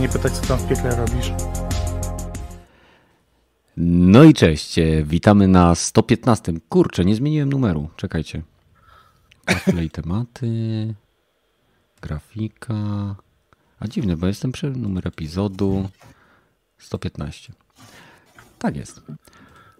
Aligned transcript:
Nie 0.00 0.08
pytać, 0.08 0.32
co 0.32 0.46
tam 0.46 0.58
w 0.58 0.68
piekle 0.68 0.96
robisz. 0.96 1.32
No 3.76 4.24
i 4.24 4.34
cześć, 4.34 4.78
e, 4.78 5.02
witamy 5.02 5.48
na 5.48 5.74
115. 5.74 6.52
Kurczę, 6.68 7.04
nie 7.04 7.14
zmieniłem 7.14 7.48
numeru, 7.48 7.88
czekajcie. 7.96 8.42
Play 9.64 9.90
tematy, 9.90 10.94
grafika. 12.00 12.74
A 13.80 13.88
dziwne, 13.88 14.16
bo 14.16 14.26
jestem 14.26 14.52
przy 14.52 14.70
numer 14.70 15.08
epizodu 15.08 15.88
115. 16.78 17.52
Tak 18.58 18.76
jest. 18.76 19.02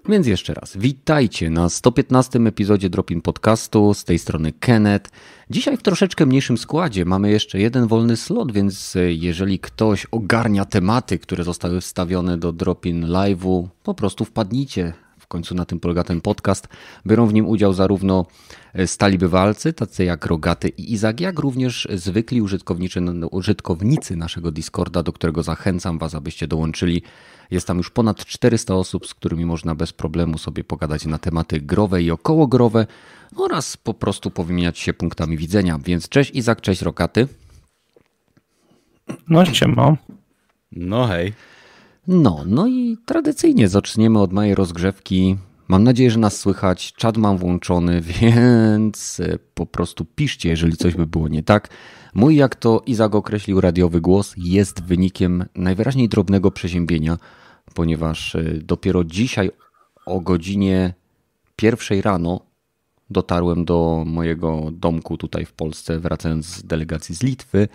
Więc 0.08 0.26
jeszcze 0.26 0.54
raz, 0.54 0.76
witajcie 0.76 1.50
na 1.50 1.68
115 1.68 2.38
epizodzie 2.38 2.90
Dropin 2.90 3.22
Podcastu. 3.22 3.94
Z 3.94 4.04
tej 4.04 4.18
strony 4.18 4.52
Kenneth. 4.52 5.10
Dzisiaj 5.50 5.76
w 5.76 5.82
troszeczkę 5.82 6.26
mniejszym 6.26 6.58
składzie 6.58 7.04
mamy 7.04 7.30
jeszcze 7.30 7.58
jeden 7.58 7.86
wolny 7.86 8.16
slot, 8.16 8.52
więc 8.52 8.96
e, 8.96 9.12
jeżeli 9.12 9.58
ktoś 9.58 10.06
ogarnia 10.10 10.64
tematy, 10.64 11.18
które 11.18 11.44
zostały 11.44 11.80
wstawione 11.80 12.38
do 12.38 12.52
Dropin 12.52 13.06
Live'u, 13.06 13.68
po 13.82 13.94
prostu 13.94 14.24
wpadnijcie. 14.24 14.92
W 15.26 15.28
końcu 15.28 15.54
na 15.54 15.64
tym 15.64 15.80
polega 15.80 16.04
ten 16.04 16.20
podcast. 16.20 16.68
Biorą 17.06 17.26
w 17.26 17.34
nim 17.34 17.46
udział 17.46 17.72
zarówno 17.72 18.26
e, 18.74 18.86
stali 18.86 19.18
bywalcy, 19.18 19.72
tacy 19.72 20.04
jak 20.04 20.26
Rogaty 20.26 20.68
i 20.68 20.92
Izak, 20.92 21.20
jak 21.20 21.38
również 21.38 21.88
zwykli 21.94 22.42
użytkownicy, 22.42 23.00
użytkownicy 23.30 24.16
naszego 24.16 24.52
Discorda, 24.52 25.02
do 25.02 25.12
którego 25.12 25.42
zachęcam 25.42 25.98
Was, 25.98 26.14
abyście 26.14 26.46
dołączyli. 26.46 27.02
Jest 27.50 27.66
tam 27.66 27.76
już 27.76 27.90
ponad 27.90 28.24
400 28.24 28.74
osób, 28.74 29.06
z 29.06 29.14
którymi 29.14 29.46
można 29.46 29.74
bez 29.74 29.92
problemu 29.92 30.38
sobie 30.38 30.64
pogadać 30.64 31.06
na 31.06 31.18
tematy 31.18 31.60
growe 31.60 32.02
i 32.02 32.10
okołogrowe 32.10 32.86
oraz 33.36 33.76
po 33.76 33.94
prostu 33.94 34.30
powymieniać 34.30 34.78
się 34.78 34.94
punktami 34.94 35.36
widzenia. 35.36 35.78
Więc 35.84 36.08
cześć 36.08 36.30
Izak, 36.30 36.60
cześć 36.60 36.82
Rokaty. 36.82 37.28
No 39.28 39.44
siema. 39.44 39.96
No 40.72 41.06
hej. 41.06 41.32
No, 42.08 42.44
no 42.46 42.66
i 42.66 42.96
tradycyjnie 43.04 43.68
zaczniemy 43.68 44.20
od 44.20 44.32
mojej 44.32 44.54
rozgrzewki. 44.54 45.36
Mam 45.68 45.84
nadzieję, 45.84 46.10
że 46.10 46.18
nas 46.18 46.38
słychać. 46.38 46.92
Czad 46.92 47.16
mam 47.16 47.38
włączony, 47.38 48.00
więc 48.20 49.20
po 49.54 49.66
prostu 49.66 50.04
piszcie, 50.04 50.48
jeżeli 50.48 50.76
coś 50.76 50.94
by 50.94 51.06
było 51.06 51.28
nie 51.28 51.42
tak. 51.42 51.68
Mój, 52.14 52.36
jak 52.36 52.54
to 52.54 52.82
Izak 52.86 53.14
określił, 53.14 53.60
radiowy 53.60 54.00
głos 54.00 54.34
jest 54.36 54.82
wynikiem 54.82 55.44
najwyraźniej 55.54 56.08
drobnego 56.08 56.50
przeziębienia, 56.50 57.18
ponieważ 57.74 58.34
e, 58.34 58.42
dopiero 58.62 59.04
dzisiaj 59.04 59.50
o 60.06 60.20
godzinie 60.20 60.94
pierwszej 61.56 62.02
rano 62.02 62.40
dotarłem 63.10 63.64
do 63.64 64.04
mojego 64.06 64.68
domku 64.72 65.16
tutaj 65.16 65.44
w 65.44 65.52
Polsce, 65.52 66.00
wracając 66.00 66.46
z 66.46 66.62
delegacji 66.62 67.14
z 67.14 67.22
Litwy 67.22 67.68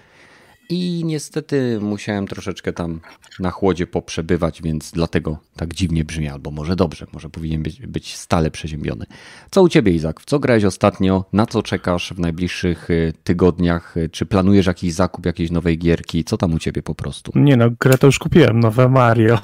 i 0.71 1.05
niestety 1.05 1.79
musiałem 1.81 2.27
troszeczkę 2.27 2.73
tam 2.73 2.99
na 3.39 3.51
chłodzie 3.51 3.87
poprzebywać, 3.87 4.61
więc 4.61 4.91
dlatego 4.91 5.37
tak 5.55 5.73
dziwnie 5.73 6.03
brzmi, 6.03 6.27
albo 6.27 6.51
może 6.51 6.75
dobrze, 6.75 7.07
może 7.13 7.29
powinien 7.29 7.63
być, 7.63 7.87
być 7.87 8.15
stale 8.15 8.51
przeziębiony. 8.51 9.05
Co 9.51 9.61
u 9.61 9.69
ciebie, 9.69 9.91
Izak? 9.91 10.19
W 10.19 10.25
co 10.25 10.39
grałeś 10.39 10.63
ostatnio? 10.63 11.25
Na 11.33 11.45
co 11.45 11.63
czekasz 11.63 12.13
w 12.13 12.19
najbliższych 12.19 12.89
y, 12.89 13.13
tygodniach? 13.23 13.95
Czy 14.11 14.25
planujesz 14.25 14.65
jakiś 14.65 14.93
zakup 14.93 15.25
jakiejś 15.25 15.51
nowej 15.51 15.77
gierki? 15.77 16.23
Co 16.23 16.37
tam 16.37 16.53
u 16.53 16.59
ciebie 16.59 16.83
po 16.83 16.95
prostu? 16.95 17.31
Nie 17.35 17.57
no, 17.57 17.69
grę 17.79 17.97
to 17.97 18.07
już 18.07 18.19
kupiłem, 18.19 18.59
nowe 18.59 18.89
Mario. 18.89 19.39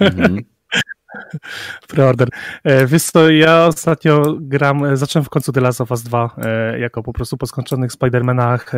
Mhm. 0.00 0.44
Preorder. 1.88 2.28
E, 2.64 2.86
wiesz 2.86 3.02
co, 3.02 3.30
ja 3.30 3.66
ostatnio 3.66 4.36
gram, 4.40 4.84
e, 4.84 4.96
zacząłem 4.96 5.24
w 5.24 5.28
końcu 5.28 5.52
The 5.52 5.60
Last 5.60 5.80
of 5.80 5.90
Us 5.90 6.02
2 6.02 6.36
e, 6.38 6.78
jako 6.78 7.02
po 7.02 7.12
prostu 7.12 7.36
po 7.36 7.46
skończonych 7.46 7.92
Spider-Manach 7.92 8.76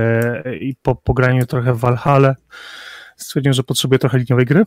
i 0.60 0.74
po 0.82 0.94
pograniu 0.94 1.46
trochę 1.46 1.74
w 1.74 1.78
Valhalla 1.78 2.34
stwierdziłem, 3.16 3.54
że 3.54 3.62
potrzebuję 3.62 3.98
trochę 3.98 4.18
liniowej 4.18 4.46
gry 4.46 4.64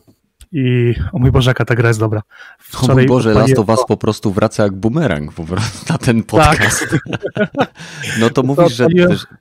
i 0.52 0.94
o 1.12 1.18
mój 1.18 1.30
Boże, 1.30 1.50
jaka 1.50 1.64
ta 1.64 1.74
gra 1.74 1.88
jest 1.88 2.00
dobra. 2.00 2.22
Wczoraj 2.58 2.90
o 2.90 2.94
mój 2.94 3.06
Boże, 3.06 3.34
Last 3.34 3.58
of 3.58 3.68
Us 3.68 3.80
po 3.88 3.96
prostu 3.96 4.32
wraca 4.32 4.62
jak 4.62 4.72
bumerang 4.72 5.32
po 5.32 5.44
prostu 5.44 5.92
na 5.92 5.98
ten 5.98 6.22
podcast. 6.22 6.86
Tak. 7.34 7.48
no 8.20 8.30
to 8.30 8.42
mówisz, 8.42 8.72
że 8.72 8.86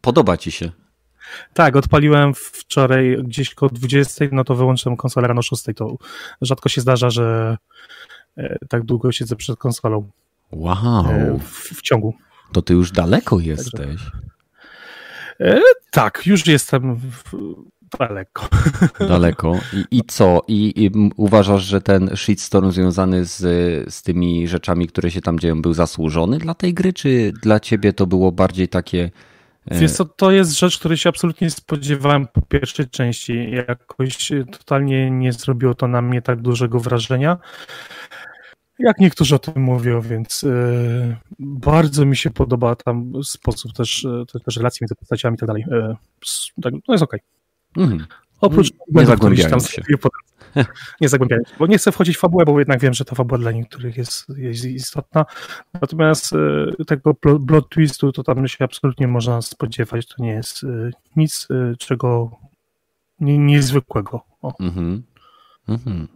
podoba 0.01 0.37
ci 0.37 0.51
się. 0.51 0.71
Tak, 1.53 1.75
odpaliłem 1.75 2.33
wczoraj 2.33 3.17
gdzieś 3.23 3.53
koło 3.53 3.69
20, 3.69 4.25
no 4.31 4.43
to 4.43 4.55
wyłączyłem 4.55 4.97
konsolę 4.97 5.27
rano 5.27 5.41
6, 5.41 5.63
to 5.75 5.95
rzadko 6.41 6.69
się 6.69 6.81
zdarza, 6.81 7.09
że 7.09 7.57
tak 8.69 8.83
długo 8.83 9.11
siedzę 9.11 9.35
przed 9.35 9.57
konsolą. 9.57 10.09
Wow. 10.51 11.05
E, 11.05 11.39
w, 11.39 11.77
w 11.77 11.81
ciągu. 11.81 12.13
To 12.53 12.61
ty 12.61 12.73
już 12.73 12.91
daleko 12.91 13.39
jesteś. 13.39 14.01
E, 15.39 15.61
tak, 15.91 16.25
już 16.25 16.47
jestem 16.47 16.95
w, 16.95 17.23
daleko. 17.99 18.47
Daleko. 19.07 19.59
I, 19.73 19.97
i 19.97 20.01
co? 20.07 20.41
I, 20.47 20.85
I, 20.85 20.91
uważasz, 21.17 21.63
że 21.63 21.81
ten 21.81 22.09
shitstorm 22.15 22.71
związany 22.71 23.25
z, 23.25 23.39
z 23.93 24.03
tymi 24.03 24.47
rzeczami, 24.47 24.87
które 24.87 25.11
się 25.11 25.21
tam 25.21 25.39
dzieją, 25.39 25.61
był 25.61 25.73
zasłużony 25.73 26.37
dla 26.37 26.53
tej 26.53 26.73
gry, 26.73 26.93
czy 26.93 27.33
dla 27.41 27.59
ciebie 27.59 27.93
to 27.93 28.07
było 28.07 28.31
bardziej 28.31 28.67
takie. 28.67 29.11
Wiesz 29.71 29.91
co, 29.91 30.05
to 30.05 30.31
jest 30.31 30.59
rzecz, 30.59 30.79
której 30.79 30.97
się 30.97 31.09
absolutnie 31.09 31.45
nie 31.45 31.51
spodziewałem 31.51 32.27
po 32.27 32.41
pierwszej 32.41 32.89
części. 32.89 33.51
Jakoś 33.51 34.31
totalnie 34.51 35.11
nie 35.11 35.33
zrobiło 35.33 35.73
to 35.73 35.87
na 35.87 36.01
mnie 36.01 36.21
tak 36.21 36.41
dużego 36.41 36.79
wrażenia. 36.79 37.37
Jak 38.79 38.99
niektórzy 38.99 39.35
o 39.35 39.39
tym 39.39 39.63
mówią, 39.63 40.01
więc 40.01 40.41
yy, 40.41 41.15
bardzo 41.39 42.05
mi 42.05 42.15
się 42.15 42.29
podoba 42.29 42.75
tam 42.75 43.23
sposób 43.23 43.73
też, 43.73 44.05
e, 44.05 44.39
też 44.45 44.57
relacji 44.57 44.79
między 44.81 44.95
postaciami 44.95 45.35
i 45.35 45.37
tak 45.37 45.47
dalej. 45.47 45.65
Yy, 45.71 45.95
tak, 46.61 46.73
no 46.73 46.93
jest 46.93 47.03
okej. 47.03 47.19
Okay. 47.75 47.85
Mm. 47.85 48.05
Oprócz 48.41 48.71
nie 48.87 49.05
zagłębiając 49.05 49.69
się. 49.69 49.81
nie 51.01 51.09
zagłębiając 51.09 51.49
się, 51.49 51.55
bo 51.59 51.67
nie 51.67 51.77
chcę 51.77 51.91
wchodzić 51.91 52.17
w 52.17 52.19
fabułę, 52.19 52.45
bo 52.45 52.59
jednak 52.59 52.79
wiem, 52.79 52.93
że 52.93 53.05
ta 53.05 53.15
fabuła 53.15 53.37
dla 53.37 53.51
niektórych 53.51 53.97
jest, 53.97 54.29
jest 54.37 54.65
istotna. 54.65 55.25
Natomiast 55.73 56.31
tego 56.87 57.13
plot 57.47 57.69
twistu 57.69 58.11
to 58.11 58.23
tam 58.23 58.47
się 58.47 58.65
absolutnie 58.65 59.07
można 59.07 59.41
spodziewać. 59.41 60.07
To 60.07 60.23
nie 60.23 60.31
jest 60.31 60.61
nic, 61.15 61.47
czego 61.79 62.31
nie, 63.19 63.37
niezwykłego. 63.37 64.21
Mhm. 64.59 65.03
Mhm. 65.67 66.07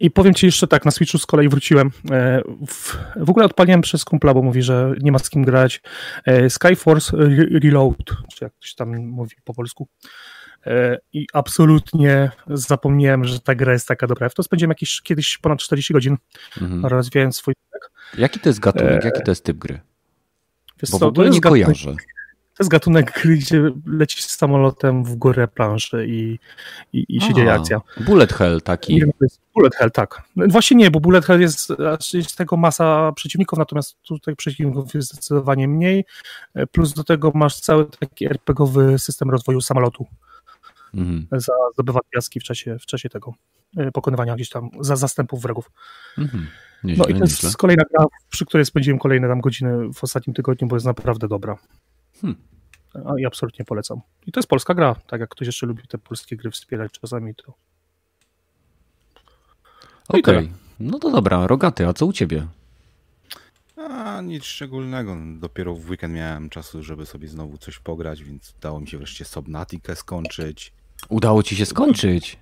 I 0.00 0.10
powiem 0.10 0.34
ci 0.34 0.46
jeszcze 0.46 0.66
tak, 0.66 0.84
na 0.84 0.90
Switchu 0.90 1.18
z 1.18 1.26
kolei 1.26 1.48
wróciłem. 1.48 1.90
E, 2.10 2.42
w, 2.66 2.98
w 3.16 3.30
ogóle 3.30 3.46
odpaliłem 3.46 3.80
przez 3.80 4.04
kumpla, 4.04 4.34
bo 4.34 4.42
mówi, 4.42 4.62
że 4.62 4.94
nie 5.00 5.12
ma 5.12 5.18
z 5.18 5.30
kim 5.30 5.44
grać. 5.44 5.80
E, 6.24 6.50
Skyforce 6.50 7.16
Reload, 7.62 7.96
czy 8.34 8.44
jak 8.44 8.52
ktoś 8.54 8.74
tam 8.74 8.96
mówi 8.96 9.36
po 9.44 9.54
polsku. 9.54 9.88
E, 10.66 10.98
I 11.12 11.26
absolutnie 11.32 12.30
zapomniałem, 12.46 13.24
że 13.24 13.40
ta 13.40 13.54
gra 13.54 13.72
jest 13.72 13.88
taka 13.88 14.06
dobra. 14.06 14.28
W 14.28 14.34
to 14.34 14.42
spędziłem 14.42 14.70
jakieś 14.70 15.00
kiedyś 15.00 15.38
ponad 15.38 15.58
40 15.58 15.92
godzin 15.92 16.16
mhm. 16.62 16.86
rozwijając 16.86 17.36
swój. 17.36 17.54
Jaki 18.18 18.40
to 18.40 18.48
jest 18.48 18.60
gatunek, 18.60 19.04
jaki 19.04 19.22
to 19.22 19.30
jest 19.30 19.44
typ 19.44 19.58
gry? 19.58 19.80
Wiesz 20.82 20.90
bo 20.90 20.98
co, 20.98 21.06
w 21.06 21.08
ogóle 21.08 21.30
nie 21.30 21.40
gatunek, 21.40 21.64
kojarzę. 21.64 21.94
To 22.56 22.62
jest 22.64 22.70
gatunek, 22.70 23.22
gdzie 23.24 23.70
lecisz 23.86 24.24
samolotem 24.24 25.04
w 25.04 25.16
górę 25.16 25.48
planszy 25.48 26.06
i, 26.08 26.38
i, 26.92 27.16
i 27.16 27.20
się 27.20 27.34
dzieje 27.34 27.52
akcja. 27.52 27.80
Bullet 28.00 28.32
hell 28.32 28.60
taki. 28.60 28.94
Nie, 28.94 29.06
bullet 29.54 29.74
hell, 29.74 29.90
tak. 29.90 30.22
Właśnie 30.36 30.76
nie, 30.76 30.90
bo 30.90 31.00
bullet 31.00 31.24
hell 31.24 31.40
jest, 31.40 31.72
jest 32.14 32.36
tego 32.36 32.56
masa 32.56 33.12
przeciwników, 33.12 33.58
natomiast 33.58 34.02
tutaj 34.02 34.36
przeciwników 34.36 34.94
jest 34.94 35.12
zdecydowanie 35.12 35.68
mniej. 35.68 36.04
Plus 36.72 36.94
do 36.94 37.04
tego 37.04 37.32
masz 37.34 37.60
cały 37.60 37.86
taki 37.86 38.26
RPGowy 38.26 38.98
system 38.98 39.30
rozwoju 39.30 39.60
samolotu. 39.60 40.06
Mhm. 40.94 41.26
Za 41.40 41.52
zdobywanie 41.74 42.08
piaski 42.10 42.40
w 42.40 42.42
czasie, 42.42 42.78
w 42.78 42.86
czasie 42.86 43.08
tego 43.08 43.34
e, 43.76 43.92
pokonywania 43.92 44.34
gdzieś 44.34 44.48
tam 44.48 44.70
za 44.80 44.96
zastępów 44.96 45.42
wrogów. 45.42 45.70
Mhm. 46.18 46.46
Nieźle, 46.84 47.04
no 47.08 47.16
i 47.16 47.18
to 47.18 47.24
jest 47.24 47.56
kolejna 47.56 47.82
gra, 47.90 48.06
przy 48.30 48.46
której 48.46 48.66
spędziłem 48.66 48.98
kolejne 48.98 49.28
tam 49.28 49.40
godziny 49.40 49.92
w 49.94 50.04
ostatnim 50.04 50.34
tygodniu, 50.34 50.68
bo 50.68 50.76
jest 50.76 50.86
naprawdę 50.86 51.28
dobra. 51.28 51.58
Hmm. 52.22 52.36
I 53.18 53.26
absolutnie 53.26 53.64
polecam. 53.64 54.00
I 54.26 54.32
to 54.32 54.40
jest 54.40 54.48
polska 54.48 54.74
gra. 54.74 54.94
Tak 54.94 55.20
jak 55.20 55.30
ktoś 55.30 55.46
jeszcze 55.46 55.66
lubi 55.66 55.82
te 55.88 55.98
polskie 55.98 56.36
gry 56.36 56.50
wspierać 56.50 56.92
czasami, 56.92 57.34
to. 57.34 57.54
No 60.08 60.18
Okej. 60.18 60.36
Okay. 60.36 60.48
No 60.80 60.98
to 60.98 61.10
dobra, 61.10 61.46
rogaty, 61.46 61.86
a 61.86 61.92
co 61.92 62.06
u 62.06 62.12
ciebie? 62.12 62.46
A 63.76 64.20
nic 64.20 64.44
szczególnego. 64.44 65.16
Dopiero 65.38 65.74
w 65.74 65.90
weekend 65.90 66.14
miałem 66.14 66.50
czasu, 66.50 66.82
żeby 66.82 67.06
sobie 67.06 67.28
znowu 67.28 67.58
coś 67.58 67.78
pograć, 67.78 68.24
więc 68.24 68.54
udało 68.58 68.80
mi 68.80 68.88
się 68.88 68.98
wreszcie 68.98 69.24
Subnautica 69.24 69.94
skończyć. 69.94 70.72
Udało 71.08 71.42
ci 71.42 71.56
się 71.56 71.66
skończyć. 71.66 72.38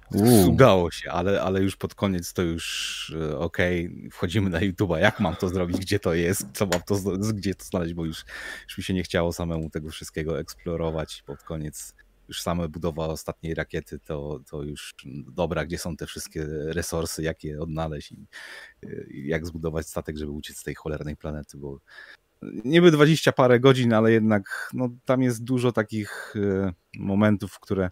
Udało 0.48 0.90
się, 0.90 1.10
ale, 1.10 1.42
ale 1.42 1.62
już 1.62 1.76
pod 1.76 1.94
koniec 1.94 2.32
to 2.32 2.42
już 2.42 3.14
e, 3.20 3.38
okej, 3.38 3.86
okay, 3.86 4.10
wchodzimy 4.10 4.50
na 4.50 4.60
YouTube'a, 4.60 4.98
jak 4.98 5.20
mam 5.20 5.36
to 5.36 5.48
zrobić, 5.48 5.78
gdzie 5.78 5.98
to 5.98 6.14
jest, 6.14 6.46
co 6.52 6.66
mam 6.66 6.82
to, 6.82 6.94
gdzie 7.34 7.54
to 7.54 7.64
znaleźć, 7.64 7.94
bo 7.94 8.04
już, 8.04 8.24
już 8.68 8.78
mi 8.78 8.84
się 8.84 8.94
nie 8.94 9.02
chciało 9.02 9.32
samemu 9.32 9.70
tego 9.70 9.90
wszystkiego 9.90 10.40
eksplorować 10.40 11.22
pod 11.26 11.42
koniec. 11.42 11.94
Już 12.28 12.42
same 12.42 12.68
budowa 12.68 13.06
ostatniej 13.06 13.54
rakiety 13.54 13.98
to, 13.98 14.40
to 14.50 14.62
już 14.62 14.94
dobra, 15.26 15.64
gdzie 15.64 15.78
są 15.78 15.96
te 15.96 16.06
wszystkie 16.06 16.46
resursy, 16.48 17.22
jak 17.22 17.44
je 17.44 17.60
odnaleźć 17.60 18.12
i, 18.12 18.26
i 19.10 19.26
jak 19.26 19.46
zbudować 19.46 19.88
statek, 19.88 20.16
żeby 20.16 20.30
uciec 20.30 20.58
z 20.58 20.62
tej 20.62 20.74
cholernej 20.74 21.16
planety, 21.16 21.58
bo 21.58 21.80
niby 22.42 22.90
dwadzieścia 22.90 23.32
parę 23.32 23.60
godzin, 23.60 23.92
ale 23.92 24.12
jednak 24.12 24.70
no, 24.72 24.88
tam 25.04 25.22
jest 25.22 25.44
dużo 25.44 25.72
takich 25.72 26.34
e, 26.36 26.72
momentów, 26.98 27.60
które 27.60 27.90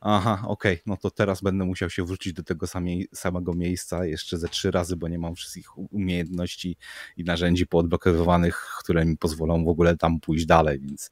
aha, 0.00 0.42
okej, 0.46 0.74
okay, 0.74 0.82
no 0.86 0.96
to 0.96 1.10
teraz 1.10 1.40
będę 1.40 1.64
musiał 1.64 1.90
się 1.90 2.04
wrócić 2.04 2.32
do 2.32 2.42
tego 2.42 2.66
samego 3.14 3.54
miejsca 3.54 4.06
jeszcze 4.06 4.38
ze 4.38 4.48
trzy 4.48 4.70
razy, 4.70 4.96
bo 4.96 5.08
nie 5.08 5.18
mam 5.18 5.34
wszystkich 5.34 5.78
umiejętności 5.78 6.76
i 7.16 7.24
narzędzi 7.24 7.66
poodblokowywanych, 7.66 8.66
które 8.78 9.04
mi 9.04 9.16
pozwolą 9.16 9.64
w 9.64 9.68
ogóle 9.68 9.96
tam 9.96 10.20
pójść 10.20 10.46
dalej, 10.46 10.80
więc 10.80 11.10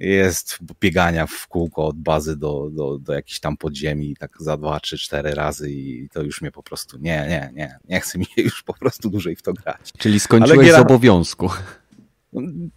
jest 0.00 0.58
biegania 0.80 1.26
w 1.26 1.48
kółko 1.48 1.86
od 1.86 1.98
bazy 1.98 2.36
do, 2.36 2.70
do, 2.72 2.98
do 2.98 3.12
jakichś 3.12 3.40
tam 3.40 3.56
podziemi 3.56 4.16
tak 4.16 4.36
za 4.40 4.56
dwa, 4.56 4.80
trzy, 4.80 4.98
cztery 4.98 5.34
razy 5.34 5.70
i 5.70 6.08
to 6.12 6.22
już 6.22 6.40
mnie 6.40 6.50
po 6.50 6.62
prostu, 6.62 6.98
nie, 6.98 7.26
nie, 7.28 7.50
nie, 7.54 7.78
nie 7.88 8.00
chce 8.00 8.18
mi 8.18 8.26
już 8.36 8.62
po 8.62 8.74
prostu 8.74 9.10
dłużej 9.10 9.36
w 9.36 9.42
to 9.42 9.52
grać. 9.52 9.92
Czyli 9.98 10.20
skończyłeś 10.20 10.66
giera... 10.66 10.78
z 10.78 10.82
obowiązku. 10.82 11.50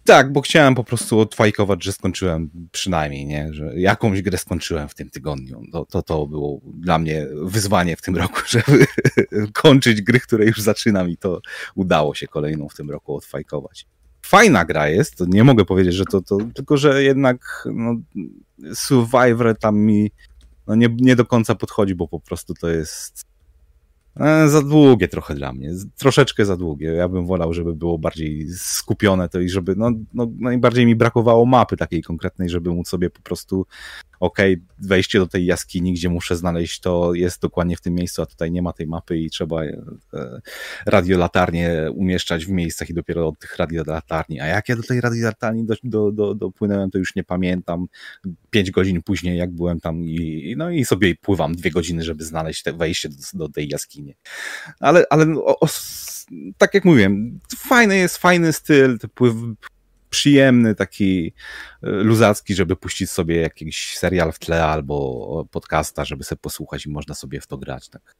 Tak, 0.04 0.32
bo 0.32 0.40
chciałem 0.40 0.74
po 0.74 0.84
prostu 0.84 1.20
odfajkować, 1.20 1.84
że 1.84 1.92
skończyłem 1.92 2.50
przynajmniej, 2.72 3.26
nie? 3.26 3.48
że 3.54 3.80
jakąś 3.80 4.22
grę 4.22 4.38
skończyłem 4.38 4.88
w 4.88 4.94
tym 4.94 5.10
tygodniu. 5.10 5.62
To, 5.72 5.86
to, 5.86 6.02
to 6.02 6.26
było 6.26 6.60
dla 6.64 6.98
mnie 6.98 7.26
wyzwanie 7.42 7.96
w 7.96 8.02
tym 8.02 8.16
roku, 8.16 8.40
żeby 8.48 8.86
kończyć 9.52 10.02
gry, 10.02 10.20
które 10.20 10.46
już 10.46 10.60
zaczynam 10.60 11.10
i 11.10 11.16
to 11.16 11.40
udało 11.74 12.14
się 12.14 12.26
kolejną 12.26 12.68
w 12.68 12.74
tym 12.74 12.90
roku 12.90 13.16
odfajkować. 13.16 13.86
Fajna 14.22 14.64
gra 14.64 14.88
jest, 14.88 15.20
nie 15.28 15.44
mogę 15.44 15.64
powiedzieć, 15.64 15.94
że 15.94 16.04
to, 16.04 16.22
to 16.22 16.38
tylko 16.54 16.76
że 16.76 17.02
jednak 17.02 17.68
no, 17.74 17.94
Survivor 18.74 19.58
tam 19.58 19.78
mi 19.78 20.10
no, 20.66 20.74
nie, 20.74 20.88
nie 20.98 21.16
do 21.16 21.24
końca 21.24 21.54
podchodzi, 21.54 21.94
bo 21.94 22.08
po 22.08 22.20
prostu 22.20 22.54
to 22.54 22.68
jest 22.68 23.24
za 24.46 24.62
długie 24.62 25.08
trochę 25.08 25.34
dla 25.34 25.52
mnie, 25.52 25.70
troszeczkę 25.96 26.44
za 26.44 26.56
długie. 26.56 26.88
Ja 26.88 27.08
bym 27.08 27.26
wolał, 27.26 27.52
żeby 27.52 27.74
było 27.74 27.98
bardziej 27.98 28.48
skupione 28.50 29.28
to 29.28 29.40
i 29.40 29.48
żeby, 29.48 29.74
no, 29.76 29.90
no 30.14 30.26
najbardziej 30.38 30.86
mi 30.86 30.96
brakowało 30.96 31.46
mapy 31.46 31.76
takiej 31.76 32.02
konkretnej, 32.02 32.48
żeby 32.48 32.70
móc 32.70 32.88
sobie 32.88 33.10
po 33.10 33.22
prostu 33.22 33.66
ok, 34.22 34.38
wejście 34.78 35.18
do 35.18 35.26
tej 35.26 35.46
jaskini, 35.46 35.92
gdzie 35.92 36.08
muszę 36.08 36.36
znaleźć 36.36 36.80
to 36.80 37.14
jest 37.14 37.42
dokładnie 37.42 37.76
w 37.76 37.80
tym 37.80 37.94
miejscu, 37.94 38.22
a 38.22 38.26
tutaj 38.26 38.52
nie 38.52 38.62
ma 38.62 38.72
tej 38.72 38.86
mapy 38.86 39.18
i 39.18 39.30
trzeba 39.30 39.64
e, 39.64 39.82
radiolatarnie 40.86 41.90
umieszczać 41.94 42.46
w 42.46 42.48
miejscach 42.48 42.90
i 42.90 42.94
dopiero 42.94 43.28
od 43.28 43.38
tych 43.38 43.56
radiolatarni. 43.56 44.40
A 44.40 44.46
jak 44.46 44.68
ja 44.68 44.76
do 44.76 44.82
tej 44.82 45.00
radiolatarni 45.00 45.64
do, 45.64 45.74
do, 45.84 46.12
do, 46.12 46.34
dopłynąłem, 46.34 46.90
to 46.90 46.98
już 46.98 47.14
nie 47.14 47.24
pamiętam. 47.24 47.86
Pięć 48.50 48.70
godzin 48.70 49.02
później, 49.02 49.38
jak 49.38 49.50
byłem 49.50 49.80
tam 49.80 50.02
i, 50.02 50.54
no 50.56 50.70
i 50.70 50.84
sobie 50.84 51.14
pływam 51.14 51.54
dwie 51.54 51.70
godziny, 51.70 52.02
żeby 52.02 52.24
znaleźć 52.24 52.62
te 52.62 52.72
wejście 52.72 53.08
do, 53.08 53.16
do 53.34 53.48
tej 53.48 53.68
jaskini. 53.68 54.01
Ale, 54.80 55.04
ale 55.10 55.34
o, 55.34 55.60
o, 55.60 55.66
tak 56.58 56.74
jak 56.74 56.84
mówiłem, 56.84 57.40
fajny 57.56 57.96
jest, 57.96 58.16
fajny 58.16 58.52
styl, 58.52 58.98
pływ, 59.14 59.34
przyjemny, 60.10 60.74
taki 60.74 61.32
e, 61.82 61.90
luzacki, 61.90 62.54
żeby 62.54 62.76
puścić 62.76 63.10
sobie 63.10 63.40
jakiś 63.40 63.98
serial 63.98 64.32
w 64.32 64.38
tle 64.38 64.64
albo 64.64 65.48
podcasta, 65.50 66.04
żeby 66.04 66.24
sobie 66.24 66.38
posłuchać 66.38 66.86
i 66.86 66.90
można 66.90 67.14
sobie 67.14 67.40
w 67.40 67.46
to 67.46 67.58
grać. 67.58 67.88
Tak. 67.88 68.16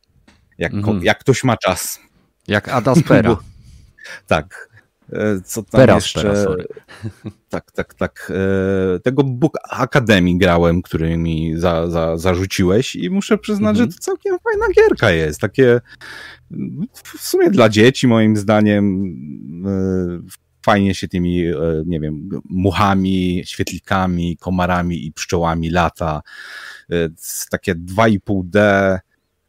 Jak, 0.59 0.73
mm. 0.75 1.03
jak 1.03 1.19
ktoś 1.19 1.45
ma 1.45 1.57
czas. 1.57 2.01
Jak 2.49 2.69
Ada 2.69 2.95
Spera. 2.95 3.37
tak. 4.27 4.72
E, 5.13 5.41
co 5.45 5.63
tam 5.63 5.81
Pera, 5.81 5.95
jeszcze? 5.95 6.21
Spera, 6.21 6.45
sorry. 6.45 6.67
Tak, 7.49 7.73
tak, 7.73 7.95
tak. 7.95 8.33
E, 8.97 9.01
tego 9.01 9.25
Book 9.25 9.59
Academy 9.71 10.39
grałem, 10.39 10.83
który 10.83 11.17
mi 11.17 11.53
za, 11.57 11.91
za, 11.91 12.17
zarzuciłeś 12.17 12.97
i 12.97 13.11
muszę 13.11 13.39
przyznać, 13.39 13.77
-hmm. 13.77 13.79
że 13.79 13.87
to 13.87 13.99
całkiem 14.01 14.37
fajna 14.45 14.67
gierka 14.77 15.11
jest. 15.11 15.41
Takie 15.41 15.81
w 16.93 17.21
sumie 17.21 17.51
dla 17.51 17.69
dzieci 17.69 18.09
moim 18.09 18.37
zdaniem 18.37 19.05
fajnie 20.65 20.95
się 20.95 21.09
tymi, 21.09 21.47
e, 21.47 21.55
nie 21.87 22.01
wiem, 22.01 22.29
muchami, 22.45 23.43
świetlikami, 23.47 24.37
komarami 24.37 25.07
i 25.07 25.13
pszczołami 25.13 25.71
lata. 25.71 26.23
E, 26.91 27.09
takie 27.51 27.75
2,5D, 27.75 28.99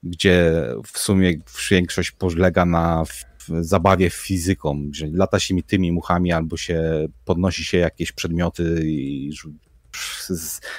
gdzie 0.04 0.66
w 0.86 1.00
sumie 1.00 1.34
większość 1.72 2.12
polega 2.12 2.66
na 2.66 3.04
zabawie 3.62 4.10
fizyką, 4.10 4.90
że 4.92 5.08
lata 5.14 5.40
się 5.40 5.54
mi 5.54 5.64
tymi 5.64 5.92
muchami 5.92 6.32
albo 6.32 6.58
się 6.58 7.08
podnosi 7.26 7.64
się 7.64 7.78
jakieś 7.78 8.12
przedmioty 8.12 8.82
i 8.84 9.32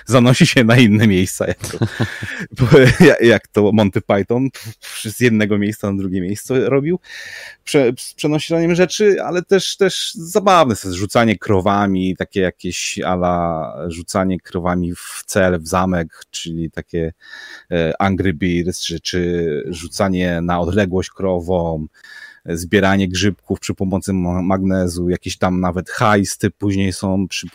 zanosi 0.06 0.46
się 0.46 0.64
na 0.64 0.76
inne 0.76 1.06
miejsca, 1.06 1.46
jak 1.46 1.58
to, 1.58 1.78
jak 3.20 3.48
to 3.48 3.72
Monty 3.72 4.00
Python 4.00 4.48
z 5.04 5.20
jednego 5.20 5.58
miejsca 5.58 5.92
na 5.92 5.98
drugie 5.98 6.20
miejsce 6.20 6.68
robił, 6.68 7.00
Prze, 7.64 7.92
z 7.98 8.14
rzeczy, 8.76 9.22
ale 9.22 9.42
też, 9.42 9.76
też 9.76 10.14
zabawne, 10.14 10.74
jest 10.84 10.96
rzucanie 10.96 11.38
krowami, 11.38 12.16
takie 12.16 12.40
jakieś 12.40 12.98
ala 12.98 13.76
rzucanie 13.88 14.40
krowami 14.40 14.94
w 14.94 15.22
cel, 15.26 15.60
w 15.60 15.68
zamek, 15.68 16.22
czyli 16.30 16.70
takie 16.70 17.12
e, 17.70 17.92
Angry 17.98 18.34
Birds, 18.34 18.80
czy, 18.80 19.00
czy 19.00 19.62
rzucanie 19.68 20.40
na 20.40 20.60
odległość 20.60 21.10
krową, 21.10 21.86
zbieranie 22.46 23.08
grzybków 23.08 23.60
przy 23.60 23.74
pomocy 23.74 24.12
magnezu, 24.42 25.08
jakieś 25.08 25.38
tam 25.38 25.60
nawet 25.60 25.90
hajsty 25.90 26.50
później 26.50 26.92
są 26.92 27.26
przy 27.28 27.48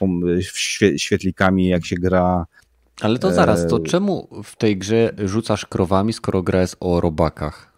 świetlikami, 0.97 1.67
jak 1.67 1.85
się 1.85 1.95
gra. 1.95 2.45
Ale 3.01 3.19
to 3.19 3.33
zaraz, 3.33 3.67
to 3.67 3.77
e, 3.77 3.83
czemu 3.83 4.27
w 4.43 4.55
tej 4.55 4.77
grze 4.77 5.13
rzucasz 5.17 5.65
krowami, 5.65 6.13
skoro 6.13 6.43
gra 6.43 6.61
jest 6.61 6.77
o 6.79 7.01
robakach? 7.01 7.68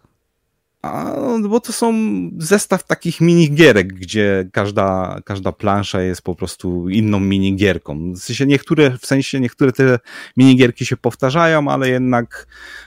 A, 0.82 1.14
no, 1.40 1.48
bo 1.48 1.60
to 1.60 1.72
są 1.72 1.94
zestaw 2.38 2.84
takich 2.84 3.20
minigierek, 3.20 3.92
gdzie 3.92 4.48
każda, 4.52 5.20
każda 5.24 5.52
plansza 5.52 6.02
jest 6.02 6.22
po 6.22 6.34
prostu 6.34 6.88
inną 6.88 7.20
minigierką. 7.20 8.12
W 8.12 8.18
sensie 8.18 8.46
niektóre, 8.46 8.98
w 8.98 9.06
sensie 9.06 9.40
niektóre 9.40 9.72
te 9.72 9.98
minigierki 10.36 10.86
się 10.86 10.96
powtarzają, 10.96 11.68
ale 11.68 11.88
jednak 11.88 12.46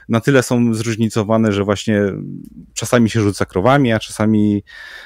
na 0.10 0.22
tyle 0.22 0.44
są 0.44 0.74
zróżnicowane, 0.74 1.52
że 1.52 1.64
właśnie 1.64 2.02
czasami 2.74 3.10
się 3.10 3.22
rzuca 3.22 3.46
krowami, 3.46 3.94
a 3.94 4.00
czasami 4.00 4.64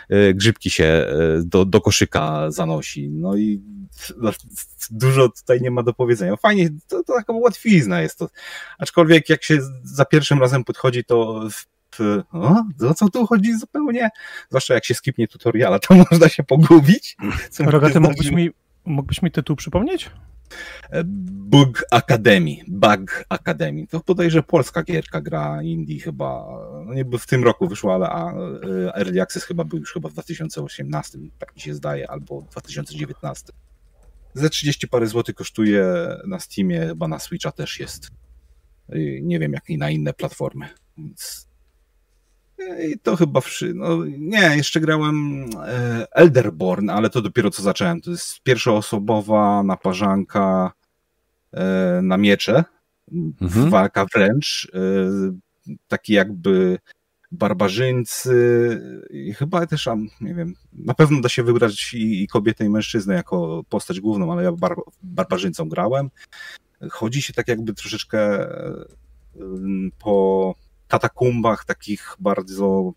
e, 0.09 0.33
grzybki 0.33 0.69
się 0.69 0.83
e, 0.83 1.07
do, 1.45 1.65
do 1.65 1.81
koszyka 1.81 2.51
zanosi. 2.51 3.09
No 3.09 3.35
i 3.35 3.61
dużo 4.91 5.29
tutaj 5.29 5.61
nie 5.61 5.71
ma 5.71 5.83
do 5.83 5.93
powiedzenia. 5.93 6.35
Fajnie, 6.35 6.69
to, 6.87 7.03
to 7.03 7.13
taka 7.13 7.33
łatwizna 7.33 8.01
jest 8.01 8.19
to. 8.19 8.29
Aczkolwiek 8.79 9.29
jak 9.29 9.43
się 9.43 9.59
za 9.83 10.05
pierwszym 10.05 10.39
razem 10.39 10.63
podchodzi, 10.63 11.03
to 11.03 11.47
o, 12.31 12.63
o 12.89 12.93
co 12.93 13.09
tu 13.09 13.27
chodzi 13.27 13.57
zupełnie? 13.57 14.09
Zwłaszcza 14.49 14.73
jak 14.73 14.85
się 14.85 14.93
skipnie 14.93 15.27
tutoriala, 15.27 15.79
to 15.79 15.95
można 16.11 16.29
się 16.29 16.43
pogubić. 16.43 17.17
Rogaty, 17.59 17.99
mógłbyś 17.99 18.31
mi, 18.31 18.49
mógłbyś 18.85 19.21
mi 19.21 19.31
tytuł 19.31 19.55
przypomnieć? 19.55 20.09
E, 20.91 21.03
Bug 21.03 21.83
Academy. 21.91 22.55
Bug 22.67 23.25
Academy. 23.29 23.87
To 23.87 23.99
podejrzę 23.99 24.43
polska 24.43 24.83
gierka, 24.83 25.21
gra 25.21 25.63
indie 25.63 25.99
chyba, 25.99 26.45
no 26.85 26.93
nie 26.93 27.05
w 27.19 27.25
tym 27.25 27.43
roku 27.43 27.67
wyszła, 27.67 27.95
ale 27.95 28.09
a, 28.09 28.33
e, 28.33 28.95
Early 28.95 29.21
Access 29.21 29.43
chyba 29.43 29.63
był 29.63 29.79
już 29.79 29.93
chyba 29.93 30.09
w 30.09 30.13
2018, 30.13 31.19
tak 31.39 31.55
mi 31.55 31.61
się 31.61 31.73
zdaje, 31.73 32.11
albo 32.11 32.41
2019. 32.51 33.53
Ze 34.33 34.49
30 34.49 34.87
parę 34.87 35.07
złotych 35.07 35.35
kosztuje 35.35 35.85
na 36.27 36.39
Steamie, 36.39 36.87
chyba 36.87 37.07
na 37.07 37.19
Switcha 37.19 37.51
też 37.51 37.79
jest. 37.79 38.11
Nie 39.21 39.39
wiem, 39.39 39.53
jak 39.53 39.69
i 39.69 39.77
na 39.77 39.89
inne 39.89 40.13
platformy. 40.13 40.69
Więc 40.97 41.48
i 42.89 42.99
to 42.99 43.15
chyba 43.15 43.41
wszy... 43.41 43.73
no 43.73 44.05
nie, 44.05 44.57
jeszcze 44.57 44.79
grałem 44.79 45.45
e, 45.65 46.07
Elderborn, 46.11 46.89
ale 46.89 47.09
to 47.09 47.21
dopiero 47.21 47.49
co 47.49 47.63
zacząłem. 47.63 48.01
To 48.01 48.11
jest 48.11 48.41
pierwszoosobowa 48.43 49.63
naparzanka 49.63 50.71
e, 51.53 51.99
na 52.03 52.17
miecze, 52.17 52.63
mhm. 53.41 53.69
walka 53.69 54.05
wręcz, 54.15 54.71
e, 54.73 54.79
taki 55.87 56.13
jakby 56.13 56.79
barbarzyńcy 57.31 58.35
i 59.09 59.33
chyba 59.33 59.67
też, 59.67 59.89
nie 60.21 60.35
wiem, 60.35 60.53
na 60.73 60.93
pewno 60.93 61.21
da 61.21 61.29
się 61.29 61.43
wybrać 61.43 61.93
i, 61.93 62.23
i 62.23 62.27
kobietę 62.27 62.65
i 62.65 62.69
mężczyznę 62.69 63.13
jako 63.13 63.63
postać 63.69 63.99
główną, 63.99 64.33
ale 64.33 64.43
ja 64.43 64.51
bar, 64.51 64.75
barbarzyńcą 65.03 65.69
grałem. 65.69 66.09
Chodzi 66.91 67.21
się 67.21 67.33
tak 67.33 67.47
jakby 67.47 67.73
troszeczkę 67.73 68.47
po 69.99 70.55
katakumbach 70.89 71.65
takich 71.65 72.15
bardzo 72.19 72.93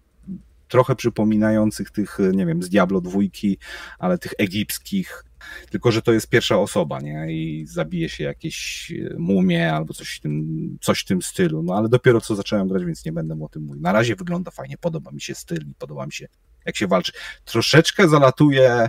trochę 0.69 0.97
przypominających 0.97 1.91
tych, 1.91 2.19
nie 2.33 2.47
wiem, 2.47 2.63
z 2.63 2.69
Diablo 2.69 3.01
dwójki, 3.01 3.59
ale 3.99 4.19
tych 4.19 4.33
egipskich, 4.39 5.25
tylko 5.71 5.93
że 5.93 6.03
to 6.03 6.13
jest 6.13 6.29
pierwsza 6.29 6.59
osoba, 6.59 7.01
nie? 7.01 7.27
I 7.29 7.67
zabije 7.67 8.09
się 8.09 8.25
jakieś 8.25 8.93
mumie 9.19 9.73
albo 9.73 9.95
coś 9.95 10.17
w 10.17 10.21
tym, 10.21 10.79
coś 10.81 11.01
w 11.01 11.05
tym 11.05 11.23
stylu. 11.23 11.63
No 11.63 11.75
ale 11.75 11.89
dopiero 11.89 12.21
co 12.21 12.35
zacząłem 12.35 12.69
grać, 12.69 12.85
więc 12.85 13.05
nie 13.05 13.13
będę 13.13 13.43
o 13.43 13.49
tym 13.49 13.63
mówił. 13.63 13.83
Na 13.83 13.93
razie 13.93 14.17
wygląda 14.17 14.51
fajnie, 14.51 14.77
podoba 14.79 15.11
mi 15.11 15.21
się 15.21 15.35
styl 15.35 15.63
i 15.71 15.75
podoba 15.79 16.07
mi 16.07 16.13
się, 16.13 16.29
jak 16.67 16.77
się 16.77 16.87
walczy. 16.87 17.13
Troszeczkę 17.45 18.09
zalatuje 18.09 18.89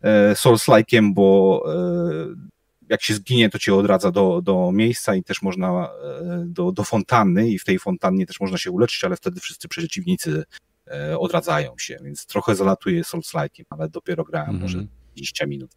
e, 0.00 0.32
Souls-like'iem, 0.34 1.14
bo 1.14 1.62
e, 1.68 2.53
jak 2.88 3.02
się 3.02 3.14
zginie, 3.14 3.50
to 3.50 3.58
cię 3.58 3.74
odradza 3.74 4.10
do, 4.10 4.42
do 4.42 4.72
miejsca 4.72 5.14
i 5.14 5.22
też 5.22 5.42
można 5.42 5.88
e, 5.88 6.44
do, 6.46 6.72
do 6.72 6.84
fontanny 6.84 7.48
i 7.48 7.58
w 7.58 7.64
tej 7.64 7.78
fontannie 7.78 8.26
też 8.26 8.40
można 8.40 8.58
się 8.58 8.70
uleczyć, 8.70 9.04
ale 9.04 9.16
wtedy 9.16 9.40
wszyscy 9.40 9.68
przeciwnicy 9.68 10.44
e, 10.86 11.18
odradzają 11.18 11.74
się, 11.78 11.98
więc 12.04 12.26
trochę 12.26 12.54
zalatuje 12.54 13.02
Souls-like'iem, 13.02 13.64
ale 13.70 13.88
dopiero 13.88 14.24
grałem 14.24 14.50
mm 14.50 14.60
-hmm. 14.60 14.62
może 14.62 14.86
20 15.16 15.46
minut. 15.46 15.70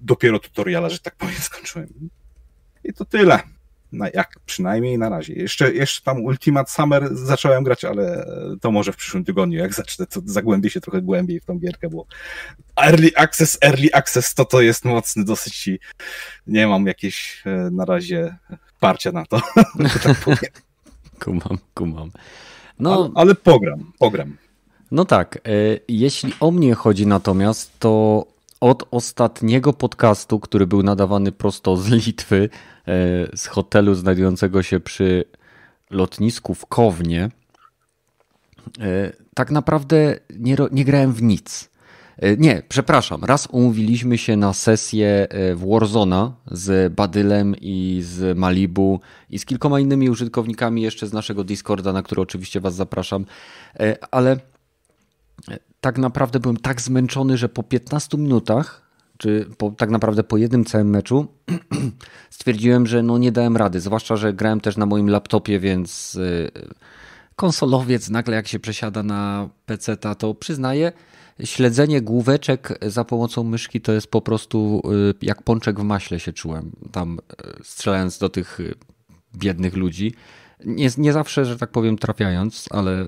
Dopiero 0.00 0.38
tutoriala, 0.38 0.90
że 0.90 0.98
tak 0.98 1.16
powiem, 1.16 1.36
skończyłem. 1.36 2.10
I 2.84 2.92
to 2.92 3.04
tyle. 3.04 3.40
Na, 3.94 4.08
jak 4.14 4.40
przynajmniej 4.46 4.98
na 4.98 5.08
razie. 5.08 5.34
Jeszcze, 5.34 5.72
jeszcze 5.74 6.02
tam 6.02 6.24
Ultimate 6.24 6.70
Summer 6.70 7.16
zacząłem 7.16 7.64
grać, 7.64 7.84
ale 7.84 8.26
to 8.60 8.70
może 8.70 8.92
w 8.92 8.96
przyszłym 8.96 9.24
tygodniu, 9.24 9.58
jak 9.58 9.74
zacznę, 9.74 10.06
to 10.06 10.20
zagłębię 10.24 10.70
się 10.70 10.80
trochę 10.80 11.02
głębiej 11.02 11.40
w 11.40 11.44
tą 11.44 11.58
gierkę, 11.58 11.88
bo 11.88 12.06
Early 12.76 13.10
Access, 13.16 13.58
Early 13.62 13.88
Access 13.92 14.34
to 14.34 14.44
to 14.44 14.60
jest 14.60 14.84
mocny 14.84 15.24
dosyć 15.24 15.68
i 15.68 15.78
nie 16.46 16.66
mam 16.66 16.86
jakieś 16.86 17.42
e, 17.46 17.70
na 17.70 17.84
razie 17.84 18.36
parcia 18.80 19.12
na 19.12 19.26
to, 19.26 19.40
tak 20.04 20.16
powiem. 20.24 20.38
Kumam, 21.24 21.58
kumam. 21.74 22.10
No, 22.78 22.94
ale, 22.94 23.10
ale 23.14 23.34
pogram, 23.34 23.92
pogram. 23.98 24.36
No 24.90 25.04
tak, 25.04 25.36
e, 25.36 25.40
jeśli 25.88 26.32
o 26.40 26.50
mnie 26.50 26.74
chodzi 26.74 27.06
natomiast, 27.06 27.78
to 27.78 28.26
od 28.64 28.88
ostatniego 28.90 29.72
podcastu, 29.72 30.40
który 30.40 30.66
był 30.66 30.82
nadawany 30.82 31.32
prosto 31.32 31.76
z 31.76 31.88
Litwy, 31.88 32.48
e, 32.88 33.36
z 33.36 33.46
hotelu 33.46 33.94
znajdującego 33.94 34.62
się 34.62 34.80
przy 34.80 35.24
lotnisku 35.90 36.54
w 36.54 36.66
Kownie, 36.66 37.30
e, 38.80 39.12
tak 39.34 39.50
naprawdę 39.50 40.18
nie, 40.38 40.56
nie 40.72 40.84
grałem 40.84 41.12
w 41.12 41.22
nic. 41.22 41.70
E, 42.16 42.36
nie, 42.36 42.62
przepraszam. 42.68 43.24
Raz 43.24 43.46
umówiliśmy 43.46 44.18
się 44.18 44.36
na 44.36 44.52
sesję 44.52 45.28
Warzona 45.54 46.32
z 46.50 46.94
Badylem 46.94 47.54
i 47.60 48.00
z 48.04 48.38
Malibu 48.38 49.00
i 49.30 49.38
z 49.38 49.44
kilkoma 49.44 49.80
innymi 49.80 50.10
użytkownikami 50.10 50.82
jeszcze 50.82 51.06
z 51.06 51.12
naszego 51.12 51.44
Discorda, 51.44 51.92
na 51.92 52.02
który 52.02 52.22
oczywiście 52.22 52.60
Was 52.60 52.74
zapraszam, 52.74 53.24
ale 54.10 54.36
tak 55.84 55.98
naprawdę 55.98 56.40
byłem 56.40 56.56
tak 56.56 56.80
zmęczony, 56.80 57.36
że 57.36 57.48
po 57.48 57.62
15 57.62 58.18
minutach, 58.18 58.82
czy 59.18 59.48
po, 59.58 59.70
tak 59.70 59.90
naprawdę 59.90 60.24
po 60.24 60.36
jednym 60.36 60.64
całym 60.64 60.90
meczu, 60.90 61.26
stwierdziłem, 62.30 62.86
że 62.86 63.02
no 63.02 63.18
nie 63.18 63.32
dałem 63.32 63.56
rady. 63.56 63.80
Zwłaszcza, 63.80 64.16
że 64.16 64.32
grałem 64.32 64.60
też 64.60 64.76
na 64.76 64.86
moim 64.86 65.10
laptopie, 65.10 65.60
więc 65.60 66.14
y, 66.14 66.50
konsolowiec 67.36 68.10
nagle 68.10 68.36
jak 68.36 68.48
się 68.48 68.58
przesiada 68.58 69.02
na 69.02 69.48
PC, 69.66 69.96
to 69.96 70.34
przyznaję, 70.34 70.92
śledzenie 71.44 72.02
główeczek 72.02 72.78
za 72.82 73.04
pomocą 73.04 73.44
myszki 73.44 73.80
to 73.80 73.92
jest 73.92 74.06
po 74.06 74.20
prostu 74.20 74.82
y, 75.10 75.14
jak 75.22 75.42
pączek 75.42 75.80
w 75.80 75.82
maśle 75.82 76.20
się 76.20 76.32
czułem, 76.32 76.72
tam 76.92 77.18
y, 77.18 77.64
strzelając 77.64 78.18
do 78.18 78.28
tych 78.28 78.58
biednych 79.36 79.76
ludzi. 79.76 80.14
Nie, 80.66 80.88
nie 80.98 81.12
zawsze, 81.12 81.44
że 81.44 81.58
tak 81.58 81.70
powiem, 81.70 81.98
trafiając, 81.98 82.68
ale 82.70 83.06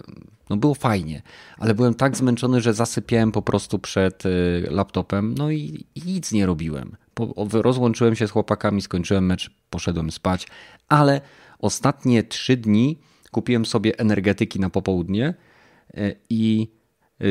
no 0.51 0.57
było 0.57 0.75
fajnie, 0.75 1.23
ale 1.59 1.75
byłem 1.75 1.95
tak 1.95 2.17
zmęczony, 2.17 2.61
że 2.61 2.75
zasypiałem 2.75 3.33
po 3.33 3.43
prostu 3.43 3.79
przed 3.79 4.27
y, 4.27 4.67
laptopem, 4.71 5.35
no 5.39 5.51
i, 5.51 5.87
i 5.95 6.03
nic 6.07 6.33
nie 6.33 6.47
robiłem. 6.47 6.97
Po, 7.15 7.35
rozłączyłem 7.53 8.17
się 8.17 8.29
z 8.29 8.31
chłopakami, 8.31 8.83
skończyłem 8.83 9.27
mecz, 9.27 9.51
poszedłem 9.71 10.11
spać, 10.11 10.47
ale 10.89 11.21
ostatnie 11.59 12.23
trzy 12.23 12.57
dni 12.57 12.99
kupiłem 13.31 13.67
sobie 13.67 13.99
energetyki 13.99 14.61
na 14.61 14.71
popołudnie 14.71 15.35
y, 15.99 16.17
i 16.31 16.69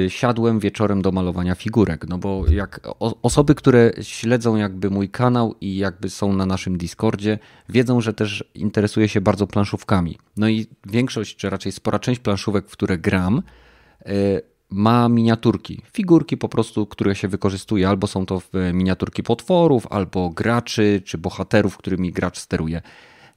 siadłem 0.07 0.59
wieczorem 0.59 1.01
do 1.01 1.11
malowania 1.11 1.55
figurek. 1.55 2.07
No 2.07 2.17
bo 2.17 2.45
jak 2.49 2.79
osoby, 2.99 3.55
które 3.55 3.91
śledzą 4.01 4.55
jakby 4.55 4.89
mój 4.89 5.09
kanał 5.09 5.55
i 5.61 5.77
jakby 5.77 6.09
są 6.09 6.33
na 6.33 6.45
naszym 6.45 6.77
Discordzie, 6.77 7.39
wiedzą, 7.69 8.01
że 8.01 8.13
też 8.13 8.43
interesuję 8.55 9.07
się 9.09 9.21
bardzo 9.21 9.47
planszówkami. 9.47 10.17
No 10.37 10.49
i 10.49 10.67
większość, 10.85 11.35
czy 11.35 11.49
raczej 11.49 11.71
spora 11.71 11.99
część 11.99 12.19
planszówek, 12.19 12.67
w 12.67 12.71
które 12.71 12.97
gram, 12.97 13.41
y, 14.07 14.41
ma 14.69 15.09
miniaturki. 15.09 15.81
Figurki 15.93 16.37
po 16.37 16.49
prostu, 16.49 16.85
które 16.85 17.15
się 17.15 17.27
wykorzystuje. 17.27 17.89
Albo 17.89 18.07
są 18.07 18.25
to 18.25 18.41
miniaturki 18.73 19.23
potworów, 19.23 19.87
albo 19.89 20.29
graczy, 20.29 21.01
czy 21.05 21.17
bohaterów, 21.17 21.77
którymi 21.77 22.11
gracz 22.11 22.39
steruje. 22.39 22.81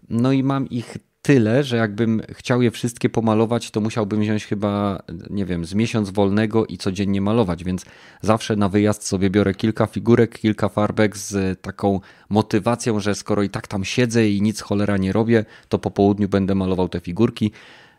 No 0.08 0.32
i 0.32 0.42
mam 0.42 0.68
ich 0.68 0.96
tyle, 1.22 1.64
że 1.64 1.76
jakbym 1.76 2.22
chciał 2.30 2.62
je 2.62 2.70
wszystkie 2.70 3.08
pomalować, 3.08 3.70
to 3.70 3.80
musiałbym 3.80 4.20
wziąć 4.20 4.46
chyba, 4.46 5.02
nie 5.30 5.46
wiem, 5.46 5.64
z 5.64 5.74
miesiąc 5.74 6.10
wolnego 6.10 6.66
i 6.66 6.78
codziennie 6.78 7.20
malować, 7.20 7.64
więc 7.64 7.84
zawsze 8.22 8.56
na 8.56 8.68
wyjazd 8.68 9.06
sobie 9.06 9.30
biorę 9.30 9.54
kilka 9.54 9.86
figurek, 9.86 10.38
kilka 10.38 10.68
farbek 10.68 11.16
z 11.16 11.60
taką 11.60 12.00
motywacją, 12.28 13.00
że 13.00 13.14
skoro 13.14 13.42
i 13.42 13.50
tak 13.50 13.66
tam 13.66 13.84
siedzę 13.84 14.28
i 14.28 14.42
nic 14.42 14.60
cholera 14.60 14.96
nie 14.96 15.12
robię, 15.12 15.44
to 15.68 15.78
po 15.78 15.90
południu 15.90 16.28
będę 16.28 16.54
malował 16.54 16.88
te 16.88 17.00
figurki. 17.00 17.52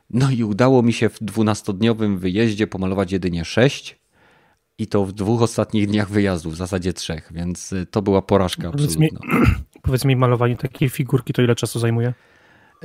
No 0.10 0.32
i 0.32 0.44
udało 0.44 0.82
mi 0.82 0.94
się 0.94 1.10
w 1.10 1.20
dwunastodniowym 1.22 2.18
wyjeździe 2.18 2.68
pomalować 2.68 3.12
jedynie 3.12 3.46
sześć, 3.46 4.00
i 4.80 4.88
to 4.88 5.06
w 5.06 5.14
dwóch 5.14 5.42
ostatnich 5.42 5.88
dniach 5.88 6.10
wyjazdu, 6.10 6.50
w 6.50 6.56
zasadzie 6.56 6.94
trzech, 6.94 7.30
więc 7.32 7.74
to 7.92 8.02
była 8.02 8.22
porażka 8.22 8.72
powiedz 8.72 8.86
absolutna. 8.86 9.20
Mi, 9.20 9.56
powiedz 9.82 10.06
mi, 10.06 10.16
malowanie 10.16 10.56
takiej 10.56 10.90
figurki 10.90 11.34
to 11.34 11.42
ile 11.42 11.56
czasu 11.56 11.80
zajmuje? 11.80 12.14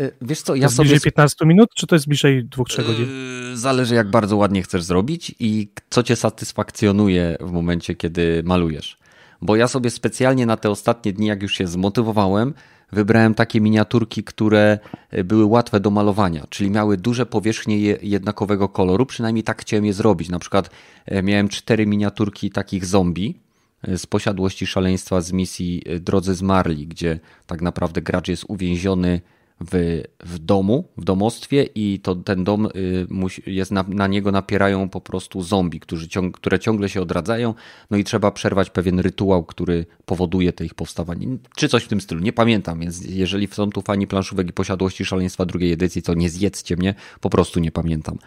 Y, 0.01 0.13
wiesz 0.23 0.43
co, 0.43 0.55
ja 0.55 0.61
to 0.61 0.65
jest 0.65 0.77
sobie... 0.77 0.89
bliżej 0.89 1.01
15 1.01 1.47
minut, 1.47 1.71
czy 1.75 1.87
to 1.87 1.95
jest 1.95 2.07
bliżej 2.09 2.49
2-3 2.49 2.87
godzin? 2.87 3.07
Yy, 3.51 3.57
zależy 3.57 3.95
jak 3.95 4.11
bardzo 4.11 4.37
ładnie 4.37 4.63
chcesz 4.63 4.83
zrobić 4.83 5.35
i 5.39 5.69
co 5.91 6.03
cię 6.03 6.17
satysfakcjonuje 6.17 7.37
w 7.41 7.51
momencie, 7.51 7.95
kiedy 7.95 8.43
malujesz. 8.45 8.99
Bo 9.43 9.57
ja 9.57 9.69
sobie 9.69 9.91
specjalnie 9.91 10.47
na 10.47 10.57
te 10.57 10.71
ostatnie 10.71 11.13
dni, 11.13 11.27
jak 11.27 11.43
już 11.43 11.55
się 11.55 11.67
zmotywowałem, 11.67 12.55
wybrałem 12.93 13.35
takie 13.35 13.61
miniaturki, 13.61 14.25
które 14.25 14.79
y, 15.15 15.25
były 15.25 15.45
łatwe 15.45 15.81
do 15.81 15.91
malowania, 15.91 16.47
czyli 16.51 16.71
miały 16.71 16.97
duże 16.97 17.27
powierzchnie 17.27 17.79
jednakowego 18.03 18.69
koloru, 18.69 19.07
przynajmniej 19.07 19.45
tak 19.45 19.61
chciałem 19.61 19.85
je 19.85 19.93
zrobić. 19.93 20.29
Na 20.29 20.39
przykład 20.39 20.71
y, 21.13 21.23
miałem 21.23 21.49
cztery 21.49 21.87
miniaturki 21.87 22.51
takich 22.51 22.87
zombie, 22.87 23.45
z 23.97 24.07
posiadłości 24.07 24.67
szaleństwa 24.67 25.21
z 25.21 25.33
misji 25.33 25.83
Drodzy 26.01 26.35
Zmarli, 26.35 26.87
gdzie 26.87 27.21
tak 27.47 27.63
naprawdę 27.63 28.03
gracz 28.03 28.29
jest 28.29 28.45
uwięziony 28.49 29.21
w, 29.61 30.03
w 30.21 30.39
domu, 30.39 30.89
w 30.97 31.05
domostwie 31.05 31.63
i 31.75 32.01
to 32.01 32.15
ten 32.15 32.45
dom 32.45 32.67
y, 32.67 33.07
jest 33.47 33.71
na, 33.71 33.85
na 33.89 34.07
niego 34.07 34.33
napierają 34.33 34.89
po 34.89 35.01
prostu 35.01 35.43
zombie, 35.43 35.81
którzy 35.81 36.09
ciąg, 36.09 36.37
które 36.37 36.59
ciągle 36.59 36.89
się 36.89 37.03
odradzają, 37.03 37.55
no 37.91 37.97
i 37.97 38.05
trzeba 38.05 38.31
przerwać 38.31 38.71
pewien 38.71 39.01
rytuał, 39.01 39.45
który 39.45 39.87
powoduje 40.05 40.53
te 40.53 40.65
ich 40.65 40.75
powstawanie, 40.75 41.27
czy 41.57 41.69
coś 41.69 41.85
w 41.85 41.89
tym 41.89 42.01
stylu, 42.01 42.21
nie 42.21 42.33
pamiętam, 42.33 42.81
więc 42.81 43.05
jeżeli 43.05 43.47
są 43.47 43.71
tu 43.71 43.83
fani 43.83 44.07
planszówek 44.07 44.49
i 44.49 44.53
posiadłości 44.53 45.05
szaleństwa 45.05 45.47
drugiej 45.47 45.73
edycji, 45.73 46.03
to 46.03 46.15
nie 46.15 46.31
zjedzcie 46.31 46.77
mnie, 46.77 46.95
po 47.21 47.31
prostu 47.31 47.61
nie 47.61 47.73
pamiętam. 47.73 48.19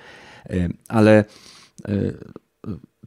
Y, 0.52 0.74
ale 0.88 1.26
y, 1.90 2.18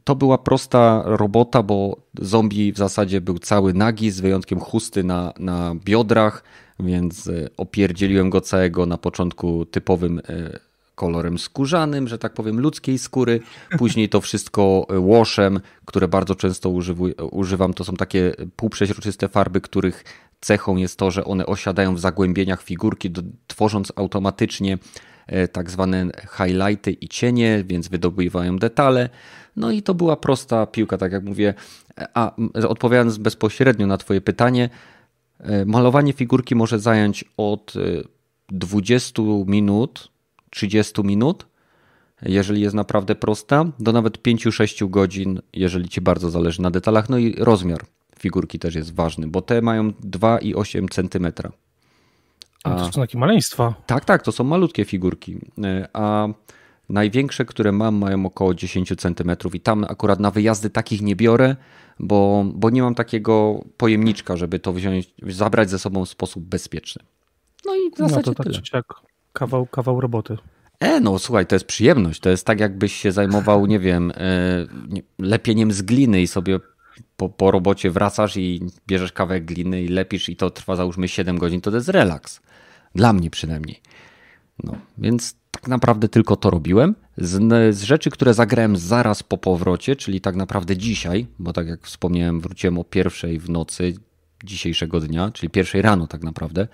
to 0.03 0.15
była 0.15 0.37
prosta 0.37 1.03
robota, 1.05 1.63
bo 1.63 1.97
zombie 2.21 2.73
w 2.73 2.77
zasadzie 2.77 3.21
był 3.21 3.39
cały 3.39 3.73
nagi, 3.73 4.11
z 4.11 4.19
wyjątkiem 4.19 4.59
chusty 4.59 5.03
na, 5.03 5.33
na 5.39 5.75
biodrach, 5.75 6.43
więc 6.81 7.27
e, 7.27 7.49
opierdzieliłem 7.57 8.29
go 8.29 8.41
całego 8.41 8.85
na 8.85 8.97
początku 8.97 9.65
typowym 9.65 10.19
e, 10.19 10.59
kolorem 10.95 11.39
skórzanym, 11.39 12.07
że 12.07 12.17
tak 12.17 12.33
powiem, 12.33 12.59
ludzkiej 12.59 12.99
skóry. 12.99 13.39
Później 13.77 14.09
to 14.09 14.21
wszystko 14.21 14.87
e, 14.89 14.99
łoszem, 14.99 15.59
które 15.85 16.07
bardzo 16.07 16.35
często 16.35 16.69
używam. 17.31 17.73
To 17.73 17.83
są 17.83 17.93
takie 17.93 18.33
półprzeźroczyste 18.55 19.27
farby, 19.27 19.61
których 19.61 20.03
cechą 20.41 20.75
jest 20.75 20.97
to, 20.97 21.11
że 21.11 21.25
one 21.25 21.45
osiadają 21.45 21.95
w 21.95 21.99
zagłębieniach 21.99 22.61
figurki, 22.63 23.11
tworząc 23.47 23.93
automatycznie 23.95 24.77
tak 25.51 25.69
zwane 25.69 26.09
highlighty 26.37 26.91
i 26.91 27.07
cienie, 27.07 27.63
więc 27.67 27.87
wydobywają 27.87 28.57
detale. 28.57 29.09
No 29.55 29.71
i 29.71 29.81
to 29.81 29.93
była 29.93 30.15
prosta 30.15 30.65
piłka, 30.65 30.97
tak 30.97 31.11
jak 31.11 31.23
mówię. 31.23 31.53
A 32.13 32.35
odpowiadając 32.67 33.17
bezpośrednio 33.17 33.87
na 33.87 33.97
Twoje 33.97 34.21
pytanie, 34.21 34.69
malowanie 35.65 36.13
figurki 36.13 36.55
może 36.55 36.79
zająć 36.79 37.25
od 37.37 37.73
20 38.49 39.21
e, 39.21 39.25
minut, 39.47 40.11
30 40.49 41.03
minut, 41.03 41.45
jeżeli 42.21 42.61
jest 42.61 42.75
naprawdę 42.75 43.15
prosta, 43.15 43.65
do 43.79 43.91
nawet 43.91 44.17
5-6 44.17 44.89
godzin, 44.89 45.41
jeżeli 45.53 45.89
ci 45.89 46.01
bardzo 46.01 46.29
zależy 46.29 46.61
na 46.61 46.71
detalach. 46.71 47.09
No 47.09 47.17
i 47.17 47.35
rozmiar 47.37 47.81
figurki 48.19 48.59
też 48.59 48.75
jest 48.75 48.95
ważny, 48.95 49.27
bo 49.27 49.41
te 49.41 49.61
mają 49.61 49.89
2,8 49.89 50.87
cm. 50.89 51.51
A, 52.63 52.75
to 52.75 52.91
są 52.91 53.01
takie 53.01 53.17
maleństwa. 53.17 53.73
Tak, 53.85 54.05
tak, 54.05 54.23
to 54.23 54.31
są 54.31 54.43
malutkie 54.43 54.85
figurki. 54.85 55.37
E, 55.63 55.87
a 55.93 56.27
największe, 56.89 57.45
które 57.45 57.71
mam, 57.71 57.95
mają 57.95 58.25
około 58.25 58.53
10 58.53 58.93
cm 58.97 59.31
i 59.53 59.59
tam 59.59 59.83
akurat 59.89 60.19
na 60.19 60.31
wyjazdy 60.31 60.69
takich 60.69 61.01
nie 61.01 61.15
biorę, 61.15 61.55
bo, 62.01 62.45
bo 62.53 62.69
nie 62.69 62.81
mam 62.81 62.95
takiego 62.95 63.63
pojemniczka, 63.77 64.37
żeby 64.37 64.59
to 64.59 64.73
wziąć, 64.73 65.13
zabrać 65.27 65.69
ze 65.69 65.79
sobą 65.79 66.05
w 66.05 66.09
sposób 66.09 66.43
bezpieczny. 66.43 67.03
No 67.65 67.75
i 67.75 67.91
w 67.95 67.97
zasadzie 67.97 68.15
no 68.15 68.23
to 68.23 68.33
tak 68.33 68.47
tyle. 68.47 68.59
jak 68.73 68.85
kawał, 69.33 69.65
kawał 69.65 70.01
roboty. 70.01 70.37
E, 70.79 70.99
no 70.99 71.19
słuchaj, 71.19 71.47
to 71.47 71.55
jest 71.55 71.65
przyjemność. 71.65 72.19
To 72.19 72.29
jest 72.29 72.45
tak, 72.45 72.59
jakbyś 72.59 72.93
się 72.93 73.11
zajmował, 73.11 73.65
nie 73.65 73.79
wiem, 73.79 74.11
e, 74.15 74.15
lepieniem 75.19 75.71
z 75.71 75.81
gliny 75.81 76.21
i 76.21 76.27
sobie 76.27 76.59
po, 77.17 77.29
po 77.29 77.51
robocie 77.51 77.91
wracasz 77.91 78.37
i 78.37 78.61
bierzesz 78.87 79.11
kawałek 79.11 79.45
gliny 79.45 79.81
i 79.81 79.87
lepisz 79.87 80.29
i 80.29 80.35
to 80.35 80.49
trwa 80.49 80.75
załóżmy 80.75 81.07
7 81.07 81.37
godzin, 81.37 81.61
to 81.61 81.71
to 81.71 81.77
jest 81.77 81.89
relaks. 81.89 82.41
Dla 82.95 83.13
mnie 83.13 83.29
przynajmniej. 83.29 83.81
No, 84.63 84.75
więc 84.97 85.35
tak 85.61 85.67
naprawdę 85.67 86.09
tylko 86.09 86.35
to 86.35 86.49
robiłem. 86.49 86.95
Z, 87.17 87.75
z, 87.75 87.83
rzeczy, 87.83 88.09
które 88.09 88.33
zagrałem 88.33 88.77
zaraz 88.77 89.23
po 89.23 89.37
powrocie, 89.37 89.95
czyli 89.95 90.21
tak 90.21 90.35
naprawdę 90.35 90.77
dzisiaj, 90.77 91.27
bo 91.39 91.53
tak 91.53 91.67
jak 91.67 91.81
wspomniałem, 91.81 92.41
wróciłem 92.41 92.79
o 92.79 92.83
pierwszej 92.83 93.39
w 93.39 93.49
nocy 93.49 93.93
dzisiejszego 94.43 94.99
dnia, 94.99 95.31
czyli 95.31 95.49
pierwszej 95.49 95.81
rano 95.81 96.07
tak 96.07 96.23
naprawdę, 96.23 96.67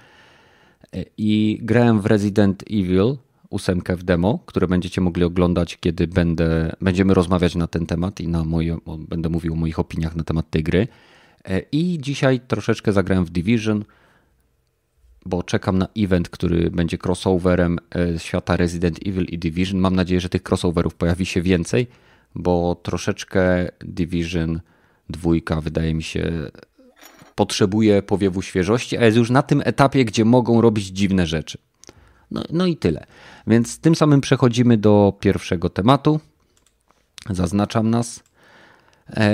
i 1.17 1.59
grałem 1.61 2.01
w 2.01 2.05
Resident 2.05 2.63
Evil 2.71 3.17
ósemkę 3.49 3.95
w 3.95 4.03
demo, 4.03 4.39
które 4.45 4.67
będziecie 4.67 5.01
mogli 5.01 5.23
oglądać, 5.23 5.77
kiedy 5.77 6.07
będę, 6.07 6.75
będziemy 6.81 7.13
rozmawiać 7.13 7.55
na 7.55 7.67
ten 7.67 7.85
temat 7.85 8.19
i 8.19 8.27
na 8.27 8.43
moje, 8.43 8.77
będę 9.09 9.29
mówił 9.29 9.53
o 9.53 9.55
moich 9.55 9.79
opiniach 9.79 10.15
na 10.15 10.23
temat 10.23 10.49
tej 10.49 10.63
gry. 10.63 10.87
I 11.71 11.97
dzisiaj 12.01 12.39
troszeczkę 12.47 12.93
zagrałem 12.93 13.25
w 13.25 13.29
Division, 13.29 13.83
bo 15.27 15.43
czekam 15.43 15.77
na 15.77 15.87
event, 15.97 16.29
który 16.29 16.71
będzie 16.71 16.97
crossoverem 17.05 17.79
świata 18.17 18.57
Resident 18.57 18.99
Evil 19.07 19.25
i 19.25 19.39
Division. 19.39 19.79
Mam 19.79 19.95
nadzieję, 19.95 20.21
że 20.21 20.29
tych 20.29 20.41
crossoverów 20.49 20.95
pojawi 20.95 21.25
się 21.25 21.41
więcej, 21.41 21.87
bo 22.35 22.75
troszeczkę 22.75 23.67
Division 23.79 24.59
dwójka 25.09 25.61
wydaje 25.61 25.93
mi 25.93 26.03
się 26.03 26.31
potrzebuje 27.35 28.01
powiewu 28.01 28.41
świeżości, 28.41 28.97
a 28.97 29.05
jest 29.05 29.17
już 29.17 29.29
na 29.29 29.41
tym 29.41 29.61
etapie, 29.65 30.05
gdzie 30.05 30.25
mogą 30.25 30.61
robić 30.61 30.85
dziwne 30.85 31.27
rzeczy. 31.27 31.57
No, 32.31 32.43
no 32.49 32.65
i 32.65 32.77
tyle. 32.77 33.05
Więc 33.47 33.79
tym 33.79 33.95
samym 33.95 34.21
przechodzimy 34.21 34.77
do 34.77 35.13
pierwszego 35.19 35.69
tematu. 35.69 36.19
Zaznaczam 37.29 37.89
nas. 37.89 38.23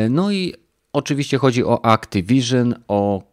No 0.09 0.31
i 0.31 0.53
oczywiście 0.93 1.37
chodzi 1.37 1.63
o 1.63 1.85
Activision, 1.85 2.75
o, 2.87 3.23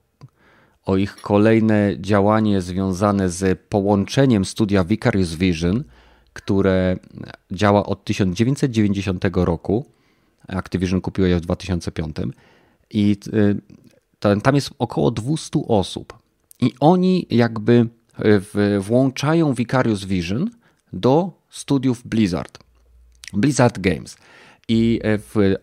o 0.90 0.96
ich 0.96 1.16
kolejne 1.16 1.94
działanie 2.00 2.60
związane 2.60 3.30
z 3.30 3.60
połączeniem 3.68 4.44
studia 4.44 4.84
Vicarious 4.84 5.34
Vision, 5.34 5.84
które 6.32 6.96
działa 7.52 7.86
od 7.86 8.04
1990 8.04 9.24
roku. 9.34 9.86
Activision 10.48 11.00
kupiło 11.00 11.28
je 11.28 11.36
w 11.36 11.40
2005 11.40 12.16
i 12.90 13.16
tam 14.42 14.54
jest 14.54 14.70
około 14.78 15.10
200 15.10 15.58
osób. 15.68 16.18
I 16.60 16.72
oni 16.80 17.26
jakby 17.30 17.88
włączają 18.80 19.54
Vicarious 19.54 20.04
Vision 20.04 20.50
do 20.92 21.32
studiów 21.50 22.02
Blizzard. 22.06 22.58
Blizzard 23.32 23.78
Games. 23.78 24.16
I 24.68 25.00
w, 25.04 25.54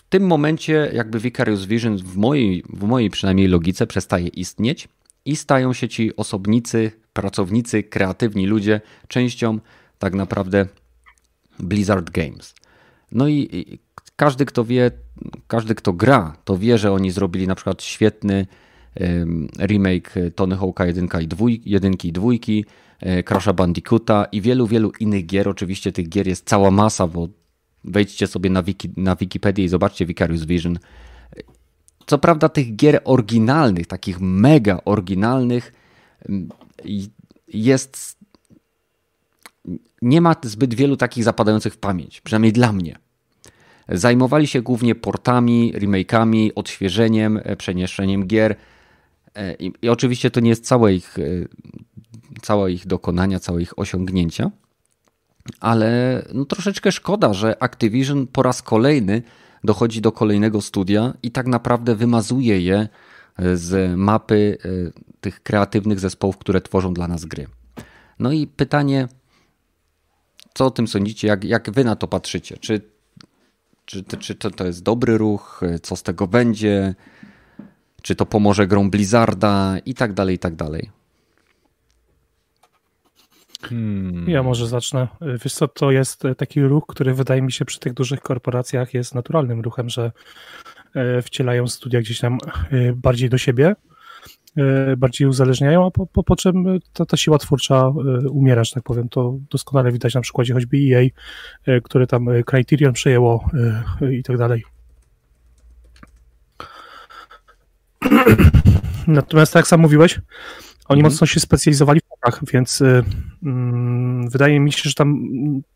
w 0.00 0.08
tym 0.08 0.26
momencie 0.26 0.90
jakby 0.94 1.18
Vicarious 1.18 1.64
Vision 1.64 1.96
w 1.96 2.16
mojej, 2.16 2.62
w 2.68 2.82
mojej 2.82 3.10
przynajmniej 3.10 3.48
logice 3.48 3.86
przestaje 3.86 4.28
istnieć 4.28 4.88
i 5.24 5.36
stają 5.36 5.72
się 5.72 5.88
ci 5.88 6.16
osobnicy, 6.16 6.92
pracownicy, 7.12 7.82
kreatywni 7.82 8.46
ludzie 8.46 8.80
częścią 9.08 9.58
tak 9.98 10.14
naprawdę 10.14 10.66
Blizzard 11.58 12.10
Games. 12.10 12.54
No 13.12 13.28
i 13.28 13.78
każdy, 14.16 14.46
kto 14.46 14.64
wie, 14.64 14.90
każdy, 15.46 15.74
kto 15.74 15.92
gra, 15.92 16.36
to 16.44 16.58
wie, 16.58 16.78
że 16.78 16.92
oni 16.92 17.10
zrobili 17.10 17.46
na 17.46 17.54
przykład 17.54 17.82
świetny 17.82 18.46
remake 19.58 20.14
Tony 20.34 20.56
Hawk'a 20.56 20.86
1 20.86 21.08
i 21.22 21.26
2, 21.28 21.46
1 21.64 21.94
i 22.04 22.12
2, 22.12 22.28
Crash'a 23.24 23.54
Bandicoota 23.54 24.24
i 24.24 24.40
wielu, 24.40 24.66
wielu 24.66 24.92
innych 25.00 25.26
gier. 25.26 25.48
Oczywiście 25.48 25.92
tych 25.92 26.08
gier 26.08 26.26
jest 26.26 26.48
cała 26.48 26.70
masa, 26.70 27.06
bo 27.06 27.28
wejdźcie 27.84 28.26
sobie 28.26 28.50
na, 28.50 28.62
wiki, 28.62 28.90
na 28.96 29.16
Wikipedię 29.16 29.64
i 29.64 29.68
zobaczcie 29.68 30.06
Vicarious 30.06 30.44
Vision. 30.44 30.78
Co 32.06 32.18
prawda 32.18 32.48
tych 32.48 32.76
gier 32.76 33.00
oryginalnych, 33.04 33.86
takich 33.86 34.20
mega 34.20 34.80
oryginalnych 34.84 35.72
jest 37.48 38.18
nie 40.02 40.20
ma 40.20 40.36
zbyt 40.42 40.74
wielu 40.74 40.96
takich 40.96 41.24
zapadających 41.24 41.74
w 41.74 41.78
pamięć, 41.78 42.20
przynajmniej 42.20 42.52
dla 42.52 42.72
mnie. 42.72 42.98
Zajmowali 43.88 44.46
się 44.46 44.62
głównie 44.62 44.94
portami, 44.94 45.72
remake'ami, 45.74 46.50
odświeżeniem, 46.54 47.40
przeniesieniem 47.58 48.26
gier. 48.26 48.56
I, 49.58 49.72
I, 49.82 49.88
oczywiście 49.88 50.30
to 50.30 50.40
nie 50.40 50.50
jest 50.50 50.64
całe 50.64 50.94
ich, 50.94 51.16
całe 52.42 52.72
ich 52.72 52.86
dokonania, 52.86 53.40
całe 53.40 53.62
ich 53.62 53.78
osiągnięcia, 53.78 54.50
ale 55.60 56.22
no 56.34 56.44
troszeczkę 56.44 56.92
szkoda, 56.92 57.32
że 57.34 57.62
Activision 57.62 58.26
po 58.26 58.42
raz 58.42 58.62
kolejny 58.62 59.22
dochodzi 59.64 60.00
do 60.00 60.12
kolejnego 60.12 60.60
studia 60.60 61.14
i 61.22 61.30
tak 61.30 61.46
naprawdę 61.46 61.96
wymazuje 61.96 62.60
je 62.60 62.88
z 63.54 63.96
mapy 63.96 64.58
tych 65.20 65.42
kreatywnych 65.42 66.00
zespołów, 66.00 66.38
które 66.38 66.60
tworzą 66.60 66.94
dla 66.94 67.08
nas 67.08 67.24
gry. 67.24 67.46
No 68.18 68.32
i 68.32 68.46
pytanie, 68.46 69.08
co 70.54 70.66
o 70.66 70.70
tym 70.70 70.88
sądzicie? 70.88 71.28
Jak, 71.28 71.44
jak 71.44 71.70
wy 71.70 71.84
na 71.84 71.96
to 71.96 72.08
patrzycie? 72.08 72.56
Czy, 72.56 72.80
czy, 73.84 74.04
czy 74.04 74.34
to, 74.34 74.50
to 74.50 74.66
jest 74.66 74.82
dobry 74.82 75.18
ruch? 75.18 75.60
Co 75.82 75.96
z 75.96 76.02
tego 76.02 76.26
będzie? 76.26 76.94
Czy 78.02 78.16
to 78.16 78.26
pomoże 78.26 78.66
grom 78.66 78.90
Blizzarda? 78.90 79.76
I 79.86 79.94
tak 79.94 80.12
dalej, 80.12 80.36
i 80.36 80.38
tak 80.38 80.54
dalej. 80.54 80.90
Hmm. 83.62 84.30
Ja 84.30 84.42
może 84.42 84.66
zacznę. 84.66 85.08
Wiesz 85.44 85.54
co, 85.54 85.68
to 85.68 85.90
jest 85.90 86.22
taki 86.36 86.62
ruch, 86.62 86.84
który 86.88 87.14
wydaje 87.14 87.42
mi 87.42 87.52
się 87.52 87.64
przy 87.64 87.80
tych 87.80 87.94
dużych 87.94 88.20
korporacjach 88.20 88.94
jest 88.94 89.14
naturalnym 89.14 89.60
ruchem, 89.60 89.88
że 89.88 90.12
e, 90.94 91.22
wcielają 91.22 91.68
studia 91.68 92.00
gdzieś 92.00 92.20
tam 92.20 92.38
e, 92.70 92.92
bardziej 92.92 93.30
do 93.30 93.38
siebie, 93.38 93.74
E, 94.56 94.96
bardziej 94.96 95.28
uzależniają, 95.28 95.86
a 95.86 95.90
po, 95.90 96.06
po, 96.06 96.22
po 96.22 96.36
czym 96.36 96.80
ta, 96.92 97.06
ta 97.06 97.16
siła 97.16 97.38
twórcza 97.38 97.92
umiera, 98.30 98.64
że 98.64 98.72
tak 98.72 98.82
powiem. 98.82 99.08
To 99.08 99.38
doskonale 99.50 99.92
widać 99.92 100.14
na 100.14 100.20
przykładzie 100.20 100.54
choćby 100.54 100.76
EA, 100.76 101.80
które 101.80 102.06
tam 102.06 102.26
Criterion 102.46 102.92
przejęło 102.92 103.50
i 104.10 104.22
tak 104.22 104.38
dalej. 104.38 104.64
Natomiast 109.06 109.52
tak 109.52 109.60
jak 109.60 109.68
sam 109.68 109.80
mówiłeś, 109.80 110.20
oni 110.90 111.00
mhm. 111.00 111.12
mocno 111.12 111.26
się 111.26 111.40
specjalizowali 111.40 112.00
w 112.00 112.08
fakach, 112.08 112.40
więc 112.52 112.82
mm, 113.42 114.28
wydaje 114.30 114.60
mi 114.60 114.72
się, 114.72 114.82
że 114.84 114.94
tam 114.94 115.28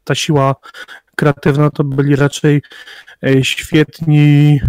ta 0.04 0.14
siła 0.14 0.54
kreatywna 1.16 1.70
to 1.70 1.84
byli 1.84 2.16
raczej 2.16 2.62
e, 3.22 3.44
świetni 3.44 4.60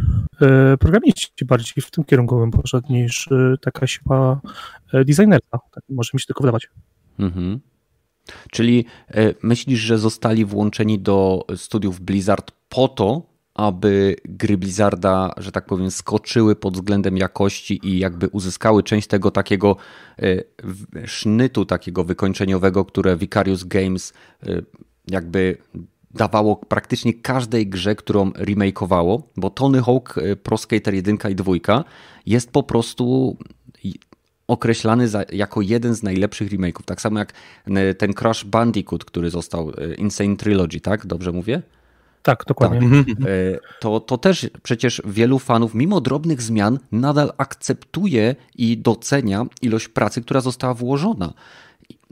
e, 0.41 0.77
programiści, 0.77 1.45
bardziej 1.45 1.83
w 1.83 1.91
tym 1.91 2.03
kierunku 2.03 2.39
bym 2.39 2.51
poszedł 2.51 2.93
niż 2.93 3.29
taka 3.61 3.87
siła 3.87 4.41
designerka. 4.93 5.59
Tak 5.71 5.83
może 5.89 6.09
mi 6.13 6.19
się 6.19 6.25
tylko 6.25 6.43
wydawać. 6.43 6.67
Mhm. 7.19 7.59
Czyli 8.51 8.85
myślisz, 9.43 9.79
że 9.79 9.97
zostali 9.97 10.45
włączeni 10.45 10.99
do 10.99 11.45
studiów 11.55 11.99
Blizzard 11.99 12.51
po 12.69 12.87
to, 12.87 13.34
aby 13.55 14.15
gry 14.25 14.57
Blizzarda, 14.57 15.33
że 15.37 15.51
tak 15.51 15.65
powiem, 15.65 15.91
skoczyły 15.91 16.55
pod 16.55 16.73
względem 16.73 17.17
jakości 17.17 17.79
i 17.87 17.99
jakby 17.99 18.27
uzyskały 18.27 18.83
część 18.83 19.07
tego 19.07 19.31
takiego 19.31 19.77
sznytu 21.05 21.65
takiego 21.65 22.03
wykończeniowego, 22.03 22.85
które 22.85 23.17
Vicarious 23.17 23.63
Games 23.63 24.13
jakby 25.07 25.57
dawało 26.15 26.55
praktycznie 26.55 27.13
każdej 27.13 27.67
grze, 27.67 27.95
którą 27.95 28.31
remakeowało, 28.35 29.29
bo 29.37 29.49
Tony 29.49 29.83
Hawk 29.83 30.17
e, 30.17 30.35
Pro 30.35 30.57
Skater 30.57 30.93
1 30.93 31.17
i 31.31 31.35
2 31.35 31.53
jest 32.25 32.51
po 32.51 32.63
prostu 32.63 33.37
określany 34.47 35.07
za, 35.07 35.25
jako 35.31 35.61
jeden 35.61 35.95
z 35.95 36.03
najlepszych 36.03 36.51
remake'ów. 36.51 36.83
Tak 36.85 37.01
samo 37.01 37.19
jak 37.19 37.33
e, 37.65 37.93
ten 37.93 38.13
Crash 38.13 38.45
Bandicoot, 38.45 39.05
który 39.05 39.29
został 39.29 39.69
e, 39.69 39.95
Insane 39.95 40.35
Trilogy, 40.35 40.79
tak? 40.79 41.05
Dobrze 41.05 41.31
mówię? 41.31 41.61
Tak, 42.25 42.43
dokładnie. 42.47 42.79
Tak. 42.79 42.89
Mhm. 43.09 43.15
To, 43.79 43.99
to 43.99 44.17
też 44.17 44.49
przecież 44.63 45.01
wielu 45.05 45.39
fanów, 45.39 45.73
mimo 45.73 46.01
drobnych 46.01 46.41
zmian, 46.41 46.79
nadal 46.91 47.33
akceptuje 47.37 48.35
i 48.55 48.77
docenia 48.77 49.45
ilość 49.61 49.87
pracy, 49.87 50.21
która 50.21 50.41
została 50.41 50.73
włożona. 50.73 51.33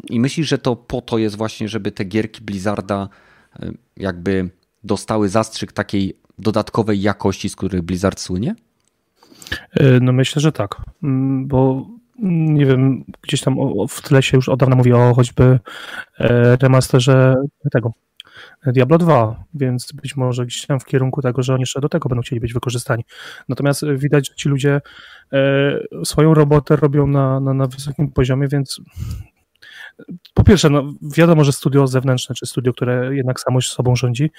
I 0.09 0.19
myślisz, 0.19 0.47
że 0.47 0.57
to 0.57 0.75
po 0.75 1.01
to 1.01 1.17
jest 1.17 1.37
właśnie, 1.37 1.67
żeby 1.67 1.91
te 1.91 2.03
gierki 2.05 2.41
Blizzarda 2.41 3.09
jakby 3.97 4.49
dostały 4.83 5.29
zastrzyk 5.29 5.71
takiej 5.71 6.17
dodatkowej 6.39 7.01
jakości, 7.01 7.49
z 7.49 7.55
których 7.55 7.81
Blizzard 7.81 8.19
słynie? 8.19 8.55
E, 9.73 9.99
no 9.99 10.11
myślę, 10.11 10.41
że 10.41 10.51
tak, 10.51 10.81
mm, 11.03 11.47
bo 11.47 11.87
mm, 12.19 12.55
nie 12.55 12.65
wiem, 12.65 13.03
gdzieś 13.21 13.41
tam 13.41 13.55
w 13.89 14.01
tle 14.01 14.23
się 14.23 14.37
już 14.37 14.49
od 14.49 14.59
dawna 14.59 14.75
mówi 14.75 14.93
o 14.93 15.13
choćby 15.15 15.59
e, 16.19 16.55
remasterze 16.55 17.35
tego 17.71 17.91
Diablo 18.65 18.97
2, 18.97 19.43
więc 19.53 19.91
być 19.91 20.15
może 20.15 20.45
gdzieś 20.45 20.65
tam 20.65 20.79
w 20.79 20.85
kierunku 20.85 21.21
tego, 21.21 21.43
że 21.43 21.53
oni 21.53 21.61
jeszcze 21.61 21.81
do 21.81 21.89
tego 21.89 22.09
będą 22.09 22.21
chcieli 22.21 22.39
być 22.39 22.53
wykorzystani. 22.53 23.03
Natomiast 23.49 23.85
widać, 23.95 24.29
że 24.29 24.35
ci 24.35 24.49
ludzie 24.49 24.81
e, 25.33 25.79
swoją 26.05 26.33
robotę 26.33 26.75
robią 26.75 27.07
na, 27.07 27.39
na, 27.39 27.53
na 27.53 27.67
wysokim 27.67 28.11
poziomie, 28.11 28.47
więc 28.47 28.81
po 30.33 30.43
pierwsze, 30.43 30.69
no, 30.69 30.93
wiadomo, 31.01 31.43
że 31.43 31.51
studio 31.51 31.87
zewnętrzne, 31.87 32.35
czy 32.35 32.45
studio, 32.45 32.73
które 32.73 33.15
jednak 33.15 33.39
samo 33.39 33.61
sobą 33.61 33.95
rządzi 33.95 34.31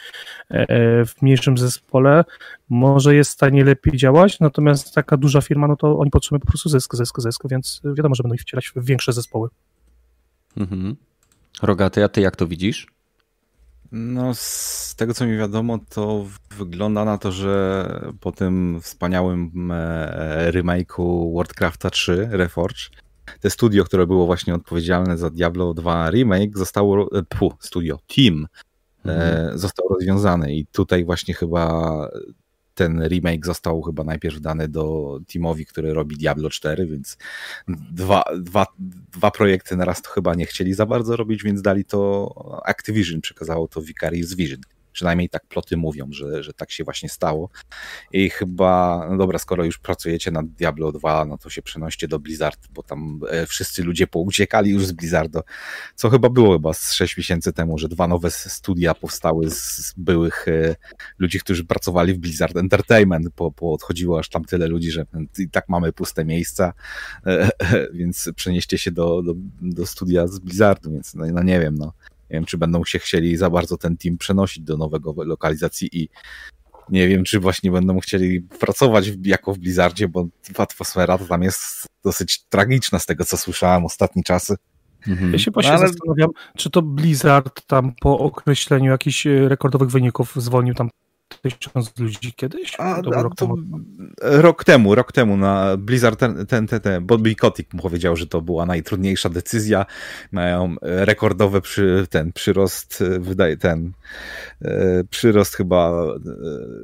e, 0.49 0.67
w 1.05 1.23
mniejszym 1.23 1.59
zespole, 1.59 2.25
może 2.69 3.15
jest 3.15 3.31
w 3.31 3.35
stanie 3.35 3.65
lepiej 3.65 3.97
działać, 3.97 4.41
natomiast 4.41 4.95
taka 4.95 5.17
duża 5.17 5.41
firma, 5.41 5.69
no 5.69 5.77
to 5.77 5.99
oni 5.99 6.11
potrzebują 6.11 6.41
po 6.41 6.47
prostu 6.47 6.69
zysk, 6.69 6.95
zysk, 6.95 7.21
zysk, 7.21 7.43
więc 7.51 7.81
wiadomo, 7.85 8.15
że 8.15 8.23
będą 8.23 8.35
ich 8.35 8.41
wcielać 8.41 8.73
w 8.77 8.85
większe 8.85 9.13
zespoły. 9.13 9.49
Mhm. 10.57 10.97
Rogaty, 11.63 12.05
a 12.05 12.09
ty 12.09 12.21
jak 12.21 12.37
to 12.37 12.47
widzisz? 12.47 12.87
No, 13.93 14.35
z 14.35 14.95
tego 14.97 15.15
co 15.15 15.27
mi 15.27 15.37
wiadomo, 15.37 15.79
to 15.89 16.25
wygląda 16.59 17.05
na 17.05 17.19
to, 17.19 17.33
że 17.33 17.87
po 18.21 18.33
tym 18.33 18.81
wspaniałym 18.83 19.71
e, 19.73 20.53
remake'u 20.53 21.37
Warcrafta 21.37 21.91
3 21.91 22.29
Reforge 22.31 22.91
te 23.41 23.51
studio, 23.51 23.85
które 23.85 24.07
było 24.07 24.27
właśnie 24.27 24.55
odpowiedzialne 24.55 25.19
za 25.19 25.31
Diablo 25.31 25.75
2 25.75 26.11
Remake, 26.11 26.59
zostało, 26.59 27.09
pu, 27.29 27.53
studio, 27.61 27.99
team, 28.17 28.47
mhm. 29.05 29.59
został 29.59 29.89
rozwiązany 29.89 30.55
i 30.55 30.67
tutaj 30.67 31.05
właśnie 31.05 31.35
chyba 31.35 31.93
ten 32.75 33.09
remake 33.09 33.47
został 33.47 33.83
chyba 33.83 34.05
najpierw 34.05 34.41
dany 34.41 34.69
do 34.69 35.19
teamowi, 35.33 35.67
który 35.67 35.95
robi 35.95 36.17
Diablo 36.17 36.51
4, 36.51 36.87
więc 36.87 37.17
dwa, 37.69 38.25
dwa, 38.39 38.67
dwa 39.13 39.31
projekty 39.31 39.77
na 39.77 39.85
raz 39.85 40.03
to 40.03 40.11
chyba 40.11 40.35
nie 40.35 40.47
chcieli 40.47 40.75
za 40.75 40.87
bardzo 40.87 41.17
robić, 41.17 41.43
więc 41.43 41.63
dali 41.63 41.85
to 41.85 42.63
Activision, 42.67 43.21
przekazało 43.21 43.69
to 43.69 43.83
Vicarious 43.83 44.35
Vision. 44.35 44.61
Przynajmniej 44.95 45.29
tak 45.29 45.47
ploty 45.47 45.77
mówią, 45.77 46.09
że, 46.11 46.43
że 46.43 46.53
tak 46.53 46.71
się 46.71 46.85
właśnie 46.85 47.09
stało. 47.09 47.51
I 48.13 48.31
chyba, 48.31 49.07
no 49.11 49.17
dobra, 49.17 49.39
skoro 49.39 49.65
już 49.65 49.79
pracujecie 49.79 50.31
nad 50.31 50.47
Diablo 50.47 50.93
2, 50.93 51.25
no 51.25 51.39
to 51.39 51.51
się 51.51 51.63
przenoście 51.63 52.09
do 52.09 52.19
Blizzard, 52.19 52.69
bo 52.71 52.83
tam 52.83 53.21
e, 53.31 53.47
wszyscy 53.47 53.83
ludzie 53.83 54.07
pouciekali 54.07 54.71
już 54.71 54.87
z 54.87 54.93
Blizzardu, 54.93 55.41
co 55.95 56.11
chyba 56.11 56.29
było 56.29 56.53
chyba 56.53 56.73
z 56.73 56.93
6 56.93 57.17
miesięcy 57.17 57.53
temu, 57.53 57.79
że 57.79 57.89
dwa 57.89 58.09
nowe 58.09 58.31
studia 58.31 58.95
powstały 58.95 59.51
z 59.51 59.95
byłych 59.97 60.49
e, 60.49 60.77
ludzi, 61.19 61.41
którzy 61.41 61.65
pracowali 61.65 62.15
w 62.15 62.19
Blizzard 62.19 62.57
Entertainment, 62.57 63.29
bo, 63.37 63.51
bo 63.51 63.73
odchodziło 63.73 64.19
aż 64.19 64.29
tam 64.29 64.45
tyle 64.45 64.67
ludzi, 64.67 64.91
że 64.91 65.07
i 65.39 65.49
tak 65.49 65.69
mamy 65.69 65.93
puste 65.93 66.25
miejsca, 66.25 66.73
e, 67.27 67.51
więc 67.93 68.31
przenieście 68.37 68.79
się 68.79 68.91
do, 68.91 69.23
do, 69.23 69.35
do 69.61 69.87
studia 69.87 70.27
z 70.27 70.39
Blizzardu, 70.39 70.93
więc 70.93 71.15
no, 71.15 71.27
no 71.33 71.43
nie 71.43 71.61
wiem, 71.61 71.75
no 71.75 71.93
nie 72.31 72.37
wiem, 72.37 72.45
czy 72.45 72.59
będą 72.59 72.85
się 72.85 72.99
chcieli 72.99 73.37
za 73.37 73.51
bardzo 73.51 73.77
ten 73.77 73.97
team 73.97 74.19
przenosić 74.19 74.65
do 74.65 74.77
nowego 74.77 75.15
lokalizacji 75.25 75.89
i 75.93 76.09
nie 76.89 77.09
wiem, 77.09 77.25
czy 77.25 77.41
właśnie 77.41 77.71
będą 77.71 78.01
chcieli 78.01 78.41
pracować 78.41 79.13
jako 79.25 79.55
w 79.55 79.59
Blizzardzie, 79.59 80.09
bo 80.09 80.27
atmosfera 80.59 81.19
to 81.19 81.25
tam 81.25 81.43
jest 81.43 81.87
dosyć 82.05 82.45
tragiczna 82.49 82.99
z 82.99 83.07
tego, 83.07 83.25
co 83.25 83.37
słyszałem 83.37 83.85
ostatnie 83.85 84.23
czasy. 84.23 84.57
Mhm. 85.09 85.33
Ja 85.33 85.39
się 85.39 85.51
właśnie 85.51 85.73
no, 85.73 85.79
ale... 85.79 85.89
zastanawiam, 85.89 86.31
czy 86.57 86.71
to 86.71 86.83
Blizzard 86.83 87.67
tam 87.67 87.93
po 88.01 88.19
określeniu 88.19 88.91
jakichś 88.91 89.27
e, 89.27 89.49
rekordowych 89.49 89.91
wyników 89.91 90.33
zwolnił 90.37 90.75
tam 90.75 90.91
tysiąc 91.43 91.99
ludzi 91.99 92.33
kiedyś? 92.37 92.73
A, 92.79 92.97
a 92.97 93.23
rok, 93.23 93.35
temu. 93.35 93.57
rok 94.21 94.65
temu, 94.65 94.95
rok 94.95 95.13
temu 95.13 95.37
na 95.37 95.77
Blizzard, 95.77 96.19
ten, 96.19 96.47
ten, 96.47 96.67
ten, 96.67 96.81
ten 96.81 97.07
Bobby 97.07 97.35
Kotick 97.35 97.71
powiedział, 97.83 98.17
że 98.17 98.27
to 98.27 98.43
była 98.43 98.67
najtrudniejsza 98.67 99.29
decyzja. 99.29 99.87
Mają 100.33 100.77
rekordowy 100.83 101.61
przy, 101.61 102.07
ten 102.11 102.33
przyrost, 102.33 103.05
wydaje 103.19 103.57
ten 103.57 103.93
e, 104.63 105.05
przyrost 105.11 105.55
chyba 105.55 105.91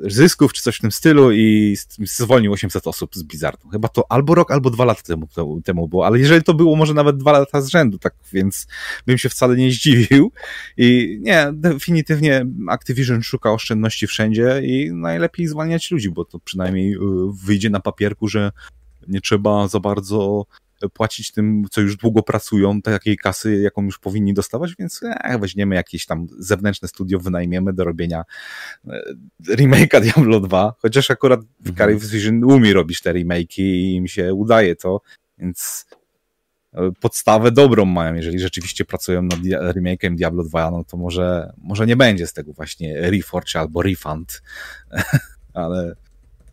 e, 0.06 0.10
zysków, 0.10 0.52
czy 0.52 0.62
coś 0.62 0.76
w 0.76 0.80
tym 0.80 0.92
stylu 0.92 1.32
i 1.32 1.76
zwolnił 2.04 2.52
800 2.52 2.86
osób 2.86 3.14
z 3.14 3.22
Blizzardu. 3.22 3.68
Chyba 3.68 3.88
to 3.88 4.12
albo 4.12 4.34
rok, 4.34 4.50
albo 4.50 4.70
dwa 4.70 4.84
lata 4.84 5.02
temu, 5.02 5.28
temu 5.64 5.88
było, 5.88 6.06
ale 6.06 6.18
jeżeli 6.18 6.42
to 6.42 6.54
było 6.54 6.76
może 6.76 6.94
nawet 6.94 7.16
dwa 7.16 7.32
lata 7.32 7.60
z 7.60 7.68
rzędu, 7.68 7.98
tak 7.98 8.14
więc 8.32 8.66
bym 9.06 9.18
się 9.18 9.28
wcale 9.28 9.56
nie 9.56 9.70
zdziwił 9.70 10.32
i 10.76 11.18
nie, 11.22 11.46
definitywnie 11.52 12.46
Activision 12.68 13.22
szuka 13.22 13.52
oszczędności 13.52 14.06
wszędzie, 14.06 14.39
i 14.62 14.92
najlepiej 14.92 15.46
zwalniać 15.46 15.90
ludzi, 15.90 16.11
bo 16.11 16.24
to 16.24 16.38
przynajmniej 16.38 16.94
y, 16.94 16.98
wyjdzie 17.44 17.70
na 17.70 17.81
papierku, 17.81 18.29
że 18.29 18.53
nie 19.09 19.20
trzeba 19.20 19.68
za 19.68 19.81
bardzo 19.81 20.46
płacić 20.88 21.33
tym, 21.33 21.64
co 21.70 21.81
już 21.81 21.96
długo 21.96 22.22
pracują, 22.22 22.83
takiej 22.83 23.16
kasy, 23.16 23.61
jaką 23.61 23.85
już 23.85 23.98
powinni 23.98 24.35
dostawać, 24.35 24.74
więc 24.79 25.00
e, 25.03 25.38
weźmiemy 25.38 25.74
jakieś 25.74 26.07
tam 26.07 26.26
zewnętrzne 26.38 26.88
studio, 26.88 27.18
wynajmiemy 27.18 27.72
do 27.72 27.85
robienia 27.85 28.24
e, 28.88 29.03
remake'a 29.48 30.00
Diablo 30.12 30.40
2, 30.40 30.74
chociaż 30.79 31.11
akurat 31.11 31.40
mhm. 31.66 31.98
Vision 31.98 32.44
umie 32.44 32.72
robić 32.72 33.00
te 33.00 33.12
remake'i 33.12 33.62
i 33.62 33.94
im 33.94 34.09
się 34.09 34.35
udaje 34.35 34.76
to, 34.76 35.00
więc 35.38 35.87
podstawę 37.00 37.52
dobrą 37.52 37.85
mają, 37.85 38.14
jeżeli 38.14 38.38
rzeczywiście 38.38 38.85
pracują 38.85 39.22
nad 39.22 39.38
remake'em 39.74 40.14
Diablo 40.14 40.44
2, 40.44 40.70
no 40.70 40.85
to 40.85 40.96
może, 40.96 41.52
może 41.59 41.87
nie 41.87 41.96
będzie 41.96 42.26
z 42.26 42.33
tego 42.33 42.52
właśnie 42.52 43.11
Reforge 43.11 43.61
albo 43.61 43.83
Refund, 43.83 44.42
ale 45.54 45.94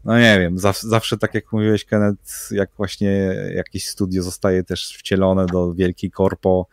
no 0.07 0.19
nie 0.19 0.39
wiem, 0.39 0.57
zawsze, 0.83 1.17
tak 1.17 1.33
jak 1.33 1.51
mówiłeś 1.51 1.85
Kenneth, 1.85 2.51
jak 2.51 2.69
właśnie 2.77 3.09
jakieś 3.55 3.87
studio 3.87 4.23
zostaje 4.23 4.63
też 4.63 4.97
wcielone 4.97 5.45
do 5.45 5.73
wielkiej 5.73 6.11
korpo, 6.11 6.67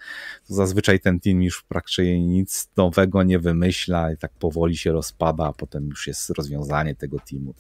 to 0.49 0.55
zazwyczaj 0.55 1.01
ten 1.01 1.21
team 1.21 1.43
już 1.43 1.63
praktycznie 1.63 2.27
nic 2.27 2.69
nowego 2.77 3.23
nie 3.23 3.39
wymyśla 3.39 4.13
i 4.13 4.17
tak 4.17 4.33
powoli 4.33 4.77
się 4.77 4.93
rozpada, 4.93 5.47
a 5.47 5.53
potem 5.53 5.89
już 5.89 6.07
jest 6.07 6.31
rozwiązanie 6.31 6.95
tego 6.95 7.17
teamu. 7.31 7.55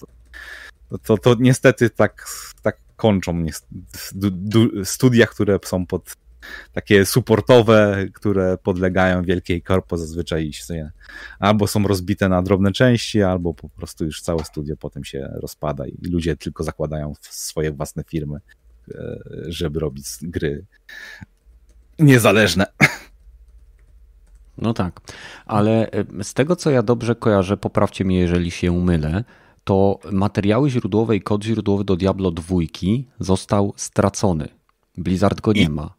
To, 0.88 0.98
to, 0.98 1.18
to 1.18 1.36
niestety 1.40 1.90
tak, 1.90 2.26
tak 2.62 2.83
kończą 3.04 3.46
studia, 4.84 5.26
które 5.26 5.58
są 5.64 5.86
pod 5.86 6.16
takie 6.72 7.06
supportowe, 7.06 8.06
które 8.12 8.58
podlegają 8.62 9.22
wielkiej 9.22 9.62
korpo 9.62 9.96
zazwyczaj 9.96 10.50
albo 11.38 11.66
są 11.66 11.82
rozbite 11.82 12.28
na 12.28 12.42
drobne 12.42 12.72
części, 12.72 13.22
albo 13.22 13.54
po 13.54 13.68
prostu 13.68 14.04
już 14.04 14.22
całe 14.22 14.44
studio 14.44 14.76
potem 14.76 15.04
się 15.04 15.30
rozpada 15.34 15.86
i 15.86 16.08
ludzie 16.10 16.36
tylko 16.36 16.64
zakładają 16.64 17.12
swoje 17.20 17.72
własne 17.72 18.04
firmy, 18.04 18.38
e, 18.94 19.18
żeby 19.48 19.80
robić 19.80 20.06
gry 20.22 20.64
niezależne. 21.98 22.66
No 24.58 24.74
tak, 24.74 25.00
ale 25.46 25.90
e, 25.90 26.24
z 26.24 26.34
tego 26.34 26.56
co 26.56 26.70
ja 26.70 26.82
dobrze 26.82 27.14
kojarzę, 27.14 27.56
poprawcie 27.56 28.04
mnie 28.04 28.18
jeżeli 28.18 28.50
się 28.50 28.72
mylę, 28.72 29.24
to 29.64 29.98
materiały 30.12 30.70
źródłowe 30.70 31.16
i 31.16 31.20
kod 31.20 31.44
źródłowy 31.44 31.84
do 31.84 31.96
Diablo 31.96 32.30
2 32.30 32.56
został 33.20 33.72
stracony. 33.76 34.48
Blizzard 34.96 35.40
go 35.40 35.52
nie 35.52 35.62
I, 35.62 35.68
ma. 35.68 35.94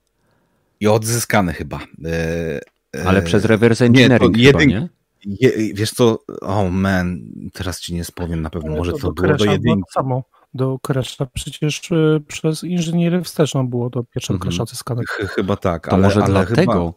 I 0.79 0.87
odzyskany 0.87 1.53
chyba. 1.53 1.79
E, 2.05 2.59
e 2.95 3.07
Ale 3.07 3.21
przez 3.21 3.45
reverse 3.45 3.85
engineering 3.85 4.37
nie, 4.37 4.43
jedyn... 4.43 4.59
chyba, 4.59 4.71
nie? 4.71 4.89
Je, 5.25 5.73
wiesz 5.73 5.91
co, 5.91 6.19
oh 6.41 6.69
man, 6.69 7.19
teraz 7.53 7.79
ci 7.79 7.93
nie 7.93 8.03
spowiem 8.03 8.41
na 8.41 8.49
pewno, 8.49 8.75
może 8.75 8.91
to, 8.91 8.97
to 8.97 9.11
było 9.11 9.33
do 9.35 9.45
jedynki. 9.45 9.91
samo 9.91 10.23
do 10.53 10.79
Crasha, 10.87 11.25
przecież 11.33 11.91
y, 11.91 12.23
przez 12.27 12.63
inżynierię 12.63 13.21
wsteczną 13.21 13.67
było 13.67 13.89
do 13.89 14.03
pierwszego. 14.03 14.39
Crasha 14.39 14.63
odzyskane. 14.63 15.01
Chyba 15.07 15.55
tak, 15.55 15.87
to 15.87 15.93
ale 15.93 16.03
może 16.03 16.23
ale 16.23 16.31
dlatego 16.31 16.93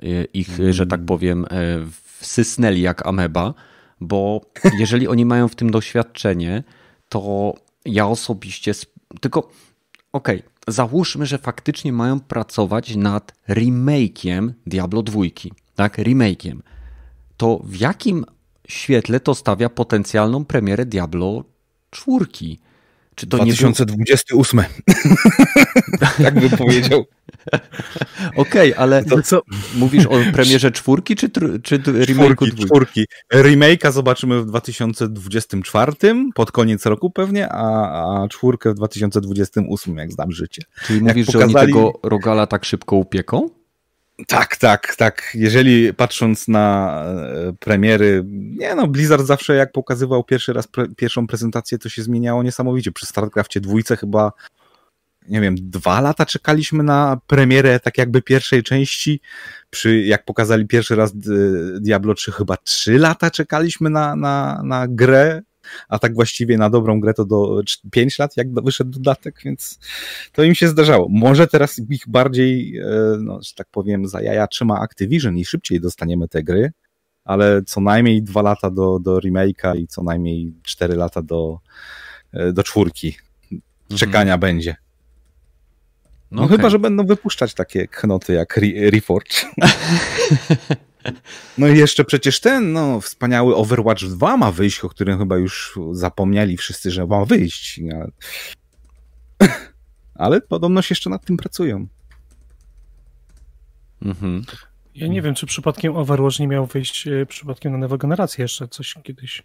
chyba... 0.00 0.24
ich, 0.32 0.58
że 0.70 0.86
tak 0.86 1.04
powiem, 1.04 1.46
wsysnęli 2.18 2.80
jak 2.80 3.06
ameba, 3.06 3.54
bo 4.00 4.40
jeżeli 4.78 5.08
oni 5.08 5.24
mają 5.24 5.48
w 5.48 5.54
tym 5.54 5.70
doświadczenie, 5.70 6.62
to 7.08 7.54
ja 7.84 8.06
osobiście. 8.06 8.72
Tylko, 9.20 9.38
okej, 10.12 10.38
okay, 10.38 10.50
załóżmy, 10.68 11.26
że 11.26 11.38
faktycznie 11.38 11.92
mają 11.92 12.20
pracować 12.20 12.96
nad 12.96 13.32
remake'iem 13.48 14.52
Diablo 14.66 15.02
2, 15.02 15.22
tak? 15.74 15.98
Remake'iem. 15.98 16.58
To 17.36 17.60
w 17.64 17.76
jakim 17.76 18.24
świetle 18.68 19.20
to 19.20 19.34
stawia 19.34 19.68
potencjalną 19.68 20.44
premierę 20.44 20.86
Diablo 20.86 21.44
4? 21.90 22.26
Czy 23.18 23.26
to 23.26 23.36
2028. 23.36 24.64
Nie 26.18 26.24
tak 26.24 26.40
bym 26.40 26.50
powiedział. 26.50 27.04
Okej, 28.36 28.72
okay, 28.72 28.76
ale 28.76 29.04
to 29.04 29.22
co? 29.22 29.42
mówisz 29.74 30.06
o 30.06 30.20
premierze 30.32 30.70
czwórki 30.70 31.16
czy, 31.16 31.30
czy 31.62 31.78
remake'u 31.78 32.34
czwórki, 32.34 32.66
czwórki. 32.66 33.04
Remake'a 33.34 33.92
zobaczymy 33.92 34.42
w 34.42 34.46
2024, 34.46 35.92
pod 36.34 36.52
koniec 36.52 36.86
roku 36.86 37.10
pewnie, 37.10 37.48
a, 37.48 38.22
a 38.22 38.28
czwórkę 38.28 38.70
w 38.70 38.74
2028, 38.74 39.96
jak 39.96 40.12
znam 40.12 40.32
życie. 40.32 40.62
Czyli 40.86 40.98
jak 40.98 41.08
mówisz, 41.08 41.26
pokazali... 41.26 41.52
że 41.52 41.58
oni 41.58 41.66
tego 41.66 41.92
Rogala 42.02 42.46
tak 42.46 42.64
szybko 42.64 42.96
upieką? 42.96 43.57
Tak, 44.26 44.56
tak, 44.56 44.96
tak. 44.96 45.30
Jeżeli 45.34 45.94
patrząc 45.94 46.48
na 46.48 46.94
e, 47.04 47.52
premiery, 47.52 48.24
nie 48.32 48.74
no, 48.74 48.86
Blizzard 48.86 49.26
zawsze 49.26 49.54
jak 49.54 49.72
pokazywał 49.72 50.24
pierwszy 50.24 50.52
raz 50.52 50.66
pre, 50.66 50.88
pierwszą 50.96 51.26
prezentację, 51.26 51.78
to 51.78 51.88
się 51.88 52.02
zmieniało 52.02 52.42
niesamowicie. 52.42 52.92
Przy 52.92 53.06
StarCraftie 53.06 53.60
dwójce 53.60 53.96
chyba, 53.96 54.32
nie 55.28 55.40
wiem, 55.40 55.54
dwa 55.58 56.00
lata 56.00 56.26
czekaliśmy 56.26 56.84
na 56.84 57.20
premierę 57.26 57.80
tak 57.80 57.98
jakby 57.98 58.22
pierwszej 58.22 58.62
części. 58.62 59.20
Przy, 59.70 60.02
jak 60.02 60.24
pokazali 60.24 60.66
pierwszy 60.66 60.96
raz 60.96 61.10
e, 61.10 61.14
Diablo 61.80 62.14
3, 62.14 62.32
chyba 62.32 62.56
trzy 62.56 62.98
lata 62.98 63.30
czekaliśmy 63.30 63.90
na, 63.90 64.16
na, 64.16 64.60
na 64.64 64.88
grę 64.88 65.42
a 65.88 65.98
tak 65.98 66.14
właściwie 66.14 66.58
na 66.58 66.70
dobrą 66.70 67.00
grę 67.00 67.14
to 67.14 67.24
do 67.24 67.60
5 67.90 68.18
lat, 68.18 68.36
jak 68.36 68.54
wyszedł 68.54 68.90
dodatek, 68.90 69.40
więc 69.44 69.78
to 70.32 70.42
im 70.42 70.54
się 70.54 70.68
zdarzało. 70.68 71.06
Może 71.10 71.46
teraz 71.46 71.78
ich 71.78 72.08
bardziej, 72.08 72.78
e, 72.78 72.84
no, 73.20 73.38
że 73.42 73.54
tak 73.54 73.66
powiem, 73.70 74.08
za 74.08 74.22
jaja 74.22 74.46
trzyma 74.46 74.80
Activision 74.80 75.38
i 75.38 75.44
szybciej 75.44 75.80
dostaniemy 75.80 76.28
te 76.28 76.42
gry, 76.42 76.72
ale 77.24 77.62
co 77.62 77.80
najmniej 77.80 78.22
dwa 78.22 78.42
lata 78.42 78.70
do, 78.70 78.98
do 78.98 79.18
remake'a 79.18 79.76
i 79.76 79.86
co 79.86 80.02
najmniej 80.02 80.52
4 80.62 80.96
lata 80.96 81.22
do, 81.22 81.58
e, 82.32 82.52
do 82.52 82.62
czwórki 82.62 83.16
czekania 83.96 84.34
mhm. 84.34 84.40
będzie. 84.40 84.76
No, 86.30 86.40
no 86.40 86.42
okay. 86.42 86.56
chyba, 86.56 86.70
że 86.70 86.78
będą 86.78 87.06
wypuszczać 87.06 87.54
takie 87.54 87.88
knoty 87.88 88.32
jak 88.32 88.58
Re 88.58 88.90
Reforge. 88.90 89.36
No 91.58 91.68
i 91.68 91.78
jeszcze 91.78 92.04
przecież 92.04 92.40
ten, 92.40 92.72
no, 92.72 93.00
wspaniały 93.00 93.56
Overwatch 93.56 94.04
2 94.04 94.36
ma 94.36 94.52
wyjść, 94.52 94.80
o 94.80 94.88
którym 94.88 95.18
chyba 95.18 95.36
już 95.36 95.78
zapomnieli 95.92 96.56
wszyscy, 96.56 96.90
że 96.90 97.06
ma 97.06 97.24
wyjść. 97.24 97.80
Ale 100.14 100.40
podobno 100.40 100.82
się 100.82 100.92
jeszcze 100.92 101.10
nad 101.10 101.24
tym 101.24 101.36
pracują. 101.36 101.86
Mhm. 104.02 104.44
Ja 104.94 105.06
nie 105.06 105.22
wiem, 105.22 105.34
czy 105.34 105.46
przypadkiem 105.46 105.96
Overwatch 105.96 106.38
nie 106.38 106.48
miał 106.48 106.66
wyjść 106.66 107.06
e, 107.06 107.26
przypadkiem 107.26 107.72
na 107.72 107.78
nową 107.78 107.96
generację 107.96 108.42
jeszcze 108.42 108.68
coś 108.68 108.94
kiedyś. 109.02 109.42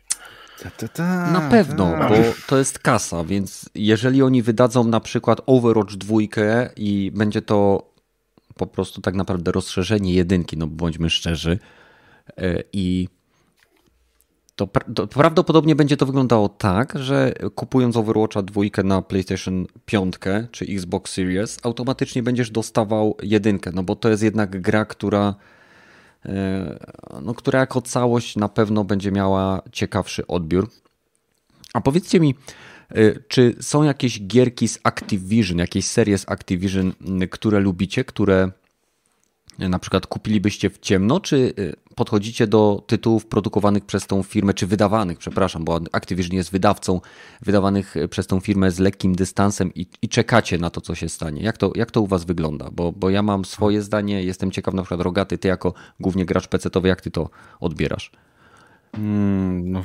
Ta, 0.64 0.70
ta, 0.70 0.88
ta, 0.88 1.32
na 1.32 1.50
pewno, 1.50 1.96
bo 2.10 2.16
to 2.48 2.58
jest 2.58 2.80
kasa, 2.80 3.24
więc 3.24 3.70
jeżeli 3.76 4.22
oni 4.22 4.42
wydadzą 4.42 4.84
na 4.84 5.00
przykład 5.00 5.42
Overwatch 5.46 5.94
2 5.94 6.18
i 6.76 7.12
będzie 7.16 7.42
to 7.42 7.93
po 8.56 8.68
prostu 8.68 9.02
tak 9.02 9.16
naprawdę 9.16 9.52
rozszerzenie 9.52 10.14
jedynki, 10.14 10.58
no 10.58 10.68
bądźmy 10.68 11.10
szczerzy, 11.10 11.60
e, 12.38 12.64
i 12.74 13.08
to, 14.56 14.68
to, 14.96 15.08
prawdopodobnie 15.08 15.76
będzie 15.76 15.98
to 15.98 16.06
wyglądało 16.06 16.50
tak, 16.50 16.94
że 17.00 17.34
kupując 17.56 17.98
Overwatcha 17.98 18.42
2 18.42 18.62
na 18.84 19.02
PlayStation 19.02 19.66
5 19.86 20.16
czy 20.52 20.66
Xbox 20.66 21.14
Series, 21.14 21.60
automatycznie 21.64 22.24
będziesz 22.24 22.52
dostawał 22.52 23.18
jedynkę, 23.24 23.72
no 23.74 23.84
bo 23.84 23.96
to 23.96 24.10
jest 24.10 24.24
jednak 24.24 24.62
gra, 24.62 24.86
która 24.86 25.36
e, 26.26 26.80
no, 27.22 27.34
która 27.34 27.60
jako 27.60 27.82
całość 27.82 28.36
na 28.36 28.50
pewno 28.50 28.84
będzie 28.84 29.12
miała 29.12 29.62
ciekawszy 29.72 30.28
odbiór. 30.28 30.70
A 31.74 31.82
powiedzcie 31.82 32.20
mi, 32.20 32.36
czy 33.28 33.56
są 33.62 33.84
jakieś 33.84 34.28
gierki 34.28 34.68
z 34.68 34.80
Activision, 34.84 35.58
jakieś 35.58 35.86
serie 35.86 36.18
z 36.18 36.30
Activision, 36.30 36.94
które 37.30 37.60
lubicie, 37.60 38.04
które 38.04 38.52
na 39.60 39.80
przykład 39.80 40.08
kupilibyście 40.08 40.70
w 40.70 40.80
ciemno, 40.80 41.20
czy 41.20 41.36
y, 41.60 41.76
podchodzicie 41.96 42.48
do 42.48 42.84
tytułów 42.88 43.26
produkowanych 43.26 43.86
przez 43.86 44.08
tą 44.08 44.24
firmę, 44.24 44.54
czy 44.54 44.68
wydawanych, 44.68 45.18
przepraszam, 45.18 45.64
bo 45.64 45.80
Activision 45.92 46.36
jest 46.36 46.52
wydawcą, 46.52 47.02
wydawanych 47.42 47.98
y, 47.98 48.08
przez 48.08 48.28
tą 48.28 48.40
firmę 48.40 48.72
z 48.72 48.80
lekkim 48.80 49.16
dystansem 49.16 49.74
i, 49.76 49.88
i 50.02 50.10
czekacie 50.10 50.58
na 50.58 50.70
to, 50.70 50.82
co 50.82 50.96
się 50.96 51.10
stanie. 51.10 51.44
Jak 51.44 51.58
to, 51.58 51.72
jak 51.76 51.92
to 51.92 52.02
u 52.02 52.08
was 52.08 52.24
wygląda? 52.26 52.70
Bo, 52.72 52.92
bo 52.92 53.10
ja 53.10 53.24
mam 53.24 53.46
swoje 53.46 53.82
zdanie, 53.82 54.24
jestem 54.24 54.52
ciekaw 54.52 54.74
na 54.74 54.82
przykład 54.82 55.02
Rogaty, 55.02 55.38
ty 55.38 55.48
jako 55.48 55.74
głównie 56.00 56.26
gracz 56.26 56.48
pecetowy, 56.48 56.88
jak 56.88 57.02
ty 57.02 57.12
to 57.12 57.30
odbierasz? 57.60 58.12
Hmm, 58.96 59.72
no 59.72 59.84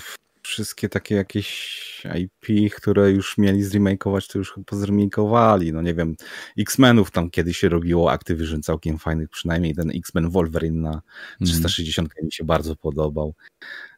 wszystkie 0.49 0.89
takie 0.89 1.15
jakieś 1.15 1.79
IP, 2.19 2.75
które 2.75 3.11
już 3.11 3.39
mieli 3.39 3.63
zremakeować, 3.63 4.29
to 4.29 4.39
już 4.39 4.53
chyba 4.53 4.77
zremakeowali. 4.77 5.73
No 5.73 5.83
nie 5.83 5.95
wiem, 5.95 6.17
X-Menów 6.59 7.11
tam 7.11 7.31
kiedyś 7.31 7.59
się 7.59 7.69
robiło 7.69 8.13
Activision 8.13 8.63
całkiem 8.63 8.99
fajnych, 8.99 9.29
przynajmniej 9.29 9.75
ten 9.75 9.91
X-Men 9.91 10.31
Wolverine 10.31 10.81
na 10.81 11.03
360 11.41 12.09
mm. 12.13 12.27
mi 12.27 12.33
się 12.33 12.45
bardzo 12.45 12.77
podobał. 12.77 13.35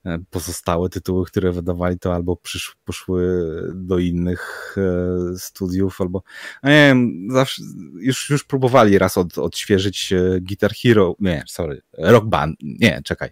E, 0.07 0.19
pozostałe 0.31 0.89
tytuły, 0.89 1.27
które 1.27 1.53
wydawali, 1.53 1.99
to 1.99 2.15
albo 2.15 2.37
przysz, 2.37 2.77
poszły 2.85 3.53
do 3.75 3.99
innych 3.99 4.75
e, 4.79 5.39
studiów, 5.39 6.01
albo 6.01 6.23
nie 6.65 6.71
wiem, 6.71 7.29
zawsze, 7.31 7.63
już, 8.01 8.31
już 8.31 8.45
próbowali 8.45 8.99
raz 8.99 9.19
od, 9.19 9.39
odświeżyć 9.39 10.13
e, 10.13 10.41
Guitar 10.41 10.73
Hero, 10.75 11.15
nie, 11.21 11.45
sorry, 11.47 11.83
Rock 11.99 12.27
Band, 12.27 12.57
nie, 12.63 13.01
czekaj, 13.05 13.31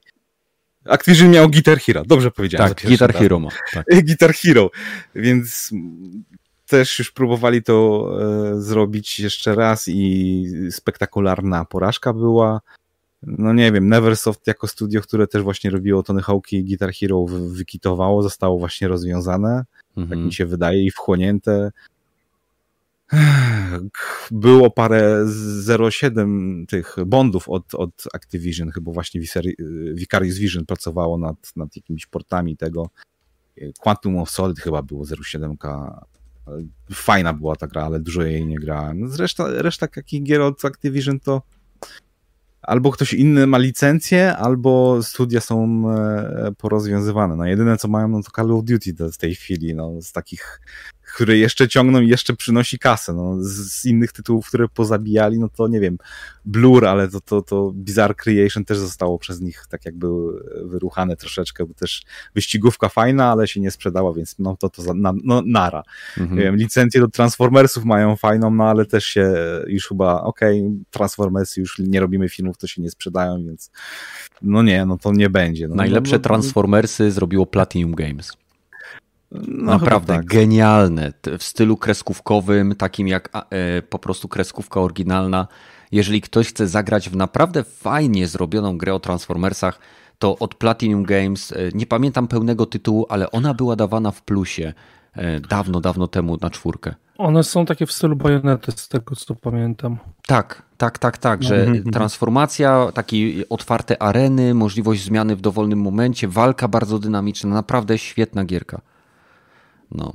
Activision 0.89 1.31
miał 1.31 1.49
Guitar 1.49 1.79
Hero, 1.79 2.03
dobrze 2.07 2.31
powiedziałem. 2.31 2.75
Tak, 2.75 2.87
Guitar 2.87 3.13
raz. 3.13 3.23
Hero 3.23 3.41
ma. 3.41 3.49
Tak. 3.73 3.87
Guitar 4.07 4.35
Hero, 4.35 4.71
więc 5.15 5.71
też 6.67 6.99
już 6.99 7.11
próbowali 7.11 7.63
to 7.63 8.09
e, 8.53 8.61
zrobić 8.61 9.21
jeszcze 9.21 9.55
raz 9.55 9.89
i 9.89 10.47
spektakularna 10.71 11.65
porażka 11.65 12.13
była. 12.13 12.61
No 13.23 13.53
nie 13.53 13.73
wiem, 13.73 13.89
Neversoft 13.89 14.47
jako 14.47 14.67
studio, 14.67 15.01
które 15.01 15.27
też 15.27 15.43
właśnie 15.43 15.71
robiło 15.71 16.03
Tony 16.03 16.23
Hawk 16.23 16.53
i 16.53 16.65
Guitar 16.65 16.93
Hero 16.93 17.27
wykitowało, 17.27 18.23
zostało 18.23 18.59
właśnie 18.59 18.89
rozwiązane, 18.89 19.65
mhm. 19.97 20.09
tak 20.09 20.19
mi 20.19 20.33
się 20.33 20.47
wydaje, 20.47 20.85
i 20.85 20.91
wchłonięte 20.91 21.71
było 24.31 24.71
parę 24.71 25.25
0,7 25.25 26.67
tych 26.67 26.97
bondów 27.07 27.49
od, 27.49 27.75
od 27.75 28.05
Activision, 28.15 28.71
chyba 28.71 28.93
właśnie 28.93 29.21
Vicarious 29.95 30.39
Vision 30.39 30.67
pracowało 30.67 31.19
nad, 31.19 31.57
nad 31.57 31.77
jakimiś 31.77 32.07
portami 32.07 32.57
tego. 32.57 32.91
Quantum 33.81 34.19
of 34.19 34.31
Solid 34.31 34.61
chyba 34.61 34.83
było 34.83 35.05
0,7. 35.05 35.57
Fajna 36.93 37.33
była 37.33 37.57
ta 37.57 37.67
gra, 37.67 37.85
ale 37.85 38.01
dużo 38.01 38.23
jej 38.23 38.47
nie 38.47 38.59
grałem. 38.59 39.09
Zresztą 39.09 39.45
reszta 39.47 39.87
takich 39.87 40.23
gier 40.23 40.41
od 40.41 40.65
Activision 40.65 41.21
to 41.21 41.43
albo 42.63 42.93
ktoś 42.93 43.13
inny 43.13 43.47
ma 43.47 43.59
licencję, 43.59 44.37
albo 44.37 45.03
studia 45.03 45.41
są 45.41 45.85
e, 45.91 46.53
porozwiązywane. 46.59 47.37
No 47.37 47.47
jedyne 47.47 47.77
co 47.77 47.89
mają, 47.89 48.09
no 48.09 48.23
to 48.23 48.31
Call 48.37 48.53
of 48.53 48.65
Duty 48.65 49.13
z 49.13 49.19
tej 49.19 49.35
chwili, 49.35 49.75
no 49.75 50.03
z 50.03 50.13
takich 50.13 50.61
które 51.19 51.39
jeszcze 51.39 51.69
ciągną 51.69 52.01
i 52.01 52.09
jeszcze 52.09 52.35
przynosi 52.35 52.79
kasę. 52.79 53.13
No, 53.13 53.37
z, 53.41 53.85
innych 53.85 54.13
tytułów, 54.13 54.49
które 54.49 54.69
pozabijali, 54.69 55.39
no 55.39 55.49
to 55.49 55.69
nie 55.69 55.81
wiem, 55.81 55.99
Blur, 56.45 56.87
ale 56.87 57.09
to, 57.09 57.21
to, 57.21 57.43
to 57.43 57.73
Bizarre 57.75 58.15
Creation 58.15 58.65
też 58.65 58.79
zostało 58.79 59.19
przez 59.19 59.41
nich 59.41 59.65
tak 59.69 59.85
jakby 59.85 60.07
wyruchane 60.65 61.17
troszeczkę, 61.17 61.67
bo 61.67 61.75
też 61.75 62.03
wyścigówka 62.35 62.89
fajna, 62.89 63.33
ale 63.33 63.49
się 63.49 63.61
nie 63.61 63.71
sprzedała, 63.71 64.13
więc 64.15 64.39
no 64.39 64.57
to, 64.57 64.69
to 64.71 64.83
za, 64.83 64.95
na, 64.95 65.13
no, 65.25 65.43
nara. 65.47 65.83
Mhm. 66.19 66.39
Nie 66.39 66.45
wiem, 66.45 66.57
licencje 66.57 67.01
do 67.01 67.09
Transformersów 67.09 67.85
mają 67.85 68.17
fajną, 68.17 68.51
no 68.51 68.65
ale 68.65 68.87
też 68.87 69.05
się 69.05 69.35
już 69.67 69.89
chyba, 69.89 70.23
okej, 70.23 70.61
okay, 70.61 70.79
Transformersy 70.91 71.61
już 71.61 71.79
nie 71.79 72.01
robimy 72.01 72.29
filmów, 72.29 72.59
to 72.59 72.67
się 72.67 72.83
nie 72.83 72.91
sprzedają, 72.91 73.45
więc 73.47 73.71
no 74.43 74.63
nie, 74.63 74.87
no 74.87 74.99
to 74.99 75.13
nie 75.13 75.31
będzie. 75.31 75.69
No, 75.69 75.75
Najlepsze 75.75 76.13
no, 76.13 76.19
no, 76.19 76.25
Transformersy 76.25 77.11
zrobiło 77.11 77.47
Platinum 77.47 77.95
Games. 77.95 78.33
No, 79.33 79.79
Naprawdę 79.79 80.15
tak. 80.15 80.27
genialne. 80.27 81.13
W 81.39 81.43
stylu 81.43 81.77
kreskówkowym, 81.77 82.75
takim 82.75 83.09
jak 83.09 83.31
e, 83.51 83.83
po 83.83 83.99
prostu 83.99 84.29
kreskówka 84.29 84.81
oryginalna. 84.81 85.49
Jeżeli 85.93 86.21
ktoś 86.21 86.49
chce 86.49 86.69
zagrać 86.69 87.11
w 87.11 87.17
naprawdę 87.17 87.65
fajnie 87.65 88.27
zrobioną 88.27 88.79
grę 88.79 88.95
o 88.95 89.01
Transformersach, 89.01 89.79
to 90.19 90.39
od 90.39 90.55
Platinum 90.55 91.03
Games, 91.03 91.53
e, 91.53 91.57
nie 91.75 91.87
pamiętam 91.87 92.29
pełnego 92.29 92.67
tytułu, 92.67 93.07
ale 93.09 93.31
ona 93.31 93.55
była 93.55 93.77
dawana 93.77 94.11
w 94.11 94.23
plusie 94.23 94.73
e, 95.13 95.41
dawno, 95.41 95.81
dawno 95.81 96.09
temu 96.09 96.39
na 96.41 96.51
czwórkę. 96.51 96.95
One 97.19 97.45
są 97.45 97.67
takie 97.67 97.87
w 97.87 97.93
stylu 97.93 98.17
bajonety, 98.17 98.73
z 98.73 98.89
tego 98.89 99.17
co 99.17 99.35
pamiętam. 99.35 99.99
Tak, 100.27 100.63
tak, 100.77 100.99
tak, 100.99 101.19
tak, 101.19 101.43
że 101.43 101.57
mhm, 101.57 101.77
mhm. 101.77 101.93
transformacja, 101.93 102.93
takie 102.95 103.49
otwarte 103.49 104.03
areny, 104.03 104.55
możliwość 104.55 105.05
zmiany 105.05 105.37
w 105.37 105.41
dowolnym 105.41 105.81
momencie, 105.81 106.29
walka 106.29 106.69
bardzo 106.69 106.99
dynamiczna, 106.99 107.55
naprawdę 107.55 107.99
świetna 107.99 108.45
gierka. 108.45 108.81
No. 109.91 110.13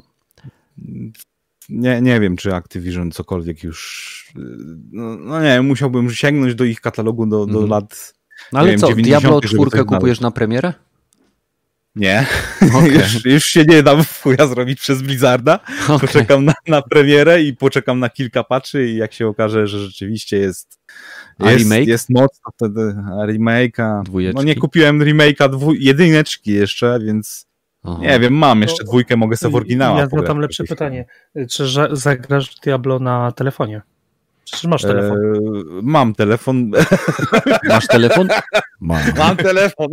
Nie, 1.70 2.02
nie 2.02 2.20
wiem, 2.20 2.36
czy 2.36 2.56
Activision 2.56 3.12
cokolwiek 3.12 3.64
już. 3.64 4.34
No, 4.92 5.16
no 5.16 5.42
nie, 5.42 5.62
musiałbym 5.62 6.12
sięgnąć 6.12 6.56
do 6.56 6.64
ich 6.64 6.82
katalogu 6.82 7.26
do, 7.26 7.46
do 7.46 7.58
mm. 7.58 7.70
lat. 7.70 8.14
No 8.52 8.60
ale 8.60 8.70
wiem, 8.70 8.80
co, 8.80 8.96
Diablo 8.96 9.42
4 9.42 9.86
kupujesz 9.86 10.20
na 10.20 10.32
premierę? 10.32 10.74
Nie, 11.96 12.26
okay. 12.76 12.90
już, 12.90 13.26
już, 13.26 13.46
się 13.46 13.66
nie 13.66 13.84
dam 13.84 14.04
w 14.04 14.22
chuja 14.22 14.48
zrobić 14.48 14.80
przez 14.80 15.02
Blizzarda. 15.02 15.60
Okay. 15.84 16.00
Poczekam 16.00 16.46
na, 16.46 16.54
na 16.68 16.82
premierę 16.82 17.44
i 17.44 17.56
poczekam 17.56 18.00
na 18.00 18.10
kilka 18.10 18.44
patchy 18.44 18.90
i 18.90 18.96
jak 18.96 19.14
się 19.14 19.28
okaże, 19.28 19.68
że 19.68 19.80
rzeczywiście 19.80 20.38
jest, 20.38 20.80
jest, 21.40 21.64
remake? 21.64 21.88
jest 21.88 22.10
moc, 22.10 22.40
to 22.46 22.52
wtedy 22.56 22.96
remake'a. 23.28 24.04
No 24.34 24.44
nie 24.44 24.56
kupiłem 24.56 25.00
remake'a 25.00 25.50
dwu, 25.50 25.74
jedyneczki 25.74 26.52
jeszcze, 26.52 27.00
więc 27.06 27.48
Aha. 27.84 27.98
Nie 28.02 28.20
wiem, 28.20 28.34
mam 28.34 28.62
jeszcze 28.62 28.84
dwójkę, 28.84 29.18
mogę 29.18 29.38
sobie 29.38 29.52
w 29.52 29.56
oryginała 29.56 30.00
Ja 30.00 30.08
zadam 30.08 30.40
lepsze 30.40 30.64
pytanie. 30.64 31.06
Czy 31.50 31.66
zagrasz 31.92 32.56
Diablo 32.56 33.00
na 33.00 33.32
telefonie? 33.32 33.82
Czy 34.54 34.68
masz 34.68 34.82
telefon? 34.82 35.18
Eee, 35.18 35.64
mam 35.82 36.16
telefon. 36.16 36.72
Masz 37.70 37.88
telefon? 37.88 38.28
Mam. 38.80 39.02
Mam 39.18 39.38
telefon. 39.38 39.88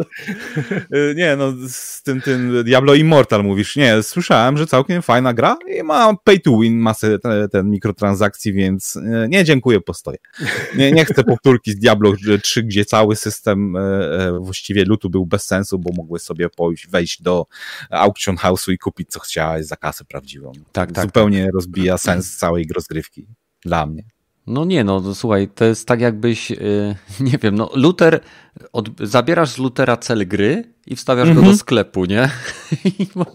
Eee, 0.93 1.15
nie, 1.17 1.37
no 1.37 1.53
z 1.69 2.03
tym, 2.03 2.21
tym 2.21 2.65
Diablo 2.65 2.95
Immortal 2.95 3.45
mówisz. 3.45 3.77
Nie, 3.77 4.03
słyszałem, 4.03 4.59
że 4.59 4.67
całkiem 4.67 5.03
fajna 5.03 5.35
gra 5.35 5.57
i 5.79 5.83
ma 5.83 6.15
pay 6.25 6.41
to 6.41 6.59
win, 6.59 6.79
masę 6.79 7.19
ten 7.53 7.71
mikrotransakcji, 7.71 8.53
więc 8.53 8.97
e, 8.97 9.29
nie, 9.29 9.45
dziękuję, 9.45 9.81
postoję. 9.81 10.19
Nie, 10.77 10.93
nie 10.93 11.05
chcę 11.05 11.25
powtórki 11.25 11.73
z 11.73 11.79
Diablo 11.79 12.13
3, 12.43 12.63
gdzie 12.63 12.85
cały 12.85 13.17
system 13.17 13.77
właściwie 14.41 14.85
lutu 14.85 15.11
był 15.11 15.27
bez 15.27 15.47
sensu, 15.47 15.79
bo 15.79 15.91
mogłeś 15.97 16.23
sobie 16.23 16.49
pójść, 16.49 16.89
wejść 16.89 17.23
do 17.23 17.47
auction 17.91 18.37
house'u 18.37 18.73
i 18.73 18.79
kupić 18.79 19.11
co 19.11 19.21
chciałeś 19.21 19.67
za 19.67 19.77
kasę 19.77 20.05
prawdziwą. 20.05 20.53
Tak, 20.73 20.93
tak. 20.93 21.05
Zupełnie 21.05 21.45
tak. 21.45 21.55
rozbija 21.55 21.99
sens 21.99 22.37
całej 22.37 22.67
rozgrywki. 22.75 23.27
Dla 23.65 23.87
mnie. 23.87 24.20
No 24.47 24.65
nie, 24.65 24.85
no 24.85 25.15
słuchaj, 25.15 25.49
to 25.49 25.65
jest 25.65 25.89
tak 25.89 26.01
jakbyś, 26.01 26.51
yy, 26.51 26.95
nie 27.31 27.39
wiem, 27.43 27.55
no 27.55 27.71
Luther, 27.75 28.21
od, 28.73 28.89
zabierasz 29.01 29.51
z 29.51 29.59
Lutera 29.59 29.97
cel 29.97 30.29
gry 30.29 30.65
i 30.87 30.97
wstawiasz 30.97 31.25
mm 31.25 31.35
-hmm. 31.35 31.41
go 31.41 31.43
do 31.43 31.51
mhm. 31.51 31.59
sklepu, 31.59 32.05
nie? 32.05 32.31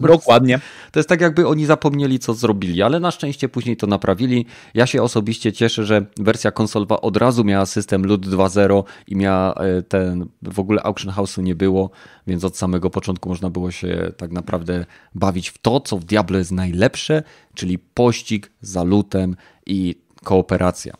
Dokładnie. 0.00 0.60
To 0.92 0.98
jest 0.98 1.08
tak 1.08 1.20
jakby 1.20 1.46
oni 1.46 1.66
zapomnieli, 1.66 2.18
co 2.18 2.34
zrobili, 2.34 2.82
ale 2.82 3.00
na 3.00 3.10
szczęście 3.10 3.48
później 3.48 3.76
to 3.76 3.86
naprawili. 3.86 4.46
Ja 4.74 4.86
się 4.86 5.02
osobiście 5.02 5.52
cieszę, 5.52 5.84
że 5.84 6.06
wersja 6.18 6.50
konsolowa 6.50 7.00
od 7.00 7.16
razu 7.16 7.44
miała 7.44 7.66
system 7.66 8.06
LUT 8.06 8.26
2.0 8.26 8.82
i 9.06 9.16
miała 9.16 9.54
e, 9.54 9.82
ten, 9.82 10.26
w 10.42 10.58
ogóle 10.58 10.82
auction 10.82 11.12
house'u 11.12 11.42
nie 11.42 11.54
było, 11.54 11.90
więc 12.26 12.44
od 12.44 12.56
samego 12.56 12.90
początku 12.90 13.28
można 13.28 13.50
było 13.50 13.70
się 13.70 14.12
tak 14.16 14.32
naprawdę 14.32 14.84
bawić 15.14 15.48
w 15.48 15.58
to, 15.58 15.80
co 15.80 15.98
w 15.98 16.04
Diablo 16.04 16.38
jest 16.38 16.52
najlepsze, 16.52 17.22
czyli 17.54 17.78
pościg 17.78 18.52
za 18.60 18.82
lutem 18.82 19.36
i 19.66 20.05
kooperacja. 20.26 20.94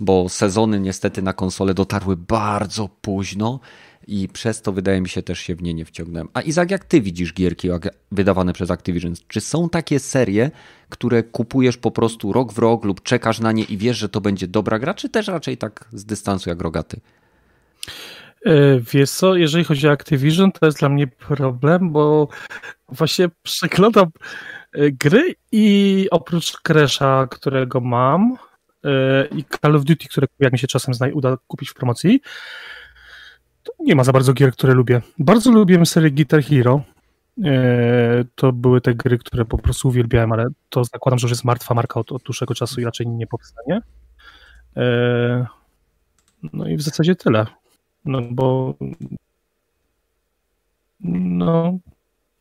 bo 0.00 0.28
sezony 0.28 0.80
niestety 0.80 1.22
na 1.22 1.32
konsole 1.32 1.74
dotarły 1.74 2.16
bardzo 2.16 2.88
późno 2.88 3.60
i 4.06 4.28
przez 4.28 4.62
to 4.62 4.72
wydaje 4.72 5.00
mi 5.00 5.08
się 5.08 5.22
też 5.22 5.38
się 5.38 5.54
w 5.54 5.62
nie 5.62 5.74
nie 5.74 5.84
wciągnąłem. 5.84 6.28
A 6.34 6.40
Izak, 6.40 6.70
jak 6.70 6.84
ty 6.84 7.00
widzisz 7.00 7.34
gierki 7.34 7.68
wydawane 8.12 8.52
przez 8.52 8.70
Activision? 8.70 9.14
Czy 9.28 9.40
są 9.40 9.68
takie 9.68 9.98
serie, 9.98 10.50
które 10.88 11.22
kupujesz 11.22 11.76
po 11.76 11.90
prostu 11.90 12.32
rok 12.32 12.52
w 12.52 12.58
rok 12.58 12.84
lub 12.84 13.02
czekasz 13.02 13.40
na 13.40 13.52
nie 13.52 13.64
i 13.64 13.76
wiesz, 13.76 13.98
że 13.98 14.08
to 14.08 14.20
będzie 14.20 14.46
dobra 14.46 14.78
gra, 14.78 14.94
czy 14.94 15.08
też 15.08 15.28
raczej 15.28 15.56
tak 15.56 15.88
z 15.92 16.04
dystansu 16.04 16.50
jak 16.50 16.60
rogaty? 16.60 17.00
E, 18.46 18.80
wiesz 18.80 19.10
co, 19.10 19.36
jeżeli 19.36 19.64
chodzi 19.64 19.88
o 19.88 19.92
Activision, 19.92 20.52
to 20.52 20.66
jest 20.66 20.78
dla 20.78 20.88
mnie 20.88 21.06
problem, 21.06 21.90
bo 21.90 22.28
właśnie 22.88 23.28
przeglądam 23.42 24.06
e, 24.72 24.90
gry 24.90 25.34
i 25.52 26.08
oprócz 26.10 26.52
Crash'a, 26.62 27.28
którego 27.28 27.80
mam 27.80 28.36
i 29.36 29.44
Call 29.44 29.76
of 29.76 29.84
Duty, 29.84 30.08
które 30.08 30.26
jak 30.40 30.52
mi 30.52 30.58
się 30.58 30.66
czasem 30.66 30.94
uda 31.12 31.36
kupić 31.46 31.70
w 31.70 31.74
promocji, 31.74 32.20
to 33.62 33.72
nie 33.80 33.94
ma 33.94 34.04
za 34.04 34.12
bardzo 34.12 34.32
gier, 34.32 34.52
które 34.52 34.74
lubię. 34.74 35.00
Bardzo 35.18 35.50
lubię 35.50 35.86
serię 35.86 36.10
Guitar 36.10 36.42
Hero. 36.42 36.82
To 38.34 38.52
były 38.52 38.80
te 38.80 38.94
gry, 38.94 39.18
które 39.18 39.44
po 39.44 39.58
prostu 39.58 39.88
uwielbiałem, 39.88 40.32
ale 40.32 40.48
to 40.68 40.84
zakładam, 40.84 41.18
że 41.18 41.24
już 41.24 41.30
jest 41.30 41.44
martwa 41.44 41.74
marka 41.74 42.00
od, 42.00 42.12
od 42.12 42.22
dłuższego 42.22 42.54
czasu 42.54 42.80
i 42.80 42.84
raczej 42.84 43.08
nie 43.08 43.26
powstanie. 43.26 43.80
No 46.52 46.68
i 46.68 46.76
w 46.76 46.82
zasadzie 46.82 47.16
tyle. 47.16 47.46
No 48.04 48.22
bo 48.30 48.74
no, 51.00 51.78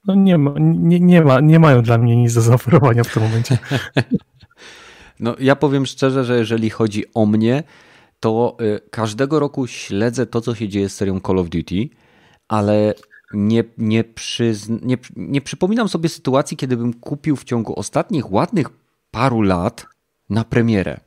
no 0.06 0.16
nie, 0.16 0.38
ma, 0.38 0.52
nie, 0.60 1.00
nie, 1.00 1.22
ma, 1.22 1.40
nie 1.40 1.60
mają 1.60 1.82
dla 1.82 1.98
mnie 1.98 2.16
nic 2.16 2.34
do 2.34 2.42
zaoferowania 2.42 3.04
w 3.04 3.14
tym 3.14 3.24
momencie. 3.24 3.58
No 5.22 5.36
ja 5.40 5.56
powiem 5.56 5.86
szczerze, 5.86 6.26
że 6.26 6.38
jeżeli 6.38 6.70
chodzi 6.70 7.04
o 7.14 7.26
mnie, 7.26 7.64
to 8.20 8.58
y, 8.62 8.90
każdego 8.90 9.40
roku 9.40 9.68
śledzę 9.68 10.26
to, 10.26 10.42
co 10.42 10.56
się 10.56 10.70
dzieje 10.70 10.90
z 10.90 10.96
serią 10.96 11.20
Call 11.20 11.40
of 11.40 11.50
Duty, 11.50 11.90
ale 12.48 12.94
nie, 13.34 13.64
nie, 13.78 14.04
przyzn- 14.04 14.80
nie, 14.82 14.98
nie 15.16 15.42
przypominam 15.42 15.90
sobie 15.90 16.10
sytuacji, 16.10 16.58
kiedy 16.58 16.78
bym 16.78 16.94
kupił 16.94 17.36
w 17.36 17.44
ciągu 17.44 17.80
ostatnich 17.80 18.32
ładnych 18.32 18.68
paru 19.12 19.42
lat 19.42 19.86
na 20.30 20.44
premierę. 20.44 21.00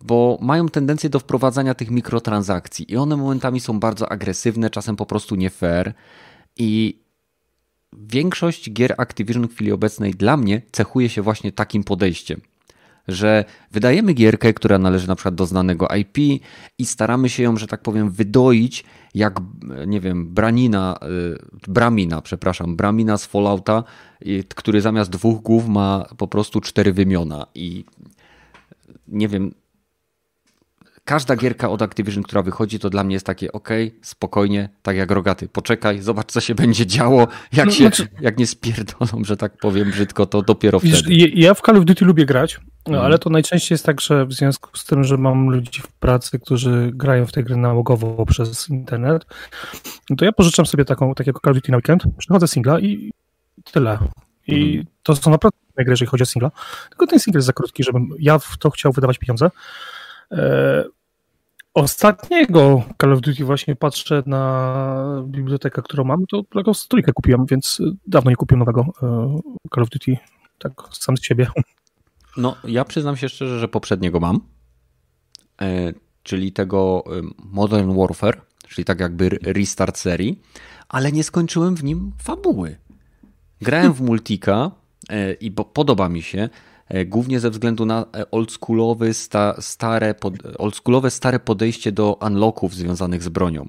Bo 0.00 0.38
mają 0.40 0.68
tendencję 0.68 1.10
do 1.10 1.18
wprowadzania 1.18 1.74
tych 1.74 1.90
mikrotransakcji 1.90 2.92
i 2.92 2.96
one 2.96 3.16
momentami 3.16 3.60
są 3.60 3.80
bardzo 3.80 4.12
agresywne, 4.12 4.70
czasem 4.70 4.96
po 4.96 5.06
prostu 5.06 5.34
nie 5.36 5.50
fair 5.50 5.94
i 6.56 6.98
większość 7.92 8.72
gier 8.72 8.94
Activision 8.98 9.48
w 9.48 9.54
chwili 9.54 9.72
obecnej 9.72 10.14
dla 10.14 10.36
mnie 10.36 10.62
cechuje 10.72 11.08
się 11.08 11.22
właśnie 11.22 11.52
takim 11.52 11.84
podejściem, 11.84 12.40
że 13.08 13.44
wydajemy 13.72 14.12
gierkę, 14.12 14.54
która 14.54 14.78
należy 14.78 15.08
na 15.08 15.16
przykład 15.16 15.34
do 15.34 15.46
znanego 15.46 15.88
IP 15.88 16.42
i 16.78 16.86
staramy 16.86 17.28
się 17.28 17.42
ją, 17.42 17.56
że 17.56 17.66
tak 17.66 17.82
powiem, 17.82 18.10
wydoić 18.10 18.84
jak, 19.14 19.40
nie 19.86 20.00
wiem, 20.00 20.34
Branina, 20.34 20.98
y, 21.02 21.70
Bramina, 21.70 22.22
przepraszam, 22.22 22.76
Bramina 22.76 23.18
z 23.18 23.26
Fallouta, 23.26 23.84
który 24.54 24.80
zamiast 24.80 25.10
dwóch 25.10 25.42
głów 25.42 25.68
ma 25.68 26.06
po 26.16 26.28
prostu 26.28 26.60
cztery 26.60 26.92
wymiona 26.92 27.46
i 27.54 27.84
nie 29.08 29.28
wiem, 29.28 29.54
każda 31.06 31.36
gierka 31.36 31.70
od 31.70 31.82
Activision, 31.82 32.22
która 32.22 32.42
wychodzi, 32.42 32.78
to 32.78 32.90
dla 32.90 33.04
mnie 33.04 33.14
jest 33.14 33.26
takie 33.26 33.52
ok, 33.52 33.68
spokojnie, 34.02 34.68
tak 34.82 34.96
jak 34.96 35.10
rogaty, 35.10 35.48
poczekaj, 35.48 36.02
zobacz 36.02 36.32
co 36.32 36.40
się 36.40 36.54
będzie 36.64 36.86
działo, 36.86 37.28
jak, 37.52 37.66
no, 37.66 37.72
się, 37.72 37.84
znaczy... 37.84 38.08
jak 38.20 38.38
nie 38.38 38.46
spierdolą, 38.46 39.24
że 39.24 39.36
tak 39.36 39.56
powiem 39.56 39.90
brzydko, 39.90 40.26
to 40.26 40.42
dopiero 40.42 40.80
Wiesz, 40.80 41.00
wtedy. 41.00 41.14
Ja 41.34 41.54
w 41.54 41.60
Call 41.60 41.76
of 41.76 41.84
Duty 41.84 42.04
lubię 42.04 42.26
grać, 42.26 42.60
no, 42.86 42.92
mhm. 42.92 43.04
ale 43.04 43.18
to 43.18 43.30
najczęściej 43.30 43.74
jest 43.74 43.86
tak, 43.86 44.00
że 44.00 44.26
w 44.26 44.32
związku 44.32 44.76
z 44.76 44.84
tym, 44.84 45.04
że 45.04 45.16
mam 45.16 45.50
ludzi 45.50 45.80
w 45.82 45.92
pracy, 45.92 46.38
którzy 46.38 46.90
grają 46.94 47.26
w 47.26 47.32
te 47.32 47.42
gry 47.42 47.56
nałogowo 47.56 48.26
przez 48.26 48.68
internet, 48.68 49.26
to 50.18 50.24
ja 50.24 50.32
pożyczam 50.32 50.66
sobie 50.66 50.84
taką, 50.84 51.14
takiego 51.14 51.40
Call 51.44 51.50
of 51.50 51.56
Duty 51.56 51.72
na 51.72 51.78
weekend, 51.78 52.02
przechodzę 52.18 52.48
singla 52.48 52.80
i 52.80 53.12
tyle. 53.72 53.98
I 54.46 54.64
mhm. 54.64 54.86
to 55.02 55.16
są 55.16 55.30
naprawdę 55.30 55.58
gry, 55.76 55.90
jeżeli 55.90 56.08
chodzi 56.08 56.22
o 56.22 56.26
singla. 56.26 56.50
Tylko 56.88 57.06
ten 57.06 57.18
single 57.18 57.38
jest 57.38 57.46
za 57.46 57.52
krótki, 57.52 57.84
żebym 57.84 58.08
ja 58.18 58.38
w 58.38 58.56
to 58.58 58.70
chciał 58.70 58.92
wydawać 58.92 59.18
pieniądze. 59.18 59.50
E, 61.76 61.80
ostatniego 61.80 62.82
Call 63.00 63.12
of 63.12 63.20
Duty 63.20 63.44
właśnie 63.44 63.76
patrzę 63.76 64.22
na 64.26 65.22
bibliotekę, 65.26 65.82
którą 65.82 66.04
mam, 66.04 66.26
to 66.26 66.42
Black 66.42 66.68
trójkę 66.88 67.12
kupiłem, 67.12 67.46
więc 67.46 67.82
dawno 68.06 68.30
nie 68.30 68.36
kupiłem 68.36 68.58
nowego 68.58 68.80
e, 69.02 69.38
Call 69.74 69.82
of 69.82 69.90
Duty, 69.90 70.16
tak 70.58 70.72
sam 70.92 71.16
z 71.16 71.22
siebie. 71.22 71.46
No, 72.36 72.56
ja 72.64 72.84
przyznam 72.84 73.16
się 73.16 73.28
szczerze, 73.28 73.58
że 73.58 73.68
poprzedniego 73.68 74.20
mam, 74.20 74.40
e, 75.62 75.92
czyli 76.22 76.52
tego 76.52 77.04
Modern 77.38 77.96
Warfare, 77.96 78.40
czyli 78.68 78.84
tak 78.84 79.00
jakby 79.00 79.28
restart 79.28 79.98
serii, 79.98 80.42
ale 80.88 81.12
nie 81.12 81.24
skończyłem 81.24 81.76
w 81.76 81.84
nim 81.84 82.12
fabuły. 82.22 82.76
Grałem 83.60 83.92
w 83.92 84.00
multika 84.00 84.70
i 85.40 85.50
podoba 85.50 86.08
mi 86.08 86.22
się, 86.22 86.48
E, 86.48 86.48
głównie 87.06 87.40
ze 87.40 87.50
względu 87.50 87.86
na 87.86 88.06
e, 88.14 88.30
oldschoolowe, 88.30 89.14
sta, 89.14 89.54
stare, 89.60 90.14
oldschoolowe 90.58 91.10
stare 91.10 91.38
podejście 91.40 91.92
do 91.92 92.18
unlocków 92.20 92.74
związanych 92.74 93.22
z 93.22 93.28
bronią. 93.28 93.68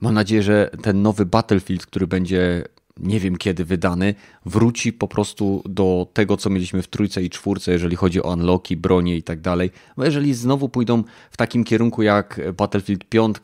Mam 0.00 0.14
nadzieję, 0.14 0.42
że 0.42 0.70
ten 0.82 1.02
nowy 1.02 1.26
Battlefield, 1.26 1.86
który 1.86 2.06
będzie 2.06 2.64
nie 3.00 3.20
wiem 3.20 3.36
kiedy 3.36 3.64
wydany, 3.64 4.14
wróci 4.46 4.92
po 4.92 5.08
prostu 5.08 5.62
do 5.68 6.06
tego, 6.12 6.36
co 6.36 6.50
mieliśmy 6.50 6.82
w 6.82 6.88
trójce 6.88 7.22
i 7.22 7.30
czwórce, 7.30 7.72
jeżeli 7.72 7.96
chodzi 7.96 8.22
o 8.22 8.32
unlocki, 8.32 8.76
bronie 8.76 9.16
i 9.16 9.22
tak 9.22 9.40
dalej. 9.40 9.70
Bo 9.96 10.04
jeżeli 10.04 10.34
znowu 10.34 10.68
pójdą 10.68 11.04
w 11.30 11.36
takim 11.36 11.64
kierunku 11.64 12.02
jak 12.02 12.40
Battlefield 12.56 13.04
5, 13.04 13.36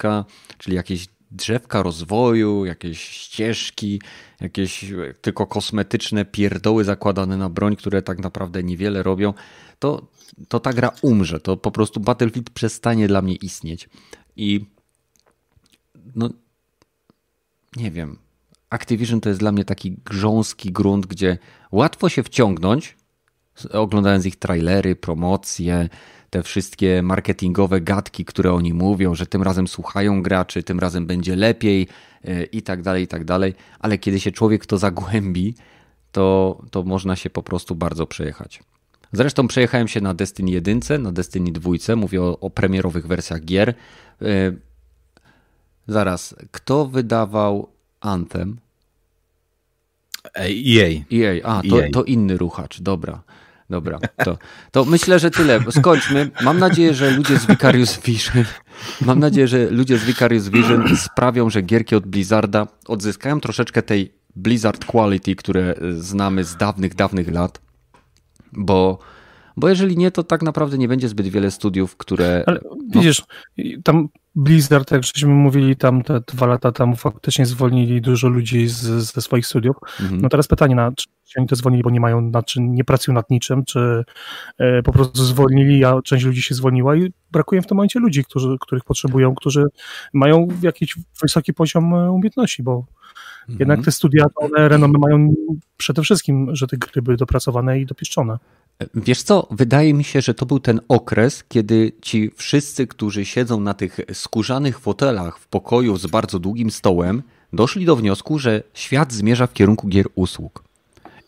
czyli 0.59 0.77
jakieś 0.77 1.07
drzewka 1.31 1.83
rozwoju, 1.83 2.65
jakieś 2.65 3.01
ścieżki, 3.01 4.01
jakieś 4.41 4.85
tylko 5.21 5.47
kosmetyczne 5.47 6.25
pierdoły 6.25 6.85
zakładane 6.85 7.37
na 7.37 7.49
broń, 7.49 7.77
które 7.77 8.03
tak 8.03 8.19
naprawdę 8.19 8.63
niewiele 8.63 9.03
robią, 9.03 9.35
to, 9.79 10.07
to 10.49 10.61
ta 10.61 10.73
gra 10.73 10.91
umrze. 11.03 11.41
To 11.41 11.57
po 11.57 11.71
prostu 11.71 12.01
Battlefield 12.01 12.51
przestanie 12.51 13.09
dla 13.09 13.23
mnie 13.23 13.35
istnieć. 13.35 13.89
I 14.37 14.67
no 16.17 16.31
nie 17.77 17.91
wiem. 17.91 18.19
Activision 18.71 19.21
to 19.21 19.29
jest 19.29 19.41
dla 19.41 19.53
mnie 19.53 19.65
taki 19.65 19.97
grząski 20.05 20.73
grunt, 20.73 21.07
gdzie 21.07 21.39
łatwo 21.73 22.09
się 22.09 22.23
wciągnąć, 22.23 22.97
oglądając 23.73 24.27
ich 24.27 24.37
trailery, 24.37 24.97
promocje, 24.97 25.89
te 26.31 26.43
wszystkie 26.43 27.03
marketingowe 27.03 27.81
gadki, 27.81 28.25
które 28.25 28.53
oni 28.53 28.75
mówią, 28.75 29.15
że 29.15 29.27
tym 29.27 29.43
razem 29.43 29.69
słuchają 29.69 30.23
graczy, 30.23 30.63
tym 30.63 30.81
razem 30.81 31.07
będzie 31.07 31.37
lepiej 31.37 31.89
e, 32.25 32.45
i 32.45 32.63
tak 32.63 32.83
dalej, 32.83 33.05
i 33.05 33.07
tak 33.07 33.25
dalej, 33.25 33.55
ale 33.79 33.99
kiedy 33.99 34.21
się 34.21 34.33
człowiek 34.33 34.67
to 34.67 34.79
zagłębi, 34.79 35.55
to, 36.13 36.59
to 36.71 36.83
można 36.83 37.17
się 37.17 37.31
po 37.31 37.43
prostu 37.43 37.75
bardzo 37.75 38.07
przejechać. 38.07 38.63
Zresztą 39.13 39.49
przejechałem 39.49 39.89
się 39.89 40.01
na 40.01 40.15
Destiny 40.15 40.51
1, 40.51 41.03
na 41.03 41.13
Destiny 41.13 41.53
2, 41.53 41.97
mówię 41.97 42.23
o, 42.23 42.39
o 42.41 42.51
premierowych 42.51 43.07
wersjach 43.07 43.45
gier. 43.45 43.75
Yy, 44.21 44.59
zaraz, 45.89 46.35
kto 46.51 46.87
wydawał 46.87 47.69
Anthem? 48.01 48.57
EA. 50.35 51.05
EA, 51.13 51.45
a 51.45 51.63
to, 51.71 51.85
EA. 51.85 51.91
to 51.93 52.05
inny 52.05 52.37
ruchacz, 52.37 52.81
dobra. 52.81 53.23
Dobra, 53.71 53.99
to, 54.25 54.39
to 54.71 54.85
myślę, 54.85 55.19
że 55.19 55.31
tyle. 55.31 55.61
Skończmy. 55.71 56.31
Mam 56.43 56.59
nadzieję, 56.59 56.95
że 56.95 57.11
ludzie 57.11 57.39
z 57.39 57.47
Vicarious 57.47 58.01
Vision 58.01 58.45
mam 59.01 59.19
nadzieję, 59.19 59.49
że 59.49 59.71
ludzie 59.71 59.99
z 59.99 60.05
Vicarious 60.05 60.49
Vision 60.49 60.97
sprawią, 60.97 61.51
że 61.51 61.63
gierki 61.63 61.95
od 61.97 62.07
Blizzarda 62.07 62.67
odzyskają 62.87 63.41
troszeczkę 63.41 63.83
tej 63.83 64.15
Blizzard 64.37 64.85
quality, 64.85 65.37
które 65.37 65.75
znamy 65.97 66.45
z 66.45 66.57
dawnych, 66.57 66.95
dawnych 66.95 67.31
lat, 67.31 67.61
bo 68.53 68.99
bo 69.57 69.69
jeżeli 69.69 69.97
nie, 69.97 70.11
to 70.11 70.23
tak 70.23 70.43
naprawdę 70.43 70.79
nie 70.79 70.89
będzie 70.89 71.09
zbyt 71.09 71.29
wiele 71.29 71.51
studiów, 71.51 71.97
które. 71.97 72.45
Ale 72.47 72.61
no... 72.65 72.77
widzisz, 72.95 73.23
tam 73.85 74.09
Blizzard, 74.35 74.91
jak 74.91 75.05
żeśmy 75.05 75.35
mówili 75.35 75.77
tam 75.77 76.03
te 76.03 76.21
dwa 76.27 76.47
lata 76.47 76.73
temu, 76.73 76.97
faktycznie 76.97 77.47
zwolnili 77.47 78.01
dużo 78.01 78.29
ludzi 78.29 78.69
z, 78.69 78.83
ze 78.83 79.23
swoich 79.23 79.47
studiów. 79.47 79.77
Mhm. 80.01 80.21
No 80.21 80.29
teraz 80.29 80.49
pytanie, 80.49 80.75
na, 80.75 80.93
czy 80.97 81.07
oni 81.39 81.49
to 81.49 81.57
zwolnili, 81.57 81.83
bo 81.83 81.91
nie 81.91 82.01
mają, 82.01 82.21
na, 82.21 82.43
czy 82.43 82.61
nie 82.61 82.85
pracują 82.85 83.15
nad 83.15 83.31
niczym, 83.31 83.65
czy 83.65 84.05
e, 84.59 84.83
po 84.83 84.93
prostu 84.93 85.25
zwolnili, 85.25 85.85
a 85.85 86.03
część 86.03 86.25
ludzi 86.25 86.43
się 86.43 86.55
zwolniła 86.55 86.97
i 86.97 87.13
brakuje 87.31 87.63
w 87.63 87.67
tym 87.67 87.77
momencie 87.77 88.01
ludzi, 88.01 88.25
którzy, 88.25 88.57
których 88.61 88.85
potrzebują, 88.85 89.35
którzy 89.35 89.65
mają 90.13 90.49
jakiś 90.63 90.97
wysoki 91.23 91.55
poziom 91.55 91.95
e, 91.95 92.11
umiejętności, 92.11 92.63
bo 92.63 92.87
mhm. 93.41 93.59
jednak 93.59 93.85
te 93.85 93.93
studia, 93.93 94.25
one 94.37 94.69
renomy 94.69 94.99
mają 94.99 95.35
przede 95.77 96.03
wszystkim, 96.03 96.49
że 96.53 96.67
te 96.67 96.77
gry 96.77 97.03
były 97.03 97.17
dopracowane 97.17 97.81
i 97.81 97.87
dopieszczone. 97.87 98.39
Wiesz 98.95 99.23
co, 99.23 99.47
wydaje 99.51 99.95
mi 99.95 100.05
się, 100.05 100.21
że 100.21 100.35
to 100.35 100.47
był 100.47 100.61
ten 100.61 100.81
okres, 100.89 101.45
kiedy 101.49 101.93
ci 102.03 102.31
wszyscy, 102.37 102.87
którzy 102.87 103.25
siedzą 103.25 103.61
na 103.61 103.75
tych 103.75 104.01
skórzanych 104.13 104.79
fotelach 104.79 105.39
w 105.39 105.47
pokoju 105.47 105.97
z 105.97 106.07
bardzo 106.07 106.39
długim 106.39 106.71
stołem, 106.71 107.23
doszli 107.53 107.85
do 107.85 107.97
wniosku, 107.97 108.39
że 108.39 108.63
świat 108.75 109.13
zmierza 109.13 109.47
w 109.47 109.53
kierunku 109.53 109.89
gier 109.89 110.07
usług. 110.15 110.65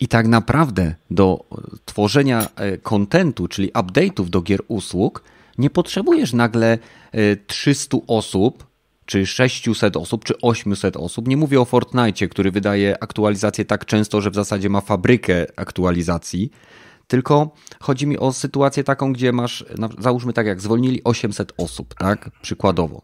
I 0.00 0.08
tak 0.08 0.26
naprawdę 0.26 0.94
do 1.10 1.44
tworzenia 1.84 2.48
e, 2.56 2.78
kontentu, 2.78 3.48
czyli 3.48 3.72
update'ów 3.72 4.28
do 4.28 4.42
gier 4.42 4.60
usług, 4.68 5.22
Nie 5.58 5.70
potrzebujesz 5.70 6.32
nagle 6.32 6.78
300 7.46 7.96
y, 7.96 8.00
osób, 8.06 8.66
czy 9.06 9.26
600 9.26 9.96
osób, 9.96 10.24
czy 10.24 10.34
800 10.40 10.96
osób. 10.96 11.28
Nie 11.28 11.36
mówię 11.36 11.60
o 11.60 11.64
Fortnite, 11.64 12.28
który 12.28 12.50
wydaje 12.50 13.02
aktualizacje 13.02 13.64
tak 13.64 13.86
często, 13.86 14.20
że 14.20 14.30
w 14.30 14.34
zasadzie 14.34 14.68
ma 14.68 14.80
fabrykę 14.80 15.46
aktualizacji. 15.56 16.50
Tylko 17.12 17.50
chodzi 17.80 18.06
mi 18.06 18.18
o 18.18 18.32
sytuację 18.32 18.84
taką, 18.84 19.12
gdzie 19.12 19.32
masz, 19.32 19.64
załóżmy 19.98 20.32
tak 20.32 20.46
jak 20.46 20.60
zwolnili 20.60 21.04
800 21.04 21.52
osób, 21.56 21.94
tak? 21.94 22.30
Przykładowo. 22.42 23.02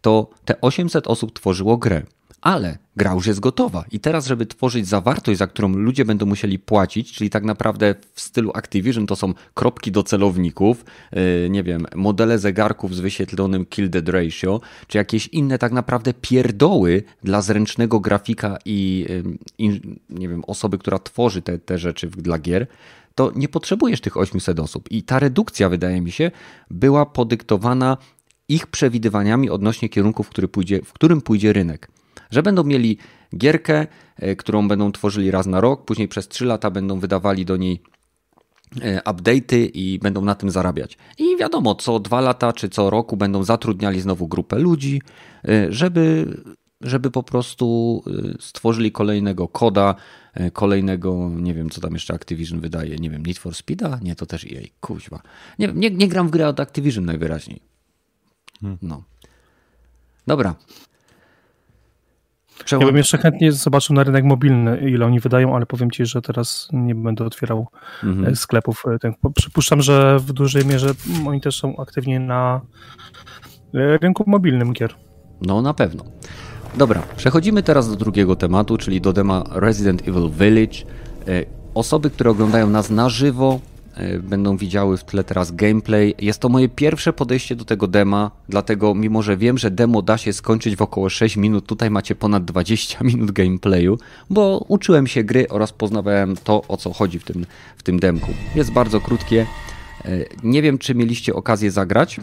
To 0.00 0.30
te 0.44 0.60
800 0.60 1.06
osób 1.06 1.32
tworzyło 1.32 1.76
grę 1.76 2.02
ale 2.44 2.78
gra 2.96 3.14
już 3.14 3.26
jest 3.26 3.40
gotowa. 3.40 3.84
I 3.92 4.00
teraz, 4.00 4.26
żeby 4.26 4.46
tworzyć 4.46 4.88
zawartość, 4.88 5.38
za 5.38 5.46
którą 5.46 5.68
ludzie 5.68 6.04
będą 6.04 6.26
musieli 6.26 6.58
płacić, 6.58 7.12
czyli 7.12 7.30
tak 7.30 7.44
naprawdę 7.44 7.94
w 8.12 8.20
stylu 8.20 8.50
Activision 8.54 9.06
to 9.06 9.16
są 9.16 9.34
kropki 9.54 9.92
do 9.92 10.02
celowników, 10.02 10.84
yy, 11.12 11.50
nie 11.50 11.62
wiem, 11.62 11.86
modele 11.94 12.38
zegarków 12.38 12.94
z 12.94 13.00
wyświetlonym 13.00 13.66
kill 13.66 13.90
dead 13.90 14.08
ratio, 14.08 14.60
czy 14.86 14.98
jakieś 14.98 15.26
inne 15.26 15.58
tak 15.58 15.72
naprawdę 15.72 16.14
pierdoły 16.14 17.02
dla 17.22 17.42
zręcznego 17.42 18.00
grafika 18.00 18.58
i, 18.64 19.06
yy, 19.58 19.80
nie 20.10 20.28
wiem, 20.28 20.44
osoby, 20.46 20.78
która 20.78 20.98
tworzy 20.98 21.42
te, 21.42 21.58
te 21.58 21.78
rzeczy 21.78 22.06
dla 22.06 22.38
gier, 22.38 22.66
to 23.14 23.32
nie 23.36 23.48
potrzebujesz 23.48 24.00
tych 24.00 24.16
800 24.16 24.60
osób. 24.60 24.90
I 24.90 25.02
ta 25.02 25.18
redukcja, 25.18 25.68
wydaje 25.68 26.00
mi 26.00 26.12
się, 26.12 26.30
była 26.70 27.06
podyktowana 27.06 27.96
ich 28.48 28.66
przewidywaniami 28.66 29.50
odnośnie 29.50 29.88
kierunku, 29.88 30.22
w, 30.22 30.28
który 30.28 30.48
pójdzie, 30.48 30.82
w 30.84 30.92
którym 30.92 31.20
pójdzie 31.20 31.52
rynek 31.52 31.88
że 32.30 32.42
będą 32.42 32.64
mieli 32.64 32.98
gierkę, 33.36 33.86
e, 34.16 34.36
którą 34.36 34.68
będą 34.68 34.92
tworzyli 34.92 35.30
raz 35.30 35.46
na 35.46 35.60
rok, 35.60 35.84
później 35.84 36.08
przez 36.08 36.28
3 36.28 36.44
lata 36.44 36.70
będą 36.70 37.00
wydawali 37.00 37.44
do 37.44 37.56
niej 37.56 37.82
e, 38.80 39.00
update'y 39.00 39.70
i 39.74 39.98
będą 39.98 40.24
na 40.24 40.34
tym 40.34 40.50
zarabiać. 40.50 40.98
I 41.18 41.36
wiadomo, 41.36 41.74
co 41.74 42.00
dwa 42.00 42.20
lata 42.20 42.52
czy 42.52 42.68
co 42.68 42.90
roku 42.90 43.16
będą 43.16 43.44
zatrudniali 43.44 44.00
znowu 44.00 44.28
grupę 44.28 44.58
ludzi, 44.58 45.02
e, 45.48 45.72
żeby, 45.72 46.36
żeby 46.80 47.10
po 47.10 47.22
prostu 47.22 48.02
stworzyli 48.40 48.92
kolejnego 48.92 49.48
koda, 49.48 49.94
kolejnego, 50.52 51.30
nie 51.36 51.54
wiem 51.54 51.70
co 51.70 51.80
tam 51.80 51.92
jeszcze 51.92 52.14
Activision 52.14 52.60
wydaje, 52.60 52.96
nie 52.96 53.10
wiem, 53.10 53.26
Need 53.26 53.38
for 53.38 53.54
Speeda? 53.54 53.98
Nie, 54.02 54.14
to 54.14 54.26
też 54.26 54.44
EA, 54.44 54.62
kuźwa. 54.80 55.22
Nie, 55.58 55.68
nie, 55.68 55.90
nie 55.90 56.08
gram 56.08 56.28
w 56.28 56.30
grę 56.30 56.48
od 56.48 56.60
Activision 56.60 57.04
najwyraźniej. 57.04 57.60
Hmm. 58.60 58.78
No. 58.82 59.02
Dobra, 60.26 60.54
Przełom... 62.64 62.82
Ja 62.82 62.86
bym 62.86 62.96
jeszcze 62.96 63.18
chętnie 63.18 63.52
zobaczył 63.52 63.96
na 63.96 64.04
rynek 64.04 64.24
mobilny, 64.24 64.78
ile 64.90 65.06
oni 65.06 65.20
wydają, 65.20 65.56
ale 65.56 65.66
powiem 65.66 65.90
Ci, 65.90 66.06
że 66.06 66.22
teraz 66.22 66.68
nie 66.72 66.94
będę 66.94 67.24
otwierał 67.24 67.66
mhm. 68.04 68.32
E, 68.32 68.36
sklepów. 68.36 68.84
E, 69.04 69.30
przypuszczam, 69.34 69.82
że 69.82 70.18
w 70.18 70.32
dużej 70.32 70.66
mierze 70.66 70.90
oni 71.26 71.40
też 71.40 71.56
są 71.56 71.76
aktywni 71.76 72.20
na 72.20 72.60
e, 73.74 73.98
rynku 73.98 74.24
mobilnym 74.26 74.72
gier. 74.72 74.94
No 75.42 75.62
na 75.62 75.74
pewno. 75.74 76.04
Dobra, 76.74 77.02
przechodzimy 77.16 77.62
teraz 77.62 77.90
do 77.90 77.96
drugiego 77.96 78.36
tematu, 78.36 78.76
czyli 78.76 79.00
do 79.00 79.12
dema 79.12 79.44
Resident 79.50 80.08
Evil 80.08 80.30
Village. 80.30 80.78
Osoby, 81.74 82.10
które 82.10 82.30
oglądają 82.30 82.70
nas 82.70 82.90
na 82.90 83.08
żywo, 83.08 83.60
będą 84.22 84.56
widziały 84.56 84.96
w 84.96 85.04
tle 85.04 85.24
teraz 85.24 85.52
gameplay. 85.52 86.14
Jest 86.18 86.40
to 86.40 86.48
moje 86.48 86.68
pierwsze 86.68 87.12
podejście 87.12 87.56
do 87.56 87.64
tego 87.64 87.86
dema, 87.86 88.30
dlatego 88.48 88.94
mimo, 88.94 89.22
że 89.22 89.36
wiem, 89.36 89.58
że 89.58 89.70
demo 89.70 90.02
da 90.02 90.18
się 90.18 90.32
skończyć 90.32 90.76
w 90.76 90.82
około 90.82 91.10
6 91.10 91.36
minut, 91.36 91.66
tutaj 91.66 91.90
macie 91.90 92.14
ponad 92.14 92.44
20 92.44 93.04
minut 93.10 93.30
gameplayu, 93.30 93.98
bo 94.30 94.64
uczyłem 94.68 95.06
się 95.06 95.24
gry 95.24 95.48
oraz 95.48 95.72
poznawałem 95.72 96.36
to, 96.36 96.62
o 96.68 96.76
co 96.76 96.92
chodzi 96.92 97.18
w 97.18 97.24
tym, 97.24 97.46
w 97.76 97.82
tym 97.82 97.98
demku. 98.00 98.30
Jest 98.54 98.72
bardzo 98.72 99.00
krótkie. 99.00 99.46
E, 100.04 100.08
nie 100.42 100.62
wiem, 100.62 100.78
czy 100.78 100.94
mieliście 100.94 101.34
okazję 101.34 101.70
zagrać. 101.70 102.20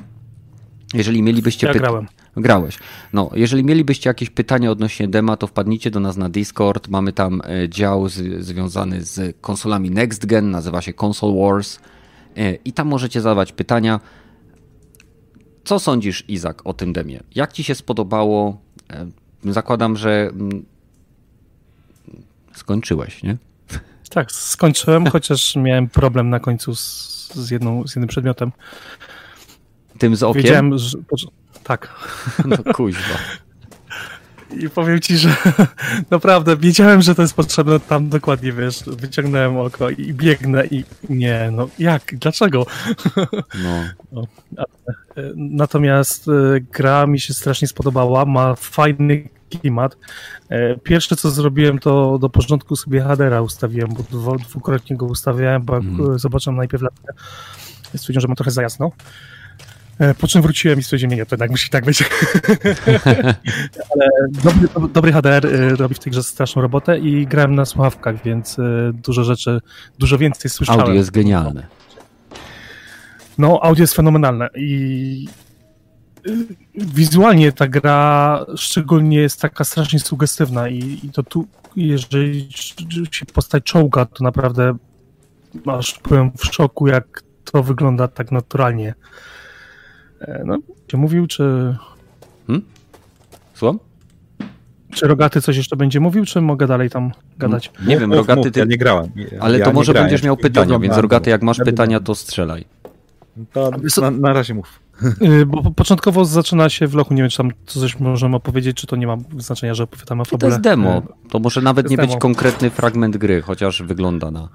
Jeżeli 0.94 1.24
mielibyście 1.24 1.68
ja 1.68 1.74
grałem. 1.74 2.08
Grałeś. 2.38 2.80
No, 3.14 3.30
jeżeli 3.34 3.64
mielibyście 3.64 4.10
jakieś 4.10 4.30
pytania 4.30 4.72
odnośnie 4.72 5.08
dema, 5.08 5.38
to 5.38 5.48
wpadnijcie 5.48 5.92
do 5.92 6.00
nas 6.00 6.18
na 6.18 6.30
Discord. 6.30 6.88
Mamy 6.88 7.14
tam 7.14 7.42
e, 7.46 7.70
dział 7.70 8.10
z, 8.10 8.46
związany 8.46 9.04
z 9.04 9.38
konsolami 9.42 9.92
Next 9.92 10.26
Gen, 10.26 10.52
nazywa 10.52 10.82
się 10.82 10.94
Console 11.02 11.40
Wars. 11.42 11.80
E, 12.38 12.54
I 12.54 12.74
tam 12.74 12.88
możecie 12.88 13.22
zadawać 13.22 13.52
pytania. 13.52 14.00
Co 15.64 15.80
sądzisz, 15.80 16.26
Izak, 16.28 16.62
o 16.68 16.74
tym 16.74 16.94
demie? 16.94 17.20
Jak 17.36 17.54
ci 17.54 17.64
się 17.64 17.76
spodobało? 17.76 18.62
E, 18.94 19.08
zakładam, 19.46 19.98
że 19.98 20.30
mm, 20.34 20.66
skończyłeś, 22.54 23.24
nie? 23.24 23.38
Tak, 24.10 24.32
skończyłem, 24.32 25.06
chociaż 25.08 25.56
miałem 25.56 25.90
problem 25.90 26.30
na 26.30 26.40
końcu 26.40 26.76
z, 26.76 27.34
z, 27.34 27.52
jedną, 27.52 27.88
z 27.88 27.96
jednym 27.96 28.08
przedmiotem. 28.08 28.52
Tym 30.02 30.16
z 30.16 30.24
okiem? 30.24 30.42
Wiedziałem, 30.44 30.78
że, 30.78 30.98
tak. 31.64 31.90
No 32.46 32.58
kuźwa. 32.74 33.18
I 34.60 34.70
powiem 34.70 35.00
ci, 35.00 35.18
że 35.18 35.36
naprawdę 36.12 36.58
wiedziałem, 36.58 37.02
że 37.02 37.16
to 37.16 37.22
jest 37.22 37.34
potrzebne 37.34 37.80
tam 37.80 38.10
dokładnie, 38.10 38.52
wiesz, 38.52 38.84
wyciągnąłem 38.88 39.58
oko 39.58 39.90
i 39.90 40.14
biegnę 40.14 40.66
i 40.66 40.84
nie, 41.10 41.50
no 41.52 41.70
jak, 41.80 42.16
dlaczego? 42.16 42.66
No. 43.64 43.84
no 44.12 44.26
natomiast 45.36 46.28
e, 46.28 46.32
gra 46.60 47.08
mi 47.08 47.20
się 47.20 47.34
strasznie 47.34 47.68
spodobała, 47.68 48.26
ma 48.26 48.56
fajny 48.56 49.30
klimat. 49.50 49.98
E, 50.50 50.78
pierwsze 50.78 51.16
co 51.16 51.32
zrobiłem 51.32 51.80
to 51.80 52.18
do 52.20 52.30
porządku 52.30 52.76
sobie 52.76 53.02
hadera 53.02 53.42
ustawiłem, 53.42 53.90
bo 54.12 54.38
dwukrotnie 54.38 54.98
go 54.98 55.06
ustawiałem, 55.06 55.62
bo 55.62 55.78
mm. 55.78 56.20
zobaczyłem 56.20 56.58
najpierw 56.58 56.84
latę, 56.84 57.14
stwierdziłem, 57.96 58.22
że 58.22 58.28
ma 58.28 58.36
trochę 58.36 58.52
za 58.52 58.62
jasno. 58.62 58.92
E, 60.02 60.14
po 60.14 60.28
czym 60.28 60.42
wróciłem 60.42 60.80
i 60.80 60.84
stwierdziłem, 60.84 61.18
nie, 61.18 61.26
to 61.26 61.36
jednak 61.36 61.52
musi 61.52 61.70
tak 61.70 61.86
być. 61.86 62.04
Ale 63.96 64.10
dobry, 64.44 64.90
dobry 64.94 65.12
HDR 65.12 65.46
e, 65.46 65.76
robi 65.76 65.96
w 65.96 66.00
tej 66.00 66.12
grze 66.12 66.24
straszną 66.24 66.62
robotę 66.62 67.00
i 67.00 67.28
grałem 67.28 67.56
na 67.56 67.66
słuchawkach, 67.66 68.24
więc 68.24 68.60
e, 68.60 68.92
dużo 68.94 69.24
rzeczy, 69.24 69.62
dużo 70.00 70.18
więcej 70.18 70.52
słyszałem. 70.52 70.82
Audio 70.82 70.96
jest 70.96 71.12
genialne. 71.12 71.68
No, 73.38 73.60
audio 73.64 73.84
jest 73.84 73.94
fenomenalne 73.94 74.50
i 74.56 75.28
wizualnie 76.76 77.52
ta 77.52 77.68
gra 77.68 78.46
szczególnie 78.56 79.18
jest 79.18 79.42
taka 79.42 79.64
strasznie 79.64 80.00
sugestywna 80.00 80.70
i, 80.70 81.00
i 81.04 81.10
to 81.10 81.24
tu, 81.24 81.48
jeżeli 81.76 82.50
się 83.12 83.26
postać 83.34 83.64
czołga, 83.64 84.06
to 84.06 84.24
naprawdę 84.24 84.76
aż 85.66 86.00
byłem 86.10 86.32
w 86.38 86.46
szoku, 86.46 86.88
jak 86.88 87.24
to 87.52 87.64
wygląda 87.64 88.08
tak 88.08 88.32
naturalnie. 88.32 88.94
E, 90.22 90.44
no, 90.46 90.58
czy 90.88 90.98
mówił, 90.98 91.28
czy... 91.28 91.76
Hmm? 92.48 92.66
Słucham? 93.54 93.80
Czy 94.92 95.08
Rogaty 95.08 95.42
coś 95.42 95.58
jeszcze 95.58 95.76
będzie 95.76 96.00
mówił, 96.00 96.26
czy 96.26 96.42
mogę 96.42 96.68
dalej 96.68 96.90
tam 96.90 97.12
gadać? 97.38 97.72
Nie 97.88 97.98
wiem, 98.00 98.14
Rogaty... 98.14 98.52
Ty... 98.52 98.60
Ja 98.60 98.66
nie 98.66 98.78
grałem. 98.78 99.12
Ja, 99.16 99.26
ale 99.40 99.60
ja 99.60 99.66
to 99.66 99.74
może 99.74 99.94
będziesz 99.94 100.24
miał 100.24 100.38
pytania, 100.38 100.80
więc 100.80 100.98
Rogaty, 100.98 101.30
jak 101.30 101.42
masz 101.42 101.58
pytania, 101.58 102.00
to 102.00 102.16
strzelaj. 102.16 102.66
To 103.54 103.72
na, 104.02 104.12
na 104.12 104.34
razie 104.34 104.54
mów. 104.54 104.80
Y, 105.22 105.46
bo 105.46 105.72
początkowo 105.72 106.26
zaczyna 106.26 106.70
się 106.70 106.88
w 106.88 106.96
lochu, 106.96 107.14
nie 107.14 107.22
wiem, 107.22 107.30
czy 107.30 107.38
tam 107.38 107.52
coś 107.66 108.00
możemy 108.00 108.36
opowiedzieć, 108.36 108.78
czy 108.78 108.88
to 108.88 108.96
nie 108.96 109.08
ma 109.08 109.18
znaczenia, 109.38 109.74
że 109.74 109.84
opowiadamy 109.84 110.22
o 110.22 110.26
fabule. 110.26 110.40
To 110.40 110.48
jest 110.48 110.62
demo, 110.62 111.02
to 111.30 111.40
może 111.40 111.62
nawet 111.62 111.90
nie 111.90 111.98
demo. 111.98 112.10
być 112.10 112.22
konkretny 112.22 112.70
fragment 112.70 113.18
gry, 113.18 113.42
chociaż 113.42 113.84
wygląda 113.84 114.32
na 114.32 114.50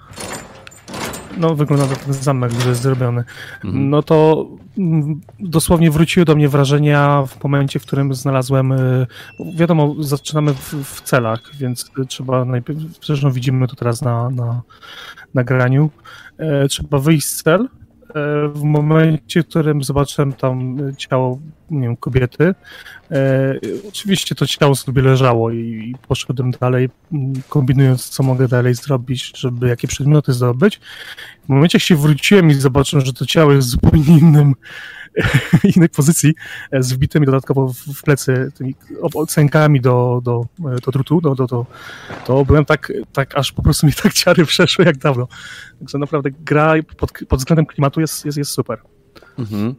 no 1.36 1.54
wygląda 1.54 1.86
na 1.86 1.96
ten 1.96 2.14
zamek, 2.14 2.50
który 2.50 2.68
jest 2.68 2.82
zrobiony, 2.82 3.24
mhm. 3.64 3.90
no 3.90 4.02
to 4.02 4.46
mm, 4.78 5.20
dosłownie 5.40 5.90
wróciły 5.90 6.26
do 6.26 6.34
mnie 6.34 6.48
wrażenia 6.48 7.22
w 7.26 7.42
momencie, 7.42 7.78
w 7.78 7.86
którym 7.86 8.14
znalazłem, 8.14 8.72
y, 8.72 9.06
wiadomo, 9.56 9.94
zaczynamy 9.98 10.54
w, 10.54 10.74
w 10.84 11.00
celach, 11.00 11.40
więc 11.54 11.90
trzeba 12.08 12.44
najpierw, 12.44 12.78
zresztą 13.04 13.30
widzimy 13.30 13.68
to 13.68 13.76
teraz 13.76 14.02
na, 14.02 14.30
na 14.30 14.62
nagraniu, 15.34 15.90
e, 16.38 16.68
trzeba 16.68 16.98
wyjść 16.98 17.26
z 17.26 17.42
cel, 17.42 17.68
E, 18.16 18.48
w 18.48 18.62
momencie, 18.62 19.42
w 19.42 19.46
którym 19.46 19.82
zobaczyłem 19.82 20.32
tam 20.32 20.78
ciało, 20.96 21.38
nie 21.70 21.80
wiem, 21.80 21.96
kobiety, 21.96 22.54
e, 23.10 23.54
oczywiście 23.88 24.34
to 24.34 24.46
ciało 24.46 24.74
sobie 24.74 25.02
leżało 25.02 25.50
i, 25.50 25.94
poszedłem 26.08 26.50
dalej, 26.50 26.88
kombinując, 27.48 28.08
co 28.08 28.22
mogę 28.22 28.48
dalej 28.48 28.74
zrobić, 28.74 29.32
żeby 29.36 29.68
jakie 29.68 29.88
przedmioty 29.88 30.32
zdobyć. 30.32 30.80
W 31.44 31.48
momencie, 31.48 31.78
jak 31.78 31.82
się 31.82 31.96
wróciłem 31.96 32.50
i 32.50 32.54
zobaczyłem, 32.54 33.06
że 33.06 33.12
to 33.12 33.26
ciało 33.26 33.52
jest 33.52 33.68
w 33.68 33.70
zupełnie 33.70 34.18
innym, 34.18 34.54
innej 35.76 35.88
pozycji, 35.88 36.34
e, 36.70 36.82
z 36.82 36.92
wbitymi 36.92 37.26
dodatkowo 37.26 37.72
w 37.96 38.02
plecy 38.02 38.52
tymi 38.54 38.74
ocenkami 39.14 39.80
do, 39.80 40.20
do, 40.24 40.46
do 40.58 40.92
drutu, 40.92 41.20
do, 41.20 41.34
do, 41.34 41.46
do, 41.46 41.66
to 42.24 42.44
byłem 42.44 42.64
tak, 42.64 42.92
tak, 43.12 43.38
aż 43.38 43.52
po 43.52 43.62
prostu 43.62 43.86
mi 43.86 43.92
tak 43.92 44.12
ciary 44.12 44.46
przeszły 44.46 44.84
jak 44.84 44.96
dawno. 44.96 45.28
Także 45.78 45.98
naprawdę 45.98 46.30
gra 46.30 46.74
pod, 46.96 47.12
pod 47.28 47.38
względem 47.38 47.66
klimatu 47.66 48.00
jest, 48.00 48.24
jest, 48.24 48.38
jest 48.38 48.50
super. 48.50 48.78
Mhm. 49.38 49.74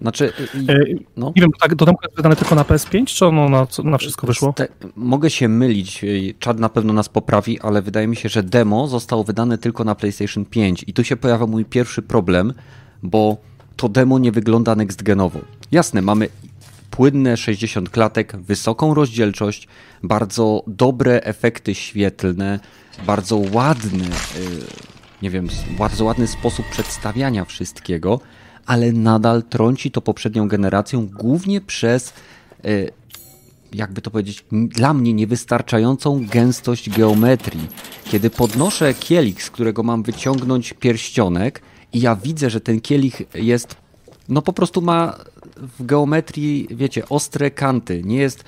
Znaczy, 0.00 0.32
e, 0.68 0.78
no. 1.16 1.32
Nie 1.36 1.42
wiem, 1.42 1.50
tak, 1.60 1.74
to 1.74 1.86
jest 2.02 2.16
wydane 2.16 2.36
tylko 2.36 2.54
na 2.54 2.62
PS5, 2.62 3.04
czy 3.06 3.26
ono 3.26 3.48
na, 3.48 3.66
na 3.84 3.98
wszystko 3.98 4.26
wyszło? 4.26 4.52
Te, 4.52 4.68
mogę 4.96 5.30
się 5.30 5.48
mylić, 5.48 6.04
Czad 6.38 6.58
na 6.58 6.68
pewno 6.68 6.92
nas 6.92 7.08
poprawi, 7.08 7.60
ale 7.60 7.82
wydaje 7.82 8.06
mi 8.06 8.16
się, 8.16 8.28
że 8.28 8.42
demo 8.42 8.86
zostało 8.86 9.24
wydane 9.24 9.58
tylko 9.58 9.84
na 9.84 9.94
PlayStation 9.94 10.44
5 10.44 10.84
i 10.86 10.92
tu 10.92 11.04
się 11.04 11.16
pojawia 11.16 11.46
mój 11.46 11.64
pierwszy 11.64 12.02
problem, 12.02 12.52
bo 13.02 13.36
to 13.76 13.88
demo 13.88 14.18
nie 14.18 14.32
wygląda 14.32 14.74
next 14.74 15.02
genowo. 15.02 15.40
Jasne, 15.72 16.02
mamy 16.02 16.28
płynne 16.90 17.36
60 17.36 17.90
klatek, 17.90 18.36
wysoką 18.36 18.94
rozdzielczość, 18.94 19.68
bardzo 20.02 20.62
dobre 20.66 21.20
efekty 21.22 21.74
świetlne, 21.74 22.60
bardzo 23.06 23.42
ładny, 23.52 24.04
y, 24.04 24.10
nie 25.22 25.30
wiem, 25.30 25.48
bardzo 25.78 26.04
ładny 26.04 26.26
sposób 26.26 26.66
przedstawiania 26.70 27.44
wszystkiego, 27.44 28.20
ale 28.68 28.92
nadal 28.92 29.42
trąci 29.42 29.90
to 29.90 30.00
poprzednią 30.00 30.48
generacją 30.48 31.06
głównie 31.06 31.60
przez 31.60 32.12
y, 32.64 32.90
jakby 33.72 34.02
to 34.02 34.10
powiedzieć, 34.10 34.44
dla 34.52 34.94
mnie 34.94 35.12
niewystarczającą 35.12 36.26
gęstość 36.26 36.90
geometrii. 36.90 37.68
Kiedy 38.04 38.30
podnoszę 38.30 38.94
kielich, 38.94 39.42
z 39.42 39.50
którego 39.50 39.82
mam 39.82 40.02
wyciągnąć 40.02 40.72
pierścionek 40.72 41.62
i 41.92 42.00
ja 42.00 42.16
widzę, 42.16 42.50
że 42.50 42.60
ten 42.60 42.80
kielich 42.80 43.22
jest, 43.34 43.76
no 44.28 44.42
po 44.42 44.52
prostu 44.52 44.82
ma 44.82 45.16
w 45.78 45.86
geometrii, 45.86 46.68
wiecie, 46.70 47.08
ostre 47.08 47.50
kanty, 47.50 48.02
nie 48.04 48.16
jest, 48.16 48.44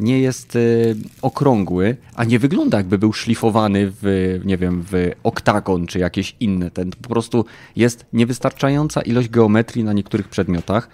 nie 0.00 0.20
jest 0.20 0.56
y, 0.56 0.96
okrągły, 1.22 1.96
a 2.14 2.24
nie 2.24 2.38
wygląda 2.38 2.78
jakby 2.78 2.98
był 2.98 3.12
szlifowany 3.12 3.92
w, 4.02 4.40
nie 4.44 4.56
wiem, 4.56 4.84
w 4.90 5.10
oktagon 5.22 5.86
czy 5.86 5.98
jakieś 5.98 6.36
inne. 6.40 6.70
Ten 6.70 6.90
po 6.90 7.08
prostu 7.08 7.44
jest 7.76 8.06
niewystarczająca 8.12 9.02
ilość 9.02 9.28
geometrii 9.28 9.84
na 9.84 9.92
niektórych 9.92 10.28
przedmiotach. 10.28 10.88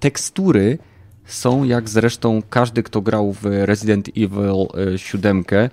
Tekstury 0.00 0.78
są, 1.24 1.64
jak 1.64 1.88
zresztą 1.88 2.42
każdy, 2.50 2.82
kto 2.82 3.00
grał 3.00 3.32
w 3.32 3.44
Resident 3.44 4.08
Evil 4.08 4.66
7, 4.96 5.44
e, 5.52 5.70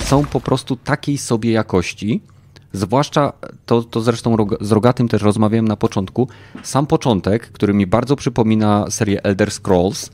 są 0.00 0.24
po 0.24 0.40
prostu 0.40 0.76
takiej 0.76 1.18
sobie 1.18 1.52
jakości. 1.52 2.20
Zwłaszcza 2.72 3.32
to, 3.66 3.82
to 3.82 4.00
zresztą 4.00 4.36
z 4.60 4.72
Rogatym 4.72 5.08
też 5.08 5.22
rozmawiałem 5.22 5.68
na 5.68 5.76
początku. 5.76 6.28
Sam 6.62 6.86
początek, 6.86 7.50
który 7.50 7.74
mi 7.74 7.86
bardzo 7.86 8.16
przypomina 8.16 8.90
serię 8.90 9.22
Elder 9.22 9.50
Scrolls, 9.50 10.10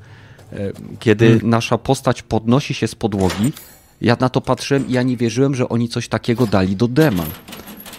kiedy 0.98 1.26
hmm. 1.26 1.50
nasza 1.50 1.78
postać 1.78 2.22
podnosi 2.22 2.74
się 2.74 2.88
z 2.88 2.94
podłogi. 2.94 3.52
Ja 4.00 4.16
na 4.20 4.28
to 4.28 4.40
patrzyłem 4.40 4.88
i 4.88 4.92
ja 4.92 5.02
nie 5.02 5.16
wierzyłem, 5.16 5.54
że 5.54 5.68
oni 5.68 5.88
coś 5.88 6.08
takiego 6.08 6.46
dali 6.46 6.76
do 6.76 6.88
dema. 6.88 7.24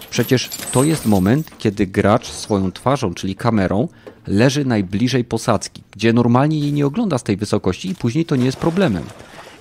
Przecież 0.10 0.50
to 0.72 0.84
jest 0.84 1.06
moment, 1.06 1.52
kiedy 1.58 1.88
gracz 1.88 2.28
swoją 2.32 2.72
twarzą, 2.72 3.14
czyli 3.14 3.36
kamerą, 3.36 3.88
leży 4.28 4.66
najbliżej 4.66 5.24
posadzki, 5.26 5.84
gdzie 5.92 6.14
normalnie 6.14 6.60
jej 6.60 6.74
nie 6.74 6.86
ogląda 6.86 7.18
z 7.18 7.24
tej 7.24 7.38
wysokości 7.38 7.90
i 7.90 7.96
później 7.96 8.26
to 8.26 8.36
nie 8.36 8.46
jest 8.46 8.58
problemem. 8.58 9.04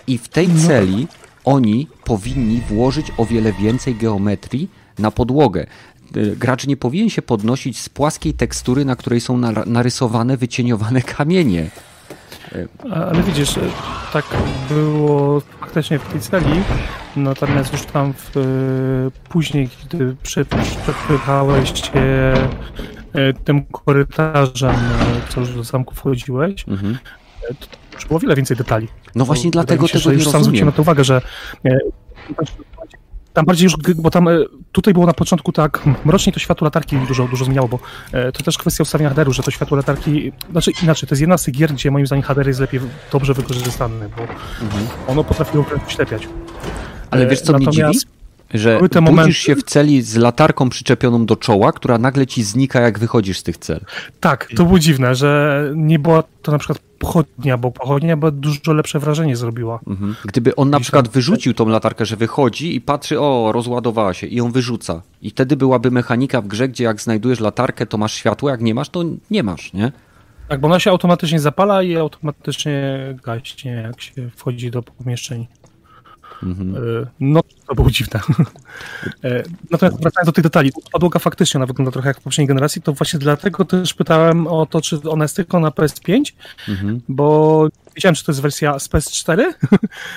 I 0.07 0.19
w 0.19 0.29
tej 0.29 0.49
no. 0.49 0.67
celi 0.67 1.07
oni 1.45 1.89
powinni 2.05 2.61
włożyć 2.69 3.07
o 3.17 3.27
wiele 3.27 3.53
więcej 3.53 3.95
geometrii 3.95 4.71
na 4.99 5.11
podłogę. 5.11 5.67
Y, 6.17 6.37
gracz 6.37 6.67
nie 6.67 6.77
powinien 6.77 7.11
się 7.11 7.23
podnosić 7.23 7.81
z 7.81 7.89
płaskiej 7.89 8.35
tekstury, 8.35 8.85
na 8.85 8.97
której 8.97 9.21
są 9.21 9.39
narysowane, 9.67 10.37
wycieniowane 10.37 11.03
kamienie. 11.03 11.71
Ale 12.95 13.23
widzisz, 13.23 13.55
tak 14.13 14.25
było 14.69 15.41
faktycznie 15.41 15.99
w 15.99 16.13
tej 16.13 16.21
celi, 16.21 16.63
natomiast 17.17 17.73
już 17.73 17.83
tam 17.83 18.15
w, 18.17 19.11
później, 19.29 19.69
kiedy 19.69 20.17
przepychałeś 20.23 21.73
się 21.73 22.35
E, 23.15 23.33
tym 23.33 23.65
korytarzem, 23.65 24.71
e, 24.71 25.29
co 25.29 25.41
już 25.41 25.55
do 25.55 25.65
zamku 25.65 25.95
wchodziłeś, 25.95 26.69
mhm. 26.69 26.99
E, 27.51 27.55
to 27.55 27.67
już 27.95 28.07
było 28.07 28.21
wiele 28.21 28.35
więcej 28.35 28.57
detali. 28.57 28.89
No 29.15 29.25
właśnie 29.25 29.51
dlatego 29.51 29.87
się, 29.87 29.99
tego 29.99 30.11
nie 30.11 30.15
już 30.15 30.25
rozumiem. 30.25 30.33
sam 30.33 30.45
zwróciłem 30.45 30.67
na 30.67 30.73
to 30.73 30.83
uwagę, 30.83 31.05
że 31.05 31.21
tam 33.33 33.45
bardziej 33.45 33.65
już, 33.65 33.75
bo 33.97 34.11
tam 34.11 34.29
tutaj 34.73 34.95
było 34.95 35.07
na 35.07 35.13
początku 35.13 35.53
tak, 35.53 35.83
mrocznie 36.05 36.33
to 36.33 36.41
światło 36.41 36.65
latarki 36.65 36.97
dużo, 36.97 37.29
dużo 37.29 37.45
zmieniało, 37.45 37.69
bo 37.69 37.79
to 38.33 38.43
też 38.43 38.59
kwestia 38.59 38.83
ustawienia 38.83 39.11
HDR-u, 39.11 39.33
że 39.33 39.43
to 39.43 39.51
światło 39.51 39.77
latarki, 39.77 40.33
znaczy 40.51 40.73
inaczej, 40.83 41.09
to 41.09 41.13
jest 41.15 41.21
jedna 41.21 41.39
z 41.39 41.45
tych 41.45 41.55
gier, 41.55 41.73
gdzie 41.73 41.91
moim 41.91 42.07
zdaniem 42.07 42.23
HDR 42.23 42.47
jest 42.49 42.61
lepiej, 42.61 42.81
dobrze 43.13 43.35
wykorzystany, 43.35 44.09
bo 44.17 44.23
mhm. 44.23 44.87
ono 45.07 45.25
potrafiło 45.25 45.65
ślepiać. 45.89 46.29
Ale 47.11 47.27
wiesz 47.27 47.41
co 47.41 47.53
Natomiast... 47.53 47.79
mnie 47.79 47.93
dziwi? 47.93 48.22
Że 48.55 48.79
budzisz 48.79 49.01
momenty... 49.03 49.33
się 49.33 49.57
w 49.57 49.63
celi 49.63 50.03
z 50.03 50.17
latarką 50.17 50.69
przyczepioną 50.69 51.27
do 51.27 51.37
czoła, 51.37 51.73
która 51.73 51.99
nagle 51.99 52.27
ci 52.27 52.43
znika, 52.43 52.81
jak 52.81 52.99
wychodzisz 52.99 53.39
z 53.39 53.43
tych 53.43 53.59
cel. 53.59 53.81
Tak, 54.21 54.49
to 54.57 54.65
było 54.65 54.79
dziwne, 54.79 55.15
że 55.15 55.73
nie 55.77 55.99
była 55.99 56.23
to 56.43 56.53
na 56.53 56.59
przykład 56.59 56.79
pochodnia, 56.99 57.57
bo 57.59 57.71
pochodnia 57.71 58.17
by 58.17 58.33
dużo 58.33 58.73
lepsze 58.73 58.99
wrażenie 58.99 59.37
zrobiła. 59.37 59.81
Mhm. 59.87 60.17
Gdyby 60.25 60.57
on 60.57 60.71
na 60.71 60.81
przykład 60.81 61.09
wyrzucił 61.09 61.55
tą 61.55 61.69
latarkę, 61.69 62.07
że 62.07 62.17
wychodzi 62.17 62.77
i 62.77 62.81
patrzy, 62.81 63.21
o, 63.21 63.53
rozładowała 63.53 64.15
się 64.15 64.27
i 64.27 64.37
ją 64.37 64.53
wyrzuca. 64.53 65.03
I 65.23 65.31
wtedy 65.31 65.57
byłaby 65.57 65.91
mechanika 65.91 66.41
w 66.41 66.47
grze, 66.47 66.69
gdzie 66.69 66.85
jak 66.85 67.01
znajdujesz 67.01 67.41
latarkę, 67.41 67.87
to 67.87 67.99
masz 67.99 68.15
światło, 68.15 68.51
jak 68.51 68.61
nie 68.61 68.75
masz, 68.75 68.89
to 68.89 69.05
nie 69.31 69.43
masz, 69.43 69.73
nie? 69.73 69.93
Tak, 70.49 70.61
bo 70.61 70.69
ona 70.69 70.81
się 70.81 70.91
automatycznie 70.91 71.41
zapala 71.41 71.83
i 71.83 71.97
automatycznie 71.97 72.99
gaśnie, 73.25 73.71
jak 73.71 74.01
się 74.01 74.31
wchodzi 74.37 74.71
do 74.71 74.83
pomieszczeń. 74.83 75.47
Mhm. 76.43 76.77
E, 76.77 77.07
no, 77.21 77.41
to 77.69 77.75
było 77.75 77.91
dziwne. 77.91 78.21
E, 79.25 79.43
natomiast 79.71 80.03
wracając 80.03 80.27
do 80.27 80.33
tych 80.33 80.45
detali, 80.45 80.73
podłoga 80.93 81.19
faktycznie 81.19 81.59
ona 81.59 81.67
wygląda 81.67 81.93
trochę 81.93 82.09
jak 82.09 82.21
w 82.21 82.23
poprzedniej 82.23 82.49
generacji, 82.49 82.83
to 82.83 82.93
właśnie 82.93 83.19
dlatego 83.19 83.65
też 83.65 83.95
pytałem 83.95 84.47
o 84.47 84.67
to, 84.67 84.81
czy 84.81 85.01
ona 85.11 85.25
jest 85.25 85.37
tylko 85.37 85.61
na 85.61 85.69
PS5, 85.69 86.33
mhm. 86.69 87.01
bo 87.09 87.69
wiedziałem, 87.97 88.15
czy 88.15 88.25
to 88.25 88.33
jest 88.33 88.43
wersja 88.43 88.79
z 88.79 88.89
PS4, 88.89 89.43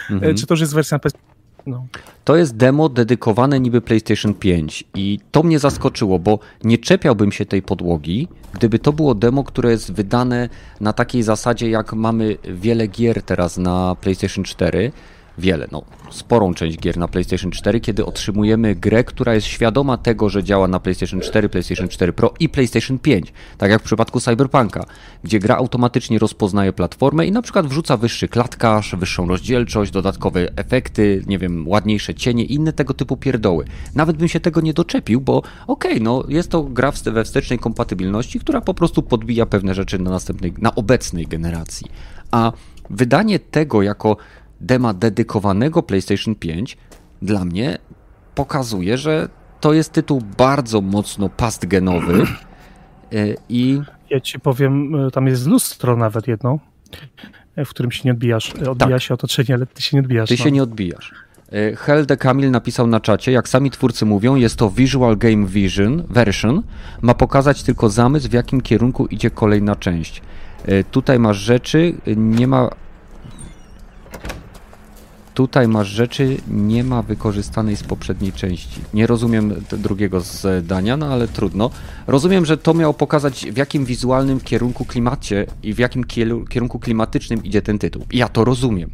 mhm. 0.09 0.36
czy 0.38 0.47
to 0.47 0.53
już 0.53 0.61
jest 0.61 0.73
wersja 0.73 0.95
na 0.95 1.09
PS5. 1.09 1.17
No. 1.65 1.88
To 2.26 2.36
jest 2.36 2.57
demo 2.57 2.89
dedykowane 2.89 3.59
niby 3.59 3.82
PlayStation 3.82 4.34
5 4.34 4.84
i 4.95 5.19
to 5.32 5.43
mnie 5.43 5.59
zaskoczyło, 5.59 6.19
bo 6.19 6.39
nie 6.63 6.78
czepiałbym 6.78 7.32
się 7.32 7.45
tej 7.45 7.61
podłogi, 7.61 8.28
gdyby 8.53 8.80
to 8.80 8.93
było 8.93 9.15
demo, 9.15 9.43
które 9.43 9.71
jest 9.71 9.93
wydane 9.93 10.49
na 10.82 10.93
takiej 10.93 11.23
zasadzie, 11.23 11.69
jak 11.69 11.93
mamy 11.93 12.38
wiele 12.43 12.88
gier 12.88 13.21
teraz 13.21 13.57
na 13.57 13.95
PlayStation 14.01 14.43
4, 14.43 14.91
wiele, 15.38 15.67
no 15.71 15.81
sporą 16.11 16.53
część 16.53 16.77
gier 16.77 16.97
na 16.97 17.07
PlayStation 17.07 17.51
4, 17.51 17.79
kiedy 17.79 18.05
otrzymujemy 18.05 18.75
grę, 18.75 19.03
która 19.03 19.33
jest 19.33 19.47
świadoma 19.47 19.97
tego, 19.97 20.29
że 20.29 20.43
działa 20.43 20.67
na 20.67 20.79
PlayStation 20.79 21.21
4, 21.21 21.49
PlayStation 21.49 21.88
4 21.88 22.13
Pro 22.13 22.33
i 22.39 22.49
PlayStation 22.49 22.99
5, 22.99 23.33
tak 23.57 23.71
jak 23.71 23.81
w 23.81 23.86
przypadku 23.86 24.19
Cyberpunka, 24.19 24.86
gdzie 25.23 25.39
gra 25.39 25.57
automatycznie 25.57 26.19
rozpoznaje 26.19 26.73
platformę 26.73 27.25
i 27.25 27.31
na 27.31 27.41
przykład 27.41 27.67
wrzuca 27.67 27.97
wyższy 27.97 28.27
klatkarz, 28.27 28.95
wyższą 28.95 29.27
rozdzielczość, 29.27 29.91
dodatkowe 29.91 30.57
efekty, 30.57 31.23
nie 31.27 31.39
wiem, 31.39 31.67
ładniejsze 31.67 32.15
cienie 32.15 32.43
i 32.43 32.53
inne 32.53 32.73
tego 32.73 32.93
typu 32.93 33.17
pierdoły. 33.17 33.65
Nawet 33.95 34.17
bym 34.17 34.27
się 34.27 34.39
tego 34.39 34.61
nie 34.61 34.73
doczepił, 34.73 35.21
bo 35.21 35.38
okej, 35.38 35.91
okay, 35.91 35.99
no 35.99 36.23
jest 36.27 36.49
to 36.49 36.63
gra 36.63 36.91
we 37.05 37.23
wstecznej 37.23 37.59
kompatybilności, 37.59 38.39
która 38.39 38.61
po 38.61 38.73
prostu 38.73 39.01
podbija 39.03 39.45
pewne 39.45 39.73
rzeczy 39.73 39.99
na 39.99 40.11
następnej, 40.11 40.53
na 40.57 40.75
obecnej 40.75 41.27
generacji. 41.27 41.88
A 42.31 42.51
wydanie 42.89 43.39
tego 43.39 43.81
jako 43.81 44.17
dema 44.66 44.93
dedykowanego 44.93 45.84
PlayStation 45.84 46.36
5 46.36 46.78
dla 47.22 47.45
mnie 47.45 47.78
pokazuje, 48.36 48.97
że 48.97 49.30
to 49.61 49.74
jest 49.74 49.91
tytuł 49.91 50.22
bardzo 50.38 50.82
mocno 50.82 51.30
pastgenowy 51.30 52.24
e, 53.13 53.18
i... 53.49 53.82
Ja 54.09 54.20
ci 54.20 54.39
powiem, 54.39 54.95
e, 54.95 55.11
tam 55.11 55.28
jest 55.28 55.47
lustro 55.47 55.97
nawet 55.97 56.28
jedno, 56.28 56.59
e, 57.55 57.66
w 57.66 57.70
którym 57.70 57.91
się 57.91 58.01
nie 58.05 58.11
odbijasz. 58.11 58.53
Odbija 58.53 58.89
tak. 58.89 59.01
się 59.01 59.13
otoczenie, 59.13 59.55
ale 59.55 59.66
ty 59.66 59.82
się 59.82 59.97
nie 59.97 60.01
odbijasz. 60.01 60.30
Ty 60.30 60.36
no. 60.39 60.43
się 60.43 60.51
nie 60.51 60.63
odbijasz. 60.63 61.13
Helde 61.78 62.18
Kamil 62.18 62.51
napisał 62.51 62.88
na 62.88 62.99
czacie, 62.99 63.32
jak 63.32 63.49
sami 63.49 63.72
twórcy 63.72 64.05
mówią, 64.05 64.36
jest 64.36 64.55
to 64.55 64.70
Visual 64.70 65.18
Game 65.18 65.45
Vision 65.47 66.03
version, 66.09 66.63
ma 67.01 67.13
pokazać 67.13 67.63
tylko 67.63 67.89
zamysł, 67.89 68.30
w 68.30 68.34
jakim 68.34 68.61
kierunku 68.61 69.05
idzie 69.05 69.30
kolejna 69.30 69.76
część. 69.76 70.22
Tutaj 70.91 71.20
masz 71.20 71.38
rzeczy, 71.38 71.93
nie 72.16 72.47
ma 72.47 72.70
Tutaj 75.36 75.67
masz 75.67 75.88
rzeczy, 75.88 76.38
nie 76.47 76.83
ma 76.83 77.01
wykorzystanej 77.01 77.75
z 77.75 77.83
poprzedniej 77.83 78.33
części. 78.33 78.81
Nie 78.93 79.07
rozumiem 79.07 79.53
drugiego 79.77 80.21
zdania, 80.21 80.97
no 80.97 81.07
ale 81.07 81.27
trudno. 81.27 81.69
Rozumiem, 82.07 82.45
że 82.45 82.57
to 82.57 82.73
miało 82.73 82.93
pokazać, 82.93 83.45
w 83.51 83.57
jakim 83.57 83.86
wizualnym 83.86 84.39
kierunku 84.39 84.86
klimacie 84.86 85.45
i 85.63 85.73
w 85.73 85.79
jakim 85.79 86.03
kierunku 86.49 86.79
klimatycznym 86.79 87.43
idzie 87.43 87.61
ten 87.61 87.79
tytuł. 87.79 88.05
Ja 88.11 88.29
to 88.29 88.45
rozumiem. 88.45 88.89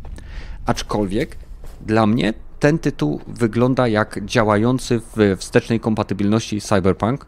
Aczkolwiek 0.65 1.37
dla 1.85 2.07
mnie 2.07 2.33
ten 2.59 2.79
tytuł 2.79 3.21
wygląda 3.27 3.87
jak 3.87 4.25
działający 4.25 5.01
w 5.15 5.35
wstecznej 5.37 5.79
kompatybilności 5.79 6.61
Cyberpunk, 6.61 7.25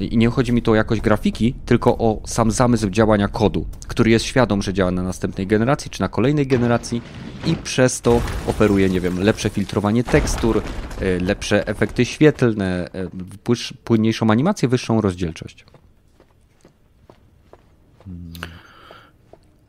i 0.00 0.16
nie 0.16 0.28
chodzi 0.28 0.52
mi 0.52 0.62
tu 0.62 0.72
o 0.72 0.74
jakość 0.74 1.00
grafiki, 1.00 1.54
tylko 1.66 1.98
o 1.98 2.20
sam 2.26 2.50
zamysł 2.50 2.90
działania 2.90 3.28
kodu, 3.28 3.66
który 3.88 4.10
jest 4.10 4.24
świadom, 4.24 4.62
że 4.62 4.72
działa 4.72 4.90
na 4.90 5.02
następnej 5.02 5.46
generacji 5.46 5.90
czy 5.90 6.00
na 6.00 6.08
kolejnej 6.08 6.46
generacji 6.46 7.02
i 7.46 7.54
przez 7.54 8.00
to 8.00 8.20
oferuje, 8.46 8.88
nie 8.88 9.00
wiem, 9.00 9.22
lepsze 9.22 9.50
filtrowanie 9.50 10.04
tekstur, 10.04 10.62
e, 11.00 11.20
lepsze 11.20 11.66
efekty 11.66 12.04
świetlne, 12.04 12.88
e, 12.92 13.08
płynniejszą 13.84 14.30
animację, 14.30 14.68
wyższą 14.68 15.00
rozdzielczość. 15.00 15.64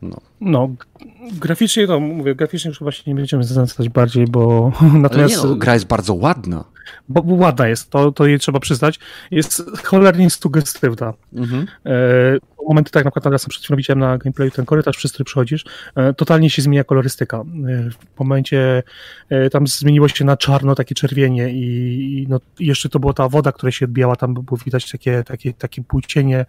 No. 0.01 0.17
no, 0.41 0.69
graficznie 1.33 1.87
to 1.87 1.99
mówię, 1.99 2.35
graficznie 2.35 2.69
już 2.69 2.79
chyba 2.79 2.91
się 2.91 3.03
nie 3.07 3.15
będziemy 3.15 3.43
znęcać 3.43 3.89
bardziej, 3.89 4.27
bo 4.27 4.71
natomiast... 4.93 5.33
Ale 5.39 5.43
nie, 5.43 5.49
no, 5.49 5.55
gra 5.55 5.73
jest 5.73 5.85
bardzo 5.85 6.13
ładna. 6.13 6.63
Bo 7.09 7.23
ładna 7.25 7.67
jest, 7.67 7.89
to, 7.89 8.11
to 8.11 8.25
jej 8.25 8.39
trzeba 8.39 8.59
przyznać, 8.59 8.99
jest 9.31 9.63
cholernie 9.83 10.29
sugestywna. 10.29 11.13
Mhm. 11.33 11.67
E, 11.85 12.37
momenty, 12.67 12.91
tak 12.91 13.05
na 13.05 13.11
przykład 13.11 13.23
teraz 13.23 13.45
przed 13.45 13.63
chwilą 13.63 13.77
widziałem 13.77 13.99
na 13.99 14.17
gameplayu 14.17 14.51
ten 14.51 14.65
korytarz, 14.65 14.97
przez 14.97 15.11
który 15.11 15.25
przechodzisz, 15.25 15.65
e, 15.95 16.13
totalnie 16.13 16.49
się 16.49 16.61
zmienia 16.61 16.83
kolorystyka. 16.83 17.37
E, 17.37 17.43
w 17.89 18.19
momencie 18.19 18.83
e, 19.29 19.49
tam 19.49 19.67
zmieniło 19.67 20.07
się 20.07 20.25
na 20.25 20.37
czarno, 20.37 20.75
takie 20.75 20.95
czerwienie 20.95 21.49
i, 21.49 21.63
i 22.23 22.27
no, 22.29 22.39
jeszcze 22.59 22.89
to 22.89 22.99
była 22.99 23.13
ta 23.13 23.29
woda, 23.29 23.51
która 23.51 23.71
się 23.71 23.85
odbijała, 23.85 24.15
tam 24.15 24.33
było 24.33 24.57
widać 24.65 24.91
takie, 24.91 25.23
takie, 25.23 25.53
takie 25.53 25.83
płcienie. 25.83 26.45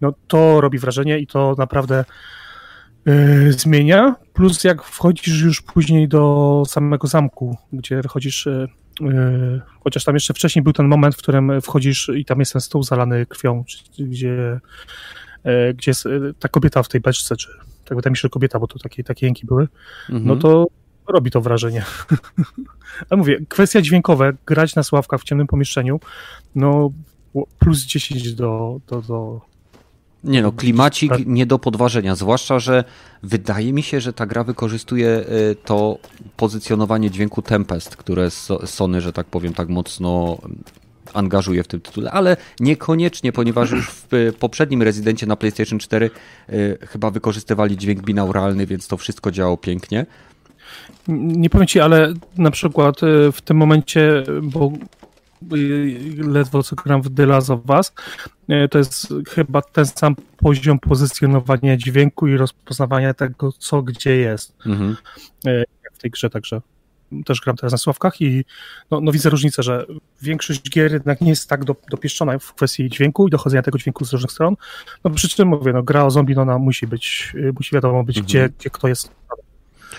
No 0.00 0.14
to 0.28 0.60
robi 0.60 0.78
wrażenie 0.78 1.18
i 1.18 1.26
to 1.26 1.54
naprawdę 1.58 2.04
E, 3.06 3.52
zmienia, 3.52 4.14
plus 4.32 4.64
jak 4.64 4.82
wchodzisz 4.82 5.42
już 5.42 5.62
później 5.62 6.08
do 6.08 6.62
samego 6.66 7.06
zamku, 7.06 7.56
gdzie 7.72 8.02
wychodzisz, 8.02 8.46
e, 8.46 8.66
chociaż 9.80 10.04
tam 10.04 10.14
jeszcze 10.14 10.34
wcześniej 10.34 10.62
był 10.62 10.72
ten 10.72 10.88
moment, 10.88 11.14
w 11.14 11.18
którym 11.18 11.60
wchodzisz 11.60 12.10
i 12.16 12.24
tam 12.24 12.38
jest 12.38 12.52
ten 12.52 12.60
stół 12.60 12.82
zalany 12.82 13.26
krwią, 13.26 13.64
gdzie, 13.98 14.60
gdzie 15.74 15.90
jest 15.90 16.08
ta 16.38 16.48
kobieta 16.48 16.82
w 16.82 16.88
tej 16.88 17.00
beczce, 17.00 17.36
czy 17.36 17.48
tak 17.84 17.96
wydaje 17.96 18.10
mi 18.10 18.16
się, 18.16 18.20
że 18.20 18.28
kobieta, 18.28 18.58
bo 18.58 18.66
to 18.66 18.78
takie, 18.78 19.04
takie 19.04 19.26
jęki 19.26 19.46
były, 19.46 19.68
mhm. 20.10 20.26
no 20.26 20.36
to 20.36 20.66
robi 21.08 21.30
to 21.30 21.40
wrażenie. 21.40 21.84
Ale 23.10 23.18
mówię, 23.18 23.38
kwestia 23.48 23.82
dźwiękowe, 23.82 24.32
grać 24.46 24.74
na 24.74 24.82
sławkach 24.82 25.20
w 25.20 25.24
ciemnym 25.24 25.46
pomieszczeniu, 25.46 26.00
no 26.54 26.90
plus 27.58 27.84
10 27.84 28.34
do, 28.34 28.80
do, 28.86 29.02
do, 29.02 29.40
nie 30.24 30.42
no, 30.42 30.52
klimacik 30.52 31.10
tak. 31.10 31.26
nie 31.26 31.46
do 31.46 31.58
podważenia, 31.58 32.14
zwłaszcza, 32.14 32.58
że 32.58 32.84
wydaje 33.22 33.72
mi 33.72 33.82
się, 33.82 34.00
że 34.00 34.12
ta 34.12 34.26
gra 34.26 34.44
wykorzystuje 34.44 35.08
y, 35.08 35.56
to 35.64 35.98
pozycjonowanie 36.36 37.10
dźwięku 37.10 37.42
Tempest, 37.42 37.96
które 37.96 38.30
Sony, 38.64 39.00
że 39.00 39.12
tak 39.12 39.26
powiem, 39.26 39.54
tak 39.54 39.68
mocno 39.68 40.38
angażuje 41.14 41.62
w 41.62 41.68
tym 41.68 41.80
tytule, 41.80 42.10
ale 42.10 42.36
niekoniecznie, 42.60 43.32
ponieważ 43.32 43.70
już 43.70 43.90
w 43.90 44.14
y, 44.14 44.32
poprzednim 44.38 44.82
rezydencie 44.82 45.26
na 45.26 45.36
PlayStation 45.36 45.78
4 45.78 46.10
y, 46.50 46.78
chyba 46.88 47.10
wykorzystywali 47.10 47.76
dźwięk 47.76 48.02
binauralny, 48.02 48.66
więc 48.66 48.88
to 48.88 48.96
wszystko 48.96 49.30
działało 49.30 49.56
pięknie. 49.56 50.06
Nie 51.08 51.50
powiem 51.50 51.66
ci, 51.66 51.80
ale 51.80 52.14
na 52.38 52.50
przykład 52.50 52.96
w 53.32 53.40
tym 53.40 53.56
momencie, 53.56 54.24
bo 54.42 54.72
ledwo 56.18 56.62
co 56.62 56.76
gram 56.76 57.02
w 57.02 57.14
The 57.14 57.26
Last 57.26 57.50
of 57.50 57.60
Us, 57.68 57.92
e, 58.48 58.68
to 58.68 58.78
jest 58.78 59.14
chyba 59.28 59.62
ten 59.62 59.86
sam 59.86 60.16
poziom 60.36 60.78
pozycjonowania 60.78 61.76
dźwięku 61.76 62.26
i 62.28 62.36
rozpoznawania 62.36 63.14
tego, 63.14 63.52
co 63.52 63.82
gdzie 63.82 64.16
jest 64.16 64.56
mhm. 64.66 64.96
E, 65.46 65.64
w 65.92 65.98
tej 65.98 66.10
grze, 66.10 66.30
także 66.30 66.60
też 67.24 67.40
gram 67.40 67.56
teraz 67.56 67.72
na 67.72 67.78
sławkach 67.78 68.20
i 68.20 68.44
no, 68.90 69.00
no, 69.00 69.12
widzę 69.12 69.30
różnicę, 69.30 69.62
że 69.62 69.86
większość 70.22 70.70
gier 70.70 70.92
jednak 70.92 71.20
nie 71.20 71.30
jest 71.30 71.48
tak 71.48 71.64
do, 71.64 71.76
dopieszczona 71.90 72.38
w 72.38 72.54
kwestii 72.54 72.88
dźwięku 72.88 73.28
i 73.28 73.30
dochodzenia 73.30 73.62
tego 73.62 73.78
dźwięku 73.78 74.04
z 74.04 74.12
różnych 74.12 74.32
stron. 74.32 74.56
No 75.04 75.10
przy 75.10 75.28
czym 75.28 75.48
mówię, 75.48 75.72
no 75.72 75.82
gra 75.82 76.04
o 76.04 76.10
zombie, 76.10 76.34
no 76.34 76.42
ona 76.42 76.58
musi 76.58 76.86
być, 76.86 77.32
musi 77.54 77.74
wiadomo 77.74 78.04
być, 78.04 78.16
mhm. 78.16 78.26
gdzie, 78.26 78.48
gdzie 78.58 78.70
kto 78.70 78.88
jest 78.88 79.10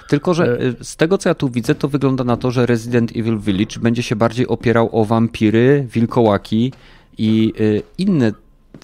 tylko, 0.07 0.33
że 0.33 0.45
e, 0.45 0.61
y, 0.61 0.75
z 0.83 0.95
tego 0.95 1.17
co 1.17 1.29
ja 1.29 1.35
tu 1.35 1.49
widzę, 1.49 1.75
to 1.75 1.87
wygląda 1.87 2.23
na 2.23 2.37
to, 2.37 2.51
że 2.51 2.65
Resident 2.65 3.11
Evil 3.11 3.39
Village 3.39 3.79
będzie 3.79 4.03
się 4.03 4.15
bardziej 4.15 4.47
opierał 4.47 4.89
o 4.91 5.05
wampiry, 5.05 5.87
wilkołaki 5.91 6.73
i 7.17 7.53
y, 7.59 7.81
inne 7.97 8.31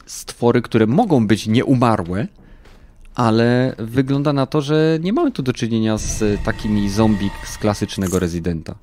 stwory, 0.06 0.62
które 0.62 0.88
mogą 0.88 1.28
być 1.28 1.48
nieumarłe, 1.48 2.28
ale 3.16 3.76
wygląda 3.78 4.34
na 4.34 4.46
to, 4.46 4.62
że 4.62 4.98
nie 5.02 5.14
mamy 5.14 5.32
tu 5.32 5.44
do 5.44 5.54
czynienia 5.54 5.98
z 5.98 6.44
takimi 6.44 6.90
zombie 6.90 7.30
z 7.46 7.58
klasycznego 7.58 8.20
Residenta. 8.20 8.76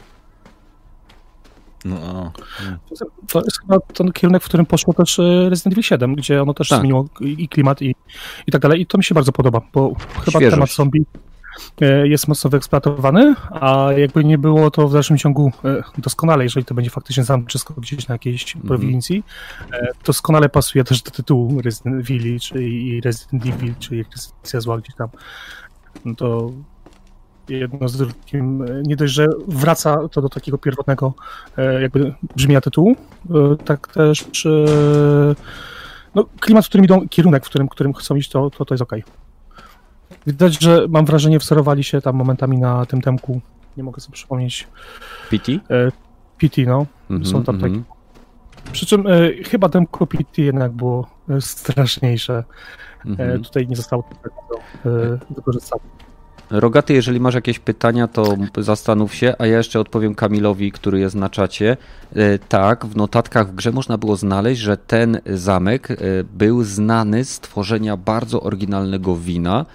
No. 1.84 2.32
To 3.28 3.40
jest 3.40 3.60
chyba 3.60 3.80
ten 3.80 4.12
kierunek, 4.12 4.42
w 4.42 4.46
którym 4.46 4.66
poszło 4.66 4.94
też 4.94 5.18
y, 5.18 5.46
Resident 5.50 5.74
Evil 5.74 5.82
7, 5.82 6.14
gdzie 6.14 6.42
ono 6.42 6.54
też 6.54 6.68
tak. 6.68 6.80
zmieniło 6.80 7.08
i 7.20 7.48
klimat 7.48 7.82
i, 7.82 7.94
i 8.46 8.52
tak 8.52 8.62
dalej. 8.62 8.80
I 8.80 8.86
to 8.86 8.98
mi 8.98 9.04
się 9.04 9.14
bardzo 9.14 9.32
podoba, 9.32 9.60
bo 9.72 9.94
chyba 9.94 10.38
Świeżość. 10.38 10.54
temat 10.54 10.70
zombie 10.70 11.04
jest 12.04 12.28
mocno 12.28 12.50
wyeksploatowany, 12.50 13.34
a 13.50 13.88
jakby 13.96 14.24
nie 14.24 14.38
było 14.38 14.70
to 14.70 14.88
w 14.88 14.92
dalszym 14.92 15.18
ciągu 15.18 15.52
e, 15.64 15.82
doskonale, 15.98 16.44
jeżeli 16.44 16.66
to 16.66 16.74
będzie 16.74 16.90
faktycznie 16.90 17.24
zamczysko 17.24 17.74
gdzieś 17.74 18.08
na 18.08 18.14
jakiejś 18.14 18.56
mm 18.56 18.66
prowincji, 18.66 19.24
e, 19.72 19.88
doskonale 20.04 20.48
pasuje 20.48 20.84
też 20.84 21.02
do 21.02 21.10
tytułu 21.10 21.60
Resident 21.60 22.10
Evil, 22.10 22.40
czyli 22.40 23.00
Resident 23.00 23.46
Evil, 23.46 23.74
czyli 23.78 24.04
Rezydencja 24.16 24.60
Zła 24.60 24.78
gdzieś 24.78 24.94
tam. 24.94 25.08
No 26.04 26.14
to 26.14 26.50
jedno 27.48 27.88
z 27.88 27.96
drugim, 27.96 28.64
nie 28.82 28.96
dość, 28.96 29.12
że 29.12 29.26
wraca 29.48 30.08
to 30.08 30.22
do 30.22 30.28
takiego 30.28 30.58
pierwotnego 30.58 31.14
jakby 31.80 32.14
brzmienia 32.36 32.60
tytułu, 32.60 32.96
tak 33.64 33.88
też 33.88 34.48
no, 36.14 36.24
klimat, 36.40 36.66
w 36.66 36.68
którym 36.68 36.84
idą, 36.84 37.08
kierunek, 37.08 37.46
w 37.46 37.48
którym, 37.48 37.68
którym 37.68 37.94
chcą 37.94 38.16
iść, 38.16 38.30
to, 38.30 38.50
to, 38.50 38.64
to 38.64 38.74
jest 38.74 38.82
okej. 38.82 39.02
Okay. 39.02 39.25
Widać, 40.26 40.62
że 40.62 40.86
mam 40.88 41.04
wrażenie, 41.04 41.38
wzorowali 41.38 41.84
się 41.84 42.00
tam 42.00 42.16
momentami 42.16 42.58
na 42.58 42.86
tym 42.86 43.00
temku. 43.00 43.40
Nie 43.76 43.82
mogę 43.82 44.00
sobie 44.00 44.14
przypomnieć. 44.14 44.68
PT? 45.30 45.52
E, 45.52 45.58
PT, 46.38 46.62
no. 46.66 46.86
Mm 47.10 47.22
-hmm, 47.22 47.26
Są 47.26 47.44
tam 47.44 47.54
mm 47.54 47.70
-hmm. 47.70 47.74
takie. 47.74 47.96
Przy 48.72 48.86
czym 48.86 49.06
e, 49.06 49.44
chyba 49.44 49.68
temko 49.68 50.06
PT 50.06 50.42
jednak 50.42 50.72
było 50.72 51.06
e, 51.28 51.40
straszniejsze. 51.40 52.44
Mm 53.04 53.16
-hmm. 53.16 53.44
tutaj 53.44 53.66
nie 53.68 53.76
zostało 53.76 54.04
tego 54.22 54.60
e, 54.86 55.18
wykorzystane. 55.34 55.82
Rogaty, 56.50 56.94
jeżeli 56.94 57.20
masz 57.20 57.34
jakieś 57.34 57.58
pytania, 57.58 58.08
to 58.08 58.36
zastanów 58.58 59.14
się, 59.14 59.34
a 59.38 59.46
ja 59.46 59.56
jeszcze 59.56 59.80
odpowiem 59.80 60.14
Kamilowi, 60.14 60.72
który 60.72 61.00
jest 61.00 61.14
na 61.14 61.28
czacie. 61.28 61.76
E, 62.16 62.38
tak, 62.38 62.86
w 62.86 62.96
notatkach 62.96 63.48
w 63.48 63.54
grze 63.54 63.72
można 63.72 63.98
było 63.98 64.16
znaleźć, 64.16 64.60
że 64.60 64.76
ten 64.76 65.20
zamek 65.26 65.88
był 66.32 66.64
znany 66.64 67.24
z 67.24 67.40
tworzenia 67.40 67.96
bardzo 67.96 68.42
oryginalnego 68.42 69.16
wina, 69.16 69.66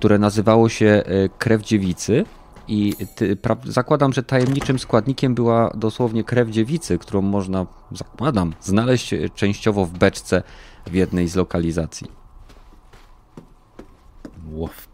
które 0.00 0.18
nazywało 0.18 0.68
się 0.68 0.86
e, 0.86 1.28
Krew 1.28 1.62
Dziewicy. 1.62 2.24
I 2.68 2.94
ty, 3.14 3.36
pra, 3.36 3.56
zakładam, 3.64 4.12
że 4.12 4.22
tajemniczym 4.22 4.78
składnikiem 4.78 5.34
była 5.34 5.72
dosłownie 5.74 6.24
krew 6.24 6.48
dziewicy, 6.48 6.98
którą 6.98 7.22
można, 7.22 7.66
zakładam, 7.92 8.54
znaleźć 8.60 9.12
e, 9.12 9.30
częściowo 9.30 9.86
w 9.86 9.90
beczce 9.90 10.42
w 10.86 10.94
jednej 10.94 11.28
z 11.28 11.36
lokalizacji. 11.36 12.06
Wow. 14.52 14.89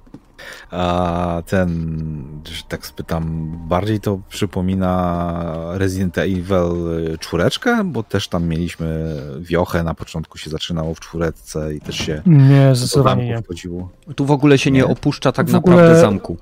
A 0.70 1.42
ten, 1.46 2.40
że 2.44 2.62
tak 2.68 2.86
spytam, 2.86 3.52
bardziej 3.68 4.00
to 4.00 4.18
przypomina 4.28 5.42
Resident 5.74 6.18
Evil 6.18 7.18
czwóreczkę, 7.20 7.84
bo 7.84 8.02
też 8.02 8.28
tam 8.28 8.46
mieliśmy 8.48 9.16
wiochę, 9.40 9.82
na 9.82 9.94
początku 9.94 10.38
się 10.38 10.50
zaczynało 10.50 10.94
w 10.94 11.00
czwóreczce 11.00 11.74
i 11.74 11.80
też 11.80 11.96
się 11.96 12.22
nie, 12.26 12.74
zdecydowanie 12.74 13.28
nie. 13.28 13.42
wchodziło. 13.42 13.88
Tu 14.16 14.26
w 14.26 14.30
ogóle 14.30 14.58
się 14.58 14.70
nie, 14.70 14.78
nie 14.78 14.86
opuszcza 14.86 15.32
tak 15.32 15.48
naprawdę 15.48 16.00
zamku 16.00 16.36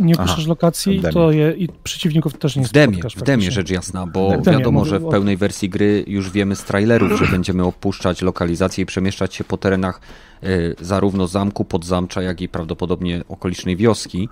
nie 0.00 0.14
opuszczasz 0.14 0.46
lokacji 0.46 1.02
to 1.12 1.32
je, 1.32 1.52
i 1.52 1.68
przeciwników 1.84 2.38
też 2.38 2.56
nie 2.56 2.64
w 2.64 2.72
demie, 2.72 3.02
w 3.16 3.22
demie 3.22 3.50
rzecz 3.50 3.70
jasna, 3.70 4.06
bo 4.06 4.30
demie, 4.30 4.58
wiadomo, 4.58 4.84
że 4.84 4.98
w 4.98 5.08
pełnej 5.08 5.36
wersji 5.36 5.68
gry 5.68 6.04
już 6.06 6.30
wiemy 6.30 6.56
z 6.56 6.64
trailerów, 6.64 7.18
że 7.18 7.26
będziemy 7.26 7.64
opuszczać 7.64 8.22
lokalizację 8.22 8.82
i 8.82 8.86
przemieszczać 8.86 9.34
się 9.34 9.44
po 9.44 9.56
terenach 9.56 10.00
y, 10.44 10.76
zarówno 10.80 11.26
zamku, 11.26 11.64
podzamcza, 11.64 12.22
jak 12.22 12.40
i 12.40 12.48
prawdopodobnie 12.48 13.22
okolicznej 13.28 13.76
wioski, 13.76 14.28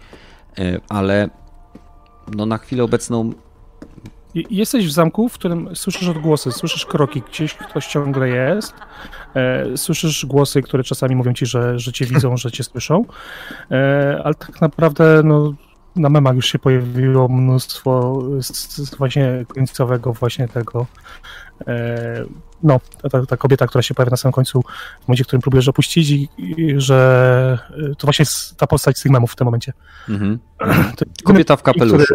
y, 0.59 0.81
ale 0.89 1.29
no 2.37 2.47
na 2.47 2.59
chwilę 2.59 2.85
obecną 2.85 3.33
Jesteś 4.51 4.87
w 4.87 4.93
zamku, 4.93 5.29
w 5.29 5.33
którym 5.33 5.77
słyszysz 5.77 6.09
odgłosy, 6.09 6.53
słyszysz 6.53 6.87
kroki, 6.87 7.23
gdzieś 7.31 7.55
ktoś 7.55 7.87
ciągle 7.87 8.29
jest, 8.29 8.75
e, 9.35 9.77
słyszysz 9.77 10.27
głosy, 10.27 10.63
które 10.63 10.85
czasami 10.85 11.17
mówią 11.17 11.33
ci, 11.33 11.47
że, 11.47 11.79
że 11.79 11.93
cię 11.93 12.05
widzą, 12.05 12.37
że 12.37 12.53
cię 12.53 12.65
słyszą, 12.65 13.05
e, 13.71 14.21
ale 14.25 14.35
tak 14.35 14.61
naprawdę 14.61 15.21
no, 15.25 15.55
na 15.97 16.11
memach 16.11 16.37
już 16.37 16.47
się 16.47 16.59
pojawiło 16.59 17.29
mnóstwo 17.29 18.23
z, 18.41 18.77
z 18.77 18.95
właśnie 18.95 19.45
końcowego 19.49 20.13
właśnie 20.13 20.49
tego 20.49 20.87
e, 21.67 22.25
no, 22.63 22.81
ta, 23.11 23.27
ta, 23.27 23.37
kobieta, 23.37 23.67
która 23.67 23.83
się 23.83 23.95
pojawia 23.95 24.11
na 24.11 24.17
samym 24.17 24.33
końcu, 24.33 24.63
w 25.01 25.09
momencie, 25.09 25.25
w 25.25 25.27
którym 25.27 25.43
próbujesz 25.43 25.69
opuścić 25.69 26.11
i, 26.11 26.29
i 26.39 26.81
że 26.81 27.59
to 27.99 28.07
właśnie 28.07 28.23
jest 28.23 28.57
ta 28.57 28.67
postać 28.67 28.99
z 28.99 29.03
tych 29.03 29.13
memów 29.13 29.33
w 29.33 29.37
tym 29.37 29.45
momencie. 29.45 29.73
Mhm. 30.09 30.39
Kobieta 31.25 31.57
w 31.57 31.63
kapeluszu. 31.63 32.15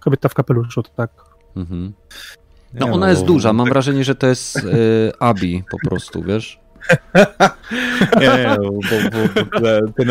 Kobieta 0.00 0.28
w 0.28 0.34
kapeluszu, 0.34 0.82
tak. 0.82 1.29
Mhm. 1.56 1.92
No 2.74 2.86
ona 2.86 3.10
jest 3.10 3.24
duża, 3.24 3.52
mam 3.52 3.68
wrażenie, 3.68 4.04
że 4.04 4.14
to 4.14 4.26
jest 4.26 4.56
y, 4.56 5.12
Abi 5.18 5.62
po 5.70 5.88
prostu, 5.88 6.22
wiesz? 6.22 6.60
nie, 8.20 8.56
bo, 8.56 8.70
bo, 8.70 9.60
bo 9.60 9.92
ten, 9.92 10.08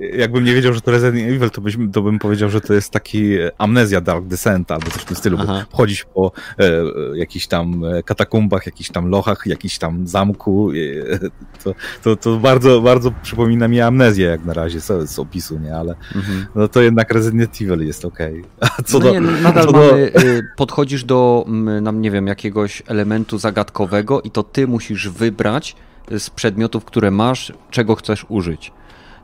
jakbym 0.00 0.44
nie 0.44 0.54
wiedział, 0.54 0.72
że 0.72 0.80
to 0.80 0.90
Resident 0.90 1.30
Evil, 1.30 1.50
to, 1.50 1.60
byś, 1.60 1.76
to 1.92 2.02
bym 2.02 2.18
powiedział, 2.18 2.50
że 2.50 2.60
to 2.60 2.74
jest 2.74 2.90
taki 2.90 3.32
amnezja 3.58 4.00
Dark 4.00 4.24
Descent 4.24 4.70
albo 4.70 4.90
coś 4.90 5.02
w 5.02 5.04
tym 5.04 5.16
stylu, 5.16 5.38
Aha. 5.40 5.66
bo 5.70 5.76
chodzić 5.76 6.04
po 6.04 6.32
e, 6.58 6.72
jakichś 7.14 7.46
tam 7.46 7.82
katakumbach, 8.04 8.66
jakichś 8.66 8.90
tam 8.90 9.08
lochach, 9.08 9.42
jakiś 9.46 9.78
tam 9.78 10.06
zamku, 10.06 10.70
e, 10.72 11.18
to, 11.64 11.74
to, 12.02 12.16
to 12.16 12.36
bardzo, 12.36 12.80
bardzo 12.80 13.12
przypomina 13.22 13.68
mi 13.68 13.80
amnezję 13.80 14.26
jak 14.26 14.44
na 14.44 14.52
razie 14.52 14.80
z, 14.80 15.10
z 15.10 15.18
opisu, 15.18 15.58
nie, 15.58 15.76
ale 15.76 15.94
mhm. 16.14 16.46
no 16.54 16.68
to 16.68 16.82
jednak 16.82 17.10
Resident 17.10 17.58
Evil 17.62 17.86
jest 17.86 18.04
okej. 18.04 18.44
Okay. 18.72 18.84
Co 18.84 18.98
no 18.98 19.04
do, 19.04 19.12
nie, 19.12 19.20
nadal 19.20 19.64
co 19.64 19.72
mamy, 19.72 20.10
do... 20.14 20.20
Y, 20.20 20.42
podchodzisz 20.56 21.04
do, 21.04 21.44
nam 21.82 22.00
nie 22.00 22.10
wiem, 22.10 22.26
jakiegoś 22.26 22.82
elementu 22.86 23.38
zagadkowego 23.38 24.22
i 24.22 24.30
to 24.30 24.42
ty 24.42 24.66
musisz 24.66 25.08
wybrać 25.08 25.76
z 26.18 26.30
przedmiotów, 26.30 26.84
które 26.84 27.10
masz, 27.10 27.52
czego 27.70 27.94
chcesz 27.94 28.26
użyć. 28.28 28.72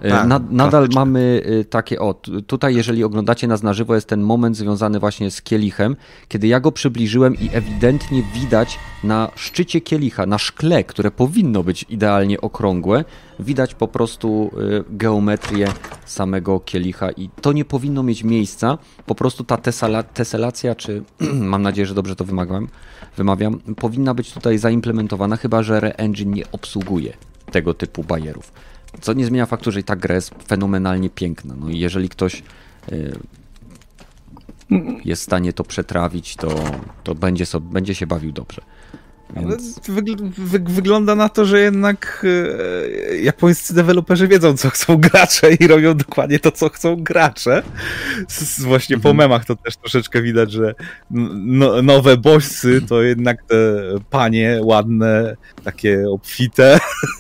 E, 0.01 0.11
tak, 0.11 0.27
Na, 0.27 0.41
nadal 0.51 0.89
mamy 0.95 1.43
e, 1.61 1.65
takie, 1.65 2.01
o, 2.01 2.15
tutaj 2.47 2.75
jeżeli 2.75 3.05
oglądacie 3.05 3.49
nas 3.49 3.63
na 3.63 3.73
żywo, 3.75 3.95
jest 3.95 4.09
ten 4.09 4.21
moment 4.21 4.57
związany 4.57 5.01
właśnie 5.01 5.31
z 5.31 5.43
kielichem, 5.43 5.97
kiedy 6.29 6.47
ja 6.47 6.61
go 6.61 6.73
przybliżyłem 6.73 7.35
i 7.35 7.51
ewidentnie 7.53 8.23
widać 8.35 8.79
na 9.05 9.31
szczycie 9.35 9.81
kielicha, 9.81 10.27
na 10.27 10.39
szkle, 10.39 10.85
które 10.85 11.11
powinno 11.11 11.63
być 11.63 11.87
idealnie 11.89 12.41
okrągłe, 12.41 13.05
widać 13.41 13.75
po 13.75 13.89
prostu 13.89 14.51
e, 14.79 14.85
geometrię 14.91 15.69
samego 16.05 16.61
kielicha 16.61 17.11
i 17.11 17.31
to 17.41 17.53
nie 17.53 17.65
powinno 17.65 18.03
mieć 18.03 18.25
miejsca, 18.25 18.79
po 19.07 19.15
prostu 19.15 19.45
ta 19.45 19.57
tesala, 19.57 20.03
teselacja, 20.03 20.75
czy 20.75 21.03
mam 21.53 21.63
nadzieję, 21.63 21.87
że 21.87 21.95
dobrze 21.95 22.17
to 22.17 22.25
wymagam, 22.25 22.69
wymawiam, 23.19 23.59
powinna 23.59 24.15
być 24.15 24.33
tutaj 24.33 24.59
zaimplementowana, 24.59 25.37
chyba 25.37 25.63
że 25.63 25.81
Re-Engine 25.81 26.35
nie 26.35 26.51
obsługuje 26.53 27.13
tego 27.53 27.75
typu 27.75 28.05
bajerów. 28.05 28.53
Co 29.01 29.13
nie 29.13 29.27
zmienia 29.27 29.47
faktu, 29.47 29.73
że 29.73 29.81
i 29.81 29.85
ta 29.85 29.97
gra 29.97 30.15
jest 30.15 30.35
fenomenalnie 30.49 31.11
piękna. 31.11 31.55
No 31.61 31.69
i 31.69 31.79
jeżeli 31.79 32.09
ktoś 32.09 32.43
y, 32.93 33.19
jest 35.05 35.23
w 35.23 35.25
stanie 35.25 35.53
to 35.53 35.65
przetrawić, 35.65 36.37
to, 36.37 36.49
to 37.05 37.15
będzie, 37.15 37.47
sobie, 37.47 37.73
będzie 37.73 37.95
się 37.95 38.07
bawił 38.07 38.33
dobrze. 38.33 38.63
Więc... 39.37 39.81
wygląda 40.49 41.15
na 41.15 41.29
to, 41.29 41.45
że 41.45 41.61
jednak 41.61 42.27
e, 43.11 43.17
japońscy 43.17 43.75
deweloperzy 43.75 44.29
wiedzą, 44.29 44.57
co 44.57 44.71
chcą 44.71 44.97
gracze 44.97 45.55
i 45.55 45.67
robią 45.67 45.97
dokładnie 45.97 46.39
to, 46.39 46.53
co 46.53 46.69
chcą 46.69 46.97
gracze. 46.97 47.63
Z, 48.29 48.61
właśnie 48.61 48.97
mhm. 48.97 49.03
po 49.03 49.23
memach 49.23 49.45
to 49.45 49.57
też 49.57 49.77
troszeczkę 49.77 50.23
widać, 50.23 50.53
że 50.53 50.75
no, 51.11 51.83
nowe 51.83 52.17
bossy 52.17 52.83
to 52.89 53.03
jednak 53.03 53.43
te 53.43 53.57
panie 54.11 54.61
ładne, 54.63 55.37
takie 55.65 56.11
obfite. 56.11 56.79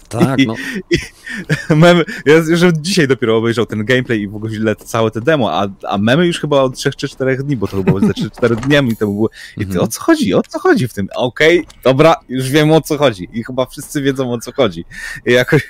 Tak, 0.09 0.39
I, 0.39 0.47
no. 0.47 0.55
I 0.91 0.99
memy, 1.77 2.05
ja 2.27 2.57
że 2.57 2.73
dzisiaj 2.73 3.09
dopiero 3.09 3.37
obejrzał 3.37 3.67
ten 3.67 3.85
gameplay 3.85 4.21
i 4.21 4.29
w 4.29 4.37
ogóle 4.37 4.77
całe 4.77 5.11
te 5.11 5.21
demo, 5.21 5.53
a, 5.53 5.69
a 5.89 5.99
memy 5.99 6.27
już 6.27 6.41
chyba 6.41 6.63
od 6.63 6.77
3 6.77 6.91
czy 6.91 7.09
4 7.09 7.37
dni, 7.37 7.57
bo 7.57 7.67
to 7.67 7.77
chyba 7.77 8.01
ze 8.01 8.07
3-4 8.07 8.57
dniami 8.57 8.97
to 8.97 9.07
było. 9.07 9.31
I 9.57 9.61
ty, 9.61 9.67
mhm. 9.67 9.85
o 9.85 9.87
co 9.87 10.01
chodzi? 10.01 10.35
O 10.35 10.43
co 10.43 10.59
chodzi 10.59 10.89
w 10.89 10.95
tym? 10.95 11.09
Okej, 11.17 11.61
okay, 11.61 11.81
dobra, 11.85 12.17
już 12.29 12.51
wiem 12.51 12.73
o 12.73 12.81
co 12.81 12.99
chodzi. 12.99 13.29
I 13.33 13.45
chyba 13.45 13.67
wszyscy 13.67 14.03
wiedzą 14.03 14.33
o 14.33 14.39
co 14.39 14.53
chodzi. 14.53 14.85
I 15.27 15.33
jakoś 15.33 15.67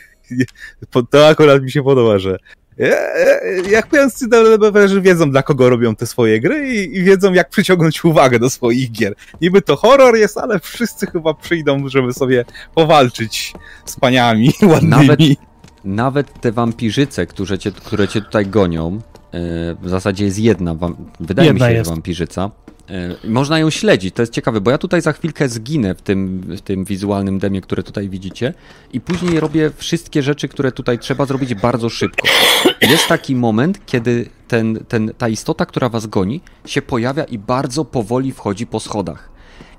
to 1.11 1.29
akurat 1.29 1.63
mi 1.63 1.71
się 1.71 1.83
podoba, 1.83 2.19
że 2.19 2.39
japońscy 3.71 4.29
deweloperzy 4.29 5.01
wiedzą, 5.01 5.31
dla 5.31 5.43
kogo 5.43 5.69
robią 5.71 5.97
te 5.97 6.07
swoje 6.07 6.41
gry 6.41 6.75
i, 6.75 6.97
i, 6.97 7.03
wiedzą, 7.03 7.33
jak 7.33 7.51
przyciągnąć 7.51 8.05
uwagę 8.05 8.39
do 8.39 8.51
swoich 8.51 8.93
gier. 8.93 9.15
Niby 9.41 9.63
to 9.63 9.77
horror 9.77 10.17
jest, 10.17 10.39
ale 10.39 10.61
wszyscy 10.61 11.07
chyba 11.07 11.35
przyjdą, 11.35 11.89
żeby 11.89 12.13
sobie 12.13 12.45
powalczyć 12.75 13.55
z 13.85 13.97
paniami 13.97 14.53
ładnymi. 14.73 15.07
Nawet, 15.07 15.21
nawet 15.85 16.41
te 16.41 16.53
wampirzyce, 16.53 17.27
które 17.27 17.59
cię, 17.59 17.73
które 17.73 18.09
cię 18.09 18.21
tutaj 18.21 18.47
gonią, 18.47 18.97
e, 18.97 19.01
w 19.83 19.89
zasadzie 19.89 20.25
jest 20.25 20.39
jedna, 20.39 20.77
wydaje 21.21 21.49
jedna 21.49 21.67
mi 21.67 21.73
się, 21.73 21.79
jest. 21.79 21.91
wampirzyca, 21.91 22.51
E, 22.68 22.68
można 23.25 23.59
ją 23.59 23.71
śledzić, 23.71 24.15
to 24.15 24.23
jest 24.23 24.33
ciekawe, 24.33 24.61
bo 24.61 24.71
ja 24.71 24.79
tutaj 24.79 25.03
za 25.03 25.13
chwilkę 25.13 25.49
zginę 25.49 25.95
w 25.95 26.03
tym, 26.03 26.41
w 26.41 26.61
tym 26.61 26.85
wizualnym 26.85 27.39
demie, 27.39 27.61
które 27.61 27.83
tutaj 27.83 28.09
widzicie 28.09 28.55
i 28.93 29.01
później 29.01 29.41
robię 29.41 29.71
wszystkie 29.77 30.23
rzeczy, 30.23 30.49
które 30.49 30.73
tutaj 30.73 30.99
trzeba 30.99 31.27
zrobić 31.27 31.55
bardzo 31.55 31.89
szybko. 31.89 32.29
Jest 32.81 33.07
taki 33.09 33.37
moment, 33.37 33.87
kiedy 33.87 34.29
ten, 34.49 34.85
ten, 34.89 35.13
ta 35.19 35.29
istota, 35.29 35.67
która 35.67 35.89
was 35.89 36.07
goni, 36.07 36.41
się 36.67 36.83
pojawia 36.83 37.25
i 37.25 37.39
bardzo 37.39 37.85
powoli 37.85 38.33
wchodzi 38.33 38.67
po 38.67 38.81
schodach. 38.81 39.31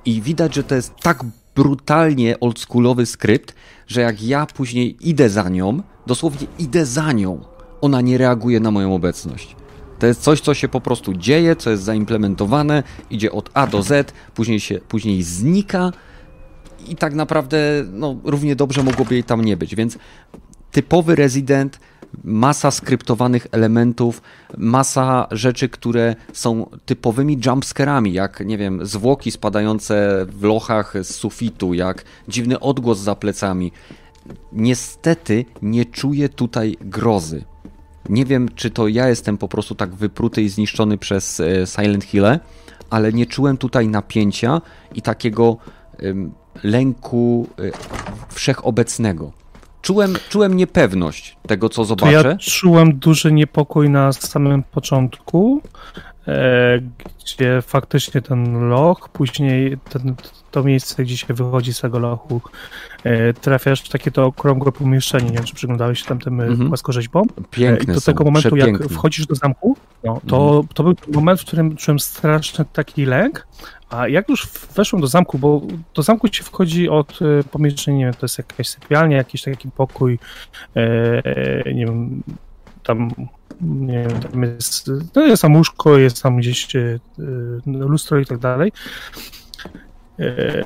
I 0.05 0.21
widać, 0.21 0.55
że 0.55 0.63
to 0.63 0.75
jest 0.75 0.95
tak 0.95 1.23
brutalnie 1.55 2.39
oldschoolowy 2.39 3.05
skrypt, 3.05 3.55
że 3.87 4.01
jak 4.01 4.23
ja 4.23 4.45
później 4.45 4.97
idę 5.09 5.29
za 5.29 5.49
nią, 5.49 5.81
dosłownie 6.07 6.47
idę 6.59 6.85
za 6.85 7.11
nią, 7.11 7.41
ona 7.81 8.01
nie 8.01 8.17
reaguje 8.17 8.59
na 8.59 8.71
moją 8.71 8.95
obecność. 8.95 9.58
To 9.99 10.07
jest 10.07 10.21
coś, 10.21 10.41
co 10.41 10.53
się 10.53 10.67
po 10.67 10.81
prostu 10.81 11.13
dzieje, 11.13 11.55
co 11.55 11.69
jest 11.69 11.83
zaimplementowane, 11.83 12.83
idzie 13.09 13.31
od 13.31 13.49
A 13.53 13.67
do 13.67 13.83
Z, 13.83 14.13
później, 14.35 14.59
się, 14.59 14.79
później 14.87 15.23
znika 15.23 15.91
i 16.87 16.95
tak 16.95 17.13
naprawdę 17.13 17.57
no, 17.91 18.15
równie 18.23 18.55
dobrze 18.55 18.83
mogłoby 18.83 19.13
jej 19.13 19.23
tam 19.23 19.45
nie 19.45 19.57
być. 19.57 19.75
Więc 19.75 19.97
typowy 20.71 21.15
rezydent, 21.15 21.79
masa 22.23 22.71
skryptowanych 22.71 23.47
elementów, 23.51 24.21
masa 24.57 25.27
rzeczy, 25.31 25.69
które 25.69 26.15
są 26.33 26.69
typowymi 26.85 27.39
jumpscarami, 27.45 28.13
jak 28.13 28.45
nie 28.45 28.57
wiem, 28.57 28.85
zwłoki 28.85 29.31
spadające 29.31 30.25
w 30.29 30.43
lochach 30.43 30.93
z 31.03 31.15
sufitu, 31.15 31.73
jak 31.73 32.05
dziwny 32.27 32.59
odgłos 32.59 32.99
za 32.99 33.15
plecami. 33.15 33.71
Niestety 34.51 35.45
nie 35.61 35.85
czuję 35.85 36.29
tutaj 36.29 36.77
grozy. 36.81 37.43
Nie 38.09 38.25
wiem, 38.25 38.49
czy 38.55 38.71
to 38.71 38.87
ja 38.87 39.09
jestem 39.09 39.37
po 39.37 39.47
prostu 39.47 39.75
tak 39.75 39.95
wypruty 39.95 40.41
i 40.41 40.49
zniszczony 40.49 40.97
przez 40.97 41.39
e, 41.39 41.67
Silent 41.67 42.03
Hill, 42.03 42.25
ale 42.89 43.13
nie 43.13 43.25
czułem 43.25 43.57
tutaj 43.57 43.87
napięcia 43.87 44.61
i 44.95 45.01
takiego 45.01 45.57
lęku 46.63 47.47
e, 47.59 47.71
wszechobecnego. 48.29 49.31
Czułem, 49.81 50.13
czułem 50.29 50.57
niepewność 50.57 51.37
tego, 51.47 51.69
co 51.69 51.85
zobaczę. 51.85 52.23
To 52.23 52.29
ja 52.29 52.37
czułem 52.37 52.99
duży 52.99 53.31
niepokój 53.31 53.89
na 53.89 54.13
samym 54.13 54.63
początku, 54.63 55.61
gdzie 57.19 57.61
faktycznie 57.61 58.21
ten 58.21 58.69
loch, 58.69 59.09
później 59.09 59.77
ten, 59.89 60.15
to 60.51 60.63
miejsce, 60.63 61.03
gdzie 61.03 61.17
się 61.17 61.33
wychodzi 61.33 61.73
z 61.73 61.79
tego 61.81 61.99
lochu, 61.99 62.41
e, 63.03 63.33
trafiasz 63.33 63.81
w 63.81 63.89
takie 63.89 64.11
to 64.11 64.25
okrągłe 64.25 64.71
pomieszczenie. 64.71 65.25
Nie 65.25 65.35
wiem, 65.35 65.43
czy 65.43 65.55
przyglądałeś 65.55 66.01
się 66.01 66.05
tam 66.05 66.19
tym 66.19 66.37
-hmm. 66.37 66.67
płaskorzeźbom. 66.67 67.27
Piękne 67.51 67.93
I 67.93 67.95
do 67.95 68.01
tego 68.01 68.23
momentu, 68.23 68.55
jak 68.55 68.83
wchodzisz 68.83 69.25
do 69.25 69.35
zamku, 69.35 69.77
no, 70.03 70.21
to, 70.27 70.37
-hmm. 70.37 70.73
to 70.73 70.83
był 70.83 70.95
moment, 71.13 71.41
w 71.41 71.45
którym 71.45 71.75
czułem 71.75 71.99
straszny 71.99 72.65
taki 72.73 73.05
lęk, 73.05 73.47
a 73.89 74.07
jak 74.07 74.29
już 74.29 74.47
weszłem 74.75 75.01
do 75.01 75.07
zamku, 75.07 75.37
bo 75.37 75.61
do 75.93 76.01
zamku 76.01 76.27
się 76.27 76.43
wchodzi 76.43 76.89
od 76.89 77.19
e, 77.21 77.43
pomieszczenia, 77.43 77.97
nie 77.97 78.05
wiem, 78.05 78.13
to 78.13 78.25
jest 78.25 78.37
jakaś 78.37 78.67
sypialnia, 78.67 79.17
jakiś 79.17 79.41
taki 79.41 79.71
pokój, 79.71 80.19
e, 80.75 81.73
nie 81.73 81.85
wiem, 81.85 82.23
tam 82.83 83.11
nie 83.61 84.07
wiem, 84.07 84.19
tam 84.19 84.43
jest, 84.43 84.91
no 85.15 85.21
jest 85.21 85.41
tam 85.41 85.55
łóżko, 85.55 85.97
jest 85.97 86.23
tam 86.23 86.37
gdzieś 86.37 86.75
e, 86.75 86.99
lustro 87.65 88.19
i 88.19 88.25
tak 88.25 88.37
dalej. 88.37 88.71
E, 90.19 90.63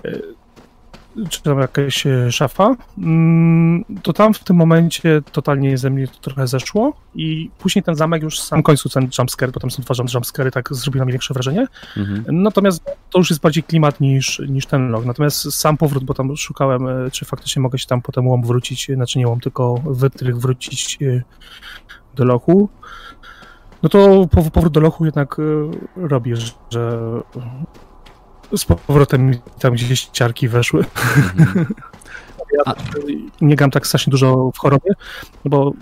czy 1.30 1.44
tam 1.44 1.60
jakaś 1.60 2.08
e, 2.08 2.32
szafa, 2.32 2.76
mm, 2.98 3.86
to 4.04 4.14
tam 4.14 4.34
w 4.34 4.44
tym 4.44 4.56
momencie 4.56 5.22
totalnie 5.32 5.78
ze 5.78 5.90
mnie 5.90 6.08
to 6.08 6.20
trochę 6.22 6.48
zeszło 6.48 6.94
i 7.16 7.50
później 7.60 7.84
ten 7.84 7.96
zamek 7.96 8.24
już 8.24 8.40
w 8.40 8.44
samym 8.44 8.64
końcu 8.64 8.90
ten 8.90 9.10
jumpscare, 9.20 9.52
bo 9.52 9.60
tam 9.60 9.72
są 9.72 9.84
dwa 9.84 9.96
jumpscary, 10.14 10.52
tak 10.52 10.74
zrobił 10.74 11.00
na 11.00 11.06
mnie 11.06 11.12
większe 11.12 11.34
wrażenie. 11.34 11.68
Mhm. 11.98 12.44
Natomiast 12.44 12.84
to 13.10 13.20
już 13.20 13.30
jest 13.30 13.42
bardziej 13.42 13.64
klimat 13.64 14.00
niż, 14.00 14.42
niż 14.50 14.66
ten 14.66 14.90
log. 14.90 15.06
Natomiast 15.06 15.54
sam 15.54 15.78
powrót, 15.78 16.04
bo 16.04 16.14
tam 16.14 16.38
szukałem, 16.38 16.88
czy 17.12 17.26
faktycznie 17.26 17.62
mogę 17.62 17.80
się 17.80 17.88
tam 17.88 18.02
potem 18.02 18.28
łom 18.28 18.44
wrócić, 18.44 18.92
znaczy 18.96 19.20
nie 19.20 19.28
łom, 19.28 19.40
tylko 19.40 19.76
wytrych 19.86 20.40
wrócić 20.40 21.00
do 22.16 22.26
lochu, 22.26 22.70
no 23.84 23.90
to 23.90 24.28
powrót 24.52 24.74
do 24.74 24.80
lochu 24.80 25.06
jednak 25.06 25.38
robi, 25.96 26.34
że 26.70 27.22
z 28.58 28.66
powrotem 28.66 29.32
tam 29.60 29.74
gdzieś 29.74 30.06
ciarki 30.06 30.48
weszły. 30.48 30.86
Mhm. 31.38 31.66
Ja 32.68 32.74
nie 33.42 33.56
gram 33.56 33.72
tak 33.72 33.88
strasznie 33.88 34.12
dużo 34.12 34.52
w 34.56 34.58
chorobie, 34.58 34.92
bo 35.46 35.74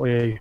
ojej. 0.00 0.40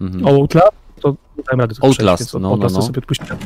Mhm. 0.00 0.26
Outlast, 0.26 0.72
to 1.00 1.16
dałem 1.46 1.60
radę. 1.60 1.74
Outlast, 1.82 2.34
no, 2.34 2.40
no, 2.40 2.48
Outlast 2.48 2.74
no, 2.74 2.80
no. 2.80 2.86
sobie 2.86 2.98
odpuściłem. 2.98 3.38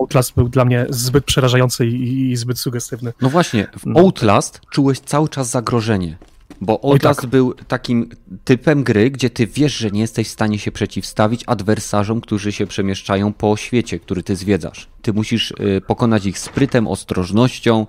Outlast 0.00 0.34
był 0.34 0.48
dla 0.48 0.64
mnie 0.64 0.86
zbyt 0.90 1.24
przerażający 1.24 1.86
i, 1.86 2.30
i 2.30 2.36
zbyt 2.36 2.58
sugestywny. 2.58 3.12
No 3.20 3.28
właśnie, 3.28 3.66
w 3.78 3.86
no. 3.86 4.00
Outlast 4.00 4.60
czułeś 4.70 5.00
cały 5.00 5.28
czas 5.28 5.50
zagrożenie. 5.50 6.18
Bo 6.60 6.80
Outlast 6.84 7.20
tak. 7.20 7.30
był 7.30 7.54
takim 7.54 8.08
typem 8.44 8.82
gry, 8.82 9.10
gdzie 9.10 9.30
ty 9.30 9.46
wiesz, 9.46 9.76
że 9.76 9.90
nie 9.90 10.00
jesteś 10.00 10.28
w 10.28 10.30
stanie 10.30 10.58
się 10.58 10.72
przeciwstawić 10.72 11.44
adwersarzom, 11.46 12.20
którzy 12.20 12.52
się 12.52 12.66
przemieszczają 12.66 13.32
po 13.32 13.56
świecie, 13.56 13.98
który 13.98 14.22
ty 14.22 14.36
zwiedzasz. 14.36 14.88
Ty 15.02 15.12
musisz 15.12 15.50
y, 15.50 15.82
pokonać 15.86 16.26
ich 16.26 16.38
sprytem, 16.38 16.86
ostrożnością, 16.86 17.86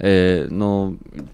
y, 0.00 0.04
no, 0.50 0.92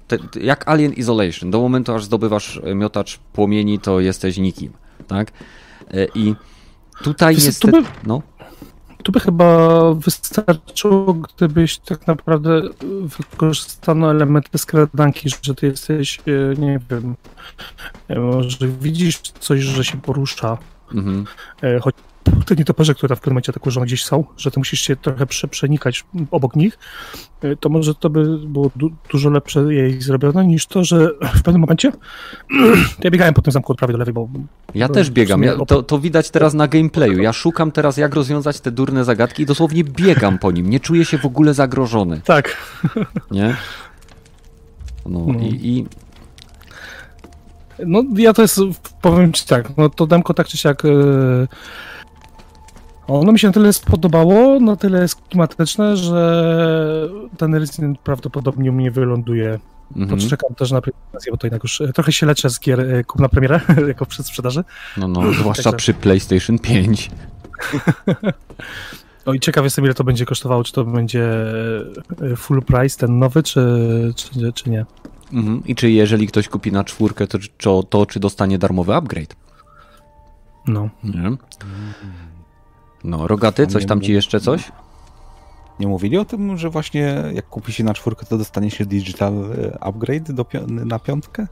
te, 0.08 0.18
jak 0.40 0.68
Alien 0.68 0.92
Isolation. 0.92 1.50
Do 1.50 1.60
momentu, 1.60 1.92
aż 1.92 2.04
zdobywasz 2.04 2.60
miotacz 2.74 3.18
płomieni, 3.32 3.78
to 3.78 4.00
jesteś 4.00 4.36
nikim, 4.36 4.72
tak? 5.06 5.32
Y, 5.94 6.08
I 6.14 6.34
tutaj 7.02 7.34
niestety... 7.34 7.82
By... 7.82 7.88
No. 8.06 8.22
Tu 9.02 9.12
by 9.12 9.20
chyba 9.20 9.80
wystarczyło, 9.94 11.14
gdybyś 11.14 11.78
tak 11.78 12.06
naprawdę 12.06 12.62
wykorzystano 13.18 14.10
elementy 14.10 14.58
skradanki, 14.58 15.28
że 15.42 15.54
ty 15.54 15.66
jesteś, 15.66 16.18
e, 16.18 16.60
nie 16.60 16.80
wiem, 16.90 17.16
e, 18.08 18.18
może 18.18 18.68
widzisz 18.68 19.20
coś, 19.20 19.60
że 19.60 19.84
się 19.84 20.00
porusza, 20.00 20.58
mhm. 20.94 21.24
E, 21.62 21.80
choć 21.80 21.94
te 22.44 22.54
nietoperze, 22.54 22.94
które 22.94 23.16
w 23.16 23.20
pewnym 23.20 23.34
momencie 23.34 23.52
atakują, 23.52 23.84
gdzieś 23.84 24.04
są, 24.04 24.24
że 24.36 24.50
ty 24.50 24.60
musisz 24.60 24.80
się 24.80 24.96
trochę 24.96 25.26
prze, 25.26 25.48
przenikać 25.48 26.04
obok 26.30 26.56
nich, 26.56 26.78
y, 27.44 27.56
to 27.60 27.68
może 27.68 27.94
to 27.94 28.10
by 28.10 28.38
było 28.38 28.70
du 28.76 28.90
dużo 29.10 29.30
lepsze 29.30 29.74
jej 29.74 30.02
zrobione 30.02 30.46
niż 30.46 30.66
to, 30.66 30.84
że 30.84 31.10
w 31.34 31.42
pewnym 31.42 31.60
momencie 31.60 31.92
ja 33.04 33.10
biegałem 33.10 33.34
po 33.34 33.42
tym 33.42 33.52
zamku 33.52 33.72
od 33.72 33.78
prawej 33.78 33.94
do 33.94 33.98
lewej, 33.98 34.14
bo... 34.14 34.28
Ja 34.74 34.88
też 34.88 35.10
biegam, 35.10 35.42
ja, 35.42 35.56
to, 35.66 35.82
to 35.82 35.98
widać 35.98 36.30
teraz 36.30 36.54
na 36.54 36.68
gameplayu. 36.68 37.22
Ja 37.22 37.32
szukam 37.32 37.72
teraz 37.72 37.96
jak 37.96 38.14
rozwiązać 38.14 38.60
te 38.60 38.70
durne 38.70 39.04
zagadki 39.04 39.42
i 39.42 39.46
dosłownie 39.46 39.84
biegam 39.84 40.38
po 40.38 40.50
nim, 40.50 40.70
nie 40.70 40.80
czuję 40.80 41.04
się 41.04 41.18
w 41.18 41.24
ogóle 41.24 41.54
zagrożony. 41.54 42.20
Tak. 42.24 42.56
Nie? 43.30 43.56
No, 45.06 45.24
no. 45.26 45.40
i... 45.40 45.68
i... 45.68 45.86
No 47.86 48.02
ja 48.16 48.32
to 48.32 48.42
jest, 48.42 48.60
powiem 49.02 49.32
ci 49.32 49.46
tak, 49.46 49.76
no 49.76 49.88
to 49.88 50.06
demko 50.06 50.34
tak 50.34 50.48
czy 50.48 50.56
siak... 50.56 50.84
Yy 50.84 51.48
ono 53.18 53.32
mi 53.32 53.38
się 53.38 53.46
na 53.46 53.52
tyle 53.52 53.72
spodobało, 53.72 54.60
na 54.60 54.76
tyle 54.76 55.02
jest 55.02 55.14
klimatyczne, 55.14 55.96
że 55.96 57.08
ten 57.36 57.54
Resident 57.54 57.98
prawdopodobnie 57.98 58.70
u 58.70 58.74
mnie 58.74 58.90
wyląduje. 58.90 59.58
Mhm. 59.96 60.20
Poczekam 60.20 60.54
też 60.54 60.70
na 60.70 60.80
prezentację, 60.80 61.32
bo 61.32 61.38
to 61.38 61.46
jednak 61.46 61.62
już 61.62 61.80
e, 61.80 61.92
trochę 61.92 62.12
się 62.12 62.26
leczę 62.26 62.50
z 62.50 62.60
gier 62.60 62.80
e, 62.80 63.04
kup 63.04 63.20
na 63.20 63.28
premierę, 63.28 63.60
jako 63.88 64.06
przed 64.06 64.26
sprzedaży. 64.26 64.64
No, 64.96 65.08
no, 65.08 65.32
zwłaszcza 65.32 65.72
przy 65.72 65.94
PlayStation 65.94 66.58
5. 66.58 67.10
No 69.26 69.32
i 69.34 69.40
ciekaw 69.40 69.64
jestem, 69.64 69.84
ile 69.84 69.94
to 69.94 70.04
będzie 70.04 70.26
kosztowało, 70.26 70.64
czy 70.64 70.72
to 70.72 70.84
będzie 70.84 71.24
e, 72.32 72.36
full 72.36 72.62
price, 72.62 72.98
ten 72.98 73.18
nowy, 73.18 73.42
czy, 73.42 73.60
czy, 74.16 74.52
czy 74.52 74.70
nie. 74.70 74.86
Mhm. 75.32 75.62
I 75.66 75.74
czy 75.74 75.90
jeżeli 75.90 76.26
ktoś 76.26 76.48
kupi 76.48 76.72
na 76.72 76.84
czwórkę, 76.84 77.26
to, 77.26 77.38
to, 77.58 77.82
to 77.82 78.06
czy 78.06 78.20
dostanie 78.20 78.58
darmowy 78.58 78.94
upgrade? 78.94 79.36
No. 80.66 80.88
Nie? 81.04 81.36
No, 83.04 83.28
rogaty, 83.28 83.66
coś 83.66 83.86
tam 83.86 84.00
ci 84.00 84.12
jeszcze 84.12 84.40
coś? 84.40 84.72
Nie 85.80 85.86
mówili 85.86 86.18
o 86.18 86.24
tym, 86.24 86.56
że 86.56 86.70
właśnie 86.70 87.24
jak 87.34 87.48
kupi 87.48 87.72
się 87.72 87.84
na 87.84 87.94
czwórkę, 87.94 88.26
to 88.26 88.38
dostanie 88.38 88.70
się 88.70 88.86
digital 88.86 89.32
e, 89.34 89.78
upgrade 89.84 90.32
do, 90.32 90.46
na 90.66 90.98
piątkę? 90.98 91.46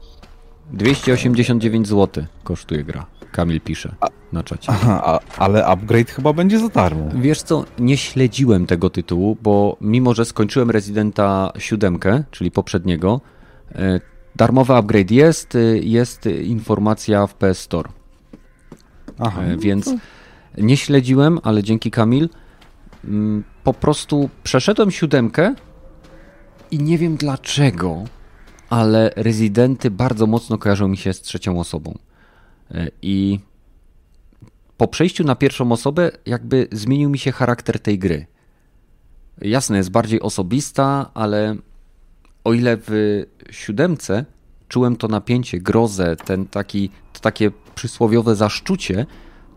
289 0.73 1.87
zł 1.87 2.25
kosztuje 2.43 2.83
gra. 2.83 3.05
Kamil 3.31 3.61
pisze 3.61 3.95
na 4.33 4.43
czacie. 4.43 4.71
Aha, 4.71 5.01
a, 5.05 5.19
ale 5.37 5.65
upgrade 5.65 6.11
chyba 6.11 6.33
będzie 6.33 6.59
za 6.59 6.69
darmo. 6.69 7.05
Wiesz 7.15 7.41
co, 7.41 7.65
nie 7.79 7.97
śledziłem 7.97 8.65
tego 8.65 8.89
tytułu, 8.89 9.37
bo 9.41 9.77
mimo, 9.81 10.13
że 10.13 10.25
skończyłem 10.25 10.71
Residenta 10.71 11.51
7, 11.57 11.99
czyli 12.31 12.51
poprzedniego, 12.51 13.21
e, 13.75 13.99
darmowy 14.35 14.73
upgrade 14.73 15.11
jest, 15.11 15.55
e, 15.55 15.59
jest 15.77 16.25
informacja 16.25 17.27
w 17.27 17.33
PS 17.33 17.59
Store. 17.59 17.89
Aha, 19.19 19.41
więc... 19.57 19.85
No 19.87 19.93
to 19.93 19.99
nie 20.57 20.77
śledziłem, 20.77 21.39
ale 21.43 21.63
dzięki 21.63 21.91
Kamil 21.91 22.29
mm, 23.05 23.43
po 23.63 23.73
prostu 23.73 24.29
przeszedłem 24.43 24.91
siódemkę 24.91 25.55
i 26.71 26.79
nie 26.79 26.97
wiem 26.97 27.15
dlaczego, 27.15 28.03
ale 28.69 29.11
rezydenty 29.15 29.91
bardzo 29.91 30.27
mocno 30.27 30.57
kojarzą 30.57 30.87
mi 30.87 30.97
się 30.97 31.13
z 31.13 31.21
trzecią 31.21 31.59
osobą. 31.59 31.97
E, 32.71 32.87
I 33.01 33.39
po 34.77 34.87
przejściu 34.87 35.23
na 35.23 35.35
pierwszą 35.35 35.71
osobę, 35.71 36.11
jakby 36.25 36.67
zmienił 36.71 37.09
mi 37.09 37.19
się 37.19 37.31
charakter 37.31 37.79
tej 37.79 37.99
gry. 37.99 38.25
Jasne, 39.41 39.77
jest 39.77 39.91
bardziej 39.91 40.21
osobista, 40.21 41.11
ale 41.13 41.55
o 42.43 42.53
ile 42.53 42.77
w 42.77 43.23
siódemce 43.51 44.25
czułem 44.67 44.95
to 44.95 45.07
napięcie, 45.07 45.59
grozę, 45.59 46.15
ten 46.15 46.45
taki, 46.45 46.89
to 47.13 47.19
takie 47.19 47.51
przysłowiowe 47.75 48.35
zaszczucie, 48.35 49.05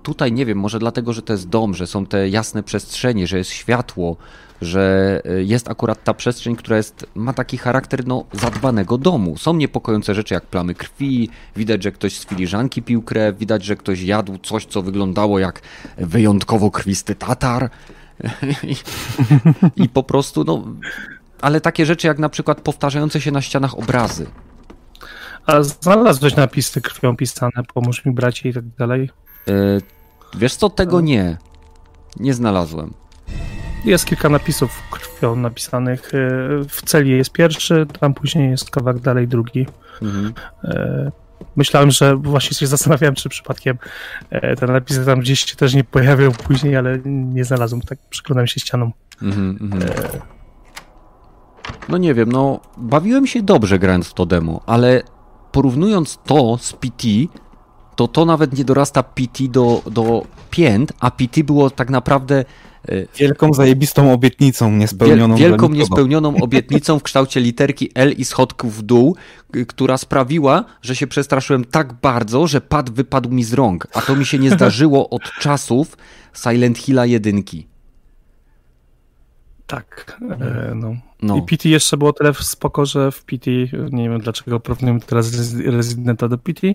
Tutaj 0.02 0.32
nie 0.32 0.46
wiem, 0.46 0.58
może 0.58 0.78
dlatego, 0.78 1.12
że 1.12 1.22
to 1.22 1.32
jest 1.32 1.48
dom, 1.48 1.74
że 1.74 1.86
są 1.86 2.06
te 2.06 2.28
jasne 2.28 2.62
przestrzenie, 2.62 3.26
że 3.26 3.38
jest 3.38 3.50
światło, 3.50 4.16
że 4.62 5.22
e, 5.24 5.42
jest 5.42 5.70
akurat 5.70 6.04
ta 6.04 6.14
przestrzeń, 6.14 6.56
która 6.56 6.76
jest, 6.76 7.06
ma 7.14 7.32
taki 7.32 7.58
charakter 7.58 8.06
no, 8.06 8.24
zadbanego 8.32 8.98
domu. 8.98 9.36
Są 9.36 9.54
niepokojące 9.54 10.14
rzeczy 10.14 10.34
jak 10.34 10.46
plamy 10.46 10.74
krwi, 10.74 11.28
widać, 11.56 11.82
że 11.82 11.92
ktoś 11.92 12.18
z 12.18 12.26
filiżanki 12.26 12.82
pił 12.82 13.02
krew, 13.02 13.38
widać, 13.38 13.64
że 13.64 13.76
ktoś 13.76 14.02
jadł 14.02 14.38
coś, 14.38 14.66
co 14.66 14.82
wyglądało 14.82 15.38
jak 15.38 15.60
wyjątkowo 15.96 16.70
krwisty 16.70 17.14
tatar. 17.14 17.70
I, 19.76 19.88
po 19.88 20.02
prostu, 20.02 20.44
no, 20.44 20.64
ale 21.40 21.60
takie 21.60 21.86
rzeczy 21.86 22.06
jak 22.06 22.18
na 22.18 22.28
przykład 22.28 22.60
powtarzające 22.60 23.20
się 23.20 23.30
na 23.30 23.42
ścianach 23.42 23.78
obrazy. 23.78 24.26
A 25.46 25.62
znalazłeś 25.62 26.36
napisy 26.36 26.80
krwią 26.80 27.16
pisane, 27.16 27.62
pomóż 27.74 28.04
mi 28.04 28.12
bracie 28.12 28.48
i 28.48 28.52
tak 28.52 28.64
dalej? 28.78 29.10
E, 29.48 29.52
wiesz 30.38 30.56
co, 30.56 30.70
tego 30.70 31.00
nie. 31.00 31.36
Nie 32.16 32.34
znalazłem. 32.34 32.94
Jest 33.84 34.06
kilka 34.06 34.28
napisów 34.28 34.82
krwią 34.90 35.36
napisanych. 35.36 36.14
E, 36.14 36.18
w 36.68 36.82
celi 36.84 37.10
jest 37.10 37.32
pierwszy, 37.32 37.86
tam 38.00 38.14
później 38.14 38.50
jest 38.50 38.70
kawałek 38.70 39.02
dalej 39.02 39.28
drugi. 39.28 39.66
Mhm. 40.02 40.34
E, 40.64 41.12
myślałem, 41.56 41.90
że 41.90 42.16
właśnie 42.16 42.56
się 42.56 42.66
zastanawiałem, 42.66 43.14
czy 43.14 43.28
przypadkiem 43.28 43.78
te 44.58 44.66
napisy 44.66 45.06
tam 45.06 45.20
gdzieś 45.20 45.44
się 45.44 45.56
też 45.56 45.74
nie 45.74 45.84
pojawią 45.84 46.32
później, 46.32 46.76
ale 46.76 46.98
nie 47.04 47.44
znalazłem. 47.44 47.82
Tak 47.82 47.98
przyglądałem 48.10 48.46
się 48.46 48.60
ścianą. 48.60 48.92
Mhm, 49.22 49.58
mhm. 49.60 49.82
No 51.88 51.98
nie 51.98 52.14
wiem, 52.14 52.32
no 52.32 52.60
bawiłem 52.76 53.26
się 53.26 53.42
dobrze 53.42 53.78
grając 53.78 54.08
w 54.08 54.14
to 54.14 54.26
demo, 54.26 54.60
ale 54.66 55.02
porównując 55.52 56.18
to 56.24 56.58
z 56.60 56.72
PT, 56.72 57.06
to 57.96 58.08
to 58.08 58.24
nawet 58.24 58.58
nie 58.58 58.64
dorasta 58.64 59.02
PT 59.02 59.48
do, 59.48 59.82
do 59.90 60.26
pięt, 60.50 60.92
a 61.00 61.10
PT 61.10 61.44
było 61.44 61.70
tak 61.70 61.90
naprawdę 61.90 62.44
e, 62.88 63.06
Wielką 63.16 63.52
zajebistą 63.54 64.12
obietnicą 64.12 64.70
niespełnioną. 64.70 65.36
Wielką 65.36 65.68
niespełnioną 65.68 66.36
obietnicą 66.44 66.98
w 66.98 67.02
kształcie 67.02 67.40
literki 67.40 67.90
L 67.94 68.12
i 68.12 68.24
schodków 68.24 68.76
w 68.76 68.82
dół, 68.82 69.16
która 69.68 69.96
sprawiła, 69.96 70.64
że 70.82 70.96
się 70.96 71.06
przestraszyłem 71.06 71.64
tak 71.64 71.92
bardzo, 71.92 72.46
że 72.46 72.60
pad 72.60 72.90
wypadł 72.90 73.30
mi 73.30 73.44
z 73.44 73.52
rąk. 73.52 73.86
A 73.94 74.00
to 74.00 74.16
mi 74.16 74.26
się 74.26 74.38
nie 74.38 74.50
zdarzyło 74.50 75.10
od 75.10 75.22
czasów 75.40 75.96
Silent 76.34 76.78
Hilla 76.78 77.06
jedynki. 77.06 77.71
Tak, 79.66 80.20
e, 80.40 80.74
no. 80.74 80.96
no. 81.22 81.36
I 81.36 81.42
PT 81.42 81.68
jeszcze 81.68 81.96
było 81.96 82.12
tyle 82.12 82.34
spoko, 82.34 82.86
że 82.86 83.12
w 83.12 83.24
PT, 83.24 83.50
nie 83.90 84.10
wiem 84.10 84.20
dlaczego 84.20 84.60
porównujemy 84.60 85.00
teraz 85.00 85.54
Residenta 85.64 86.28
do 86.28 86.38
PT, 86.38 86.66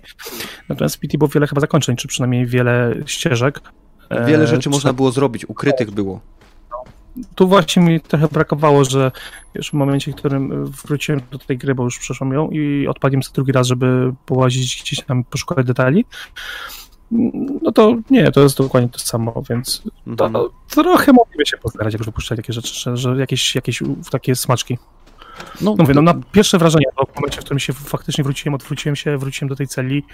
natomiast 0.68 0.96
w 0.96 0.98
PT 0.98 1.18
było 1.18 1.28
wiele 1.28 1.46
chyba 1.46 1.60
zakończeń, 1.60 1.96
czy 1.96 2.08
przynajmniej 2.08 2.46
wiele 2.46 2.94
ścieżek. 3.06 3.60
Wiele 4.10 4.44
e, 4.44 4.46
rzeczy 4.46 4.62
czy... 4.62 4.70
można 4.70 4.92
było 4.92 5.12
zrobić, 5.12 5.48
ukrytych 5.48 5.90
było. 5.90 6.20
Tu 7.34 7.48
właśnie 7.48 7.82
mi 7.82 8.00
trochę 8.00 8.28
brakowało, 8.28 8.84
że 8.84 9.12
już 9.54 9.70
w 9.70 9.72
momencie, 9.72 10.12
w 10.12 10.14
którym 10.14 10.66
wróciłem 10.66 11.20
do 11.30 11.38
tej 11.38 11.58
gry, 11.58 11.74
bo 11.74 11.84
już 11.84 11.98
przeszłam 11.98 12.32
ją 12.32 12.50
i 12.50 12.86
odpaliłem 12.86 13.22
sobie 13.22 13.34
drugi 13.34 13.52
raz, 13.52 13.66
żeby 13.66 14.14
połazić 14.26 14.82
gdzieś 14.82 15.04
tam, 15.04 15.24
poszukać 15.24 15.66
detali, 15.66 16.04
no 17.62 17.72
to 17.72 17.96
nie, 18.10 18.32
to 18.32 18.40
jest 18.40 18.58
dokładnie 18.58 18.88
to 18.88 18.98
samo, 18.98 19.42
więc 19.50 19.82
to, 20.16 20.26
mhm. 20.26 20.48
trochę 20.68 21.12
mogliby 21.12 21.46
się 21.46 21.56
postarać, 21.56 21.92
jak 21.92 22.00
już 22.00 22.06
wypuszczać 22.06 22.36
takie 22.36 22.52
rzeczy, 22.52 22.74
że, 22.74 22.96
że 22.96 23.16
jakieś, 23.16 23.54
jakieś 23.54 23.82
takie 24.10 24.36
smaczki. 24.36 24.78
No, 25.60 25.74
no 25.78 25.84
mówię, 25.84 25.94
no 25.94 26.02
na 26.02 26.14
pierwsze 26.32 26.58
wrażenie, 26.58 26.86
bo 26.96 27.04
w 27.04 27.14
momencie, 27.14 27.40
w 27.40 27.44
którym 27.44 27.58
się 27.58 27.72
faktycznie 27.72 28.24
wróciłem, 28.24 28.54
odwróciłem 28.54 28.96
się, 28.96 29.18
wróciłem 29.18 29.48
do 29.48 29.56
tej 29.56 29.66
celi 29.66 30.04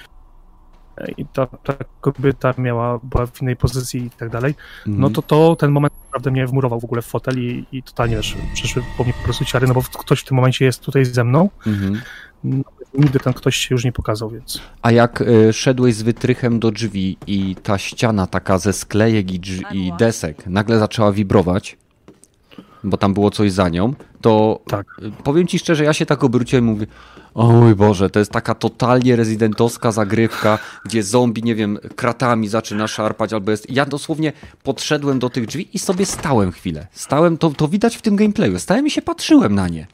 i 1.17 1.27
ta, 1.27 1.47
ta 1.47 1.75
kobieta 2.01 2.55
miała, 2.59 3.01
była 3.03 3.27
w 3.27 3.43
innej 3.43 3.57
pozycji 3.57 4.05
i 4.05 4.11
tak 4.11 4.31
dalej, 4.31 4.55
no 4.87 4.95
mhm. 4.95 5.13
to 5.13 5.23
to 5.23 5.57
ten 5.57 5.71
moment 5.71 5.95
naprawdę 6.05 6.31
mnie 6.31 6.47
wmurował 6.47 6.81
w 6.81 6.85
ogóle 6.85 7.03
w 7.03 7.07
fotel 7.07 7.39
i, 7.39 7.67
i 7.73 7.83
totalnie 7.83 8.17
wiesz, 8.17 8.37
przeszły 8.55 8.83
po 8.99 9.05
mnie 9.05 9.13
po 9.13 9.25
prostu 9.25 9.45
ciary, 9.45 9.67
no 9.67 9.75
bo 9.75 9.83
ktoś 9.83 10.21
w 10.21 10.25
tym 10.25 10.37
momencie 10.37 10.65
jest 10.65 10.81
tutaj 10.81 11.05
ze 11.05 11.25
mną, 11.25 11.51
mhm. 11.67 12.03
no, 12.45 12.65
nigdy 12.99 13.19
tam 13.19 13.33
ktoś 13.33 13.57
się 13.57 13.75
już 13.75 13.85
nie 13.85 13.93
pokazał, 13.93 14.31
więc... 14.31 14.61
A 14.83 14.93
jak 14.93 15.21
y, 15.21 15.53
szedłeś 15.53 15.95
z 15.95 16.03
wytrychem 16.03 16.61
do 16.61 16.71
drzwi 16.71 17.17
i 17.27 17.57
ta 17.63 17.79
ściana 17.79 18.27
taka 18.27 18.59
ze 18.59 18.73
sklejek 18.73 19.33
i, 19.33 19.41
i 19.73 19.93
desek 19.99 20.47
nagle 20.47 20.79
zaczęła 20.79 21.13
wibrować, 21.13 21.77
bo 22.85 22.97
tam 22.97 23.15
było 23.15 23.31
coś 23.31 23.53
za 23.53 23.69
nią, 23.69 23.95
to 24.21 24.61
Tak. 24.67 24.87
powiem 25.25 25.47
ci 25.47 25.59
szczerze, 25.59 25.85
ja 25.85 25.93
się 25.93 26.07
tak 26.07 26.25
obróciłem 26.25 26.69
i 26.69 26.71
mówię, 26.71 26.87
o 27.35 27.53
mój 27.53 27.75
Boże, 27.75 28.11
to 28.11 28.19
jest 28.19 28.31
taka 28.31 28.55
totalnie 28.55 29.17
rezydentowska 29.17 29.93
zagrywka, 29.93 30.59
gdzie 30.85 31.03
zombie, 31.03 31.43
nie 31.43 31.55
wiem, 31.55 31.79
kratami 31.97 32.49
zaczyna 32.49 32.89
szarpać, 32.89 33.33
albo 33.33 33.51
jest... 33.51 33.71
Ja 33.71 33.87
dosłownie 33.87 34.33
podszedłem 34.63 35.19
do 35.19 35.31
tych 35.31 35.47
drzwi 35.47 35.69
i 35.73 35.79
sobie 35.79 36.07
stałem 36.07 36.53
chwilę. 36.53 36.87
Stałem, 36.93 37.39
to, 37.39 37.51
to 37.51 37.69
widać 37.69 37.97
w 37.97 38.03
tym 38.03 38.17
gameplayu, 38.17 38.59
stałem 38.59 38.87
i 38.87 38.91
się 38.91 39.03
patrzyłem 39.03 39.55
na 39.55 39.69
nie. 39.69 39.87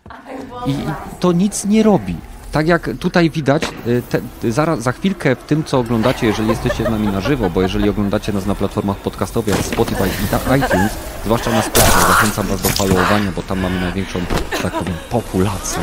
I 0.66 0.74
to 1.20 1.32
nic 1.32 1.64
nie 1.64 1.82
robi. 1.82 2.14
Tak 2.53 2.68
jak 2.68 2.90
tutaj 3.01 3.30
widać, 3.30 3.62
y, 3.86 4.03
te, 4.11 4.53
zaraz, 4.53 4.82
za 4.82 4.92
chwilkę 4.92 5.36
w 5.36 5.42
tym, 5.42 5.64
co 5.64 5.78
oglądacie, 5.78 6.26
jeżeli 6.26 6.48
jesteście 6.48 6.84
z 6.84 6.88
nami 6.90 7.09
na 7.09 7.20
żywo, 7.20 7.51
bo 7.51 7.62
jeżeli 7.62 7.88
oglądacie 7.88 8.32
nas 8.32 8.46
na 8.46 8.55
platformach 8.55 8.96
podcastowych 8.96 9.57
jak 9.57 9.66
Spotify 9.66 10.05
i 10.07 10.57
iTunes, 10.59 10.92
zwłaszcza 11.24 11.51
na 11.51 11.62
Spotify, 11.62 12.01
zachęcam 12.01 12.46
Was 12.46 12.62
do 12.62 12.68
followowania, 12.68 13.32
bo 13.36 13.42
tam 13.42 13.61
mamy 13.61 13.80
największą, 13.80 14.20
tak 14.62 14.72
powiem, 14.72 14.94
populację, 15.11 15.82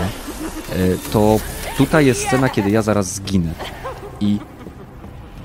y, 0.76 0.98
to 1.12 1.40
tutaj 1.78 2.06
jest 2.06 2.28
scena, 2.28 2.50
kiedy 2.50 2.70
ja 2.70 2.82
zaraz 2.82 3.14
zginę. 3.14 3.52
I 4.20 4.40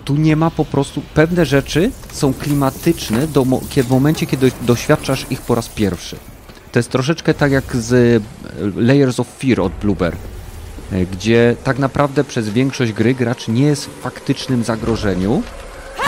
tu 0.05 0.14
nie 0.14 0.37
ma 0.37 0.51
po 0.51 0.64
prostu, 0.64 1.03
pewne 1.14 1.47
rzeczy 1.47 1.91
są 2.12 2.35
klimatyczne 2.35 3.27
do, 3.27 3.45
w 3.77 3.91
momencie, 3.91 4.27
kiedy 4.27 4.53
doświadczasz 4.62 5.27
ich 5.31 5.41
po 5.41 5.55
raz 5.55 5.68
pierwszy. 5.68 6.16
To 6.73 6.79
jest 6.79 6.91
troszeczkę 6.91 7.35
tak 7.35 7.53
jak 7.53 7.77
z 7.77 7.93
y, 7.93 8.20
Layers 8.77 9.20
of 9.20 9.27
Fear 9.39 9.61
od 9.61 9.73
Blueber, 9.73 10.14
y, 10.14 10.32
gdzie 11.12 11.57
tak 11.64 11.78
naprawdę 11.78 12.24
przez 12.24 12.49
większość 12.49 12.93
gry 12.93 13.14
gracz 13.14 13.49
nie 13.49 13.62
jest 13.62 13.86
w 13.86 14.01
faktycznym 14.01 14.64
zagrożeniu, 14.64 15.43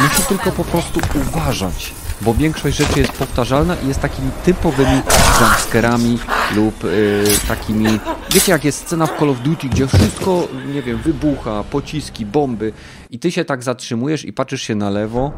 musi 0.00 0.22
tylko 0.22 0.52
po 0.52 0.64
prostu 0.64 1.00
uważać, 1.14 1.92
bo 2.20 2.34
większość 2.34 2.76
rzeczy 2.76 2.98
jest 3.00 3.12
powtarzalna 3.12 3.76
i 3.76 3.88
jest 3.88 4.00
takimi 4.00 4.30
typowymi 4.44 5.00
jumpscarami 5.40 6.18
lub 6.56 6.84
y, 6.84 7.24
takimi, 7.48 8.00
wiecie 8.30 8.52
jak 8.52 8.64
jest 8.64 8.78
scena 8.78 9.06
w 9.06 9.18
Call 9.18 9.30
of 9.30 9.40
Duty, 9.40 9.68
gdzie 9.68 9.86
wszystko, 9.86 10.48
nie 10.74 10.82
wiem, 10.82 10.98
wybucha, 10.98 11.64
pociski, 11.70 12.26
bomby 12.26 12.72
i 13.10 13.18
ty 13.18 13.32
się 13.32 13.44
tak 13.44 13.62
zatrzymujesz 13.62 14.24
i 14.24 14.32
patrzysz 14.32 14.62
się 14.62 14.74
na 14.74 14.90
lewo, 14.90 15.32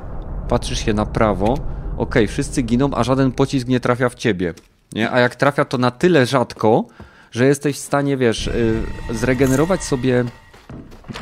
patrzysz 0.49 0.85
się 0.85 0.95
na 0.95 1.07
prawo, 1.07 1.59
okej, 1.97 2.29
wszyscy 2.29 2.63
giną, 2.63 2.91
a 2.95 3.05
żaden 3.05 3.33
pocisk 3.33 3.69
nie 3.69 3.81
trafia 3.81 4.09
w 4.09 4.15
ciebie, 4.15 4.55
nie? 4.93 5.11
A 5.11 5.21
jak 5.21 5.37
trafia 5.37 5.65
to 5.65 5.79
na 5.79 5.91
tyle 5.91 6.27
rzadko, 6.27 6.85
że 7.37 7.47
jesteś 7.47 7.77
w 7.77 7.79
stanie, 7.79 8.17
wiesz, 8.17 8.47
y, 8.47 8.83
zregenerować 9.11 9.85
sobie 9.85 10.25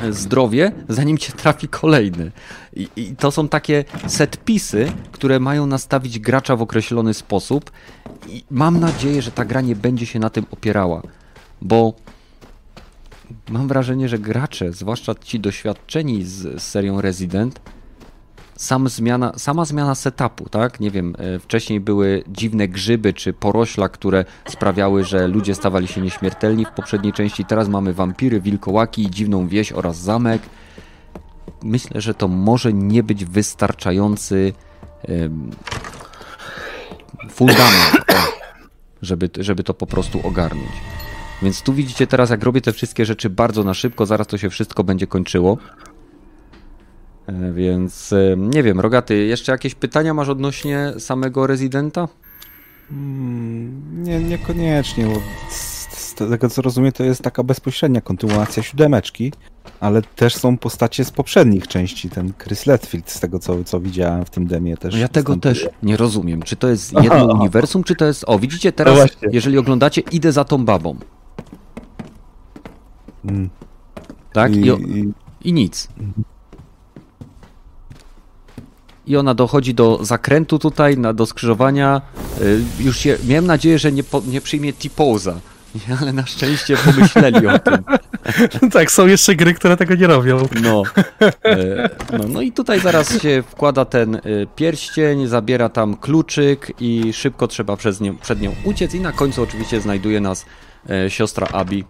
zdrowie, 0.09 0.71
zanim 0.89 1.17
cię 1.17 1.33
trafi 1.33 1.67
kolejny. 1.67 2.31
I, 2.73 2.87
I 2.95 3.15
to 3.15 3.31
są 3.31 3.47
takie 3.47 3.85
setpisy, 4.07 4.91
które 5.11 5.39
mają 5.39 5.65
nastawić 5.65 6.19
gracza 6.19 6.55
w 6.55 6.61
określony 6.61 7.13
sposób 7.13 7.71
i 8.29 8.43
mam 8.51 8.79
nadzieję, 8.79 9.21
że 9.21 9.31
ta 9.31 9.45
gra 9.45 9.61
nie 9.61 9.75
będzie 9.75 10.05
się 10.05 10.19
na 10.19 10.29
tym 10.29 10.45
opierała, 10.51 11.01
bo 11.61 11.93
mam 13.49 13.67
wrażenie, 13.67 14.09
że 14.09 14.19
gracze, 14.19 14.73
zwłaszcza 14.73 15.15
ci 15.15 15.39
doświadczeni 15.39 16.23
z, 16.23 16.61
z 16.61 16.63
serią 16.63 17.01
Resident, 17.01 17.59
sam 18.55 18.89
zmiana, 18.89 19.33
sama 19.37 19.65
zmiana 19.65 19.95
setupu, 19.95 20.49
tak? 20.49 20.79
Nie 20.79 20.91
wiem, 20.91 21.15
e, 21.17 21.39
wcześniej 21.39 21.79
były 21.79 22.23
dziwne 22.27 22.67
grzyby 22.67 23.13
czy 23.13 23.33
porośla, 23.33 23.89
które 23.89 24.25
sprawiały, 24.49 25.03
że 25.03 25.27
ludzie 25.27 25.55
stawali 25.55 25.87
się 25.87 26.01
nieśmiertelni 26.01 26.65
w 26.65 26.71
poprzedniej 26.71 27.13
części. 27.13 27.45
Teraz 27.45 27.67
mamy 27.67 27.93
wampiry, 27.93 28.41
wilkołaki, 28.41 29.09
dziwną 29.09 29.47
wieś 29.47 29.71
oraz 29.71 29.97
zamek. 29.97 30.41
Myślę, 31.63 32.01
że 32.01 32.13
to 32.13 32.27
może 32.27 32.73
nie 32.73 33.03
być 33.03 33.25
wystarczający 33.25 34.53
em, 35.03 35.51
fundament, 37.29 38.05
żeby, 39.01 39.29
żeby 39.39 39.63
to 39.63 39.73
po 39.73 39.87
prostu 39.87 40.27
ogarnąć. 40.27 40.71
Więc 41.41 41.61
tu 41.61 41.73
widzicie 41.73 42.07
teraz, 42.07 42.29
jak 42.29 42.43
robię 42.43 42.61
te 42.61 42.73
wszystkie 42.73 43.05
rzeczy 43.05 43.29
bardzo 43.29 43.63
na 43.63 43.73
szybko, 43.73 44.05
zaraz 44.05 44.27
to 44.27 44.37
się 44.37 44.49
wszystko 44.49 44.83
będzie 44.83 45.07
kończyło. 45.07 45.57
E, 47.27 47.51
Więc 47.53 48.13
e, 48.13 48.35
nie 48.37 48.63
wiem, 48.63 48.79
Rogaty, 48.79 49.15
jeszcze 49.25 49.51
jakieś 49.51 49.75
pytania 49.75 50.13
masz 50.13 50.29
odnośnie 50.29 50.93
samego 50.99 51.47
rezydenta? 51.47 52.07
Mm, 52.91 54.03
Nie, 54.03 54.19
niekoniecznie, 54.19 55.05
bo 55.05 55.21
z, 55.49 55.87
z 55.97 56.13
tego 56.15 56.49
co 56.49 56.61
rozumiem, 56.61 56.91
to 56.91 57.03
jest 57.03 57.21
taka 57.21 57.43
bezpośrednia 57.43 58.01
kontynuacja 58.01 58.63
siódemeczki, 58.63 59.33
ale 59.79 60.01
też 60.01 60.35
są 60.35 60.57
postacie 60.57 61.05
z 61.05 61.11
poprzednich 61.11 61.67
części. 61.67 62.09
Ten 62.09 62.33
Chris 62.43 62.65
Redfield, 62.65 63.09
z 63.11 63.19
tego 63.19 63.39
co, 63.39 63.63
co 63.63 63.79
widziałem 63.79 64.25
w 64.25 64.29
tym 64.29 64.47
demie 64.47 64.77
też. 64.77 64.93
No 64.93 64.99
ja 64.99 65.07
tego 65.07 65.37
też 65.37 65.69
nie 65.83 65.97
rozumiem. 65.97 66.41
Czy 66.43 66.55
to 66.55 66.67
jest 66.67 66.93
jedno 66.93 67.13
Aha. 67.13 67.25
uniwersum, 67.39 67.83
czy 67.83 67.95
to 67.95 68.05
jest. 68.05 68.23
O, 68.27 68.39
widzicie 68.39 68.69
No 68.69 68.73
teraz, 68.75 68.95
właśnie. 68.95 69.27
jeżeli 69.31 69.57
oglądacie, 69.57 70.01
idę 70.11 70.31
za 70.31 70.43
tą 70.43 70.65
babą. 70.65 70.95
Mm. 73.25 73.49
Tak? 74.33 74.55
I, 74.55 74.59
I, 74.59 74.99
i, 74.99 75.13
i 75.43 75.53
nic. 75.53 75.87
I 79.07 79.17
ona 79.17 79.33
dochodzi 79.33 79.73
do 79.73 79.99
zakrętu 80.01 80.59
tutaj, 80.59 80.97
na, 80.97 81.13
do 81.13 81.25
skrzyżowania. 81.25 82.01
Y, 82.41 82.61
Już 82.79 82.97
się, 82.97 83.17
miałem 83.27 83.45
nadzieję, 83.45 83.79
że 83.79 83.91
nie, 83.91 84.03
po, 84.03 84.21
nie 84.27 84.41
przyjmie 84.41 84.73
T-poza, 84.73 85.39
ale 86.01 86.13
na 86.13 86.25
szczęście 86.25 86.77
pomyśleli 86.77 87.47
o 87.47 87.59
tym. 87.59 87.77
tak, 88.73 88.91
są 88.91 89.07
jeszcze 89.07 89.35
gry, 89.35 89.53
które 89.53 89.77
tego 89.77 89.95
nie 89.95 90.07
robią. 90.07 90.47
No. 90.61 90.83
E, 91.45 91.89
no, 92.17 92.27
no 92.27 92.41
i 92.41 92.51
tutaj 92.51 92.79
zaraz 92.79 93.21
się 93.21 93.43
wkłada 93.47 93.85
ten 93.85 94.15
e, 94.15 94.19
pierścień, 94.55 95.27
zabiera 95.27 95.69
tam 95.69 95.97
kluczyk 95.97 96.73
i 96.79 97.13
szybko 97.13 97.47
trzeba 97.47 97.77
przez 97.77 98.01
nią, 98.01 98.17
przed 98.17 98.41
nią 98.41 98.55
uciec 98.63 98.93
i 98.93 98.99
na 98.99 99.11
końcu 99.11 99.43
oczywiście 99.43 99.81
znajduje 99.81 100.21
nas 100.21 100.45
e, 100.89 101.09
siostra 101.09 101.47
Abi. 101.47 101.83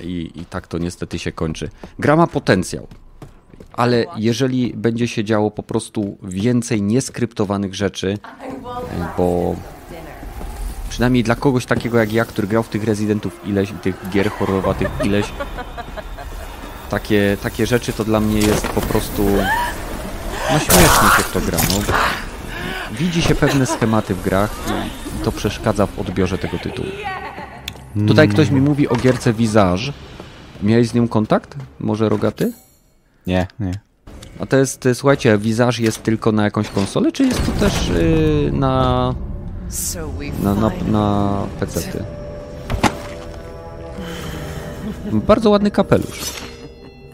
E, 0.00 0.04
I, 0.04 0.40
I 0.40 0.44
tak 0.46 0.66
to 0.66 0.78
niestety 0.78 1.18
się 1.18 1.32
kończy. 1.32 1.68
Gra 1.98 2.16
ma 2.16 2.26
potencjał, 2.26 2.86
ale 3.72 4.06
jeżeli 4.16 4.72
będzie 4.76 5.08
się 5.08 5.24
działo 5.24 5.50
po 5.50 5.62
prostu 5.62 6.18
więcej 6.22 6.82
nieskryptowanych 6.82 7.74
rzeczy, 7.74 8.18
bo 9.18 9.56
przynajmniej 10.88 11.24
dla 11.24 11.34
kogoś 11.34 11.66
takiego 11.66 11.98
jak 11.98 12.12
ja, 12.12 12.24
który 12.24 12.48
grał 12.48 12.62
w 12.62 12.68
tych 12.68 12.84
rezydentów 12.84 13.40
ileś 13.46 13.70
i 13.70 13.74
tych 13.74 14.10
gier 14.10 14.30
horrorowatych 14.30 14.88
ileś, 15.04 15.26
takie, 16.90 17.36
takie 17.42 17.66
rzeczy 17.66 17.92
to 17.92 18.04
dla 18.04 18.20
mnie 18.20 18.40
jest 18.40 18.66
po 18.66 18.80
prostu 18.80 19.22
no 20.52 20.58
śmiesznie 20.58 21.08
się 21.16 21.22
w 21.22 21.32
to 21.32 21.40
gra. 21.40 21.58
No. 21.70 21.94
Widzi 22.98 23.22
się 23.22 23.34
pewne 23.34 23.66
schematy 23.66 24.14
w 24.14 24.22
grach 24.22 24.54
i 25.20 25.24
to 25.24 25.32
przeszkadza 25.32 25.86
w 25.86 25.98
odbiorze 25.98 26.38
tego 26.38 26.58
tytułu. 26.58 26.88
Tutaj 28.06 28.28
ktoś 28.28 28.50
mi 28.50 28.60
mówi 28.60 28.88
o 28.88 28.96
gierce 28.96 29.32
Visage. 29.32 29.92
Miałeś 30.62 30.88
z 30.88 30.94
nią 30.94 31.08
kontakt? 31.08 31.56
Może 31.80 32.08
Rogaty? 32.08 32.52
Nie, 33.26 33.46
nie. 33.60 33.72
A 34.40 34.46
to 34.46 34.56
jest, 34.56 34.86
y, 34.86 34.94
słuchajcie, 34.94 35.38
Visage 35.38 35.82
jest 35.82 36.02
tylko 36.02 36.32
na 36.32 36.44
jakąś 36.44 36.68
konsolę, 36.68 37.12
czy 37.12 37.24
jest 37.24 37.46
to 37.46 37.52
też 37.52 37.88
yy, 37.88 38.52
na, 38.52 39.14
So 39.68 40.08
we 40.08 40.44
na, 40.44 40.54
na, 40.54 40.70
na 40.90 41.46
PC-ty? 41.60 42.04
Bardzo 45.12 45.50
ładny 45.50 45.70
kapelusz. 45.70 46.34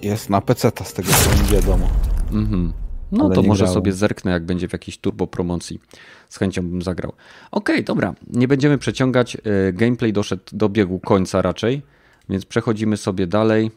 Jest 0.02 0.30
na 0.30 0.40
PC 0.40 0.72
z 0.84 0.92
tego 0.92 1.08
co 1.12 1.42
mi 1.42 1.48
wiadomo. 1.48 1.88
Mhm. 2.32 2.72
No 3.12 3.24
Ale 3.24 3.34
to 3.34 3.42
może 3.42 3.64
grałem. 3.64 3.74
sobie 3.74 3.92
zerknę, 3.92 4.30
jak 4.32 4.44
będzie 4.46 4.68
w 4.68 4.72
jakiejś 4.72 4.98
turbo 4.98 5.26
promocji. 5.26 5.80
Z 6.28 6.38
chęcią 6.38 6.68
bym 6.68 6.82
zagrał. 6.82 7.12
Okej, 7.50 7.84
dobra. 7.84 8.14
Nie 8.26 8.48
będziemy 8.48 8.78
przeciągać. 8.78 9.36
E, 9.36 9.72
Gameplay 9.72 10.12
doszedł 10.12 10.42
do 10.52 10.68
biegu 10.68 10.98
końca 10.98 11.42
raczej, 11.42 11.82
więc 12.28 12.46
przechodzimy 12.46 12.96
sobie 12.96 13.26
dalej. 13.26 13.70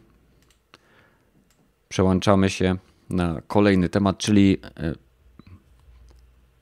Przełączamy 1.94 2.50
się 2.50 2.76
na 3.10 3.42
kolejny 3.48 3.90
temat, 3.90 4.18
czyli 4.18 4.58
e, 4.78 4.94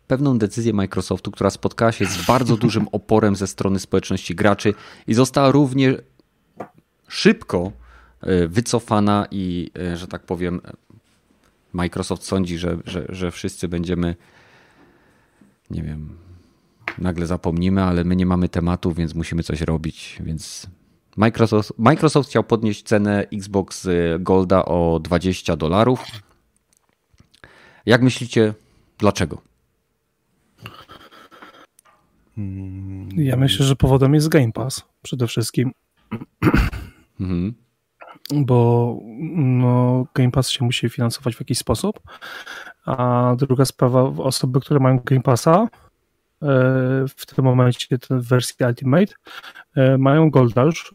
pewną 0.08 0.38
decyzję 0.38 0.74
Microsoftu, 0.74 1.32
która 1.32 1.50
spotkała 1.50 1.92
się 1.92 2.06
z 2.06 2.26
bardzo 2.26 2.58
dużym 2.58 2.88
oporem 2.98 3.36
ze 3.36 3.48
strony 3.48 3.80
społeczności 3.80 4.36
graczy 4.36 4.74
i 5.08 5.14
została 5.14 5.52
równie 5.52 5.98
szybko 7.08 7.72
e, 8.22 8.48
wycofana 8.48 9.28
i, 9.32 9.72
e, 9.80 9.98
że 9.98 10.08
tak 10.08 10.24
powiem, 10.24 10.62
Microsoft 11.74 12.24
sądzi, 12.24 12.58
że, 12.58 12.78
że, 12.86 13.06
że 13.10 13.32
wszyscy 13.32 13.68
będziemy, 13.68 14.16
nie 15.70 15.84
wiem, 15.84 16.18
nagle 16.98 17.28
zapomnimy, 17.28 17.84
ale 17.84 18.04
my 18.04 18.16
nie 18.16 18.26
mamy 18.26 18.50
tematu, 18.50 18.94
więc 18.94 19.16
musimy 19.16 19.44
coś 19.44 19.62
robić, 19.62 20.20
więc 20.24 20.68
Microsoft, 21.18 21.74
Microsoft 21.78 22.30
chciał 22.30 22.44
podnieść 22.44 22.84
cenę 22.84 23.28
Xbox 23.34 23.86
y, 23.86 24.18
Golda 24.20 24.66
o 24.66 25.00
20 25.00 25.56
dolarów. 25.56 26.04
Jak 27.86 28.02
myślicie, 28.02 28.54
dlaczego? 28.98 29.42
Ja 33.16 33.38
myślę, 33.38 33.66
że 33.66 33.76
powodem 33.76 34.14
jest 34.14 34.28
Game 34.28 34.52
Pass 34.52 34.84
przede 35.02 35.28
wszystkim, 35.28 35.72
Mhm. 37.20 37.54
bo 38.36 38.98
no, 39.36 40.06
Game 40.14 40.32
Pass 40.32 40.50
się 40.50 40.66
musi 40.66 40.90
finansować 40.90 41.36
w 41.36 41.40
jakiś 41.40 41.58
sposób. 41.58 42.00
A 42.86 43.36
druga 43.38 43.66
sprawa, 43.66 44.02
osoby, 44.04 44.60
które 44.60 44.80
mają 44.80 45.00
Game 45.06 45.22
Passa, 45.22 45.68
w 47.18 47.26
tym 47.36 47.46
momencie 47.46 47.98
w 48.10 48.28
wersji 48.28 48.66
Ultimate, 48.66 49.14
mają 49.98 50.30
Golda 50.30 50.64
już 50.64 50.94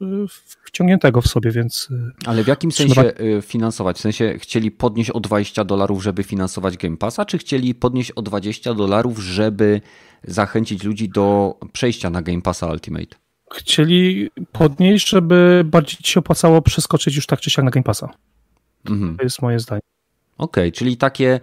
wciągniętego 0.64 1.20
w 1.20 1.26
sobie, 1.26 1.50
więc... 1.50 1.88
Ale 2.26 2.44
w 2.44 2.46
jakim 2.46 2.72
sensie 2.72 3.12
finansować? 3.42 3.96
W 3.96 4.00
sensie 4.00 4.34
chcieli 4.38 4.70
podnieść 4.70 5.10
o 5.10 5.20
20 5.20 5.64
dolarów, 5.64 6.02
żeby 6.02 6.22
finansować 6.22 6.76
Game 6.76 6.96
Passa, 6.96 7.24
czy 7.24 7.38
chcieli 7.38 7.74
podnieść 7.74 8.10
o 8.10 8.22
20 8.22 8.74
dolarów, 8.74 9.18
żeby 9.18 9.80
zachęcić 10.24 10.84
ludzi 10.84 11.08
do 11.08 11.58
przejścia 11.72 12.10
na 12.10 12.22
Game 12.22 12.42
Passa 12.42 12.66
Ultimate? 12.66 13.16
Chcieli 13.54 14.30
podnieść, 14.52 15.08
żeby 15.08 15.62
bardziej 15.64 15.96
ci 15.96 16.12
się 16.12 16.20
opłacało 16.20 16.62
przeskoczyć 16.62 17.16
już 17.16 17.26
tak 17.26 17.40
czy 17.40 17.50
siak 17.50 17.64
na 17.64 17.70
Game 17.70 17.84
Passa. 17.84 18.08
Mhm. 18.90 19.16
To 19.16 19.22
jest 19.22 19.42
moje 19.42 19.58
zdanie. 19.58 19.80
Okej, 20.38 20.64
okay, 20.64 20.72
czyli 20.72 20.96
takie 20.96 21.40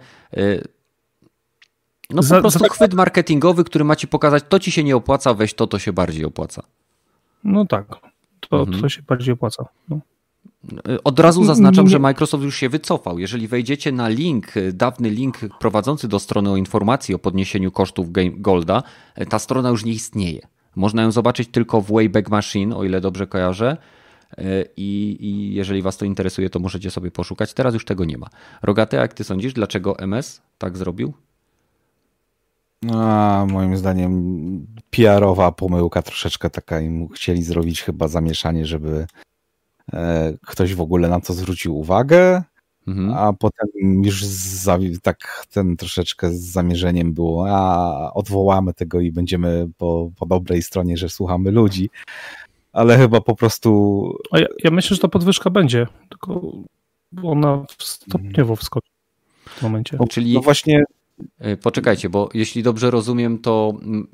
no 2.10 2.16
po 2.16 2.22
za, 2.22 2.40
prostu 2.40 2.58
za... 2.58 2.68
chwyt 2.68 2.94
marketingowy, 2.94 3.64
który 3.64 3.84
ma 3.84 3.96
ci 3.96 4.08
pokazać, 4.08 4.44
to 4.48 4.58
ci 4.58 4.72
się 4.72 4.84
nie 4.84 4.96
opłaca, 4.96 5.34
weź 5.34 5.54
to, 5.54 5.66
to 5.66 5.78
się 5.78 5.92
bardziej 5.92 6.24
opłaca. 6.24 6.62
No 7.44 7.66
tak, 7.66 7.86
to, 8.40 8.60
mhm. 8.60 8.82
to 8.82 8.88
się 8.88 9.02
bardziej 9.02 9.34
opłaca. 9.34 9.64
No. 9.88 10.00
Y, 10.88 11.02
od 11.02 11.20
razu 11.20 11.44
zaznaczam, 11.44 11.88
że 11.88 11.98
Microsoft 11.98 12.44
już 12.44 12.56
się 12.56 12.68
wycofał. 12.68 13.18
Jeżeli 13.18 13.48
wejdziecie 13.48 13.92
na 13.92 14.08
link, 14.08 14.56
y, 14.56 14.72
dawny 14.72 15.10
link 15.10 15.38
prowadzący 15.60 16.08
do 16.08 16.18
strony 16.18 16.50
o 16.50 16.56
informacji 16.56 17.14
o 17.14 17.18
podniesieniu 17.18 17.70
kosztów 17.70 18.08
Golda, 18.36 18.82
ta 19.28 19.38
strona 19.38 19.68
już 19.68 19.84
nie 19.84 19.92
istnieje. 19.92 20.46
Można 20.76 21.02
ją 21.02 21.12
zobaczyć 21.12 21.48
tylko 21.48 21.80
w 21.80 21.92
Wayback 21.92 22.30
Machine, 22.30 22.76
o 22.76 22.84
ile 22.84 23.00
dobrze 23.00 23.26
kojarzę. 23.26 23.76
I, 24.76 25.16
I, 25.20 25.54
jeżeli 25.54 25.82
Was 25.82 25.96
to 25.96 26.04
interesuje, 26.04 26.50
to 26.50 26.58
możecie 26.58 26.90
sobie 26.90 27.10
poszukać. 27.10 27.54
Teraz 27.54 27.74
już 27.74 27.84
tego 27.84 28.04
nie 28.04 28.18
ma. 28.18 28.26
Rogaty, 28.62 28.96
jak 28.96 29.14
Ty 29.14 29.24
sądzisz, 29.24 29.52
dlaczego 29.52 29.98
MS 29.98 30.42
tak 30.58 30.78
zrobił? 30.78 31.14
A, 32.92 33.46
moim 33.48 33.76
zdaniem 33.76 34.66
PR-owa 34.90 35.52
pomyłka 35.52 36.02
troszeczkę 36.02 36.50
taka 36.50 36.80
im 36.80 37.08
chcieli 37.08 37.42
zrobić 37.42 37.82
chyba 37.82 38.08
zamieszanie, 38.08 38.66
żeby 38.66 39.06
e, 39.92 40.32
ktoś 40.46 40.74
w 40.74 40.80
ogóle 40.80 41.08
na 41.08 41.20
to 41.20 41.32
zwrócił 41.32 41.78
uwagę, 41.78 42.42
mhm. 42.88 43.14
a 43.14 43.32
potem 43.32 43.66
już 44.04 44.24
za, 44.24 44.78
tak 45.02 45.46
ten 45.52 45.76
troszeczkę 45.76 46.30
z 46.30 46.40
zamierzeniem 46.40 47.14
było, 47.14 47.46
a 47.48 48.12
odwołamy 48.14 48.74
tego 48.74 49.00
i 49.00 49.12
będziemy 49.12 49.68
po, 49.78 50.10
po 50.16 50.26
dobrej 50.26 50.62
stronie, 50.62 50.96
że 50.96 51.08
słuchamy 51.08 51.50
ludzi, 51.50 51.90
ale 52.72 52.98
chyba 52.98 53.20
po 53.20 53.36
prostu... 53.36 54.10
Ja, 54.32 54.46
ja, 54.64 54.70
myślę, 54.70 54.94
że 54.94 55.00
ta 55.00 55.08
podwyżka 55.08 55.50
będzie, 55.50 55.86
tylko 56.08 56.52
ona 57.22 57.64
stopniowo 57.78 58.56
wskoczy 58.56 58.88
w 59.46 59.54
tym 59.54 59.62
momencie. 59.62 59.98
Czyli... 60.10 60.34
No 60.34 60.40
właśnie 60.40 60.84
poczekajcie, 61.62 62.08
bo 62.08 62.28
jeśli 62.34 62.62
dobrze 62.62 62.90
rozumiem, 62.90 63.38
to 63.38 63.72
mm, 63.82 64.08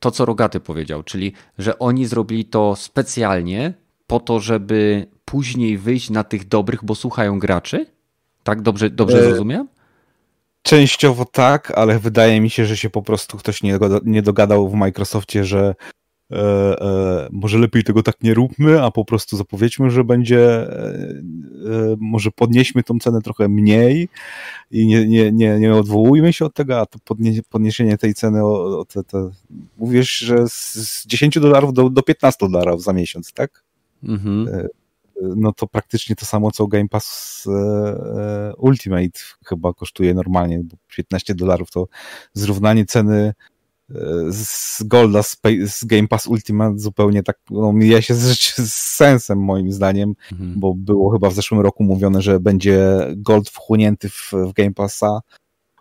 to, 0.00 0.10
co 0.10 0.24
Rogaty 0.24 0.60
powiedział, 0.60 1.02
czyli 1.02 1.32
że 1.58 1.78
oni 1.78 2.06
zrobili 2.06 2.44
to 2.44 2.76
specjalnie 2.76 3.74
po 4.06 4.20
to, 4.20 4.40
żeby 4.40 5.06
później 5.24 5.78
wyjść 5.78 6.10
na 6.10 6.24
tych 6.24 6.48
dobrych, 6.48 6.84
bo 6.84 6.94
słuchają 6.94 7.38
graczy? 7.38 7.86
Tak? 8.42 8.62
Dobrze, 8.62 8.90
dobrze 8.90 9.18
e, 9.18 9.24
zrozumiałem? 9.24 9.68
Częściowo 10.62 11.24
tak, 11.24 11.70
ale 11.70 11.98
wydaje 11.98 12.40
mi 12.40 12.50
się, 12.50 12.66
że 12.66 12.76
się 12.76 12.90
po 12.90 13.02
prostu 13.02 13.38
ktoś 13.38 13.60
nie 14.04 14.22
dogadał 14.22 14.68
w 14.68 14.74
Microsoftie, 14.74 15.44
że 15.44 15.74
e, 16.30 16.36
e, 16.80 17.28
może 17.32 17.58
lepiej 17.58 17.84
tego 17.84 18.02
tak 18.02 18.22
nie 18.22 18.34
róbmy, 18.34 18.82
a 18.82 18.90
po 18.90 19.04
prostu 19.04 19.36
zapowiedźmy, 19.36 19.90
że 19.90 20.04
będzie, 20.04 20.40
e, 20.40 20.68
e 20.70 21.96
może 22.00 22.30
podnieśmy 22.30 22.82
tą 22.82 22.98
cenę 22.98 23.22
trochę 23.22 23.48
mniej 23.48 24.08
i 24.70 24.86
nie, 24.86 25.06
nie, 25.06 25.32
nie, 25.32 25.58
nie 25.58 25.74
odwołujmy 25.74 26.32
się 26.32 26.44
od 26.44 26.54
tego, 26.54 26.80
a 26.80 26.86
to 26.86 26.98
podnie, 27.04 27.42
podniesienie 27.50 27.98
tej 27.98 28.14
ceny 28.14 28.44
o, 28.44 28.78
o 28.78 28.84
te, 28.84 29.04
te, 29.04 29.30
mówisz, 29.76 30.18
że 30.18 30.48
z, 30.48 30.74
z 30.74 31.06
10 31.06 31.38
dolarów 31.38 31.72
do, 31.72 31.90
do 31.90 32.02
15 32.02 32.48
dolarów 32.48 32.82
za 32.82 32.92
miesiąc, 32.92 33.32
tak? 33.32 33.62
Mhm. 34.02 34.48
E, 34.48 34.68
no 35.36 35.52
to 35.52 35.66
praktycznie 35.66 36.16
to 36.16 36.26
samo, 36.26 36.50
co 36.50 36.66
Game 36.66 36.88
Pass 36.88 37.44
Ultimate 38.58 39.20
chyba 39.46 39.72
kosztuje 39.72 40.14
normalnie, 40.14 40.60
bo 40.64 40.76
15 40.96 41.34
dolarów 41.34 41.70
to 41.70 41.88
zrównanie 42.32 42.84
ceny 42.84 43.34
z 44.30 44.82
Golda 44.82 45.22
z, 45.22 45.40
z 45.66 45.84
Game 45.84 46.08
Pass 46.08 46.26
Ultimate 46.26 46.78
zupełnie 46.78 47.22
tak 47.22 47.38
no, 47.50 47.72
mija 47.72 48.02
się 48.02 48.14
z, 48.14 48.38
z 48.70 48.74
sensem 48.74 49.38
moim 49.38 49.72
zdaniem, 49.72 50.14
mhm. 50.32 50.60
bo 50.60 50.74
było 50.74 51.10
chyba 51.10 51.30
w 51.30 51.34
zeszłym 51.34 51.60
roku 51.60 51.84
mówione, 51.84 52.22
że 52.22 52.40
będzie 52.40 52.98
Gold 53.16 53.48
wchłonięty 53.48 54.08
w, 54.08 54.32
w 54.32 54.52
Game 54.52 54.72
Passa 54.72 55.20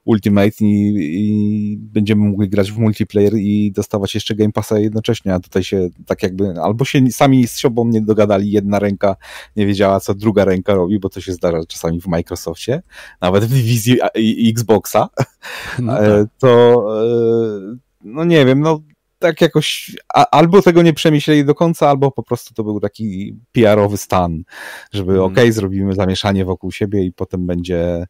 Ultimate 0.06 0.51
i, 0.62 0.93
i, 0.97 1.78
będziemy 1.78 2.30
mogli 2.30 2.49
grać 2.49 2.72
w 2.72 2.78
multiplayer 2.78 3.34
i 3.34 3.72
dostawać 3.72 4.16
jeszcze 4.16 4.36
Game 4.36 4.51
Passa 4.51 4.80
jednocześnie, 4.80 5.34
a 5.34 5.39
tutaj 5.39 5.64
się 5.64 5.89
tak 6.06 6.24
jakby 6.24 6.53
albo 6.62 6.86
się 6.86 7.12
sami 7.12 7.47
z 7.47 7.51
sobą 7.51 7.86
nie 7.86 8.01
dogadali, 8.01 8.51
jedna 8.51 8.80
ręka 8.80 9.16
nie 9.56 9.66
wiedziała, 9.66 9.99
co 9.99 10.16
druga 10.16 10.45
ręka 10.45 10.74
robi, 10.74 10.99
bo 10.99 11.10
to 11.10 11.22
się 11.22 11.34
zdarza 11.34 11.58
czasami 11.68 12.01
w 12.01 12.08
Microsoftie, 12.08 12.82
nawet 13.22 13.45
w 13.45 13.49
dywizji 13.49 13.97
Xboxa, 14.49 15.10
no 15.80 15.99
e, 15.99 16.24
tak. 16.24 16.28
to 16.39 16.86
e, 17.03 17.84
no 18.06 18.24
nie 18.24 18.45
wiem, 18.45 18.60
no 18.60 18.80
tak 19.20 19.41
jakoś 19.41 19.95
a, 20.14 20.26
albo 20.32 20.62
tego 20.62 20.82
nie 20.82 20.93
przemyśleli 20.93 21.45
do 21.45 21.56
końca, 21.56 21.89
albo 21.89 22.12
po 22.12 22.24
prostu 22.24 22.53
to 22.53 22.64
był 22.64 22.80
taki 22.80 23.36
PR-owy 23.51 23.97
stan, 23.97 24.43
żeby 24.91 25.12
mm. 25.12 25.24
okej, 25.24 25.43
okay, 25.43 25.51
zrobimy 25.51 25.95
zamieszanie 25.95 26.45
wokół 26.45 26.72
siebie 26.72 27.03
i 27.03 27.12
potem 27.12 27.45
będzie 27.45 28.06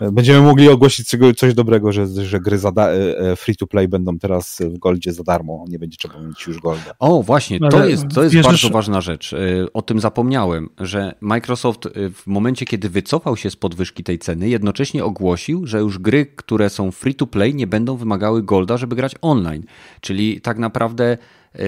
Będziemy 0.00 0.40
mogli 0.40 0.68
ogłosić 0.68 1.16
coś 1.36 1.54
dobrego, 1.54 1.92
że, 1.92 2.06
że 2.06 2.40
gry 2.40 2.58
e, 2.76 3.18
e, 3.18 3.36
free 3.36 3.56
to 3.56 3.66
play 3.66 3.88
będą 3.88 4.18
teraz 4.18 4.58
w 4.60 4.78
Goldzie 4.78 5.12
za 5.12 5.22
darmo. 5.22 5.64
Nie 5.68 5.78
będzie 5.78 5.96
trzeba 5.96 6.20
mieć 6.20 6.46
już 6.46 6.58
Golda. 6.58 6.94
O, 6.98 7.22
właśnie, 7.22 7.60
to 7.60 7.86
jest, 7.86 8.04
to 8.14 8.22
jest 8.22 8.40
bardzo 8.40 8.70
ważna 8.70 9.00
rzecz. 9.00 9.32
E, 9.32 9.36
o 9.72 9.82
tym 9.82 10.00
zapomniałem, 10.00 10.68
że 10.78 11.14
Microsoft 11.20 11.88
w 12.14 12.26
momencie, 12.26 12.66
kiedy 12.66 12.88
wycofał 12.88 13.36
się 13.36 13.50
z 13.50 13.56
podwyżki 13.56 14.04
tej 14.04 14.18
ceny, 14.18 14.48
jednocześnie 14.48 15.04
ogłosił, 15.04 15.66
że 15.66 15.78
już 15.78 15.98
gry, 15.98 16.26
które 16.26 16.70
są 16.70 16.90
free 16.90 17.14
to 17.14 17.26
play, 17.26 17.54
nie 17.54 17.66
będą 17.66 17.96
wymagały 17.96 18.42
Golda, 18.42 18.76
żeby 18.76 18.96
grać 18.96 19.14
online. 19.22 19.62
Czyli 20.00 20.40
tak 20.40 20.58
naprawdę 20.58 21.18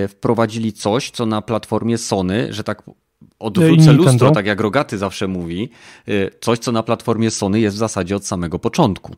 wprowadzili 0.09 0.73
coś, 0.73 1.11
co 1.11 1.27
na 1.27 1.43
platformie 1.43 1.99
Sony, 1.99 2.53
że 2.53 2.65
tak 2.65 2.83
odwrócę 3.39 3.93
lustro, 3.93 4.31
tak 4.31 4.47
jak 4.47 4.61
Rogaty 4.61 4.99
zawsze 4.99 5.29
mówi, 5.29 5.71
y, 6.09 6.31
coś, 6.41 6.59
co 6.59 6.73
na 6.73 6.83
platformie 6.83 7.31
Sony 7.31 7.61
jest 7.61 7.77
w 7.77 7.79
zasadzie 7.79 8.17
od 8.17 8.27
samego 8.27 8.59
początku. 8.59 9.17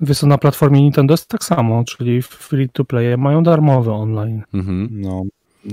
Wiesz 0.00 0.22
na 0.22 0.38
platformie 0.38 0.82
Nintendo 0.82 1.14
jest 1.14 1.28
tak 1.28 1.44
samo, 1.44 1.84
czyli 1.84 2.22
free 2.22 2.68
to 2.68 2.84
play 2.84 3.16
mają 3.18 3.42
darmowe 3.42 3.92
online. 3.92 4.42
Mhm. 4.54 4.88
No. 4.92 5.22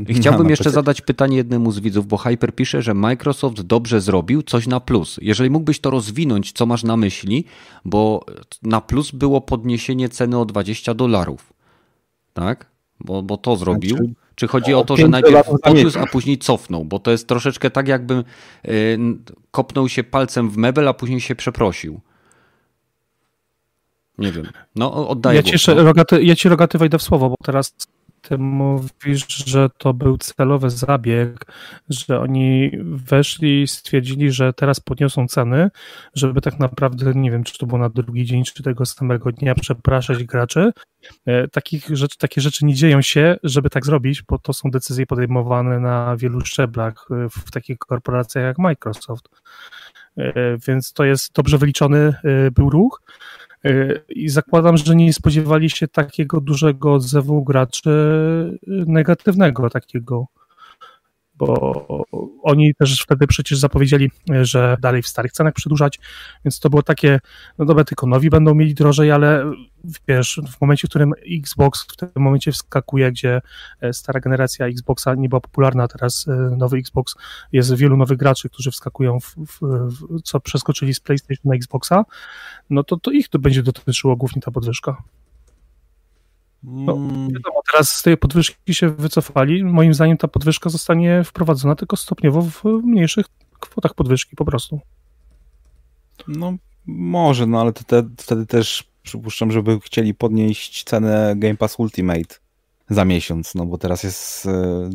I 0.08 0.14
chciałbym 0.14 0.50
jeszcze 0.56 0.70
zadać 0.70 1.02
pytanie 1.02 1.38
jednemu 1.38 1.72
z 1.72 1.80
widzów, 1.80 2.08
bo 2.08 2.18
Hyper 2.18 2.56
pisze, 2.56 2.82
że 2.82 2.94
Microsoft 2.94 3.62
dobrze 3.62 4.02
zrobił 4.02 4.44
coś 4.44 4.68
na 4.68 4.80
plus. 4.80 5.20
Jeżeli 5.22 5.50
mógłbyś 5.50 5.80
to 5.80 5.90
rozwinąć, 5.90 6.52
co 6.52 6.66
masz 6.66 6.84
na 6.84 6.98
myśli, 6.98 7.46
bo 7.86 8.26
na 8.64 8.82
plus 8.82 9.12
było 9.12 9.42
podniesienie 9.42 10.10
ceny 10.10 10.40
o 10.40 10.46
20 10.46 10.94
dolarów. 10.94 11.54
Tak? 12.34 12.72
Bo, 13.00 13.24
bo 13.24 13.38
to 13.38 13.56
zrobił. 13.56 13.98
Znaczy, 13.98 14.14
czy 14.42 14.48
chodzi 14.48 14.74
o 14.74 14.84
to, 14.84 14.98
że 14.98 15.08
najpierw 15.08 15.48
podniósł, 15.64 16.00
a 16.00 16.06
później 16.06 16.38
cofnął? 16.38 16.86
Bo 16.86 17.00
to 17.00 17.12
jest 17.12 17.28
troszeczkę 17.28 17.72
tak, 17.72 17.88
jakby 17.88 18.24
y, 18.68 19.00
kopnął 19.52 19.90
się 19.90 20.04
palcem 20.04 20.50
w 20.50 20.58
mebel, 20.58 20.88
a 20.88 20.94
później 20.94 21.22
się 21.22 21.36
przeprosił. 21.36 22.02
Nie 24.18 24.32
wiem. 24.32 24.46
No, 24.76 25.10
oddaję. 25.10 25.38
Ja 25.38 25.44
ci, 25.44 25.52
jeszcze, 25.52 25.74
rogaty, 25.74 26.24
ja 26.24 26.36
ci 26.36 26.50
rogaty 26.50 26.78
wejdę 26.78 26.98
w 26.98 27.04
słowo, 27.04 27.30
bo 27.30 27.36
teraz 27.44 27.74
ty 28.22 28.38
mówisz, 28.38 29.28
że 29.28 29.70
to 29.78 29.94
był 29.94 30.18
celowy 30.18 30.70
zabieg, 30.70 31.46
że 31.90 32.20
oni 32.20 32.72
weszli 32.84 33.62
i 33.62 33.68
stwierdzili, 33.68 34.32
że 34.32 34.54
teraz 34.54 34.80
podniosą 34.80 35.28
ceny, 35.28 35.70
żeby 36.14 36.42
tak 36.42 36.60
naprawdę, 36.60 37.14
nie 37.16 37.32
wiem, 37.32 37.44
czy 37.44 37.58
to 37.58 37.66
było 37.66 37.80
na 37.80 37.90
drugi 37.90 38.26
dzień, 38.26 38.44
czy 38.44 38.64
tego 38.64 38.86
samego 38.86 39.32
dnia 39.32 39.56
przepraszać 39.56 40.24
graczy. 40.24 40.72
E, 41.26 41.48
takich 41.48 41.98
rzeczy, 41.98 42.18
takie 42.18 42.42
rzeczy 42.42 42.66
nie 42.66 42.74
dzieją 42.74 43.02
się, 43.02 43.38
żeby 43.44 43.70
tak 43.70 43.86
zrobić, 43.86 44.22
bo 44.22 44.40
to 44.40 44.54
są 44.54 44.70
decyzje 44.72 45.06
podejmowane 45.06 45.80
na 45.80 46.18
wielu 46.18 46.42
szczeblach 46.42 47.06
e, 47.12 47.30
w 47.30 47.52
takich 47.52 47.78
korporacjach 47.78 48.44
jak 48.44 48.58
Microsoft. 48.58 49.30
E, 50.18 50.58
więc 50.68 50.94
to 50.94 51.04
jest 51.04 51.34
dobrze 51.34 51.58
wyliczony 51.58 52.14
był 52.56 52.70
ruch. 52.70 53.02
I 54.10 54.30
zakładam, 54.30 54.78
że 54.78 54.96
nie 54.96 55.14
spodziewali 55.14 55.70
się 55.70 55.88
takiego 55.88 56.42
dużego 56.42 56.94
odzewu 56.94 57.44
graczy 57.44 57.90
negatywnego, 58.68 59.70
takiego 59.70 60.28
bo 61.46 61.86
oni 62.44 62.76
też 62.76 63.02
wtedy 63.02 63.28
przecież 63.28 63.60
zapowiedzieli, 63.60 64.12
że 64.42 64.78
dalej 64.82 65.02
w 65.02 65.08
starych 65.08 65.32
cenach 65.32 65.54
przedłużać, 65.54 66.00
więc 66.46 66.60
to 66.60 66.70
było 66.70 66.84
takie, 66.84 67.20
no 67.58 67.66
dobra, 67.66 67.84
tylko 67.84 68.08
nowi 68.08 68.30
będą 68.30 68.56
mieli 68.56 68.74
drożej, 68.74 69.12
ale 69.12 69.52
wiesz, 70.08 70.42
w 70.52 70.62
momencie, 70.62 70.88
w 70.88 70.90
którym 70.90 71.14
Xbox 71.32 71.84
w 71.84 71.96
tym 71.96 72.10
momencie 72.16 72.52
wskakuje, 72.52 73.12
gdzie 73.12 73.42
e, 73.82 73.94
stara 73.94 74.20
generacja 74.20 74.68
Xboxa 74.68 75.16
nie 75.16 75.30
była 75.30 75.42
popularna, 75.42 75.88
teraz 75.88 76.28
e, 76.28 76.56
nowy 76.58 76.78
Xbox, 76.78 77.16
jest 77.52 77.76
wielu 77.76 77.98
nowych 77.98 78.18
graczy, 78.18 78.50
którzy 78.50 78.72
wskakują, 78.72 79.20
w, 79.20 79.36
w, 79.36 79.60
w, 79.62 80.22
co 80.24 80.40
przeskoczyli 80.40 80.94
z 80.94 81.00
PlayStation 81.00 81.50
na 81.50 81.56
Xboxa, 81.56 82.06
no 82.70 82.84
to, 82.84 82.98
to 82.98 83.12
ich 83.12 83.30
to 83.30 83.40
będzie 83.40 83.64
dotyczyło 83.64 84.16
głównie 84.16 84.42
ta 84.42 84.52
podwyżka. 84.52 84.98
No, 86.64 86.94
wiadomo, 87.34 87.62
teraz 87.72 87.90
z 87.90 88.04
tej 88.04 88.18
podwyżki 88.18 88.74
się 88.74 88.90
wycofali. 88.90 89.64
Moim 89.64 89.94
zdaniem 89.94 90.18
ta 90.18 90.28
podwyżka 90.28 90.70
zostanie 90.70 91.24
wprowadzona 91.24 91.76
tylko 91.76 91.98
stopniowo 91.98 92.42
w 92.42 92.64
mniejszych 92.84 93.26
kwotach 93.60 93.94
podwyżki 93.94 94.36
po 94.36 94.46
prostu. 94.46 94.80
No 96.28 96.54
może, 96.86 97.48
no 97.48 97.62
ale 97.62 97.74
to 97.74 97.84
te, 97.84 98.10
wtedy 98.18 98.46
też 98.46 98.84
przypuszczam, 99.04 99.52
żeby 99.52 99.80
chcieli 99.80 100.14
podnieść 100.14 100.84
cenę 100.84 101.34
Game 101.38 101.58
Pass 101.58 101.80
Ultimate 101.80 102.36
za 102.90 103.06
miesiąc, 103.06 103.56
no 103.56 103.66
bo 103.66 103.78
teraz 103.78 104.04
jest 104.04 104.48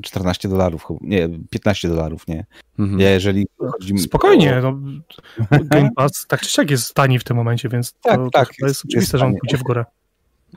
14 0.03 0.49
e, 0.49 0.51
dolarów, 0.51 0.87
nie, 1.01 1.29
15 1.51 1.89
dolarów, 1.89 2.29
nie? 2.29 2.47
Mhm. 2.79 3.01
Ja 3.01 3.11
jeżeli 3.11 3.47
chodzi 3.59 3.99
Spokojnie, 3.99 4.59
o... 4.59 4.63
no, 4.63 4.79
Game 5.65 5.91
Pass 5.97 6.27
tak 6.29 6.41
czy 6.41 6.51
siak 6.51 6.71
jest 6.71 6.95
tani 6.95 7.19
w 7.19 7.25
tym 7.25 7.37
momencie, 7.37 7.69
więc 7.69 7.93
tak, 7.93 8.17
to, 8.17 8.31
tak, 8.31 8.49
to 8.49 8.53
jest, 8.53 8.63
jest 8.63 8.85
oczywiste, 8.85 9.17
jest 9.17 9.21
że 9.21 9.27
on 9.27 9.35
pójdzie 9.41 9.57
w 9.57 9.63
górę. 9.63 9.85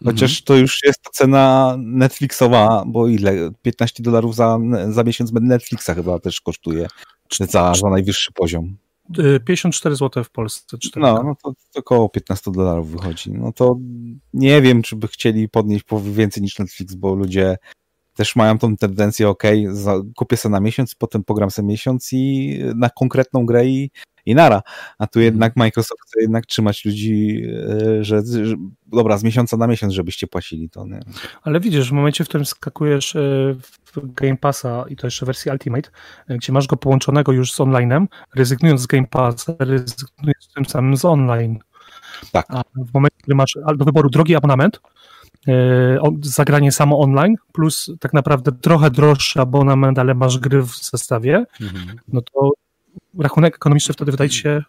Chociaż 0.03 0.31
mhm. 0.31 0.45
to 0.45 0.55
już 0.55 0.83
jest 0.83 0.99
cena 1.11 1.75
Netflixowa, 1.79 2.83
bo 2.87 3.07
ile? 3.07 3.51
15 3.61 4.03
dolarów 4.03 4.35
za, 4.35 4.59
za 4.89 5.03
miesiąc 5.03 5.31
Netflixa 5.33 5.89
chyba 5.95 6.19
też 6.19 6.41
kosztuje 6.41 6.87
za, 7.39 7.73
za 7.75 7.89
najwyższy 7.89 8.31
poziom. 8.31 8.77
54 9.45 9.95
zł 9.95 10.23
w 10.23 10.29
Polsce. 10.29 10.77
4. 10.77 11.01
No, 11.01 11.23
no 11.23 11.35
to, 11.43 11.53
to 11.73 11.79
około 11.79 12.09
15 12.09 12.51
dolarów 12.51 12.91
wychodzi. 12.91 13.31
No 13.31 13.51
to 13.51 13.77
nie 14.33 14.61
wiem, 14.61 14.81
czy 14.81 14.95
by 14.95 15.07
chcieli 15.07 15.49
podnieść 15.49 15.85
więcej 16.03 16.43
niż 16.43 16.59
Netflix, 16.59 16.95
bo 16.95 17.15
ludzie 17.15 17.57
też 18.15 18.35
mają 18.35 18.57
tą 18.57 18.77
tendencję, 18.77 19.29
ok, 19.29 19.43
kupię 20.15 20.37
sobie 20.37 20.51
na 20.51 20.59
miesiąc, 20.59 20.95
potem 20.95 21.23
pogram 21.23 21.51
sobie 21.51 21.67
miesiąc 21.67 22.09
i 22.13 22.59
na 22.75 22.89
konkretną 22.89 23.45
grę 23.45 23.67
i 23.67 23.91
i 24.29 24.35
nara. 24.35 24.61
A 24.97 25.07
tu 25.07 25.19
jednak 25.19 25.51
mhm. 25.51 25.65
Microsoft 25.65 26.01
chce 26.07 26.21
jednak 26.21 26.45
trzymać 26.45 26.85
ludzi, 26.85 27.43
e, 27.99 28.03
że, 28.03 28.21
że 28.43 28.55
dobra, 28.87 29.17
z 29.17 29.23
miesiąca 29.23 29.57
na 29.57 29.67
miesiąc, 29.67 29.93
żebyście 29.93 30.27
płacili 30.27 30.69
to. 30.69 30.85
Nie? 30.85 30.99
Ale 31.41 31.59
widzisz, 31.59 31.89
w 31.89 31.93
momencie, 31.93 32.23
w 32.23 32.27
którym 32.27 32.45
skakujesz 32.45 33.15
e, 33.15 33.19
w 33.85 34.13
Game 34.13 34.37
Passa 34.37 34.85
i 34.89 34.95
to 34.95 35.07
jeszcze 35.07 35.25
wersji 35.25 35.51
Ultimate, 35.51 35.89
e, 36.27 36.37
gdzie 36.37 36.53
masz 36.53 36.67
go 36.67 36.77
połączonego 36.77 37.31
już 37.31 37.53
z 37.53 37.59
online'em, 37.59 38.05
rezygnując 38.35 38.81
z 38.81 38.87
Game 38.87 39.07
Passa, 39.07 39.55
rezygnujesz 39.59 40.47
tym 40.55 40.65
samym 40.65 40.97
z 40.97 41.05
online. 41.05 41.59
Tak. 42.31 42.45
A 42.49 42.61
w 42.75 42.93
momencie, 42.93 43.17
kiedy 43.21 43.35
masz 43.35 43.57
do 43.77 43.85
wyboru 43.85 44.09
drogi 44.09 44.35
abonament, 44.35 44.79
zagranie 46.21 46.71
samo 46.71 46.99
online, 46.99 47.35
plus 47.53 47.91
tak 47.99 48.13
naprawdę 48.13 48.51
trochę 48.51 48.91
droższy 48.91 49.41
abonament, 49.41 49.99
ale 49.99 50.15
masz 50.15 50.37
gry 50.37 50.61
w 50.61 50.75
zestawie, 50.75 51.45
mhm. 51.61 51.99
no 52.07 52.21
to 52.21 52.51
rachunek 53.17 53.55
ekonomiczny 53.55 53.93
wtedy 53.93 54.11
wydaje 54.11 54.29
się 54.29 54.63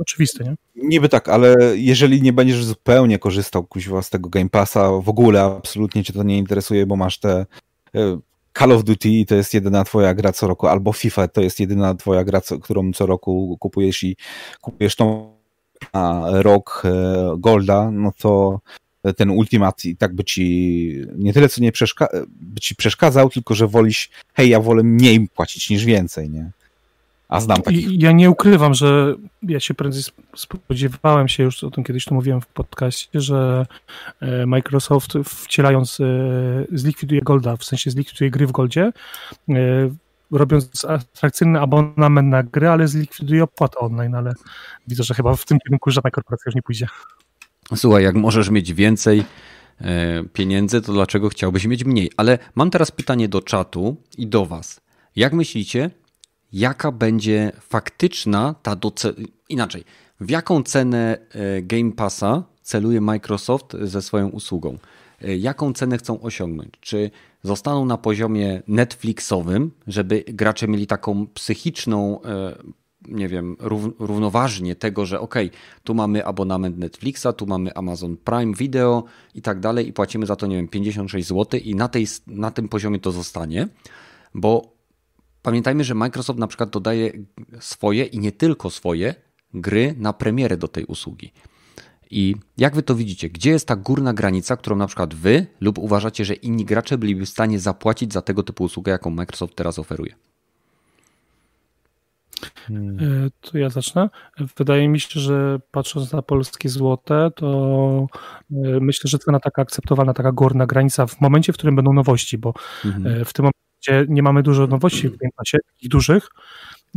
oczywisty, 0.00 0.44
nie? 0.44 0.54
Niby 0.76 1.08
tak, 1.08 1.28
ale 1.28 1.56
jeżeli 1.74 2.22
nie 2.22 2.32
będziesz 2.32 2.64
zupełnie 2.64 3.18
korzystał 3.18 3.64
kuźwa 3.64 4.02
z 4.02 4.10
tego 4.10 4.28
Game 4.28 4.48
Passa, 4.48 4.90
w 4.90 5.08
ogóle 5.08 5.42
absolutnie 5.42 6.04
cię 6.04 6.12
to 6.12 6.22
nie 6.22 6.38
interesuje, 6.38 6.86
bo 6.86 6.96
masz 6.96 7.18
te 7.18 7.46
e, 7.94 8.18
Call 8.58 8.72
of 8.72 8.84
Duty 8.84 9.08
i 9.08 9.26
to 9.26 9.34
jest 9.34 9.54
jedyna 9.54 9.84
twoja 9.84 10.14
gra 10.14 10.32
co 10.32 10.46
roku, 10.46 10.66
albo 10.66 10.92
FIFA 10.92 11.28
to 11.28 11.40
jest 11.40 11.60
jedyna 11.60 11.94
twoja 11.94 12.24
gra, 12.24 12.40
którą 12.62 12.92
co 12.92 13.06
roku 13.06 13.56
kupujesz 13.60 14.02
i 14.02 14.16
kupujesz 14.60 14.96
tą 14.96 15.36
na 15.94 16.26
rok 16.42 16.82
e, 16.84 17.36
Golda, 17.38 17.90
no 17.90 18.12
to 18.18 18.60
ten 19.16 19.30
Ultimate 19.30 19.88
i 19.88 19.96
tak 19.96 20.14
by 20.14 20.24
ci 20.24 21.04
nie 21.16 21.32
tyle 21.32 21.48
co 21.48 21.60
nie 21.60 21.72
przeszka 21.72 22.08
by 22.28 22.60
ci 22.60 22.76
przeszkadzał, 22.76 23.30
tylko 23.30 23.54
że 23.54 23.68
wolisz, 23.68 24.10
hej, 24.34 24.50
ja 24.50 24.60
wolę 24.60 24.82
mniej 24.82 25.28
płacić 25.28 25.70
niż 25.70 25.84
więcej, 25.84 26.30
nie? 26.30 26.50
A 27.28 27.40
znam 27.40 27.62
takich. 27.62 28.02
Ja 28.02 28.12
nie 28.12 28.30
ukrywam, 28.30 28.74
że 28.74 29.14
ja 29.42 29.60
się 29.60 29.74
prędzej 29.74 30.02
spodziewałem 30.36 31.28
się, 31.28 31.42
już 31.42 31.64
o 31.64 31.70
tym 31.70 31.84
kiedyś 31.84 32.04
tu 32.04 32.14
mówiłem 32.14 32.40
w 32.40 32.46
podcaście, 32.46 33.20
że 33.20 33.66
e, 34.20 34.46
Microsoft 34.46 35.12
wcielając 35.24 36.00
e, 36.00 36.04
zlikwiduje 36.72 37.20
Golda, 37.20 37.56
w 37.56 37.64
sensie 37.64 37.90
zlikwiduje 37.90 38.30
gry 38.30 38.46
w 38.46 38.52
Goldzie, 38.52 38.92
e, 39.48 39.54
robiąc 40.30 40.84
atrakcyjny 40.84 41.60
abonament 41.60 42.28
na 42.28 42.42
gry, 42.42 42.68
ale 42.68 42.88
zlikwiduje 42.88 43.44
opłatę 43.44 43.78
online, 43.78 44.14
ale 44.14 44.34
widzę, 44.88 45.02
że 45.02 45.14
chyba 45.14 45.36
w 45.36 45.44
tym 45.44 45.58
kierunku 45.58 45.90
żadna 45.90 46.10
korporacja 46.10 46.44
już 46.46 46.54
nie 46.54 46.62
pójdzie. 46.62 46.86
Słuchaj, 47.74 48.04
jak 48.04 48.14
możesz 48.14 48.50
mieć 48.50 48.74
więcej 48.74 49.24
pieniędzy, 50.32 50.82
to 50.82 50.92
dlaczego 50.92 51.28
chciałbyś 51.28 51.64
mieć 51.64 51.84
mniej? 51.84 52.10
Ale 52.16 52.38
mam 52.54 52.70
teraz 52.70 52.90
pytanie 52.90 53.28
do 53.28 53.42
czatu 53.42 53.96
i 54.18 54.26
do 54.26 54.46
was. 54.46 54.80
Jak 55.16 55.32
myślicie, 55.32 55.90
jaka 56.56 56.92
będzie 56.92 57.52
faktyczna 57.60 58.54
ta 58.62 58.76
doce... 58.76 59.12
inaczej, 59.48 59.84
w 60.20 60.30
jaką 60.30 60.62
cenę 60.62 61.18
e, 61.30 61.62
Game 61.62 61.92
Passa 61.92 62.42
celuje 62.62 63.00
Microsoft 63.00 63.76
ze 63.82 64.02
swoją 64.02 64.28
usługą? 64.28 64.78
E, 65.22 65.36
jaką 65.36 65.72
cenę 65.72 65.98
chcą 65.98 66.20
osiągnąć? 66.20 66.70
Czy 66.80 67.10
zostaną 67.42 67.84
na 67.84 67.98
poziomie 67.98 68.62
Netflixowym, 68.68 69.70
żeby 69.86 70.24
gracze 70.28 70.68
mieli 70.68 70.86
taką 70.86 71.26
psychiczną, 71.26 72.22
e, 72.22 72.56
nie 73.08 73.28
wiem, 73.28 73.56
równoważnie 73.98 74.76
tego, 74.76 75.06
że 75.06 75.20
ok, 75.20 75.34
tu 75.84 75.94
mamy 75.94 76.26
abonament 76.26 76.78
Netflixa, 76.78 77.26
tu 77.36 77.46
mamy 77.46 77.74
Amazon 77.74 78.16
Prime 78.16 78.54
Video 78.54 79.04
i 79.34 79.42
tak 79.42 79.60
dalej 79.60 79.88
i 79.88 79.92
płacimy 79.92 80.26
za 80.26 80.36
to, 80.36 80.46
nie 80.46 80.56
wiem, 80.56 80.68
56 80.68 81.28
zł 81.28 81.60
i 81.64 81.74
na, 81.74 81.88
tej, 81.88 82.06
na 82.26 82.50
tym 82.50 82.68
poziomie 82.68 83.00
to 83.00 83.12
zostanie, 83.12 83.68
bo 84.34 84.75
Pamiętajmy, 85.46 85.84
że 85.84 85.94
Microsoft 85.94 86.38
na 86.38 86.46
przykład 86.46 86.70
dodaje 86.70 87.12
swoje 87.60 88.04
i 88.04 88.18
nie 88.18 88.32
tylko 88.32 88.70
swoje 88.70 89.14
gry 89.54 89.94
na 89.98 90.12
premierę 90.12 90.56
do 90.56 90.68
tej 90.68 90.84
usługi. 90.84 91.32
I 92.10 92.34
jak 92.58 92.74
wy 92.74 92.82
to 92.82 92.94
widzicie? 92.94 93.28
Gdzie 93.28 93.50
jest 93.50 93.68
ta 93.68 93.76
górna 93.76 94.12
granica, 94.14 94.56
którą 94.56 94.76
na 94.76 94.86
przykład 94.86 95.14
wy 95.14 95.46
lub 95.60 95.78
uważacie, 95.78 96.24
że 96.24 96.34
inni 96.34 96.64
gracze 96.64 96.98
byliby 96.98 97.26
w 97.26 97.28
stanie 97.28 97.58
zapłacić 97.58 98.12
za 98.12 98.22
tego 98.22 98.42
typu 98.42 98.64
usługę, 98.64 98.92
jaką 98.92 99.10
Microsoft 99.10 99.54
teraz 99.54 99.78
oferuje? 99.78 100.14
Hmm. 102.54 102.98
E, 103.26 103.30
to 103.40 103.58
ja 103.58 103.68
zacznę. 103.68 104.10
Wydaje 104.56 104.88
mi 104.88 105.00
się, 105.00 105.20
że 105.20 105.58
patrząc 105.70 106.12
na 106.12 106.22
polskie 106.22 106.68
złote, 106.68 107.30
to 107.36 108.06
e, 108.50 108.80
myślę, 108.80 109.08
że 109.08 109.18
cena 109.18 109.40
taka 109.40 109.62
akceptowalna, 109.62 110.14
taka 110.14 110.32
górna 110.32 110.66
granica 110.66 111.06
w 111.06 111.20
momencie, 111.20 111.52
w 111.52 111.56
którym 111.56 111.76
będą 111.76 111.92
nowości, 111.92 112.38
bo 112.38 112.54
mhm. 112.84 113.06
E, 113.06 113.24
w 113.24 113.32
tym 113.32 113.42
momencie 113.42 113.65
gdzie 113.86 114.04
nie 114.08 114.22
mamy 114.22 114.42
dużo 114.42 114.66
nowości 114.66 115.08
w 115.08 115.16
Game 115.16 115.32
Passie, 115.36 115.56
takich 115.74 115.88
dużych, 115.88 116.28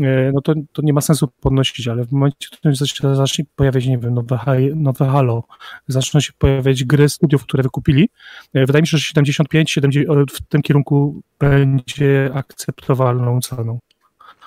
e, 0.02 0.32
no 0.34 0.42
to, 0.42 0.54
to 0.74 0.82
nie 0.82 0.94
ma 0.94 1.02
sensu 1.02 1.28
podnosić, 1.28 1.88
ale 1.88 2.04
w 2.04 2.12
momencie, 2.12 2.48
w 2.48 2.58
którym 2.58 2.76
zacznie 3.16 3.46
pojawiać, 3.56 3.86
nie 3.86 3.98
wiem, 3.98 4.14
nowe, 4.14 4.40
nowe 4.76 5.06
Halo, 5.06 5.44
zaczną 5.88 6.20
się 6.20 6.34
pojawiać 6.38 6.84
gry 6.84 7.10
studiów, 7.10 7.44
które 7.44 7.64
wykupili, 7.64 8.10
e, 8.54 8.66
wydaje 8.66 8.82
mi 8.82 8.88
się, 8.88 8.98
że 8.98 9.04
75, 9.04 9.72
70 9.72 10.32
w 10.32 10.42
tym 10.42 10.62
kierunku 10.62 11.22
będzie 11.40 12.32
akceptowalną 12.34 13.42
ceną. 13.42 13.80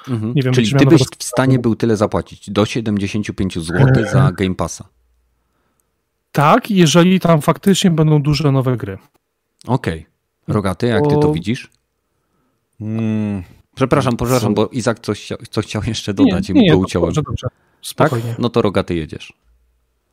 Mhm. 0.09 0.35
Nie 0.35 0.43
wiem, 0.43 0.53
Czyli 0.53 0.73
ty 0.75 0.87
byś 0.87 1.03
w 1.19 1.25
stanie 1.25 1.59
był 1.59 1.77
tyle 1.77 1.97
zapłacić, 1.97 2.51
do 2.51 2.67
75 2.67 3.59
zł 3.59 4.05
za 4.13 4.29
e, 4.29 4.33
Game 4.33 4.55
Passa. 4.55 4.89
Tak, 6.33 6.71
jeżeli 6.71 7.21
tam 7.21 7.43
faktycznie 7.43 7.91
będą 7.91 8.23
duże 8.23 8.53
nowe 8.53 8.77
gry. 8.77 8.99
Okej. 9.67 9.99
Okay. 9.99 10.13
Rogaty, 10.55 10.87
jak 10.87 11.07
ty 11.09 11.15
to 11.21 11.33
widzisz? 11.33 11.71
Hmm. 12.83 13.43
Przepraszam, 13.75 14.17
przepraszam, 14.17 14.55
bo 14.55 14.67
Izak 14.67 15.01
coś, 15.01 15.29
coś 15.51 15.67
chciał 15.67 15.83
jeszcze 15.87 16.15
dodać 16.15 16.49
nie, 16.49 16.55
i 16.55 16.71
mu 16.71 16.75
go 16.75 16.79
uciąłem. 16.79 17.13
Dobrze, 17.13 17.23
dobrze. 17.23 17.47
Spokojnie. 17.83 18.29
Tak? 18.29 18.39
No 18.39 18.49
to 18.49 18.63
rogaty 18.63 18.95
jedziesz. 18.95 19.33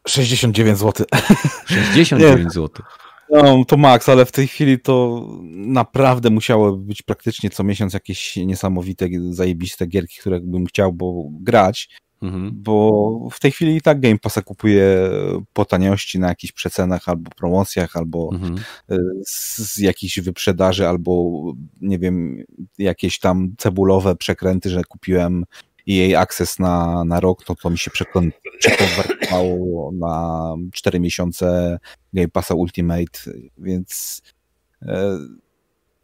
69 0.07 0.77
zł. 0.77 1.05
69 1.65 2.53
zł. 2.53 2.85
No, 3.31 3.65
to 3.65 3.77
maks, 3.77 4.09
ale 4.09 4.25
w 4.25 4.31
tej 4.31 4.47
chwili 4.47 4.79
to 4.79 5.25
naprawdę 5.49 6.29
musiało 6.29 6.71
być 6.71 7.01
praktycznie 7.01 7.49
co 7.49 7.63
miesiąc 7.63 7.93
jakieś 7.93 8.35
niesamowite, 8.35 9.07
zajebiste 9.29 9.87
gierki, 9.87 10.19
które 10.19 10.39
bym 10.39 10.65
chciał 10.65 10.93
bo 10.93 11.23
grać. 11.41 11.89
Mhm. 12.21 12.51
Bo 12.53 13.29
w 13.31 13.39
tej 13.39 13.51
chwili 13.51 13.75
i 13.75 13.81
tak 13.81 13.99
Game 13.99 14.17
Passa 14.17 14.41
kupuje 14.41 15.09
po 15.53 15.65
taniości 15.65 16.19
na 16.19 16.27
jakichś 16.27 16.53
przecenach 16.53 17.09
albo 17.09 17.31
promocjach, 17.37 17.95
albo 17.97 18.29
mhm. 18.33 18.55
E, 18.89 18.97
z, 19.25 19.57
z 19.57 19.77
jakichś 19.77 20.19
wyprzedaży, 20.19 20.87
albo 20.87 21.43
nie 21.81 21.99
wiem, 21.99 22.43
jakieś 22.77 23.19
tam 23.19 23.53
cebulowe 23.57 24.15
przekręty, 24.15 24.69
że 24.69 24.83
kupiłem 24.83 25.45
jej 25.85 26.15
Access 26.15 26.59
na, 26.59 27.03
na 27.03 27.19
rok, 27.19 27.49
no 27.49 27.55
to 27.55 27.69
mi 27.69 27.77
się 27.77 27.91
przekonwertowało 28.59 29.91
na 29.91 30.55
4 30.73 30.99
miesiące 30.99 31.79
Game 32.13 32.27
Passa 32.27 32.55
Ultimate, 32.55 33.19
więc 33.57 34.21
e, 34.81 35.17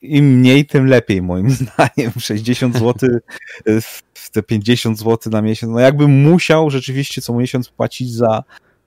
im 0.07 0.25
mniej, 0.25 0.65
tym 0.65 0.85
lepiej 0.85 1.21
moim 1.21 1.49
zdaniem. 1.61 2.11
60 2.19 2.77
zł, 2.77 3.09
te 4.31 4.43
50 4.43 4.99
zł 4.99 5.31
na 5.31 5.41
miesiąc. 5.41 5.73
No 5.73 5.79
jakbym 5.79 6.21
musiał 6.21 6.69
rzeczywiście 6.69 7.21
co 7.21 7.33
miesiąc 7.33 7.69
płacić 7.69 8.13
za 8.13 8.43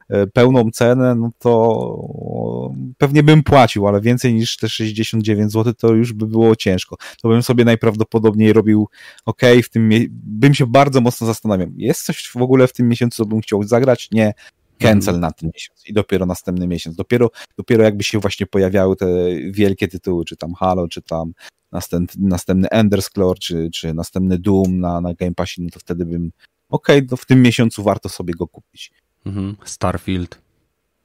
e, 0.09 0.27
pełną 0.27 0.71
cenę, 0.71 1.15
no 1.15 1.31
to 1.39 2.73
pewnie 2.99 3.23
bym 3.23 3.43
płacił, 3.43 3.89
ale 3.89 4.01
więcej 4.01 4.35
niż 4.35 4.57
te 4.57 4.69
69 4.69 5.53
zł 5.53 5.75
to 5.75 5.95
już 5.95 6.13
by 6.13 6.27
było 6.27 6.57
ciężko. 6.57 6.97
To 7.23 7.29
bym 7.29 7.43
sobie 7.43 7.65
najprawdopodobniej 7.65 8.53
robił, 8.53 8.89
ok, 9.25 9.43
w 9.65 9.69
tym 9.69 9.91
bym 10.11 10.55
się 10.55 10.67
bardzo 10.67 11.01
mocno 11.01 11.27
zastanawiał, 11.27 11.69
jest 11.77 12.03
coś 12.03 12.31
w 12.35 12.43
ogóle 12.43 12.69
w 12.69 12.73
tym 12.73 12.89
miesiącu, 12.89 13.17
co 13.17 13.29
bym 13.29 13.41
chciał 13.41 13.63
zagrać? 13.63 14.09
Nie. 14.13 14.35
Cancel 14.79 15.15
mm. 15.15 15.21
na 15.21 15.33
ten 15.33 15.51
miesiąc 15.55 15.87
i 15.87 15.93
dopiero 15.93 16.27
następny 16.27 16.67
miesiąc. 16.67 16.97
Dopiero, 16.97 17.31
dopiero 17.57 17.85
jakby 17.85 18.05
się 18.05 18.19
właśnie 18.19 18.47
pojawiały 18.47 18.97
te 18.97 19.07
wielkie 19.51 19.89
tytuły, 19.89 20.25
czy 20.25 20.37
tam 20.37 20.55
Halo, 20.55 20.89
czy 20.89 21.03
tam 21.03 21.33
następny, 21.73 22.29
następny 22.29 22.69
Ender's 22.69 23.39
czy, 23.41 23.71
czy 23.75 23.95
następny 23.95 24.39
Doom 24.39 24.81
na, 24.81 25.01
na 25.01 25.15
Game 25.15 25.35
Passie, 25.35 25.63
no 25.63 25.71
to 25.71 25.81
wtedy 25.81 26.05
bym 26.05 26.33
okej, 26.69 26.99
okay, 26.99 27.09
to 27.09 27.17
w 27.17 27.27
tym 27.27 27.43
miesiącu 27.43 27.83
warto 27.83 28.09
sobie 28.09 28.35
go 28.35 28.47
kupić. 28.47 28.93
Mhm. 29.27 29.57
Starfield. 29.65 30.39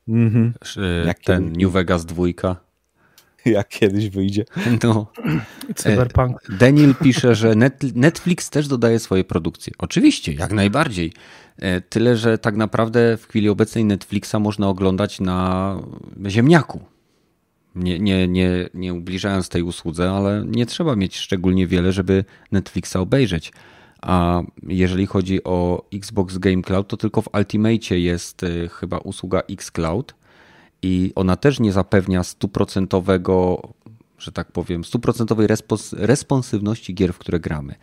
Mhm. 0.07 0.53
Ten 1.25 1.53
New 1.53 1.71
Vegas 1.71 2.05
dwójka. 2.05 2.55
Jak 3.57 3.69
kiedyś 3.69 4.09
wyjdzie. 4.09 4.45
No. 4.83 5.07
Cyberpunk. 5.75 6.37
E, 6.49 6.57
Daniel 6.57 6.95
pisze, 6.95 7.35
że 7.35 7.53
Netflix 7.95 8.49
też 8.49 8.67
dodaje 8.67 8.99
swoje 8.99 9.23
produkcje. 9.23 9.73
Oczywiście, 9.77 10.33
jak 10.33 10.51
najbardziej. 10.51 11.13
E, 11.57 11.81
tyle, 11.81 12.17
że 12.17 12.37
tak 12.37 12.55
naprawdę 12.55 13.17
w 13.17 13.27
chwili 13.27 13.49
obecnej 13.49 13.85
Netflixa 13.85 14.35
można 14.39 14.69
oglądać 14.69 15.19
na 15.19 15.77
ziemniaku. 16.27 16.79
Nie, 17.75 17.99
nie, 17.99 18.27
nie, 18.27 18.69
nie 18.73 18.93
ubliżając 18.93 19.49
tej 19.49 19.63
usłudze, 19.63 20.11
ale 20.11 20.43
nie 20.47 20.65
trzeba 20.65 20.95
mieć 20.95 21.17
szczególnie 21.17 21.67
wiele, 21.67 21.91
żeby 21.91 22.25
Netflixa 22.51 22.95
obejrzeć. 22.95 23.51
A 24.01 24.41
jeżeli 24.67 25.05
chodzi 25.05 25.43
o 25.43 25.85
Xbox 25.93 26.37
Game 26.37 26.61
Cloud, 26.61 26.87
to 26.87 26.97
tylko 26.97 27.21
w 27.21 27.29
Ultimate 27.37 27.99
jest 27.99 28.43
e, 28.43 28.67
chyba 28.67 28.97
usługa 28.97 29.39
xCloud 29.39 30.15
i 30.83 31.11
ona 31.15 31.35
też 31.35 31.59
nie 31.59 31.71
zapewnia 31.71 32.23
stuprocentowego, 32.23 33.61
że 34.17 34.31
tak 34.31 34.51
powiem, 34.51 34.83
stuprocentowej 34.83 35.47
respons 35.47 35.93
responsywności 35.93 36.93
gier, 36.93 37.13
w 37.13 37.17
które 37.17 37.39
gramy. 37.39 37.75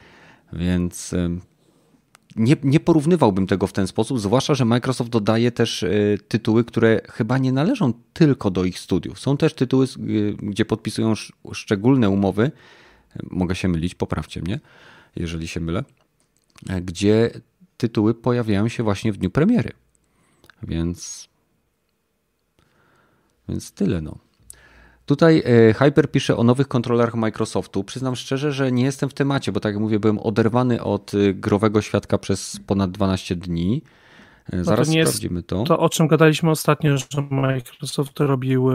Więc 0.52 1.14
nie, 2.36 2.56
nie 2.62 2.80
porównywałbym 2.80 3.46
tego 3.46 3.66
w 3.66 3.72
ten 3.72 3.86
sposób, 3.86 4.20
zwłaszcza, 4.20 4.54
że 4.54 4.64
Microsoft 4.64 5.10
dodaje 5.10 5.52
też 5.52 5.82
e, 5.82 5.88
tytuły, 6.28 6.64
które 6.64 7.00
chyba 7.08 7.38
nie 7.38 7.52
należą 7.52 7.92
tylko 8.12 8.50
do 8.50 8.64
ich 8.64 8.78
studiów. 8.78 9.20
Są 9.20 9.36
też 9.36 9.54
tytuły, 9.54 9.86
gdzie 10.42 10.64
podpisują 10.64 11.14
szczególne 11.52 12.10
umowy. 12.10 12.50
Mogę 13.30 13.54
się 13.54 13.68
mylić, 13.68 13.94
poprawcie 13.94 14.42
mnie, 14.42 14.60
jeżeli 15.16 15.48
się 15.48 15.60
mylę 15.60 15.84
gdzie 16.82 17.30
tytuły 17.76 18.14
pojawiają 18.14 18.68
się 18.68 18.82
właśnie 18.82 19.12
w 19.12 19.16
dniu 19.16 19.30
premiery. 19.30 19.72
Więc, 20.62 21.28
więc 23.50 23.72
tyle 23.72 24.00
no. 24.00 24.18
Tutaj 25.06 25.42
e, 25.46 25.74
Hyper 25.74 26.10
pisze 26.10 26.36
o 26.36 26.44
nowych 26.44 26.68
kontrolerach 26.68 27.14
Microsoftu. 27.14 27.84
Przyznam 27.84 28.16
szczerze, 28.16 28.52
że 28.52 28.72
nie 28.72 28.84
jestem 28.84 29.08
w 29.08 29.14
temacie, 29.14 29.52
bo 29.52 29.60
tak 29.60 29.74
jak 29.74 29.82
mówię, 29.82 30.00
byłem 30.00 30.18
oderwany 30.18 30.82
od 30.82 31.12
e, 31.14 31.34
growego 31.34 31.82
świadka 31.82 32.18
przez 32.18 32.60
ponad 32.66 32.90
12 32.90 33.36
dni. 33.36 33.82
E, 34.52 34.56
no 34.56 34.64
zaraz 34.64 34.88
no 34.88 34.94
to 34.94 35.00
sprawdzimy 35.00 35.42
to. 35.42 35.64
To, 35.64 35.78
o 35.78 35.88
czym 35.88 36.08
gadaliśmy 36.08 36.50
ostatnio, 36.50 36.96
że 36.96 37.06
Microsoft 37.30 38.20
robił 38.20 38.68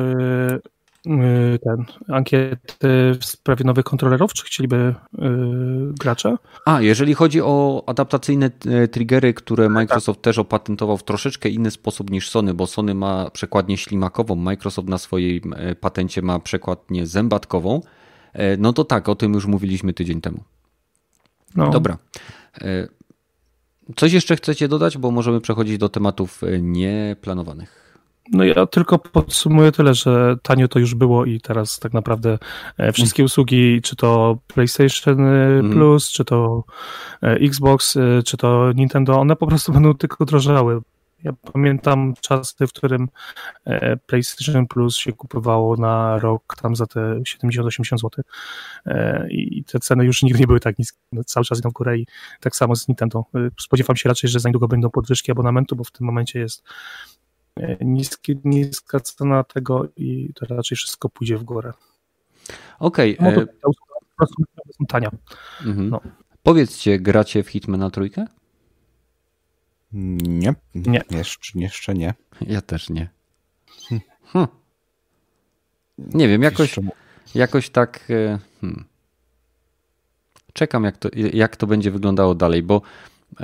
ten, 1.63 1.85
ankiety 2.07 3.15
w 3.19 3.25
sprawie 3.25 3.65
nowych 3.65 3.85
kontrolerów, 3.85 4.33
czy 4.33 4.45
chcieliby 4.45 4.95
yy, 5.17 5.93
gracze? 5.99 6.37
A, 6.65 6.81
jeżeli 6.81 7.13
chodzi 7.13 7.41
o 7.41 7.83
adaptacyjne 7.87 8.51
y, 8.83 8.87
triggery, 8.87 9.33
które 9.33 9.69
Microsoft 9.69 10.19
tak. 10.19 10.23
też 10.23 10.39
opatentował 10.39 10.97
w 10.97 11.03
troszeczkę 11.03 11.49
inny 11.49 11.71
sposób 11.71 12.09
niż 12.09 12.29
Sony, 12.29 12.53
bo 12.53 12.67
Sony 12.67 12.95
ma 12.95 13.29
przekładnię 13.29 13.77
ślimakową, 13.77 14.35
Microsoft 14.35 14.89
na 14.89 14.97
swojej 14.97 15.41
y, 15.71 15.75
patencie 15.75 16.21
ma 16.21 16.39
przekładnię 16.39 17.07
zębatkową, 17.07 17.81
no 18.57 18.73
to 18.73 18.83
tak, 18.83 19.09
o 19.09 19.15
tym 19.15 19.33
już 19.33 19.45
mówiliśmy 19.45 19.93
tydzień 19.93 20.21
temu. 20.21 20.43
No. 21.55 21.69
Dobra. 21.69 21.97
Coś 23.95 24.13
jeszcze 24.13 24.35
chcecie 24.35 24.67
dodać, 24.67 24.97
bo 24.97 25.11
możemy 25.11 25.41
przechodzić 25.41 25.77
do 25.77 25.89
tematów 25.89 26.41
nieplanowanych. 26.61 27.84
No 28.31 28.43
ja 28.43 28.65
tylko 28.65 28.99
podsumuję 28.99 29.71
tyle, 29.71 29.93
że 29.93 30.35
tanio 30.41 30.67
to 30.67 30.79
już 30.79 30.95
było 30.95 31.25
i 31.25 31.41
teraz 31.41 31.79
tak 31.79 31.93
naprawdę 31.93 32.37
e, 32.77 32.91
wszystkie 32.91 33.21
mm. 33.21 33.25
usługi, 33.25 33.81
czy 33.81 33.95
to 33.95 34.37
PlayStation 34.47 35.19
mm. 35.19 35.71
Plus, 35.71 36.11
czy 36.11 36.25
to 36.25 36.63
e, 37.23 37.35
Xbox, 37.35 37.97
e, 37.97 38.23
czy 38.25 38.37
to 38.37 38.71
Nintendo, 38.75 39.19
one 39.19 39.35
po 39.35 39.47
prostu 39.47 39.71
będą 39.73 39.93
tylko 39.93 40.25
drożały. 40.25 40.81
Ja 41.23 41.33
pamiętam 41.53 42.13
czasy, 42.21 42.67
w 42.67 42.73
którym 42.73 43.09
PlayStation 44.07 44.67
Plus 44.67 44.97
się 44.97 45.13
kupowało 45.13 45.75
na 45.75 46.19
rok 46.19 46.55
tam 46.61 46.75
za 46.75 46.87
te 46.87 46.99
70-80 46.99 47.97
zł 47.97 48.23
i 49.29 49.63
te 49.63 49.79
ceny 49.79 50.05
już 50.05 50.23
nigdy 50.23 50.39
nie 50.39 50.47
były 50.47 50.59
tak 50.59 50.79
niskie. 50.79 50.97
No, 51.11 51.23
cały 51.23 51.45
czas 51.45 51.59
idą 51.59 51.69
w 51.69 51.73
górę 51.73 51.97
i 51.97 52.07
tak 52.39 52.55
samo 52.55 52.75
z 52.75 52.87
Nintendo. 52.87 53.25
Spodziewam 53.59 53.95
się 53.95 54.09
raczej, 54.09 54.29
że 54.29 54.39
za 54.39 54.49
niedługo 54.49 54.67
będą 54.67 54.89
podwyżki 54.89 55.31
abonamentu, 55.31 55.75
bo 55.75 55.83
w 55.83 55.91
tym 55.91 56.07
momencie 56.07 56.39
jest 56.39 56.63
niski, 57.81 58.39
niska 58.43 58.99
cena 58.99 59.43
tego 59.43 59.87
i 59.95 60.33
to 60.35 60.45
raczej 60.45 60.75
wszystko 60.75 61.09
pójdzie 61.09 61.37
w 61.37 61.43
górę. 61.43 61.73
Okej. 62.79 63.17
Okay, 63.17 63.35
no 63.35 63.41
e... 63.41 64.87
tania. 64.87 65.11
Mhm. 65.65 65.89
No. 65.89 66.01
Powiedzcie, 66.43 66.99
gracie 66.99 67.43
w 67.43 67.49
Hitmana 67.49 67.89
trójkę? 67.89 68.25
Nie. 69.93 70.53
Nie. 70.75 71.01
Jeszcze, 71.11 71.59
jeszcze 71.59 71.93
nie. 71.93 72.13
Ja 72.41 72.61
też 72.61 72.89
nie. 72.89 73.09
Hm. 73.89 74.01
hm. 74.23 74.47
Nie 75.97 76.27
wiem, 76.27 76.41
jakoś, 76.41 76.75
jakoś 77.35 77.69
tak. 77.69 78.07
E, 78.09 78.39
hmm. 78.61 78.85
Czekam, 80.53 80.83
jak 80.83 80.97
to, 80.97 81.09
jak 81.33 81.55
to 81.55 81.67
będzie 81.67 81.91
wyglądało 81.91 82.35
dalej, 82.35 82.63
bo 82.63 82.81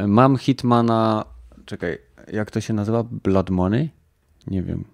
mam 0.08 0.38
Hitmana. 0.38 1.26
Czekaj, 1.66 1.98
jak 2.32 2.52
to 2.52 2.62
się 2.62 2.74
nazywa? 2.74 3.04
Blood 3.04 3.50
Money? 3.50 3.90
Nie 4.48 4.64
wiem. 4.64 4.86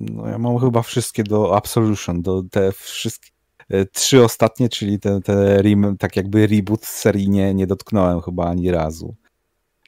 No 0.00 0.28
ja 0.28 0.38
mam 0.38 0.58
chyba 0.58 0.82
wszystkie 0.82 1.24
do 1.24 1.56
Absolution, 1.56 2.22
do 2.22 2.42
te 2.50 2.72
wszystkie 2.72 3.30
e, 3.68 3.84
trzy 3.84 4.24
ostatnie, 4.24 4.68
czyli 4.68 5.00
te, 5.00 5.20
te 5.20 5.62
rem, 5.62 5.96
tak 5.98 6.16
jakby 6.16 6.46
reboot 6.46 6.84
serii 6.84 7.30
nie, 7.30 7.54
nie 7.54 7.66
dotknąłem 7.66 8.20
chyba 8.20 8.46
ani 8.46 8.70
razu. 8.70 9.14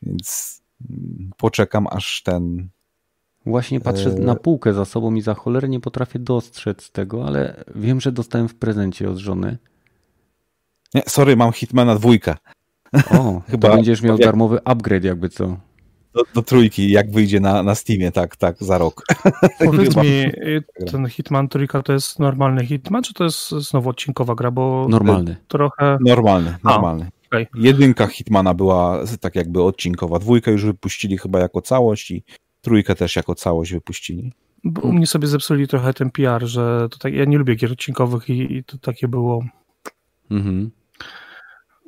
Więc 0.02 0.60
mm, 0.90 1.30
poczekam 1.36 1.86
aż 1.90 2.22
ten. 2.22 2.68
Właśnie 3.46 3.80
patrzę 3.80 4.10
e... 4.10 4.14
na 4.14 4.34
półkę 4.34 4.74
za 4.74 4.84
sobą 4.84 5.14
i 5.14 5.20
za 5.20 5.34
cholerę 5.34 5.68
nie 5.68 5.80
potrafię 5.80 6.18
dostrzec 6.18 6.90
tego, 6.90 7.26
ale 7.26 7.64
wiem, 7.74 8.00
że 8.00 8.12
dostałem 8.12 8.48
w 8.48 8.54
prezencie 8.54 9.10
od 9.10 9.16
żony. 9.16 9.58
Nie, 10.94 11.02
sorry, 11.08 11.36
mam 11.36 11.52
Hitmana 11.52 11.94
dwójkę. 11.94 12.36
O, 13.10 13.40
chyba 13.50 13.76
będziesz 13.76 14.02
miał 14.02 14.18
darmowy 14.18 14.64
upgrade 14.64 15.04
jakby 15.04 15.28
co 15.28 15.67
do, 16.18 16.24
do, 16.34 16.42
trójki, 16.42 16.90
jak 16.90 17.10
wyjdzie 17.10 17.40
na, 17.40 17.62
na 17.62 17.74
Steamie, 17.74 18.12
tak, 18.12 18.36
tak, 18.36 18.56
za 18.60 18.78
rok. 18.78 19.02
Powiedz 19.64 19.96
mi, 19.96 20.08
y, 20.08 20.64
ten 20.90 21.08
Hitman 21.08 21.48
trójka 21.48 21.82
to 21.82 21.92
jest 21.92 22.18
normalny 22.18 22.66
Hitman, 22.66 23.02
czy 23.02 23.14
to 23.14 23.24
jest 23.24 23.50
znowu 23.50 23.90
odcinkowa 23.90 24.34
gra, 24.34 24.50
bo 24.50 24.86
normalny. 24.88 25.36
trochę... 25.48 25.98
Normalny, 26.06 26.56
normalny. 26.64 27.04
A, 27.04 27.26
okay. 27.26 27.46
Jedynka 27.54 28.06
Hitmana 28.06 28.54
była 28.54 29.04
tak 29.20 29.34
jakby 29.34 29.62
odcinkowa, 29.62 30.18
dwójkę 30.18 30.50
już 30.50 30.64
wypuścili 30.64 31.18
chyba 31.18 31.40
jako 31.40 31.62
całość 31.62 32.10
i 32.10 32.22
trójkę 32.60 32.94
też 32.94 33.16
jako 33.16 33.34
całość 33.34 33.72
wypuścili. 33.72 34.32
Bo 34.64 34.80
u 34.80 34.92
mnie 34.92 35.06
sobie 35.06 35.28
zepsuli 35.28 35.68
trochę 35.68 35.94
ten 35.94 36.10
PR, 36.10 36.46
że 36.46 36.88
to 36.90 36.98
tak, 36.98 37.14
ja 37.14 37.24
nie 37.24 37.38
lubię 37.38 37.54
gier 37.54 37.72
odcinkowych 37.72 38.28
i, 38.28 38.56
i 38.56 38.64
to 38.64 38.78
takie 38.78 39.08
było... 39.08 39.44
Mhm. 40.30 40.70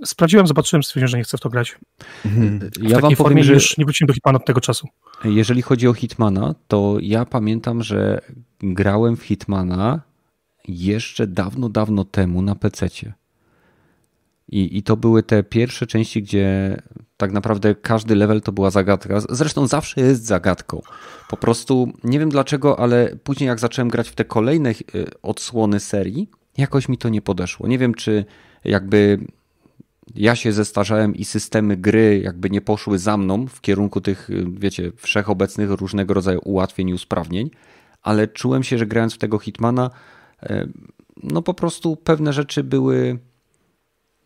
Sprawdziłem, 0.05 0.47
zobaczyłem, 0.47 0.83
stwierdziłem, 0.83 1.09
że 1.09 1.17
nie 1.17 1.25
chcę 1.25 1.39
w 1.39 1.41
to 1.41 1.49
grać. 1.49 1.79
Mhm. 2.25 2.59
W 2.59 2.83
ja 2.83 2.99
wam 2.99 3.17
powiem, 3.17 3.43
że 3.43 3.53
już 3.53 3.79
nie 3.79 3.85
wróciłem 3.85 4.07
do 4.07 4.15
Hitmana 4.15 4.39
od 4.39 4.45
tego 4.45 4.61
czasu. 4.61 4.89
Jeżeli 5.25 5.63
chodzi 5.63 5.89
o 5.89 5.95
Hitmana, 5.95 6.55
to 6.69 6.97
ja 7.01 7.25
pamiętam, 7.25 7.83
że 7.83 8.21
grałem 8.61 9.17
w 9.17 9.23
Hitmana 9.23 10.01
jeszcze 10.69 11.27
dawno, 11.27 11.69
dawno 11.69 12.05
temu 12.05 12.43
na 12.43 12.55
PC-cie. 12.55 13.13
I, 14.49 14.79
I 14.79 14.83
to 14.83 14.97
były 14.97 15.23
te 15.23 15.43
pierwsze 15.43 15.87
części, 15.87 16.23
gdzie 16.23 16.77
tak 17.17 17.33
naprawdę 17.33 17.75
każdy 17.75 18.15
level 18.15 18.41
to 18.41 18.53
była 18.53 18.71
zagadka. 18.71 19.21
Zresztą 19.29 19.67
zawsze 19.67 20.01
jest 20.01 20.25
zagadką. 20.25 20.83
Po 21.29 21.37
prostu 21.37 21.93
nie 22.05 22.19
wiem 22.19 22.29
dlaczego, 22.29 22.81
ale 22.81 23.17
później 23.25 23.49
jak 23.49 23.61
zacząłem 23.61 23.89
grać 23.89 24.09
w 24.09 24.15
te 24.15 24.25
kolejne 24.25 24.71
e, 24.71 24.75
odsłony 25.23 25.81
serii, 25.81 26.31
jakoś 26.59 26.89
mi 26.89 26.99
to 26.99 27.09
nie 27.09 27.23
podeszło. 27.23 27.69
Nie 27.69 27.79
wiem, 27.79 27.95
czy 27.95 28.25
jakby 28.65 29.19
ja 30.15 30.37
się 30.37 30.53
zestarzałem 30.53 31.15
i 31.15 31.25
systemy 31.25 31.77
gry 31.77 32.21
jakby 32.25 32.51
nie 32.51 32.61
poszły 32.61 32.99
za 32.99 33.17
mną 33.17 33.47
w 33.47 33.61
kierunku 33.61 34.01
tych, 34.01 34.29
wiecie, 34.53 34.93
wszechobecnych 34.97 35.71
różnego 35.71 36.15
rodzaju 36.15 36.41
ułatwień 36.45 36.89
i 36.89 36.95
usprawnień, 36.95 37.51
ale 38.03 38.29
czułem 38.29 38.63
się, 38.63 38.79
że 38.79 38.87
grając 38.87 39.15
w 39.15 39.19
tego 39.19 39.39
Hitmana, 39.39 39.91
e, 40.43 40.67
no 41.23 41.43
po 41.43 41.55
prostu 41.55 41.97
pewne 41.97 42.33
rzeczy 42.33 42.65
były, 42.65 43.19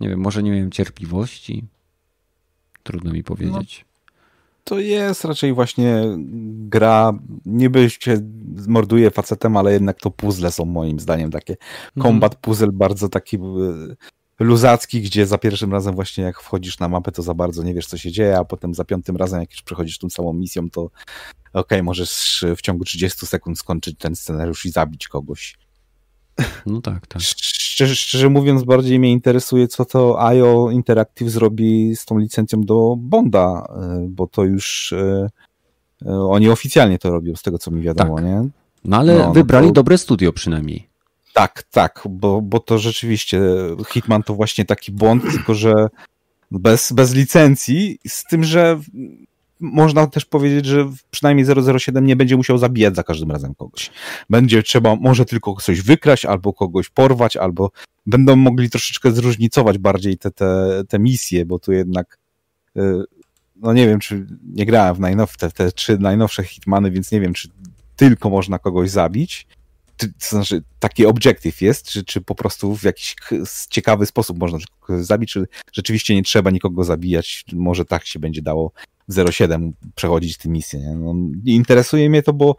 nie 0.00 0.08
wiem, 0.08 0.20
może 0.20 0.42
nie 0.42 0.50
miałem 0.50 0.70
cierpliwości. 0.70 1.64
Trudno 2.82 3.12
mi 3.12 3.24
powiedzieć. 3.24 3.84
No, 3.88 3.94
to 4.64 4.78
jest 4.78 5.24
raczej 5.24 5.52
właśnie 5.52 6.02
gra, 6.68 7.12
niby 7.46 7.90
się 7.90 8.20
morduje 8.68 9.10
facetem, 9.10 9.56
ale 9.56 9.72
jednak 9.72 10.00
to 10.00 10.10
puzzle 10.10 10.52
są 10.52 10.64
moim 10.64 11.00
zdaniem 11.00 11.30
takie. 11.30 11.56
Mhm. 11.96 12.12
Combat 12.12 12.36
puzzle 12.36 12.72
bardzo 12.72 13.08
taki 13.08 13.38
luzacki, 14.38 15.00
gdzie 15.00 15.26
za 15.26 15.38
pierwszym 15.38 15.72
razem 15.72 15.94
właśnie 15.94 16.24
jak 16.24 16.40
wchodzisz 16.40 16.78
na 16.78 16.88
mapę, 16.88 17.12
to 17.12 17.22
za 17.22 17.34
bardzo 17.34 17.62
nie 17.62 17.74
wiesz, 17.74 17.86
co 17.86 17.98
się 17.98 18.12
dzieje, 18.12 18.38
a 18.38 18.44
potem 18.44 18.74
za 18.74 18.84
piątym 18.84 19.16
razem, 19.16 19.40
jak 19.40 19.50
już 19.50 19.62
przechodzisz 19.62 19.98
tą 19.98 20.10
samą 20.10 20.32
misją, 20.32 20.70
to 20.70 20.80
okej, 20.82 20.92
okay, 21.52 21.82
możesz 21.82 22.44
w 22.56 22.62
ciągu 22.62 22.84
30 22.84 23.26
sekund 23.26 23.58
skończyć 23.58 23.98
ten 23.98 24.16
scenariusz 24.16 24.66
i 24.66 24.70
zabić 24.70 25.08
kogoś. 25.08 25.58
No 26.66 26.80
tak, 26.80 27.06
tak. 27.06 27.22
Szczerze, 27.22 27.96
szczerze 27.96 28.28
mówiąc, 28.28 28.64
bardziej 28.64 28.98
mnie 28.98 29.12
interesuje, 29.12 29.68
co 29.68 29.84
to 29.84 30.26
IO 30.28 30.70
Interactive 30.70 31.30
zrobi 31.30 31.96
z 31.96 32.04
tą 32.04 32.18
licencją 32.18 32.60
do 32.60 32.96
Bonda, 32.98 33.66
e, 33.68 34.06
bo 34.08 34.26
to 34.26 34.44
już 34.44 34.92
e, 34.92 35.28
e, 36.06 36.20
oni 36.20 36.48
oficjalnie 36.48 36.98
to 36.98 37.10
robią, 37.10 37.36
z 37.36 37.42
tego 37.42 37.58
co 37.58 37.70
mi 37.70 37.82
wiadomo, 37.82 38.16
tak. 38.16 38.24
nie? 38.24 38.48
No 38.84 38.96
ale 38.96 39.18
no, 39.18 39.32
wybrali 39.32 39.66
no 39.66 39.70
to... 39.70 39.74
dobre 39.74 39.98
studio 39.98 40.32
przynajmniej. 40.32 40.93
Tak, 41.34 41.62
tak, 41.62 42.02
bo, 42.10 42.42
bo 42.42 42.60
to 42.60 42.78
rzeczywiście 42.78 43.40
Hitman 43.88 44.22
to 44.22 44.34
właśnie 44.34 44.64
taki 44.64 44.92
błąd, 44.92 45.22
tylko 45.30 45.54
że 45.54 45.88
bez, 46.50 46.92
bez 46.92 47.14
licencji, 47.14 47.98
z 48.08 48.24
tym, 48.24 48.44
że 48.44 48.80
można 49.60 50.06
też 50.06 50.24
powiedzieć, 50.24 50.66
że 50.66 50.90
przynajmniej 51.10 51.46
007 51.78 52.06
nie 52.06 52.16
będzie 52.16 52.36
musiał 52.36 52.58
zabijać 52.58 52.96
za 52.96 53.02
każdym 53.02 53.30
razem 53.30 53.54
kogoś. 53.54 53.90
Będzie 54.30 54.62
trzeba 54.62 54.96
może 54.96 55.24
tylko 55.24 55.54
coś 55.54 55.80
wykraść, 55.80 56.24
albo 56.24 56.52
kogoś 56.52 56.88
porwać, 56.88 57.36
albo 57.36 57.70
będą 58.06 58.36
mogli 58.36 58.70
troszeczkę 58.70 59.12
zróżnicować 59.12 59.78
bardziej 59.78 60.18
te, 60.18 60.30
te, 60.30 60.82
te 60.88 60.98
misje, 60.98 61.46
bo 61.46 61.58
tu 61.58 61.72
jednak 61.72 62.18
y, 62.76 62.80
no 63.56 63.72
nie 63.72 63.86
wiem, 63.86 63.98
czy 63.98 64.26
nie 64.52 64.66
grałem 64.66 64.94
w 64.94 65.00
najnowsze, 65.00 65.38
te, 65.38 65.50
te 65.50 65.72
trzy 65.72 65.98
najnowsze 65.98 66.44
Hitmany, 66.44 66.90
więc 66.90 67.12
nie 67.12 67.20
wiem, 67.20 67.32
czy 67.32 67.48
tylko 67.96 68.30
można 68.30 68.58
kogoś 68.58 68.90
zabić, 68.90 69.46
to 69.96 70.06
znaczy 70.28 70.62
taki 70.78 71.06
obiektyw 71.06 71.62
jest, 71.62 71.88
czy, 71.88 72.04
czy 72.04 72.20
po 72.20 72.34
prostu 72.34 72.76
w 72.76 72.82
jakiś 72.82 73.16
ciekawy 73.70 74.06
sposób 74.06 74.38
można 74.38 74.58
zabić, 74.88 75.32
czy 75.32 75.46
rzeczywiście 75.72 76.14
nie 76.14 76.22
trzeba 76.22 76.50
nikogo 76.50 76.84
zabijać, 76.84 77.44
może 77.52 77.84
tak 77.84 78.06
się 78.06 78.18
będzie 78.18 78.42
dało 78.42 78.72
07 79.32 79.72
przechodzić 79.94 80.36
tę 80.36 80.48
misję. 80.48 80.80
Nie? 80.80 80.94
No, 80.94 81.14
interesuje 81.44 82.10
mnie 82.10 82.22
to, 82.22 82.32
bo 82.32 82.56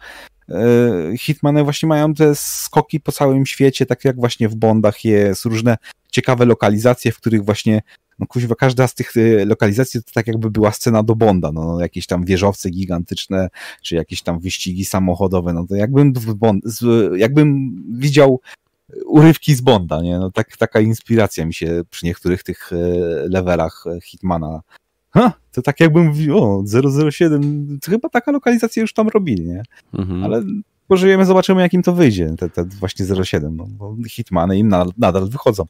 e, 0.49 1.18
Hitmany 1.20 1.64
właśnie 1.64 1.90
mają 1.90 2.14
te 2.14 2.36
skoki 2.36 2.99
po 2.99 3.12
całym 3.12 3.45
świecie, 3.45 3.86
tak 3.86 4.06
jak 4.06 4.16
właśnie 4.16 4.49
w 4.49 4.56
Bondach 4.56 5.06
jest, 5.06 5.45
różne 5.45 5.78
ciekawe 6.12 6.45
lokalizacje, 6.45 7.12
w 7.12 7.18
których 7.18 7.45
właśnie 7.45 7.82
no 8.19 8.27
kuźwa, 8.27 8.55
każda 8.55 8.87
z 8.87 8.93
tych 8.95 9.17
e, 9.17 9.45
lokalizacji 9.45 10.03
to 10.03 10.11
tak 10.13 10.27
jakby 10.27 10.51
była 10.51 10.71
scena 10.71 11.03
do 11.03 11.15
Bonda, 11.15 11.51
no 11.51 11.81
jakieś 11.81 12.07
tam 12.07 12.25
wieżowce 12.25 12.69
gigantyczne, 12.69 13.49
czy 13.81 13.95
jakieś 13.95 14.21
tam 14.21 14.39
wyścigi 14.39 14.85
samochodowe, 14.85 15.53
no 15.53 15.67
to 15.67 15.75
jakbym, 15.75 16.13
Bond, 16.35 16.63
jakbym 17.15 17.75
widział 17.99 18.41
urywki 19.05 19.55
z 19.55 19.61
Bonda, 19.61 20.01
nie? 20.01 20.19
No 20.19 20.31
tak, 20.31 20.57
taka 20.57 20.79
inspiracja 20.79 21.45
mi 21.45 21.53
się 21.53 21.81
przy 21.89 22.05
niektórych 22.05 22.43
tych 22.43 22.73
e, 22.73 22.75
levelach 23.29 23.83
Hitmana 24.03 24.61
ha, 25.15 25.33
to 25.51 25.61
tak 25.61 25.79
jakbym 25.79 26.05
mówił, 26.07 26.37
o, 26.37 26.63
007, 27.11 27.79
to 27.81 27.91
chyba 27.91 28.09
taka 28.09 28.31
lokalizacja 28.31 28.81
już 28.81 28.93
tam 28.93 29.07
robili, 29.07 29.45
nie? 29.45 29.63
Mhm. 29.93 30.23
Ale 30.23 30.43
pożyjemy, 30.87 31.25
zobaczymy, 31.25 31.61
jakim 31.61 31.83
to 31.83 31.93
wyjdzie, 31.93 32.35
te, 32.39 32.49
te 32.49 32.65
właśnie 32.65 33.05
07, 33.23 33.55
no, 33.55 33.65
bo 33.69 33.95
Hitmany 34.09 34.57
im 34.57 34.67
nadal, 34.67 34.93
nadal 34.97 35.29
wychodzą. 35.29 35.65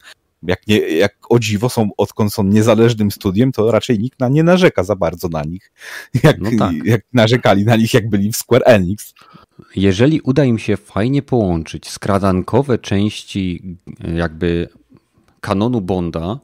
Jak, 0.48 0.68
nie, 0.68 0.80
jak 0.80 1.16
o 1.30 1.40
dziwo 1.40 1.70
są, 1.70 1.90
odkąd 1.98 2.34
są 2.34 2.44
niezależnym 2.44 3.12
studiem, 3.12 3.52
to 3.52 3.72
raczej 3.72 4.00
nikt 4.00 4.20
na, 4.20 4.30
nie 4.30 4.44
narzeka 4.44 4.84
za 4.84 4.96
bardzo 4.96 5.28
na 5.28 5.44
nich, 5.44 5.72
jak, 6.24 6.40
no 6.40 6.50
tak. 6.60 6.74
jak 6.86 7.02
narzekali 7.14 7.66
na 7.66 7.76
nich, 7.76 7.94
jak 7.94 8.10
byli 8.10 8.32
w 8.32 8.36
Square 8.36 8.64
Enix. 8.66 9.14
Jeżeli 9.76 10.22
uda 10.22 10.46
im 10.46 10.60
się 10.60 10.78
fajnie 10.78 11.22
połączyć 11.22 11.90
skradankowe 11.90 12.78
części 12.78 13.78
jakby 14.16 14.70
kanonu 15.42 15.82
Bonda 15.82 16.40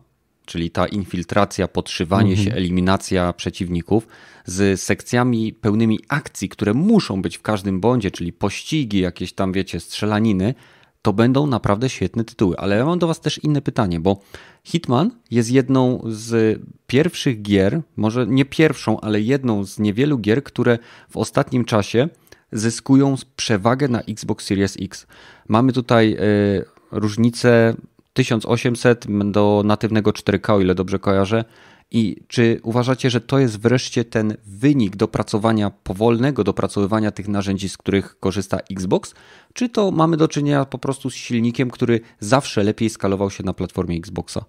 czyli 0.52 0.72
ta 0.72 0.88
infiltracja, 0.88 1.68
podszywanie 1.68 2.32
mhm. 2.32 2.48
się, 2.48 2.56
eliminacja 2.56 3.34
przeciwników, 3.34 4.08
z 4.46 4.82
sekcjami 4.82 5.54
pełnymi 5.54 6.00
akcji, 6.08 6.50
które 6.50 6.74
muszą 6.74 7.22
być 7.22 7.38
w 7.38 7.42
każdym 7.42 7.80
bondzie, 7.80 8.12
czyli 8.12 8.34
pościgi, 8.34 9.00
jakieś 9.00 9.34
tam, 9.34 9.54
wiecie, 9.54 9.80
strzelaniny, 9.80 10.54
to 11.02 11.14
będą 11.14 11.48
naprawdę 11.48 11.90
świetne 11.90 12.24
tytuły. 12.24 12.58
Ale 12.58 12.78
ja 12.78 12.86
mam 12.86 13.00
do 13.00 13.08
Was 13.08 13.20
też 13.20 13.44
inne 13.44 13.62
pytanie, 13.62 14.00
bo 14.00 14.22
Hitman 14.64 15.12
jest 15.32 15.52
jedną 15.52 16.02
z 16.08 16.60
pierwszych 16.88 17.42
gier, 17.42 17.82
może 17.98 18.28
nie 18.28 18.46
pierwszą, 18.46 19.00
ale 19.00 19.22
jedną 19.22 19.64
z 19.64 19.80
niewielu 19.80 20.18
gier, 20.18 20.44
które 20.44 20.80
w 21.10 21.18
ostatnim 21.18 21.66
czasie 21.66 22.10
zyskują 22.52 23.16
przewagę 23.36 23.88
na 23.88 24.02
Xbox 24.02 24.46
Series 24.46 24.78
X. 24.82 25.08
Mamy 25.48 25.74
tutaj 25.74 26.18
y, 26.20 26.66
różnicę 26.92 27.76
1800 28.14 29.32
do 29.32 29.62
natywnego 29.66 30.12
4K, 30.12 30.54
o 30.54 30.60
ile 30.60 30.76
dobrze 30.76 31.00
kojarzę. 31.00 31.46
I 31.92 32.24
czy 32.28 32.60
uważacie, 32.64 33.10
że 33.10 33.22
to 33.22 33.40
jest 33.40 33.60
wreszcie 33.60 34.06
ten 34.06 34.38
wynik 34.46 34.96
dopracowania, 34.96 35.70
powolnego 35.70 36.44
dopracowywania 36.44 37.12
tych 37.12 37.28
narzędzi, 37.28 37.70
z 37.70 37.78
których 37.78 38.20
korzysta 38.20 38.58
Xbox? 38.72 39.14
Czy 39.54 39.70
to 39.70 39.92
mamy 39.92 40.18
do 40.18 40.28
czynienia 40.28 40.66
po 40.66 40.78
prostu 40.78 41.10
z 41.10 41.16
silnikiem, 41.16 41.72
który 41.72 42.00
zawsze 42.20 42.64
lepiej 42.64 42.90
skalował 42.90 43.30
się 43.30 43.44
na 43.44 43.54
platformie 43.54 43.98
Xboxa? 43.98 44.46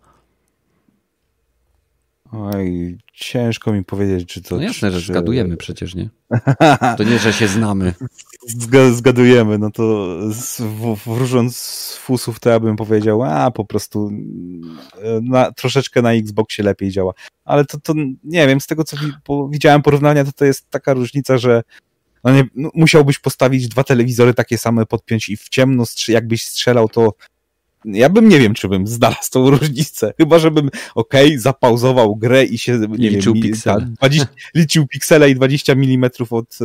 Oj, 2.33 2.99
ciężko 3.13 3.73
mi 3.73 3.85
powiedzieć, 3.85 4.29
czy 4.29 4.43
to. 4.43 4.57
No 4.57 4.63
jasne, 4.63 4.91
czy... 4.91 5.01
że 5.01 5.13
zgadujemy 5.13 5.57
przecież, 5.57 5.95
nie? 5.95 6.11
To 6.99 7.05
nie, 7.05 7.19
że 7.19 7.33
się 7.33 7.49
znamy. 7.49 7.95
Zgadujemy, 8.93 9.59
no 9.59 9.71
to 9.71 10.17
wróżąc 11.07 11.57
z 11.57 11.97
fusów, 11.97 12.41
to 12.41 12.51
ja 12.51 12.61
bym 12.61 12.77
powiedział, 12.77 13.23
a 13.23 13.51
po 13.51 13.65
prostu 13.65 14.11
e, 15.03 15.21
na, 15.23 15.53
troszeczkę 15.53 16.03
na 16.03 16.13
Xboxie 16.13 16.65
lepiej 16.65 16.91
działa. 16.91 17.13
Ale 17.45 17.65
to, 17.65 17.81
to 17.81 17.95
nie 18.25 18.47
wiem, 18.47 18.61
z 18.61 18.67
tego 18.67 18.85
co 18.85 18.97
widziałem 19.51 19.83
porównania, 19.83 20.25
to 20.25 20.33
to 20.33 20.45
jest 20.45 20.71
taka 20.71 20.95
różnica, 20.95 21.39
że 21.39 21.63
no 22.25 22.33
nie, 22.33 22.45
no 22.55 22.71
musiałbyś 22.75 23.19
postawić 23.19 23.69
dwa 23.69 23.85
telewizory 23.85 24.35
takie 24.35 24.59
same, 24.59 24.87
podpiąć 24.87 25.29
i 25.29 25.37
w 25.37 25.49
ciemno, 25.49 25.85
jakbyś 26.09 26.47
strzelał, 26.47 26.89
to 26.89 27.13
ja 27.85 28.09
bym 28.09 28.29
nie 28.29 28.39
wiem, 28.39 28.55
czy 28.55 28.69
bym 28.69 28.87
znalazł 28.87 29.31
tą 29.31 29.51
różnicę. 29.51 30.15
Chyba, 30.17 30.39
żebym 30.39 30.71
okej, 30.95 31.27
okay, 31.27 31.39
zapauzował 31.39 32.17
grę 32.17 32.45
i 32.45 32.59
się 32.59 32.79
nie 32.79 33.11
liczył 33.11 33.35
wiem, 33.35 33.43
piksele. 33.43 33.87
20, 33.97 34.29
liczył 34.55 34.87
piksele 34.87 35.31
i 35.31 35.35
20 35.35 35.73
mm 35.73 36.11
od, 36.31 36.59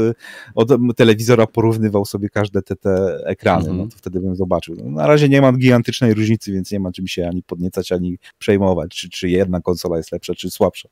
od 0.56 0.70
telewizora 0.96 1.48
porównywał 1.48 2.06
sobie 2.06 2.30
każde 2.30 2.62
te, 2.62 2.76
te 2.76 3.24
ekrany. 3.26 3.70
Mm 3.70 3.76
-hmm. 3.76 3.80
No 3.80 3.88
to 3.88 3.98
wtedy 3.98 4.20
bym 4.20 4.36
zobaczył. 4.36 4.76
No, 4.76 4.92
na 4.92 5.08
razie 5.08 5.30
nie 5.30 5.42
mam 5.42 5.58
gigantycznej 5.58 6.14
różnicy, 6.14 6.52
więc 6.52 6.72
nie 6.72 6.80
ma 6.80 6.92
czym 6.92 7.08
się 7.08 7.28
ani 7.28 7.44
podniecać, 7.44 7.92
ani 7.92 8.18
przejmować, 8.40 8.92
czy, 8.96 9.10
czy 9.10 9.30
jedna 9.30 9.62
konsola 9.62 9.98
jest 9.98 10.12
lepsza, 10.12 10.36
czy 10.36 10.52
słabsza. 10.52 10.90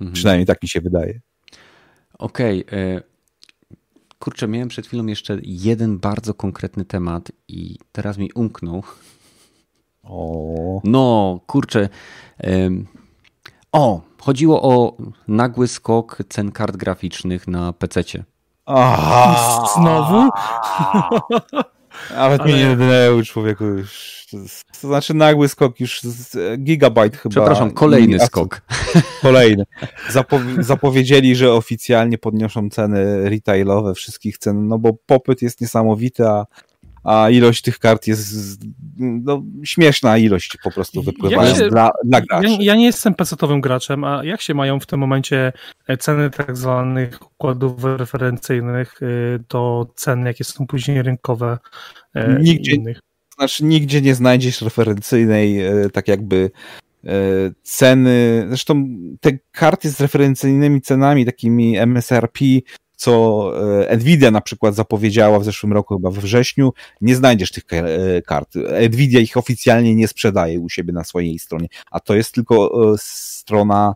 Mm 0.00 0.12
-hmm. 0.12 0.14
Przynajmniej 0.14 0.46
tak 0.46 0.62
mi 0.62 0.68
się 0.68 0.80
wydaje. 0.80 1.20
Okej. 2.18 2.66
Okay. 2.66 2.78
E, 2.78 3.13
Kurczę, 4.24 4.48
miałem 4.48 4.68
przed 4.68 4.86
chwilą 4.86 5.06
jeszcze 5.06 5.38
jeden 5.42 5.98
bardzo 5.98 6.34
konkretny 6.34 6.84
temat 6.84 7.32
i 7.48 7.78
teraz 7.92 8.18
mi 8.18 8.32
umknął. 8.34 8.82
O. 10.02 10.80
No, 10.84 11.40
kurczę. 11.46 11.88
O, 13.72 14.00
chodziło 14.20 14.62
o 14.62 14.96
nagły 15.28 15.68
skok 15.68 16.18
cen 16.28 16.52
kart 16.52 16.76
graficznych 16.76 17.48
na 17.48 17.72
PC-cie. 17.72 18.24
Znowu? 19.74 20.30
Nawet 22.10 22.40
Ale... 22.40 22.52
mnie 22.52 22.68
nie 22.68 22.76
denerwuj, 22.76 23.24
człowieku. 23.24 23.64
Już. 23.64 24.14
To 24.80 24.88
znaczy 24.88 25.14
nagły 25.14 25.48
skok 25.48 25.80
już 25.80 26.02
z 26.02 26.36
gigabyte 26.62 27.16
chyba. 27.16 27.30
Przepraszam, 27.30 27.70
kolejny 27.70 28.20
skok. 28.20 28.60
Kolejny. 29.22 29.64
Zapow- 30.12 30.62
zapowiedzieli, 30.62 31.36
że 31.36 31.52
oficjalnie 31.52 32.18
podniosą 32.18 32.70
ceny 32.70 33.30
retailowe 33.30 33.94
wszystkich 33.94 34.38
cen, 34.38 34.68
no 34.68 34.78
bo 34.78 34.92
popyt 35.06 35.42
jest 35.42 35.60
niesamowity, 35.60 36.26
a 36.26 36.46
a 37.04 37.30
ilość 37.30 37.62
tych 37.62 37.78
kart 37.78 38.06
jest 38.06 38.58
no, 38.98 39.42
śmieszna 39.64 40.18
ilość 40.18 40.56
po 40.62 40.70
prostu 40.70 41.02
wypływa 41.02 41.46
się, 41.46 41.68
dla, 41.68 41.90
dla 42.04 42.20
graczy. 42.20 42.48
Ja, 42.48 42.56
ja, 42.60 42.74
nie 42.74 42.84
jestem 42.84 43.14
pecetowym 43.14 43.60
graczem, 43.60 44.04
a 44.04 44.24
jak 44.24 44.40
się 44.40 44.54
mają 44.54 44.80
w 44.80 44.86
tym 44.86 45.00
momencie 45.00 45.52
e, 45.88 45.96
ceny 45.96 46.30
tak 46.30 46.56
zwanych 46.56 47.22
układów 47.22 47.84
referencyjnych 47.84 49.00
e, 49.02 49.06
do 49.48 49.86
cen, 49.94 50.26
jakie 50.26 50.44
są 50.44 50.66
później 50.66 51.02
rynkowe 51.02 51.58
e, 52.14 52.40
nigdzie, 52.40 52.72
innych? 52.72 53.00
Znaczy 53.38 53.64
nigdzie 53.64 54.00
nie 54.00 54.14
znajdziesz 54.14 54.62
referencyjnej 54.62 55.60
tak 55.92 56.08
jakby 56.08 56.50
ceny, 57.62 58.44
zresztą 58.48 58.86
te 59.20 59.30
karty 59.52 59.90
z 59.90 60.00
referencyjnymi 60.00 60.80
cenami, 60.80 61.26
takimi 61.26 61.78
MSRP 61.78 62.40
co 63.04 63.52
e, 63.88 63.96
Nvidia 63.96 64.30
na 64.30 64.40
przykład 64.40 64.74
zapowiedziała 64.74 65.38
w 65.38 65.44
zeszłym 65.44 65.72
roku, 65.72 65.94
chyba 65.94 66.10
we 66.10 66.20
wrześniu, 66.20 66.72
nie 67.00 67.16
znajdziesz 67.16 67.52
tych 67.52 67.64
e, 67.72 68.22
kart. 68.22 68.54
Nvidia 68.90 69.20
ich 69.20 69.36
oficjalnie 69.36 69.94
nie 69.94 70.08
sprzedaje 70.08 70.60
u 70.60 70.68
siebie 70.68 70.92
na 70.92 71.04
swojej 71.04 71.38
stronie, 71.38 71.68
a 71.90 72.00
to 72.00 72.14
jest 72.14 72.34
tylko 72.34 72.92
e, 72.92 72.96
strona 72.98 73.94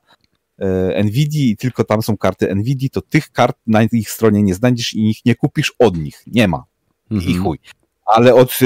Nvidia 1.05 1.43
i 1.43 1.57
tylko 1.57 1.85
tam 1.85 2.03
są 2.03 2.17
karty 2.17 2.55
Nvidia, 2.55 2.89
to 2.93 3.01
tych 3.01 3.31
kart 3.31 3.57
na 3.67 3.83
ich 3.83 4.11
stronie 4.11 4.43
nie 4.43 4.55
znajdziesz 4.55 4.95
i 4.95 5.11
ich 5.11 5.25
nie 5.25 5.35
kupisz 5.35 5.73
od 5.79 5.97
nich. 5.97 6.23
Nie 6.27 6.49
ma. 6.49 6.65
Mhm. 7.11 7.31
I 7.31 7.35
chuj. 7.35 7.59
ale 8.07 8.35
od 8.35 8.59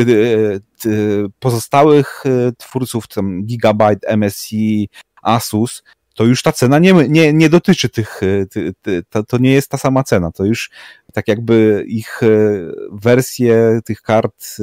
pozostałych 1.41 2.25
twórców, 2.59 3.09
tam 3.09 3.45
Gigabyte, 3.45 4.17
MSI, 4.17 4.89
Asus, 5.23 5.83
to 6.15 6.25
już 6.25 6.43
ta 6.43 6.53
cena 6.53 6.79
nie, 6.79 6.93
nie, 6.93 7.33
nie 7.33 7.49
dotyczy 7.49 7.89
tych, 7.89 8.21
ty, 8.51 8.75
ty, 8.83 9.03
to, 9.11 9.23
to 9.25 9.39
nie 9.39 9.53
jest 9.53 9.69
ta 9.69 9.79
sama 9.79 10.05
cena, 10.05 10.33
to 10.33 10.45
już 10.45 10.71
tak 11.13 11.29
jakby 11.29 11.85
ich 11.89 12.21
wersje 12.93 13.81
tych 13.85 14.03
kart 14.03 14.57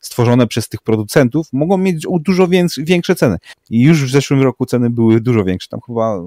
stworzone 0.00 0.46
przez 0.46 0.68
tych 0.68 0.82
producentów 0.82 1.46
mogą 1.52 1.78
mieć 1.78 2.06
dużo 2.20 2.48
większe 2.78 3.14
ceny. 3.14 3.36
I 3.70 3.82
już 3.82 4.04
w 4.04 4.10
zeszłym 4.10 4.42
roku 4.42 4.66
ceny 4.66 4.90
były 4.90 5.20
dużo 5.20 5.44
większe, 5.44 5.68
tam 5.68 5.80
chyba 5.86 6.20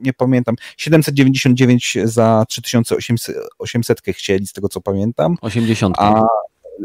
nie 0.00 0.12
pamiętam, 0.12 0.54
799 0.76 1.98
za 2.04 2.44
3800 2.48 4.00
chcieli, 4.06 4.46
z 4.46 4.52
tego 4.52 4.68
co 4.68 4.80
pamiętam. 4.80 5.36
80. 5.40 5.96
A 5.98 6.22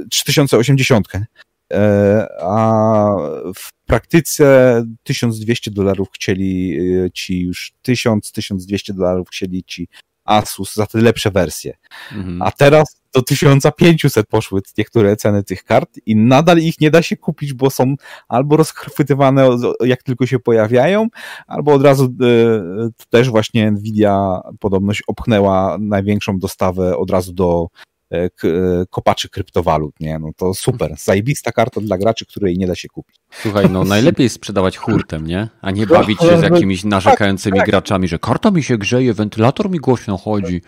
3080. 0.09 1.07
E, 1.71 2.27
a 2.41 3.15
w 3.55 3.69
praktyce 3.85 4.83
1200 5.03 5.71
dolarów 5.71 6.07
chcieli 6.11 6.77
e, 7.05 7.11
ci 7.11 7.41
już 7.41 7.73
1000-1200 7.87 8.93
dolarów 8.93 9.29
chcieli 9.29 9.63
ci 9.63 9.87
Asus 10.25 10.75
za 10.75 10.85
te 10.85 10.97
lepsze 11.01 11.31
wersje. 11.31 11.73
Mhm. 12.11 12.41
A 12.41 12.51
teraz 12.51 13.01
do 13.13 13.21
1500 13.21 14.27
poszły 14.27 14.61
niektóre 14.77 15.15
ceny 15.15 15.43
tych 15.43 15.63
kart 15.63 15.89
i 16.05 16.15
nadal 16.15 16.57
ich 16.57 16.79
nie 16.81 16.91
da 16.91 17.01
się 17.01 17.17
kupić, 17.17 17.53
bo 17.53 17.69
są 17.69 17.95
albo 18.27 18.57
rozchwytywane 18.57 19.49
jak 19.85 20.03
tylko 20.03 20.25
się 20.25 20.39
pojawiają, 20.39 21.07
albo 21.47 21.73
od 21.73 21.83
razu 21.83 22.03
e, 22.03 22.89
też 23.09 23.29
właśnie 23.29 23.71
Nvidia 23.71 24.41
podobność 24.59 25.03
opchnęła 25.07 25.77
największą 25.79 26.39
dostawę 26.39 26.97
od 26.97 27.11
razu 27.11 27.33
do 27.33 27.67
kopaczy 28.89 29.29
kryptowalut, 29.29 29.99
nie? 29.99 30.19
No 30.19 30.29
to 30.37 30.53
super. 30.53 30.95
Zajebista 30.97 31.51
karta 31.51 31.81
dla 31.81 31.97
graczy, 31.97 32.25
której 32.25 32.57
nie 32.57 32.67
da 32.67 32.75
się 32.75 32.87
kupić. 32.87 33.15
Słuchaj, 33.31 33.69
no 33.69 33.83
najlepiej 33.83 34.29
sprzedawać 34.29 34.77
hurtem, 34.77 35.27
nie? 35.27 35.47
A 35.61 35.71
nie 35.71 35.87
bawić 35.87 36.19
się 36.19 36.39
z 36.39 36.41
jakimiś 36.41 36.83
narzekającymi 36.83 37.57
tak, 37.57 37.65
tak. 37.65 37.69
graczami, 37.69 38.07
że 38.07 38.19
karta 38.19 38.51
mi 38.51 38.63
się 38.63 38.77
grzeje, 38.77 39.13
wentylator 39.13 39.69
mi 39.69 39.79
głośno 39.79 40.17
chodzi. 40.17 40.61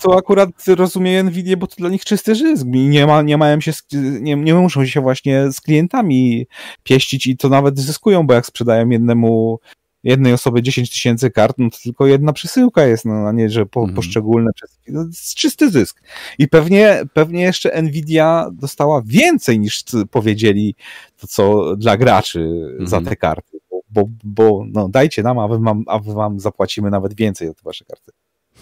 To 0.00 0.18
akurat 0.18 0.50
rozumie 0.68 1.22
Nvidia, 1.22 1.56
bo 1.56 1.66
to 1.66 1.74
dla 1.78 1.88
nich 1.88 2.04
czysty 2.04 2.34
zysk. 2.34 2.66
Nie, 2.66 3.06
ma, 3.06 3.22
nie 3.22 3.36
mają 3.36 3.60
się, 3.60 3.72
nie, 4.20 4.36
nie 4.36 4.54
muszą 4.54 4.86
się 4.86 5.00
właśnie 5.00 5.52
z 5.52 5.60
klientami 5.60 6.46
pieścić 6.82 7.26
i 7.26 7.36
to 7.36 7.48
nawet 7.48 7.78
zyskują, 7.78 8.26
bo 8.26 8.34
jak 8.34 8.46
sprzedają 8.46 8.88
jednemu 8.88 9.58
jednej 10.06 10.32
osoby 10.32 10.62
10 10.62 10.90
tysięcy 10.90 11.30
kart, 11.30 11.58
no 11.58 11.70
to 11.70 11.76
tylko 11.82 12.06
jedna 12.06 12.32
przesyłka 12.32 12.86
jest, 12.86 13.04
no 13.04 13.14
a 13.28 13.32
nie, 13.32 13.50
że 13.50 13.66
po, 13.66 13.80
mhm. 13.80 13.96
poszczególne 13.96 14.50
przesyłki. 14.52 14.92
No, 14.92 15.02
to 15.02 15.08
jest 15.08 15.34
czysty 15.34 15.70
zysk. 15.70 16.02
I 16.38 16.48
pewnie, 16.48 17.02
pewnie 17.12 17.42
jeszcze 17.42 17.82
Nvidia 17.82 18.46
dostała 18.52 19.02
więcej 19.04 19.58
niż 19.58 19.84
powiedzieli 20.10 20.74
to, 21.20 21.26
co 21.26 21.76
dla 21.76 21.96
graczy 21.96 22.40
mhm. 22.40 22.86
za 22.86 23.00
te 23.00 23.16
karty. 23.16 23.58
Bo, 23.70 23.80
bo, 23.90 24.04
bo 24.24 24.64
no, 24.72 24.88
dajcie 24.88 25.22
nam, 25.22 25.38
a 25.38 25.48
wy, 25.48 25.60
mam, 25.60 25.84
a 25.86 25.98
wy 25.98 26.12
wam 26.12 26.40
zapłacimy 26.40 26.90
nawet 26.90 27.14
więcej 27.14 27.48
za 27.48 27.54
te 27.54 27.60
wasze 27.64 27.84
karty. 27.84 28.12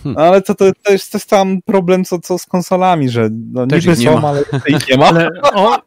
Hmm. 0.03 0.15
No, 0.15 0.23
ale 0.23 0.43
to, 0.43 0.55
to, 0.55 0.65
to, 0.83 0.93
jest, 0.93 1.13
to 1.13 1.19
jest 1.19 1.31
tam 1.31 1.63
problem 1.63 2.05
co, 2.05 2.19
co 2.19 2.39
z 2.39 2.47
konsolami, 2.47 3.09
że 3.09 3.29
no, 3.33 3.67
niby 3.67 3.97
są, 3.97 4.29
ale 4.29 4.43
ich 4.69 4.89
nie 4.91 4.97
ma. 4.97 5.07
Ale, 5.07 5.29
o, 5.43 5.79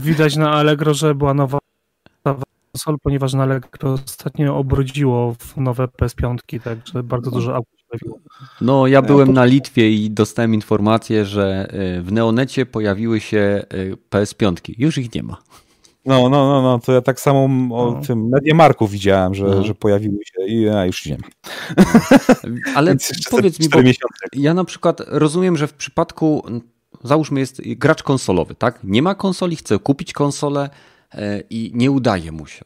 widać 0.00 0.36
na 0.36 0.50
Allegro, 0.50 0.94
że 0.94 1.14
była 1.14 1.34
nowa 1.34 1.58
konsol, 2.78 2.96
ponieważ 3.02 3.34
na 3.34 3.42
Allegro 3.42 3.92
ostatnio 3.92 4.56
obrodziło 4.56 5.34
w 5.38 5.56
nowe 5.56 5.84
PS5, 5.84 6.60
także 6.64 7.02
bardzo 7.02 7.30
dużo 7.30 7.54
aut 7.54 7.66
się 7.76 7.84
pojawiło. 7.88 8.18
No, 8.60 8.86
ja 8.86 9.02
byłem 9.02 9.32
na 9.32 9.44
Litwie 9.44 9.90
i 9.90 10.10
dostałem 10.10 10.54
informację, 10.54 11.24
że 11.24 11.68
y, 11.98 12.02
w 12.02 12.12
Neonecie 12.12 12.66
pojawiły 12.66 13.20
się 13.20 13.64
y, 13.74 13.96
PS5. 14.10 14.74
Już 14.78 14.98
ich 14.98 15.14
nie 15.14 15.22
ma. 15.22 15.36
No, 16.06 16.28
no, 16.28 16.28
no, 16.28 16.62
no, 16.62 16.78
to 16.78 16.92
ja 16.92 17.00
tak 17.00 17.20
samo 17.20 17.44
o 17.76 17.90
no. 17.90 18.00
tym 18.06 18.28
Mediamarku 18.28 18.88
widziałem, 18.88 19.34
że, 19.34 19.44
no. 19.44 19.64
że 19.64 19.74
pojawiły 19.74 20.18
się 20.24 20.46
i 20.46 20.62
ja 20.62 20.86
już 20.86 21.06
nie 21.06 21.18
ma. 21.18 21.28
Ale 22.74 22.96
powiedz 23.30 23.60
mi, 23.60 23.68
bo 23.68 23.78
ja 24.32 24.54
na 24.54 24.64
przykład 24.64 25.00
rozumiem, 25.06 25.56
że 25.56 25.66
w 25.66 25.74
przypadku, 25.74 26.42
załóżmy 27.04 27.40
jest 27.40 27.62
gracz 27.64 28.02
konsolowy, 28.02 28.54
tak? 28.54 28.80
Nie 28.84 29.02
ma 29.02 29.14
konsoli, 29.14 29.56
chce 29.56 29.78
kupić 29.78 30.12
konsolę, 30.12 30.70
E, 31.14 31.42
i 31.50 31.70
nie 31.74 31.90
udaje 31.90 32.32
mu 32.32 32.46
się. 32.46 32.64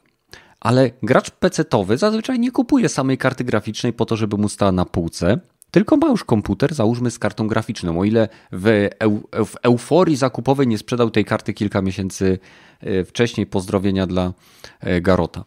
Ale 0.63 0.91
gracz 1.03 1.31
PC-towy 1.31 1.97
zazwyczaj 1.99 2.39
nie 2.39 2.51
kupuje 2.51 2.89
samej 2.89 3.19
karty 3.19 3.45
graficznej 3.45 3.93
po 3.93 4.07
to, 4.07 4.17
żeby 4.17 4.37
mu 4.37 4.49
stała 4.49 4.73
na 4.73 4.85
półce, 4.85 5.41
tylko 5.71 5.97
ma 5.97 6.09
już 6.09 6.25
komputer, 6.25 6.75
załóżmy 6.75 7.11
z 7.11 7.19
kartą 7.19 7.49
graficzną. 7.49 8.01
O 8.01 8.05
ile 8.05 8.29
w, 8.53 8.89
eu, 8.99 9.23
w 9.45 9.57
euforii 9.63 10.17
zakupowej 10.17 10.67
nie 10.67 10.79
sprzedał 10.79 11.11
tej 11.11 11.25
karty 11.25 11.55
kilka 11.55 11.83
miesięcy 11.83 12.39
e, 12.81 13.05
wcześniej, 13.05 13.47
pozdrowienia 13.47 14.07
dla 14.07 14.33
e, 14.81 15.01
Garota. 15.01 15.45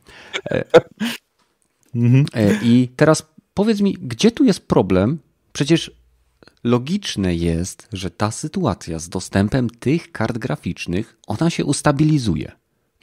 Mhm. 1.95 2.25
I 2.63 2.89
teraz 2.95 3.25
powiedz 3.53 3.81
mi, 3.81 3.97
gdzie 4.01 4.31
tu 4.31 4.43
jest 4.43 4.67
problem? 4.67 5.19
Przecież 5.53 5.91
logiczne 6.63 7.35
jest, 7.35 7.87
że 7.93 8.11
ta 8.11 8.31
sytuacja 8.31 8.99
z 8.99 9.09
dostępem 9.09 9.69
tych 9.69 10.11
kart 10.11 10.37
graficznych, 10.37 11.17
ona 11.27 11.49
się 11.49 11.65
ustabilizuje. 11.65 12.51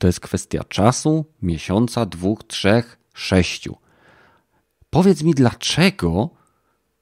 To 0.02 0.06
jest 0.06 0.20
kwestia 0.20 0.64
czasu, 0.68 1.24
miesiąca, 1.42 2.06
dwóch, 2.06 2.44
trzech, 2.44 2.98
sześciu. 3.14 3.76
Powiedz 4.90 5.22
mi, 5.22 5.34
dlaczego 5.34 6.30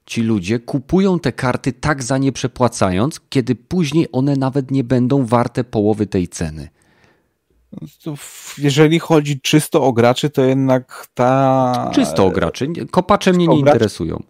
ci 0.07 0.23
ludzie 0.23 0.59
kupują 0.59 1.21
te 1.21 1.33
karty 1.33 1.73
tak 1.73 2.03
za 2.03 2.19
nie 2.19 2.33
przepłacając, 2.33 3.21
kiedy 3.29 3.55
później 3.55 4.09
one 4.13 4.37
nawet 4.37 4.71
nie 4.71 4.85
będą 4.85 5.27
warte 5.27 5.65
połowy 5.65 6.07
tej 6.07 6.29
ceny? 6.29 6.69
Jeżeli 8.59 8.99
chodzi 8.99 9.41
czysto 9.41 9.85
o 9.85 9.93
graczy, 9.93 10.31
to 10.31 10.43
jednak 10.43 11.07
ta. 11.15 11.91
Czysto 11.95 12.27
o 12.27 12.31
graczy. 12.31 12.69
Kopacze 12.91 13.33
mnie 13.33 13.47
nie 13.47 13.59
interesują. 13.59 14.23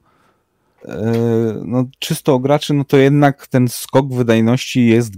E, 0.85 1.13
no, 1.65 1.85
czysto 1.99 2.35
o 2.35 2.39
graczy, 2.39 2.75
no 2.75 2.85
to 2.85 2.97
jednak 2.97 3.47
ten 3.47 3.69
skok 3.69 4.15
wydajności 4.15 4.87
jest 4.87 5.13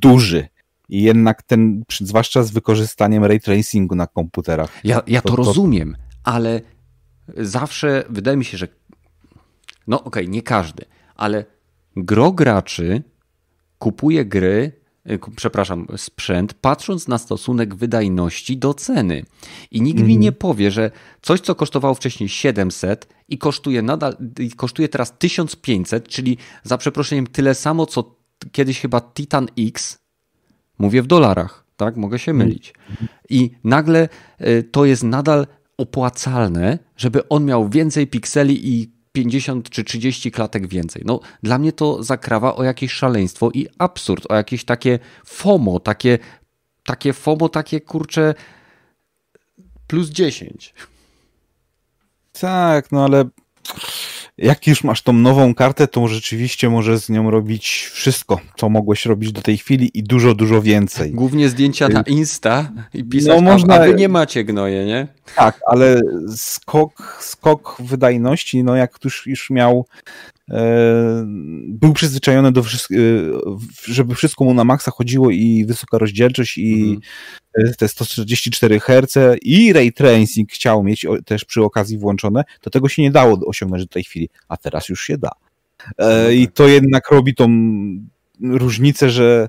duży. 0.00 0.48
I 0.88 1.02
jednak 1.02 1.42
ten, 1.42 1.84
zwłaszcza 2.00 2.42
z 2.42 2.50
wykorzystaniem 2.50 3.24
ray 3.24 3.40
tracingu 3.40 3.94
na 3.94 4.06
komputerach. 4.06 4.80
Ja, 4.84 5.02
ja 5.06 5.20
to, 5.20 5.28
to 5.28 5.36
rozumiem, 5.36 5.92
to... 5.92 5.98
ale 6.24 6.60
zawsze 7.36 8.04
wydaje 8.08 8.36
mi 8.36 8.44
się, 8.44 8.58
że 8.58 8.68
no 9.86 10.04
okej, 10.04 10.22
okay, 10.24 10.34
nie 10.34 10.42
każdy, 10.42 10.84
ale 11.16 11.44
gro 11.96 12.32
graczy 12.32 13.02
kupuje 13.78 14.24
gry, 14.24 14.72
e, 15.04 15.18
przepraszam, 15.36 15.86
sprzęt, 15.96 16.54
patrząc 16.54 17.08
na 17.08 17.18
stosunek 17.18 17.74
wydajności 17.74 18.56
do 18.56 18.74
ceny. 18.74 19.24
I 19.70 19.82
nikt 19.82 19.98
mm. 19.98 20.08
mi 20.08 20.14
mhm. 20.14 20.22
nie 20.22 20.32
powie, 20.32 20.70
że 20.70 20.90
coś, 21.22 21.40
co 21.40 21.54
kosztowało 21.54 21.94
wcześniej 21.94 22.28
700 22.28 23.08
i 23.28 23.38
kosztuje 23.38 23.82
nadal, 23.82 24.16
i 24.38 24.50
kosztuje 24.50 24.88
teraz 24.88 25.18
1500, 25.18 26.08
czyli 26.08 26.38
za 26.62 26.78
przeproszeniem 26.78 27.26
tyle 27.26 27.54
samo, 27.54 27.86
co 27.86 28.16
kiedyś 28.52 28.80
chyba 28.80 29.00
Titan 29.00 29.46
X, 29.58 29.98
Mówię 30.78 31.02
w 31.02 31.06
dolarach, 31.06 31.64
tak? 31.76 31.96
Mogę 31.96 32.18
się 32.18 32.32
mylić. 32.32 32.74
I 33.28 33.50
nagle 33.64 34.08
y, 34.40 34.68
to 34.72 34.84
jest 34.84 35.02
nadal 35.02 35.46
opłacalne, 35.76 36.78
żeby 36.96 37.28
on 37.28 37.44
miał 37.44 37.68
więcej 37.68 38.06
pikseli 38.06 38.68
i 38.74 38.96
50 39.12 39.70
czy 39.70 39.84
30 39.84 40.30
klatek 40.30 40.68
więcej. 40.68 41.02
No, 41.06 41.20
dla 41.42 41.58
mnie 41.58 41.72
to 41.72 42.02
zakrawa 42.02 42.56
o 42.56 42.62
jakieś 42.62 42.92
szaleństwo 42.92 43.50
i 43.54 43.66
absurd, 43.78 44.26
o 44.28 44.34
jakieś 44.34 44.64
takie 44.64 44.98
FOMO, 45.24 45.80
takie, 45.80 46.18
takie 46.84 47.12
FOMO, 47.12 47.48
takie 47.48 47.80
kurcze 47.80 48.34
plus 49.86 50.08
10. 50.08 50.74
Tak, 52.40 52.92
no 52.92 53.04
ale 53.04 53.24
jak 54.38 54.66
już 54.66 54.84
masz 54.84 55.02
tą 55.02 55.12
nową 55.12 55.54
kartę, 55.54 55.88
to 55.88 56.08
rzeczywiście 56.08 56.70
możesz 56.70 57.00
z 57.00 57.08
nią 57.08 57.30
robić 57.30 57.88
wszystko, 57.92 58.40
co 58.56 58.68
mogłeś 58.68 59.06
robić 59.06 59.32
do 59.32 59.42
tej 59.42 59.58
chwili 59.58 59.90
i 59.94 60.02
dużo, 60.02 60.34
dużo 60.34 60.62
więcej. 60.62 61.12
Głównie 61.12 61.48
zdjęcia 61.48 61.88
na 61.88 62.02
Insta 62.02 62.72
i 62.94 63.04
pisać, 63.04 63.28
no, 63.28 63.52
można... 63.52 63.74
a, 63.74 63.86
wy 63.86 63.94
nie 63.94 64.08
macie 64.08 64.44
gnoje, 64.44 64.86
nie? 64.86 65.08
Tak, 65.34 65.60
ale 65.66 66.00
skok, 66.36 67.18
skok 67.20 67.76
wydajności, 67.80 68.64
no 68.64 68.76
jak 68.76 68.98
już, 69.04 69.26
już 69.26 69.50
miał 69.50 69.86
e, 70.50 71.24
był 71.68 71.92
przyzwyczajony 71.92 72.52
do 72.52 72.62
wszystkiego, 72.62 73.02
żeby 73.84 74.14
wszystko 74.14 74.44
mu 74.44 74.54
na 74.54 74.64
maksa 74.64 74.90
chodziło 74.90 75.30
i 75.30 75.64
wysoka 75.68 75.98
rozdzielczość 75.98 76.58
i 76.58 76.82
mhm 76.82 77.00
te 77.78 77.88
144 77.88 78.80
Hz 78.80 79.38
i 79.42 79.72
ray 79.72 79.92
tracing 79.92 80.52
chciał 80.52 80.82
mieć 80.82 81.06
też 81.24 81.44
przy 81.44 81.62
okazji 81.62 81.98
włączone, 81.98 82.44
to 82.60 82.70
tego 82.70 82.88
się 82.88 83.02
nie 83.02 83.10
dało 83.10 83.38
osiągnąć 83.46 83.82
do 83.82 83.88
tej 83.88 84.04
chwili, 84.04 84.28
a 84.48 84.56
teraz 84.56 84.88
już 84.88 85.00
się 85.00 85.18
da. 85.18 85.30
E, 85.98 86.34
I 86.34 86.48
to 86.48 86.68
jednak 86.68 87.10
robi 87.10 87.34
tą 87.34 87.48
różnicę, 88.42 89.10
że 89.10 89.48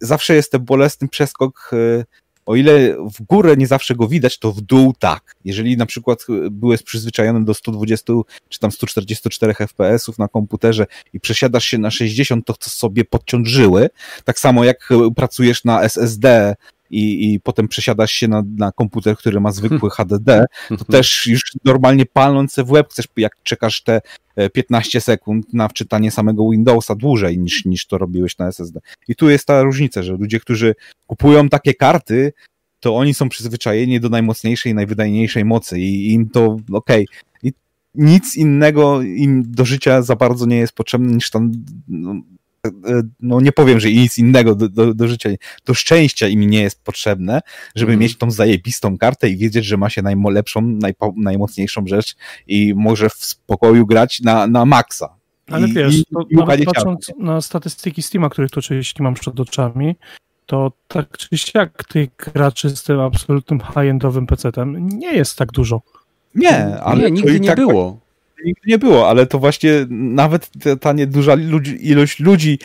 zawsze 0.00 0.34
jest 0.34 0.52
ten 0.52 0.64
bolesny 0.64 1.08
przeskok 1.08 1.70
e, 1.72 2.04
o 2.46 2.56
ile 2.56 2.96
w 2.96 3.22
górę 3.22 3.56
nie 3.56 3.66
zawsze 3.66 3.94
go 3.94 4.08
widać, 4.08 4.38
to 4.38 4.52
w 4.52 4.60
dół 4.60 4.94
tak. 4.98 5.36
Jeżeli 5.44 5.76
na 5.76 5.86
przykład 5.86 6.26
byłeś 6.50 6.82
przyzwyczajony 6.82 7.44
do 7.44 7.54
120 7.54 8.12
czy 8.48 8.58
tam 8.58 8.72
144 8.72 9.54
FPS-ów 9.54 10.18
na 10.18 10.28
komputerze 10.28 10.86
i 11.12 11.20
przesiadasz 11.20 11.64
się 11.64 11.78
na 11.78 11.90
60, 11.90 12.46
to 12.46 12.54
sobie 12.60 13.04
podciąć 13.04 13.48
żyły. 13.48 13.90
Tak 14.24 14.38
samo 14.38 14.64
jak 14.64 14.88
pracujesz 15.16 15.64
na 15.64 15.82
SSD 15.82 16.54
i, 16.90 17.32
i 17.34 17.40
potem 17.40 17.68
przesiadasz 17.68 18.12
się 18.12 18.28
na, 18.28 18.42
na 18.56 18.72
komputer, 18.72 19.16
który 19.16 19.40
ma 19.40 19.52
zwykły 19.52 19.90
HDD, 19.96 20.44
to 20.68 20.84
też 20.84 21.26
już 21.26 21.42
normalnie 21.64 22.06
palnąc 22.06 22.56
w 22.56 22.66
web 22.66 22.90
chcesz, 22.90 23.06
jak 23.16 23.32
czekasz 23.42 23.82
te 23.82 24.00
15 24.52 25.00
sekund 25.00 25.54
na 25.54 25.68
wczytanie 25.68 26.10
samego 26.10 26.50
Windowsa 26.50 26.94
dłużej 26.94 27.38
niż, 27.38 27.64
niż 27.64 27.86
to 27.86 27.98
robiłeś 27.98 28.38
na 28.38 28.48
SSD. 28.48 28.80
I 29.08 29.14
tu 29.16 29.30
jest 29.30 29.46
ta 29.46 29.62
różnica, 29.62 30.02
że 30.02 30.12
ludzie, 30.12 30.40
którzy 30.40 30.74
kupują 31.06 31.48
takie 31.48 31.74
karty, 31.74 32.32
to 32.80 32.96
oni 32.96 33.14
są 33.14 33.28
przyzwyczajeni 33.28 34.00
do 34.00 34.08
najmocniejszej, 34.08 34.74
najwydajniejszej 34.74 35.44
mocy 35.44 35.80
i 35.80 36.12
im 36.12 36.30
to 36.30 36.56
okej. 36.72 37.06
Okay. 37.08 37.52
Nic 37.94 38.36
innego 38.36 39.02
im 39.02 39.42
do 39.46 39.64
życia 39.64 40.02
za 40.02 40.16
bardzo 40.16 40.46
nie 40.46 40.56
jest 40.56 40.72
potrzebne 40.72 41.12
niż 41.12 41.30
tam 41.30 41.52
no, 41.88 42.14
no 43.20 43.40
nie 43.40 43.52
powiem, 43.52 43.80
że 43.80 43.90
nic 43.90 44.18
innego 44.18 44.54
do, 44.54 44.68
do, 44.68 44.94
do 44.94 45.08
życia, 45.08 45.30
do 45.66 45.74
szczęścia 45.74 46.28
im 46.28 46.40
nie 46.40 46.62
jest 46.62 46.84
potrzebne, 46.84 47.40
żeby 47.74 47.92
mm. 47.92 48.00
mieć 48.00 48.18
tą 48.18 48.30
zajebistą 48.30 48.98
kartę 48.98 49.28
i 49.28 49.36
wiedzieć, 49.36 49.64
że 49.64 49.76
ma 49.76 49.90
się 49.90 50.02
najlepszą, 50.02 50.60
najpo, 50.62 51.14
najmocniejszą 51.16 51.86
rzecz 51.86 52.16
i 52.46 52.74
może 52.76 53.08
w 53.08 53.14
spokoju 53.14 53.86
grać 53.86 54.20
na, 54.20 54.46
na 54.46 54.64
maksa. 54.64 55.16
Ale 55.50 55.68
I, 55.68 55.72
wiesz, 55.72 55.94
i, 55.94 56.04
i 56.30 56.36
nawet 56.36 56.64
patrząc 56.64 57.12
na 57.18 57.40
statystyki 57.40 58.02
Steama, 58.02 58.28
których 58.28 58.50
tu 58.50 58.60
oczywiście 58.60 59.02
mam 59.02 59.14
przed 59.14 59.40
oczami, 59.40 59.96
to 60.46 60.72
tak 60.88 61.18
czy 61.18 61.38
siak 61.38 61.84
tych 61.84 62.08
graczy 62.34 62.70
z 62.70 62.82
tym 62.82 63.00
absolutnym 63.00 63.60
high-endowym 63.60 64.26
PC-tem 64.26 64.88
nie 64.88 65.12
jest 65.12 65.38
tak 65.38 65.52
dużo. 65.52 65.82
Nie, 66.34 66.80
ale 66.80 67.02
nie, 67.02 67.10
nigdy 67.10 67.40
nie 67.40 67.48
tak 67.48 67.56
było 67.56 68.03
nigdy 68.44 68.60
nie 68.66 68.78
było, 68.78 69.08
ale 69.08 69.26
to 69.26 69.38
właśnie 69.38 69.86
nawet 69.90 70.50
ta 70.80 70.92
nieduża 70.92 71.34
ludzi, 71.34 71.88
ilość 71.88 72.20
ludzi 72.20 72.58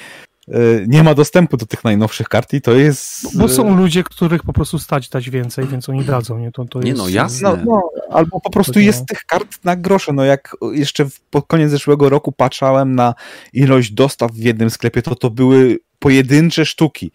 e, 0.47 0.51
nie 0.87 1.03
ma 1.03 1.13
dostępu 1.13 1.57
do 1.57 1.65
tych 1.65 1.83
najnowszych 1.83 2.29
kart 2.29 2.53
i 2.53 2.61
to 2.61 2.71
jest... 2.71 3.37
Bo 3.37 3.47
są 3.47 3.77
ludzie, 3.77 4.03
których 4.03 4.43
po 4.43 4.53
prostu 4.53 4.79
stać 4.79 5.09
dać 5.09 5.29
więcej, 5.29 5.67
więc 5.67 5.89
oni 5.89 6.05
dadzą, 6.05 6.37
nie? 6.37 6.51
To, 6.51 6.65
to 6.65 6.81
nie 6.81 6.89
jest... 6.89 7.01
no, 7.01 7.09
jasne. 7.09 7.49
No, 7.49 7.63
no, 7.65 7.81
albo 8.09 8.39
po 8.39 8.49
prostu 8.49 8.79
jest 8.79 9.05
tych 9.05 9.25
kart 9.25 9.57
na 9.63 9.75
grosze, 9.75 10.13
no 10.13 10.23
jak 10.23 10.55
jeszcze 10.71 11.05
pod 11.29 11.47
koniec 11.47 11.71
zeszłego 11.71 12.09
roku 12.09 12.31
patrzałem 12.31 12.95
na 12.95 13.13
ilość 13.53 13.91
dostaw 13.91 14.31
w 14.31 14.37
jednym 14.37 14.69
sklepie, 14.69 15.01
to 15.01 15.15
to 15.15 15.29
były 15.29 15.79
pojedyncze 15.99 16.65
sztuki 16.65 17.11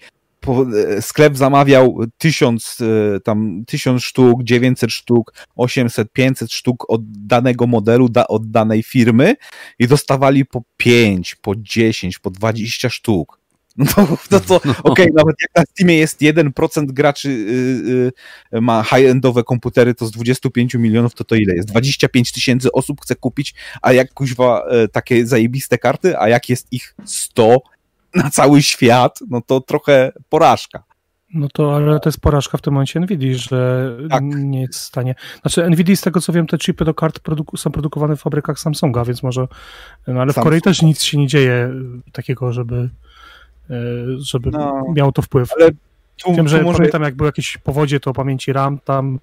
sklep 1.00 1.36
zamawiał 1.36 1.98
tysiąc, 2.18 2.78
e, 2.80 3.20
tam 3.20 3.64
tysiąc 3.66 4.02
sztuk, 4.02 4.44
900 4.44 4.92
sztuk, 4.92 5.32
800, 5.56 6.12
500 6.12 6.52
sztuk 6.52 6.84
od 6.88 7.00
danego 7.26 7.66
modelu, 7.66 8.08
da, 8.08 8.26
od 8.26 8.50
danej 8.50 8.82
firmy 8.82 9.34
i 9.78 9.86
dostawali 9.86 10.44
po 10.44 10.62
5, 10.76 11.34
po 11.34 11.52
10, 11.56 12.18
po 12.18 12.30
20 12.30 12.90
sztuk. 12.90 13.44
No 13.78 13.86
to, 13.86 14.18
no 14.30 14.40
to 14.40 14.56
okej, 14.56 14.80
okay, 14.82 15.06
nawet 15.14 15.36
jak 15.42 15.50
na 15.56 15.62
Steamie 15.70 15.98
jest 15.98 16.20
1% 16.20 16.86
graczy 16.86 17.30
yy, 17.30 18.12
yy, 18.52 18.60
ma 18.60 18.82
high-endowe 18.82 19.44
komputery, 19.44 19.94
to 19.94 20.06
z 20.06 20.10
25 20.10 20.74
milionów 20.74 21.14
to 21.14 21.24
to 21.24 21.34
ile 21.34 21.54
jest? 21.54 21.68
25 21.68 22.32
tysięcy 22.32 22.72
osób 22.72 23.00
chce 23.00 23.16
kupić, 23.16 23.54
a 23.82 23.92
jak 23.92 24.14
kuźwa 24.14 24.64
yy, 24.70 24.88
takie 24.88 25.26
zajebiste 25.26 25.78
karty, 25.78 26.18
a 26.18 26.28
jak 26.28 26.48
jest 26.48 26.66
ich 26.72 26.94
100, 27.04 27.60
na 28.24 28.30
cały 28.30 28.62
świat, 28.62 29.18
no 29.30 29.40
to 29.40 29.60
trochę 29.60 30.12
porażka. 30.28 30.84
No 31.34 31.48
to, 31.52 31.76
ale 31.76 32.00
to 32.00 32.08
jest 32.08 32.20
porażka 32.20 32.58
w 32.58 32.62
tym 32.62 32.72
momencie 32.72 33.00
NVIDIA, 33.00 33.38
że 33.38 33.90
tak. 34.10 34.22
nie 34.24 34.60
jest 34.60 34.74
w 34.74 34.82
stanie. 34.82 35.14
Znaczy, 35.42 35.70
NVIDIA, 35.70 35.96
z 35.96 36.00
tego 36.00 36.20
co 36.20 36.32
wiem, 36.32 36.46
te 36.46 36.58
chipy 36.58 36.84
do 36.84 36.94
kart 36.94 37.18
produku 37.20 37.56
są 37.56 37.70
produkowane 37.70 38.16
w 38.16 38.20
fabrykach 38.20 38.58
Samsunga, 38.58 39.04
więc 39.04 39.22
może. 39.22 39.48
No 40.06 40.20
ale 40.20 40.32
w 40.32 40.36
Korei 40.36 40.62
też 40.62 40.82
nic 40.82 41.02
się 41.02 41.18
nie 41.18 41.26
dzieje 41.26 41.70
takiego, 42.12 42.52
żeby, 42.52 42.90
e, 43.70 43.74
żeby 44.18 44.50
no, 44.50 44.84
miało 44.96 45.12
to 45.12 45.22
wpływ. 45.22 45.52
Ale 45.52 45.70
tu, 46.16 46.34
Wiem, 46.34 46.48
że 46.48 46.62
może... 46.62 46.76
pamiętam, 46.76 47.02
jak 47.02 47.14
były 47.14 47.28
jakieś 47.28 47.58
powodzie, 47.58 48.00
to 48.00 48.12
pamięci 48.12 48.52
RAM 48.52 48.78
tam 48.78 49.18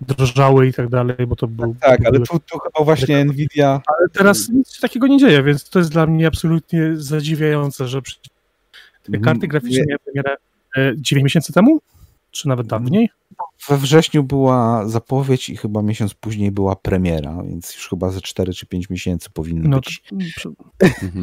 drżały 0.00 0.66
i 0.66 0.72
tak 0.72 0.88
dalej, 0.88 1.26
bo 1.28 1.36
to 1.36 1.46
był... 1.46 1.76
Tak, 1.80 1.98
tak 1.98 2.06
ale 2.06 2.20
tu, 2.20 2.38
tu 2.38 2.58
chyba 2.58 2.84
właśnie 2.84 3.24
Nvidia... 3.24 3.80
Ale 3.86 4.08
teraz 4.12 4.48
nic 4.48 4.74
się 4.74 4.80
takiego 4.80 5.06
nie 5.06 5.18
dzieje, 5.18 5.42
więc 5.42 5.70
to 5.70 5.78
jest 5.78 5.90
dla 5.90 6.06
mnie 6.06 6.26
absolutnie 6.26 6.90
zadziwiające, 6.94 7.88
że 7.88 8.00
te 9.02 9.18
karty 9.18 9.48
graficzne 9.48 9.84
miały 9.88 9.98
premierę 10.04 10.36
9 10.96 11.22
e, 11.22 11.24
miesięcy 11.24 11.52
temu? 11.52 11.80
Czy 12.30 12.48
nawet 12.48 12.66
dawniej? 12.66 13.10
We 13.68 13.76
wrześniu 13.76 14.22
była 14.22 14.88
zapowiedź 14.88 15.50
i 15.50 15.56
chyba 15.56 15.82
miesiąc 15.82 16.14
później 16.14 16.50
była 16.50 16.76
premiera, 16.76 17.42
więc 17.48 17.74
już 17.74 17.88
chyba 17.88 18.10
ze 18.10 18.20
4 18.20 18.52
czy 18.52 18.66
5 18.66 18.90
miesięcy 18.90 19.30
powinno 19.30 19.68
no, 19.68 19.76
być. 19.76 20.02
To... 20.42 20.50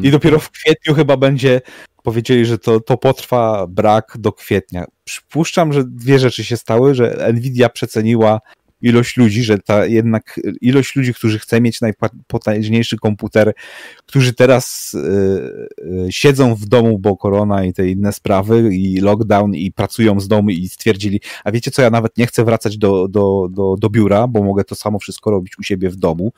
I 0.02 0.10
dopiero 0.10 0.38
w 0.38 0.50
kwietniu 0.50 0.94
chyba 0.94 1.16
będzie 1.16 1.60
powiedzieli, 2.02 2.46
że 2.46 2.58
to, 2.58 2.80
to 2.80 2.96
potrwa 2.96 3.66
brak 3.66 4.14
do 4.18 4.32
kwietnia. 4.32 4.84
Przypuszczam, 5.04 5.72
że 5.72 5.84
dwie 5.84 6.18
rzeczy 6.18 6.44
się 6.44 6.56
stały, 6.56 6.94
że 6.94 7.32
Nvidia 7.32 7.68
przeceniła 7.68 8.40
ilość 8.82 9.16
ludzi, 9.16 9.42
że 9.42 9.58
ta 9.58 9.86
jednak 9.86 10.40
ilość 10.60 10.96
ludzi, 10.96 11.14
którzy 11.14 11.38
chce 11.38 11.60
mieć 11.60 11.80
najpotężniejszy 11.80 12.96
komputer, 12.96 13.52
którzy 14.06 14.32
teraz 14.34 14.94
y, 14.94 14.98
y, 16.08 16.12
siedzą 16.12 16.54
w 16.54 16.64
domu, 16.64 16.98
bo 16.98 17.16
korona 17.16 17.64
i 17.64 17.72
te 17.72 17.88
inne 17.88 18.12
sprawy 18.12 18.74
i 18.74 19.00
lockdown 19.00 19.54
i 19.54 19.72
pracują 19.72 20.20
z 20.20 20.28
domu 20.28 20.50
i 20.50 20.68
stwierdzili, 20.68 21.20
a 21.44 21.52
wiecie 21.52 21.70
co, 21.70 21.82
ja 21.82 21.90
nawet 21.90 22.18
nie 22.18 22.26
chcę 22.26 22.44
wracać 22.44 22.78
do, 22.78 23.08
do, 23.08 23.48
do, 23.50 23.76
do 23.78 23.90
biura, 23.90 24.28
bo 24.28 24.42
mogę 24.42 24.64
to 24.64 24.74
samo 24.74 24.98
wszystko 24.98 25.30
robić 25.30 25.58
u 25.58 25.62
siebie 25.62 25.90
w 25.90 25.96
domu 25.96 26.32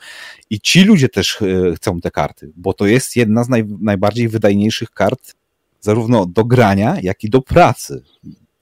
i 0.49 0.59
ci 0.59 0.83
ludzie 0.83 1.09
też 1.09 1.41
y, 1.41 1.73
chcą 1.75 2.01
te 2.01 2.11
karty, 2.11 2.51
bo 2.55 2.73
to 2.73 2.87
jest 2.87 3.15
jedna 3.15 3.43
z 3.43 3.49
naj, 3.49 3.65
najbardziej 3.81 4.27
wydajniejszych 4.27 4.91
kart 4.91 5.33
zarówno 5.85 6.25
do 6.25 6.45
grania, 6.45 6.95
jak 7.01 7.23
i 7.23 7.29
do 7.29 7.41
pracy. 7.41 8.03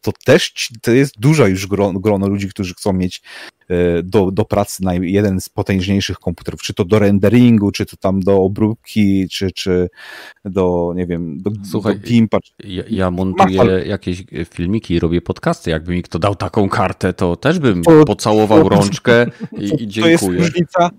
To 0.02 0.12
też 0.26 0.70
to 0.82 0.91
jest 0.91 1.20
duża 1.20 1.48
już 1.48 1.68
grono, 1.68 2.00
grono 2.00 2.28
ludzi, 2.28 2.50
którzy 2.50 2.74
chcą 2.74 2.94
mieć 2.94 3.22
do, 4.04 4.32
do 4.32 4.45
pracy 4.45 4.84
na 4.84 4.94
jeden 4.94 5.41
z 5.41 5.50
potężniejszych 5.50 6.20
komputerów, 6.20 6.62
czy 6.62 6.74
to 6.74 6.86
do 6.86 7.00
renderingu, 7.00 7.72
czy 7.72 7.86
to 7.86 7.98
tam 7.98 8.20
do 8.20 8.38
obróbki, 8.38 9.28
czy, 9.30 9.52
czy 9.52 9.90
do, 10.45 10.94
nie 10.95 11.08
wiem, 11.08 11.41
do, 11.41 11.52
Słuchaj, 11.72 12.00
do 12.00 12.08
Gimpa. 12.08 12.38
Ja, 12.64 12.84
ja 12.90 13.12
montuję 13.12 13.84
jakieś 13.86 14.24
filmiki 14.50 14.94
i 14.94 15.00
robię 15.00 15.22
podcasty. 15.22 15.70
Jakby 15.70 15.91
mi 15.91 16.04
kto 16.04 16.20
dał 16.20 16.36
taką 16.36 16.70
kartę, 16.70 17.14
to 17.14 17.36
też 17.36 17.60
bym 17.60 17.84
to, 17.84 18.06
pocałował 18.06 18.64
to, 18.64 18.70
rączkę 18.70 19.26
i, 19.58 19.84
i 19.84 19.88
dziękuję. 19.88 20.18
To 20.18 20.32
jest 20.32 20.40
różnica 20.40 20.90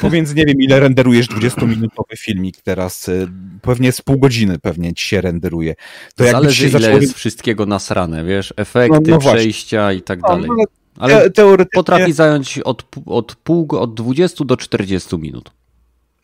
pomiędzy, 0.00 0.34
nie 0.34 0.44
wiem, 0.44 0.60
ile 0.60 0.80
renderujesz 0.80 1.28
20-minutowy 1.28 2.16
filmik 2.18 2.60
teraz. 2.62 3.08
Y, 3.08 3.28
pewnie 3.62 3.92
z 3.92 4.00
pół 4.02 4.18
godziny 4.18 4.58
pewnie 4.58 4.94
ci 4.94 5.06
się 5.06 5.20
renderuje. 5.20 5.74
To 6.16 6.24
Zależy 6.24 6.68
ile 6.68 6.72
zaczęło... 6.72 7.00
jest 7.00 7.14
wszystkiego 7.14 7.66
nasrane, 7.66 8.24
wiesz, 8.24 8.54
efekty, 8.56 9.10
no, 9.10 9.10
no 9.10 9.18
przejścia 9.18 9.92
i 9.92 10.02
tak 10.02 10.20
no, 10.22 10.28
dalej. 10.28 10.48
No, 10.48 10.64
ale 10.98 11.30
teoretycznie... 11.30 11.76
potrafi 11.78 12.12
zająć 12.12 12.58
od, 12.58 12.84
od, 13.06 13.34
pół, 13.34 13.68
od 13.70 13.94
20 13.94 14.44
do 14.44 14.56
40 14.56 15.18
minut. 15.18 15.50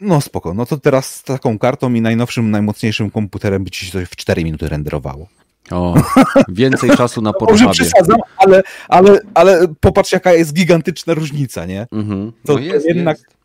No 0.01 0.21
spoko, 0.21 0.55
no 0.55 0.67
to 0.67 0.77
teraz 0.77 1.15
z 1.15 1.23
taką 1.23 1.59
kartą 1.59 1.95
i 1.95 2.01
najnowszym, 2.01 2.51
najmocniejszym 2.51 3.11
komputerem 3.11 3.65
by 3.65 3.71
ci 3.71 3.87
się 3.87 3.93
coś 3.93 4.09
w 4.09 4.17
4 4.17 4.45
minuty 4.45 4.69
renderowało. 4.69 5.29
O, 5.71 5.95
więcej 6.49 6.91
czasu 6.97 7.23
na 7.23 7.33
porozmawianie. 7.33 7.69
Może 7.69 7.85
przesadzam, 7.85 8.19
ale, 8.37 8.63
ale, 8.89 9.21
ale 9.35 9.69
popatrz 9.81 10.13
jaka 10.13 10.33
jest 10.33 10.53
gigantyczna 10.55 11.15
różnica, 11.15 11.67
nie? 11.67 11.87
Mhm. 11.93 12.33
To, 12.45 12.53
no 12.53 12.59
jest, 12.59 12.87
to 12.87 12.89
jednak 12.89 13.19
jest. 13.19 13.44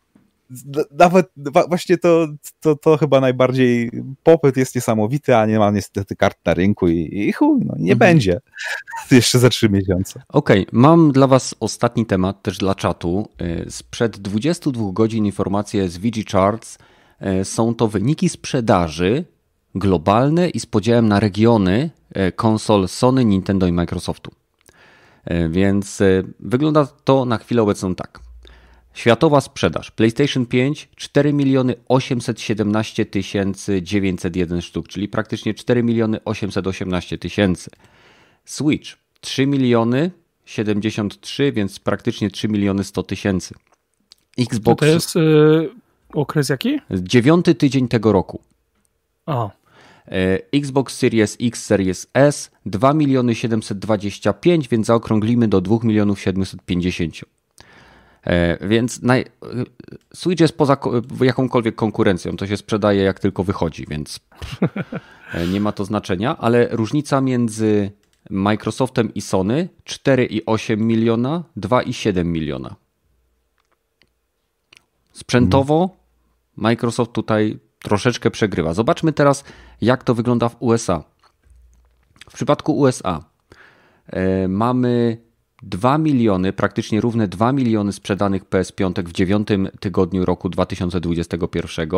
Nawet 0.90 1.32
właśnie 1.68 1.98
to, 1.98 2.26
to, 2.60 2.76
to 2.76 2.96
chyba 2.96 3.20
najbardziej 3.20 3.90
popyt 4.22 4.56
jest 4.56 4.74
niesamowity, 4.74 5.36
a 5.36 5.46
nie 5.46 5.58
ma 5.58 5.70
niestety 5.70 6.16
kart 6.16 6.38
na 6.44 6.54
rynku 6.54 6.88
i, 6.88 7.10
i 7.12 7.32
chuj, 7.32 7.60
no, 7.64 7.74
nie 7.78 7.92
mhm. 7.92 7.98
będzie 7.98 8.40
jeszcze 9.10 9.38
za 9.38 9.48
trzy 9.48 9.68
miesiące. 9.68 10.22
Okej, 10.28 10.62
okay, 10.62 10.80
mam 10.80 11.12
dla 11.12 11.26
was 11.26 11.54
ostatni 11.60 12.06
temat 12.06 12.42
też 12.42 12.58
dla 12.58 12.74
czatu. 12.74 13.28
Y, 13.42 13.70
sprzed 13.70 14.18
22 14.18 14.92
godzin 14.92 15.26
informacje 15.26 15.88
z 15.88 15.98
VG 15.98 16.30
Charts 16.32 16.78
y, 17.40 17.44
są 17.44 17.74
to 17.74 17.88
wyniki 17.88 18.28
sprzedaży 18.28 19.24
globalne 19.74 20.48
i 20.48 20.60
z 20.60 20.66
podziałem 20.66 21.08
na 21.08 21.20
regiony 21.20 21.90
E, 22.14 22.32
konsol 22.32 22.88
Sony, 22.88 23.24
Nintendo 23.24 23.66
i 23.66 23.72
Microsoftu. 23.72 24.30
Więc 25.50 26.02
wygląda 26.40 26.86
to 27.04 27.24
na 27.24 27.38
chwilę 27.38 27.62
obecną 27.62 27.94
tak. 27.94 28.20
Światowa 28.94 29.40
sprzedaż 29.40 29.90
PlayStation 29.90 30.46
5 30.46 30.88
4 30.96 31.32
miliony 31.32 31.74
817 31.88 33.06
901 33.82 34.62
sztuk, 34.62 34.88
czyli 34.88 35.08
praktycznie 35.08 35.54
4 35.54 35.82
miliony 35.82 36.24
818 36.24 37.18
tysięcy. 37.18 37.70
Switch 38.44 38.96
3 39.20 39.46
miliony 39.46 40.10
73, 40.44 41.52
więc 41.52 41.78
praktycznie 41.78 42.30
3 42.30 42.48
miliony 42.48 42.84
100 42.84 43.02
tysięcy. 43.02 43.54
Xbox. 44.38 44.80
To 44.80 44.86
jest 44.86 45.14
yy, 45.14 45.70
okres 46.14 46.48
jaki? 46.48 46.80
Dziewiąty 46.90 47.54
tydzień 47.54 47.88
tego 47.88 48.12
roku. 48.12 48.40
A. 49.26 49.50
Xbox 50.52 50.96
Series 50.96 51.36
X, 51.40 51.64
Series 51.64 52.06
S 52.14 52.50
2 52.66 52.94
miliony 52.94 53.34
725, 53.34 54.68
więc 54.68 54.86
zaokrąglimy 54.86 55.48
do 55.48 55.60
2 55.60 55.76
milionów 55.82 56.20
750. 56.20 57.14
Więc 58.60 59.02
naj... 59.02 59.24
Switch 60.14 60.40
jest 60.40 60.58
poza 60.58 60.76
jakąkolwiek 61.20 61.74
konkurencją, 61.74 62.36
to 62.36 62.46
się 62.46 62.56
sprzedaje 62.56 63.02
jak 63.02 63.20
tylko 63.20 63.44
wychodzi, 63.44 63.86
więc 63.88 64.20
nie 65.52 65.60
ma 65.60 65.72
to 65.72 65.84
znaczenia, 65.84 66.36
ale 66.38 66.68
różnica 66.70 67.20
między 67.20 67.90
Microsoftem 68.30 69.14
i 69.14 69.20
Sony 69.20 69.68
4,8 69.84 70.78
miliona, 70.78 71.44
2,7 71.56 72.24
miliona. 72.24 72.76
Sprzętowo 75.12 75.96
Microsoft 76.56 77.12
tutaj 77.12 77.58
troszeczkę 77.82 78.30
przegrywa. 78.30 78.74
Zobaczmy 78.74 79.12
teraz, 79.12 79.44
jak 79.80 80.04
to 80.04 80.14
wygląda 80.14 80.48
w 80.48 80.56
USA. 80.58 81.04
W 82.30 82.34
przypadku 82.34 82.78
USA 82.78 83.24
e, 84.06 84.48
mamy 84.48 85.18
2 85.62 85.98
miliony, 85.98 86.52
praktycznie 86.52 87.00
równe 87.00 87.28
2 87.28 87.52
miliony 87.52 87.92
sprzedanych 87.92 88.44
PS5 88.44 89.04
w 89.04 89.12
dziewiątym 89.12 89.68
tygodniu 89.80 90.24
roku 90.24 90.48
2021 90.48 91.88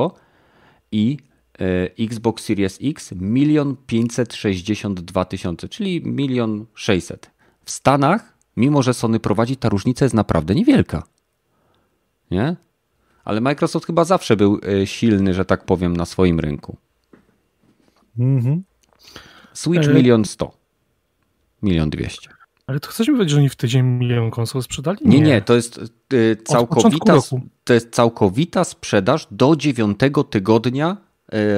i 0.93 1.17
e, 1.61 2.05
Xbox 2.05 2.45
Series 2.45 2.79
X 2.83 3.15
1 3.21 3.77
562 3.87 5.25
tysiące, 5.25 5.69
czyli 5.69 6.03
1 6.17 6.67
600. 6.75 7.31
W 7.65 7.71
Stanach, 7.71 8.39
mimo 8.57 8.83
że 8.83 8.95
Sony 8.95 9.21
prowadzi, 9.21 9.57
ta 9.57 9.69
różnica 9.69 10.05
jest 10.05 10.15
naprawdę 10.15 10.55
niewielka. 10.55 11.03
Nie? 12.31 12.57
Ale 13.25 13.41
Microsoft 13.41 13.87
chyba 13.87 14.05
zawsze 14.05 14.37
był 14.37 14.61
e, 14.83 14.87
silny, 14.87 15.35
że 15.35 15.45
tak 15.45 15.65
powiem, 15.65 15.97
na 15.97 16.07
swoim 16.07 16.41
rynku. 16.41 16.77
Mhm. 18.19 18.63
Switch 19.53 19.89
e, 19.89 19.95
milion 19.95 20.25
sto. 20.25 20.53
Milion 21.63 21.91
dwieście. 21.91 22.42
Ale 22.67 22.81
to 22.81 22.89
chcesz 22.89 23.09
mi 23.09 23.15
powiedzieć, 23.15 23.31
że 23.31 23.39
oni 23.39 23.49
w 23.49 23.57
tydzień 23.57 23.87
milion 23.87 24.31
konsol 24.31 24.63
sprzedali? 24.63 24.99
Nie, 25.05 25.21
nie, 25.21 25.27
nie 25.27 25.43
to 25.43 25.55
jest 25.55 25.79
e, 25.79 26.37
całkowita, 26.45 27.15
to 27.65 27.75
jest 27.75 27.91
całkowita 27.91 28.65
sprzedaż 28.65 29.27
do 29.31 29.57
dziewiątego 29.57 30.25
tygodnia 30.25 30.97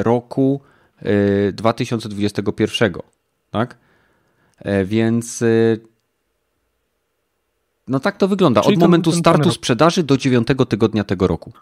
roku 0.03 0.61
2021. 1.53 2.93
Tak? 3.51 3.79
Więc 4.85 5.45
no 7.89 8.01
tak 8.01 8.17
to 8.17 8.29
wygląda. 8.29 8.61
Czyli 8.61 8.75
Od 8.75 8.81
ten, 8.81 8.89
momentu 8.89 9.11
ten 9.11 9.21
startu 9.21 9.51
sprzedaży 9.51 10.03
do 10.03 10.17
dziewiątego 10.17 10.67
tygodnia 10.67 11.05
tego 11.05 11.27
roku. 11.27 11.53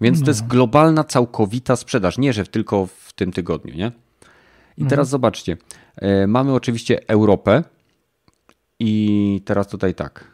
Więc 0.00 0.18
no. 0.18 0.24
to 0.24 0.30
jest 0.30 0.42
no. 0.42 0.48
globalna, 0.48 1.04
całkowita 1.04 1.76
sprzedaż. 1.76 2.18
Nie, 2.18 2.32
że 2.32 2.46
tylko 2.46 2.86
w 2.86 3.12
tym 3.12 3.32
tygodniu, 3.32 3.74
nie? 3.74 3.92
I 4.76 4.82
mhm. 4.82 4.90
teraz 4.90 5.08
zobaczcie. 5.08 5.56
E, 6.00 6.26
mamy 6.26 6.54
oczywiście 6.54 7.08
Europę 7.08 7.62
i 8.78 9.42
teraz 9.44 9.68
tutaj 9.68 9.94
tak. 9.94 10.24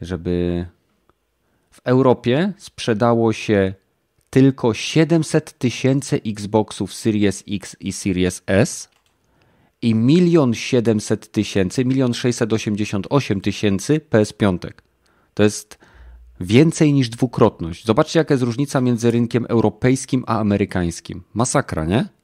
Żeby 0.00 0.66
w 1.70 1.80
Europie 1.84 2.52
sprzedało 2.58 3.32
się 3.32 3.74
tylko 4.30 4.74
700 4.74 5.58
tysięcy 5.58 6.20
Xboxów 6.26 6.94
Series 6.94 7.44
X 7.48 7.76
i 7.80 7.92
Series 7.92 8.42
S 8.46 8.88
i 9.82 9.94
milion 9.94 10.54
siedemset 10.54 11.32
tysięcy, 11.32 11.84
milion 11.84 12.14
sześćset 12.14 12.52
osiemdziesiąt 12.52 13.06
osiem 13.10 13.40
tysięcy 13.40 14.00
PS5. 14.10 14.58
To 15.34 15.42
jest 15.42 15.78
więcej 16.40 16.92
niż 16.92 17.08
dwukrotność. 17.08 17.86
Zobaczcie, 17.86 18.18
jaka 18.18 18.34
jest 18.34 18.44
różnica 18.44 18.80
między 18.80 19.10
rynkiem 19.10 19.46
europejskim 19.48 20.24
a 20.26 20.38
amerykańskim. 20.38 21.22
Masakra, 21.34 21.84
nie? 21.84 22.19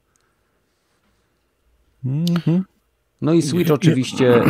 Mhm. 2.06 2.64
No 3.22 3.32
i 3.32 3.42
Switch 3.42 3.70
oczywiście 3.70 4.42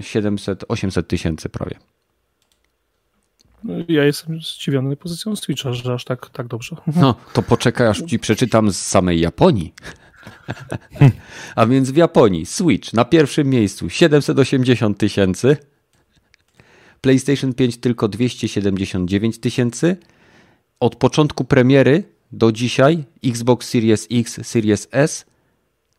700, 0.00 0.62
y, 0.62 0.68
800 0.68 1.08
tysięcy 1.08 1.48
prawie. 1.48 1.78
Ja 3.88 4.04
jestem 4.04 4.40
zdziwiony 4.40 4.96
pozycją 4.96 5.36
Switcha, 5.36 5.72
że 5.72 5.94
aż 5.94 6.04
tak, 6.04 6.30
tak 6.30 6.46
dobrze. 6.46 6.76
No, 6.96 7.14
to 7.32 7.42
poczekaj, 7.42 7.86
aż 7.86 8.02
ci 8.02 8.18
przeczytam 8.18 8.70
z 8.70 8.78
samej 8.78 9.20
Japonii. 9.20 9.74
A 11.56 11.66
więc 11.66 11.90
w 11.90 11.96
Japonii 11.96 12.46
Switch 12.46 12.92
na 12.92 13.04
pierwszym 13.04 13.48
miejscu 13.48 13.90
780 13.90 14.98
tysięcy, 14.98 15.56
PlayStation 17.00 17.54
5 17.54 17.76
tylko 17.76 18.08
279 18.08 19.38
tysięcy. 19.38 19.96
Od 20.80 20.96
początku 20.96 21.44
premiery 21.44 22.04
do 22.32 22.52
dzisiaj 22.52 23.04
Xbox 23.24 23.68
Series 23.68 24.08
X, 24.10 24.40
Series 24.46 24.88
S 24.90 25.26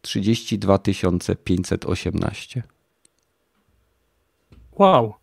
32 0.06 0.80
518. 1.44 2.64
Wow, 4.78 5.14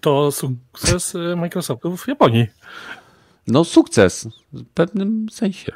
to 0.00 0.32
sukces 0.32 1.14
y, 1.14 1.36
Microsoftu 1.36 1.96
w 1.96 2.08
Japonii. 2.08 2.46
No 3.46 3.64
sukces 3.64 4.28
w 4.52 4.64
pewnym 4.74 5.26
sensie. 5.30 5.72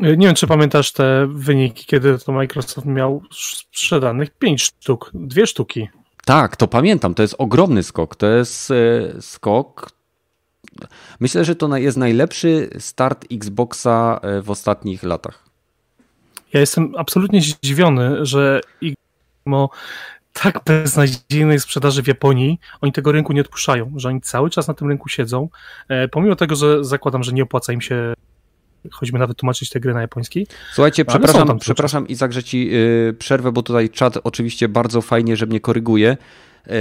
Nie 0.00 0.16
wiem, 0.16 0.34
czy 0.34 0.46
pamiętasz 0.46 0.92
te 0.92 1.26
wyniki, 1.34 1.84
kiedy 1.86 2.18
to 2.18 2.32
Microsoft 2.32 2.86
miał 2.86 3.22
sprzedanych 3.30 4.30
5 4.30 4.62
sztuk, 4.62 5.10
dwie 5.14 5.46
sztuki. 5.46 5.88
Tak, 6.24 6.56
to 6.56 6.68
pamiętam. 6.68 7.14
To 7.14 7.22
jest 7.22 7.34
ogromny 7.38 7.82
skok. 7.82 8.16
To 8.16 8.26
jest 8.26 8.70
e, 8.70 8.74
skok. 9.22 9.90
Myślę, 11.20 11.44
że 11.44 11.56
to 11.56 11.76
jest 11.76 11.96
najlepszy 11.96 12.70
start 12.78 13.26
Xboxa 13.32 14.20
w 14.42 14.50
ostatnich 14.50 15.02
latach. 15.02 15.51
Ja 16.52 16.60
jestem 16.60 16.92
absolutnie 16.96 17.40
zdziwiony, 17.40 18.26
że 18.26 18.60
mimo 19.46 19.70
tak 20.32 20.64
beznadziejnej 20.64 21.60
sprzedaży 21.60 22.02
w 22.02 22.06
Japonii, 22.06 22.60
oni 22.80 22.92
tego 22.92 23.12
rynku 23.12 23.32
nie 23.32 23.40
odpuszczają, 23.40 23.92
że 23.96 24.08
oni 24.08 24.20
cały 24.20 24.50
czas 24.50 24.68
na 24.68 24.74
tym 24.74 24.88
rynku 24.88 25.08
siedzą, 25.08 25.48
e, 25.88 26.08
pomimo 26.08 26.36
tego, 26.36 26.56
że 26.56 26.84
zakładam, 26.84 27.22
że 27.22 27.32
nie 27.32 27.42
opłaca 27.42 27.72
im 27.72 27.80
się 27.80 28.14
choćby 28.90 29.18
nawet 29.18 29.38
tłumaczyć 29.38 29.70
te 29.70 29.80
gry 29.80 29.94
na 29.94 30.00
japoński. 30.00 30.46
Słuchajcie, 30.72 31.04
przepraszam, 31.04 31.58
przepraszam 31.58 32.08
Izak, 32.08 32.32
że 32.32 32.42
ci 32.42 32.66
yy, 32.66 33.14
przerwę, 33.18 33.52
bo 33.52 33.62
tutaj 33.62 33.90
czat 33.90 34.18
oczywiście 34.24 34.68
bardzo 34.68 35.00
fajnie, 35.00 35.36
że 35.36 35.46
mnie 35.46 35.60
koryguje. 35.60 36.16
Yy, 36.66 36.74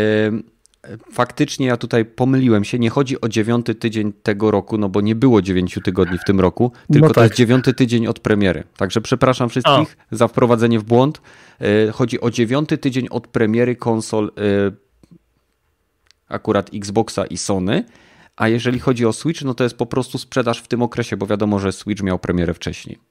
faktycznie 1.12 1.68
ja 1.68 1.78
tutaj 1.78 2.06
pomyliłem 2.06 2.64
się. 2.64 2.80
Nie 2.80 2.90
chodzi 2.90 3.22
o 3.22 3.30
dziewiąty 3.30 3.76
tydzień 3.76 4.14
tego 4.14 4.52
roku, 4.52 4.78
no 4.78 4.90
bo 4.90 5.02
nie 5.02 5.16
było 5.16 5.42
dziewięciu 5.42 5.82
tygodni 5.82 6.18
w 6.18 6.24
tym 6.24 6.40
roku, 6.40 6.72
tylko 6.92 7.08
no 7.08 7.14
tak. 7.14 7.16
to 7.16 7.24
jest 7.24 7.36
dziewiąty 7.36 7.74
tydzień 7.74 8.08
od 8.08 8.20
premiery. 8.20 8.64
Także 8.78 9.02
przepraszam 9.02 9.50
wszystkich 9.50 9.98
A. 10.12 10.16
za 10.16 10.28
wprowadzenie 10.28 10.80
w 10.80 10.84
błąd. 10.84 11.22
Yy, 11.60 11.92
chodzi 11.92 12.22
o 12.22 12.32
dziewiąty 12.32 12.78
tydzień 12.78 13.08
od 13.10 13.28
premiery 13.28 13.76
konsol 13.76 14.26
y, 14.26 14.72
akurat 16.28 16.70
Xboxa 16.74 17.26
i 17.26 17.38
Sony. 17.38 17.84
A 18.36 18.48
jeżeli 18.48 18.80
chodzi 18.80 19.06
o 19.06 19.14
Switch, 19.14 19.42
no 19.42 19.54
to 19.54 19.64
jest 19.64 19.78
po 19.78 19.86
prostu 19.86 20.18
sprzedaż 20.18 20.62
w 20.62 20.68
tym 20.68 20.82
okresie, 20.82 21.18
bo 21.18 21.28
wiadomo, 21.28 21.60
że 21.60 21.72
Switch 21.72 22.04
miał 22.04 22.20
premierę 22.20 22.54
wcześniej. 22.54 23.11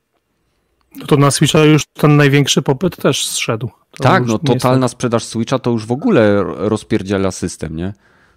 No 0.97 1.07
to 1.07 1.17
na 1.17 1.31
Switcha 1.31 1.65
już 1.65 1.83
ten 1.93 2.17
największy 2.17 2.62
popyt 2.62 2.97
też 2.97 3.27
zszedł. 3.27 3.71
To 3.91 4.05
tak, 4.05 4.27
no 4.27 4.39
totalna 4.39 4.87
tak... 4.87 4.91
sprzedaż 4.91 5.25
Switcha 5.25 5.59
to 5.59 5.71
już 5.71 5.87
w 5.87 5.93
ogóle 5.93 6.43
rozpierdziela 6.45 7.31
system, 7.31 7.77
nie? 7.77 7.93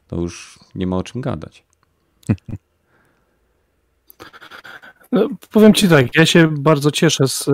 To 0.07 0.15
już 0.15 0.59
nie 0.75 0.87
ma 0.87 0.97
o 0.97 1.03
czym 1.03 1.21
gadać. 1.21 1.63
No, 5.11 5.29
powiem 5.51 5.73
ci 5.73 5.89
tak, 5.89 6.15
ja 6.15 6.25
się 6.25 6.47
bardzo 6.47 6.91
cieszę 6.91 7.27
z, 7.27 7.47
e, 7.47 7.51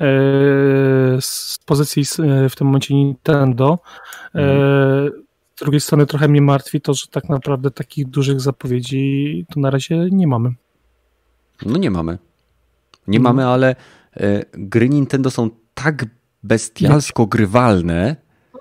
e, 0.00 0.06
z 1.20 1.58
pozycji 1.66 2.02
e, 2.02 2.48
w 2.48 2.56
tym 2.56 2.66
momencie 2.66 2.94
Nintendo. 2.94 3.78
Z 4.34 5.58
drugiej 5.58 5.80
strony 5.80 6.06
trochę 6.06 6.28
mnie 6.28 6.42
martwi 6.42 6.80
to, 6.80 6.94
że 6.94 7.06
tak 7.06 7.28
naprawdę 7.28 7.70
takich 7.70 8.08
dużych 8.08 8.40
zapowiedzi 8.40 9.46
to 9.54 9.60
na 9.60 9.70
razie 9.70 10.08
nie 10.10 10.26
mamy. 10.26 10.50
No 11.66 11.78
nie 11.78 11.90
mamy. 11.90 12.18
Nie 13.08 13.18
mhm. 13.18 13.36
mamy, 13.36 13.48
ale 13.48 13.76
e, 14.16 14.44
gry 14.52 14.88
Nintendo 14.88 15.30
są 15.30 15.50
tak 15.74 16.04
bestialsko 16.42 17.26
grywalne. 17.26 18.16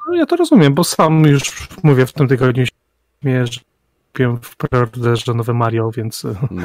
No, 0.07 0.15
ja 0.15 0.25
to 0.25 0.35
rozumiem, 0.35 0.73
bo 0.73 0.83
sam 0.83 1.23
już 1.25 1.67
mówię 1.83 2.05
w 2.05 2.13
tym 2.13 2.27
tygodniu 2.27 2.65
że 3.23 3.61
w 4.41 4.55
preorderze 4.55 5.33
nowe 5.33 5.53
Mario, 5.53 5.91
więc 5.91 6.25
e, 6.25 6.35
no. 6.51 6.63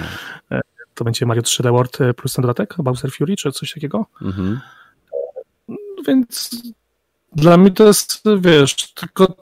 E, 0.51 0.61
to 0.95 1.05
będzie 1.05 1.27
Mario 1.27 1.43
3D 1.43 1.73
World 1.73 1.99
plus 2.17 2.33
ten 2.33 2.43
dodatek, 2.43 2.75
Bowser 2.79 3.13
Fury 3.13 3.37
czy 3.37 3.53
coś 3.53 3.75
takiego. 3.75 4.07
Mhm. 4.23 4.61
Więc 6.07 6.51
dla 7.33 7.57
mnie 7.57 7.71
to 7.71 7.87
jest, 7.87 8.23
wiesz, 8.39 8.93
tylko 8.95 9.37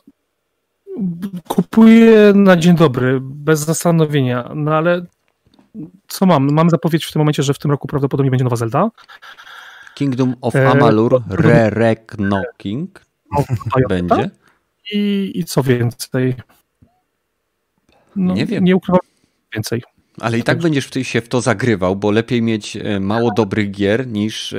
kupuję 1.48 2.32
na 2.34 2.56
dzień 2.56 2.76
dobry, 2.76 3.18
bez 3.20 3.60
zastanowienia, 3.60 4.50
no 4.54 4.74
ale 4.74 5.06
co 6.08 6.26
mam? 6.26 6.52
Mam 6.52 6.70
zapowiedź 6.70 7.04
w 7.04 7.12
tym 7.12 7.20
momencie, 7.20 7.42
że 7.42 7.54
w 7.54 7.58
tym 7.58 7.70
roku 7.70 7.88
prawdopodobnie 7.88 8.30
będzie 8.30 8.44
nowa 8.44 8.56
Zelda. 8.56 8.90
Kingdom 9.94 10.34
of 10.40 10.56
e, 10.56 10.68
Amalur 10.68 11.14
e, 11.14 11.36
Re-Re-Knocking 11.36 12.86
będzie. 13.88 14.30
I, 14.92 15.32
I 15.34 15.44
co 15.44 15.62
więcej? 15.62 16.34
No, 18.16 18.34
nie 18.34 18.46
wiem. 18.46 18.64
Nie 18.64 18.76
ukrywam 18.76 19.00
więcej. 19.54 19.82
Ale 20.20 20.38
i 20.38 20.42
tak 20.42 20.58
będziesz 20.58 20.90
się 21.02 21.20
w 21.20 21.28
to 21.28 21.40
zagrywał, 21.40 21.96
bo 21.96 22.10
lepiej 22.10 22.42
mieć 22.42 22.76
e, 22.76 23.00
mało 23.00 23.30
dobrych 23.30 23.70
gier 23.70 24.06
niż 24.06 24.52
e, 24.52 24.58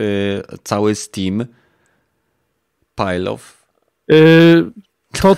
cały 0.64 0.96
Steam 0.96 1.46
pile 2.96 3.32
of. 3.32 3.68
To 5.12 5.36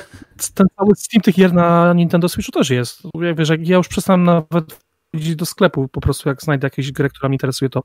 ten 0.54 0.68
cały 0.78 0.96
Steam 0.96 1.22
tych 1.22 1.36
gier 1.36 1.54
na 1.54 1.94
Nintendo 1.94 2.30
Switchu 2.30 2.52
też 2.52 2.70
jest. 2.70 3.02
Ja, 3.22 3.34
wiesz, 3.34 3.50
ja 3.60 3.78
już 3.78 3.88
przestałem 3.88 4.24
nawet 4.24 4.80
chodzić 5.16 5.36
do 5.36 5.46
sklepu, 5.46 5.88
po 5.88 6.02
prostu 6.02 6.30
jak 6.30 6.42
znajdę 6.42 6.66
jakąś 6.66 6.92
grę, 6.92 7.10
która 7.10 7.30
mnie 7.30 7.36
interesuje, 7.36 7.70
to 7.70 7.82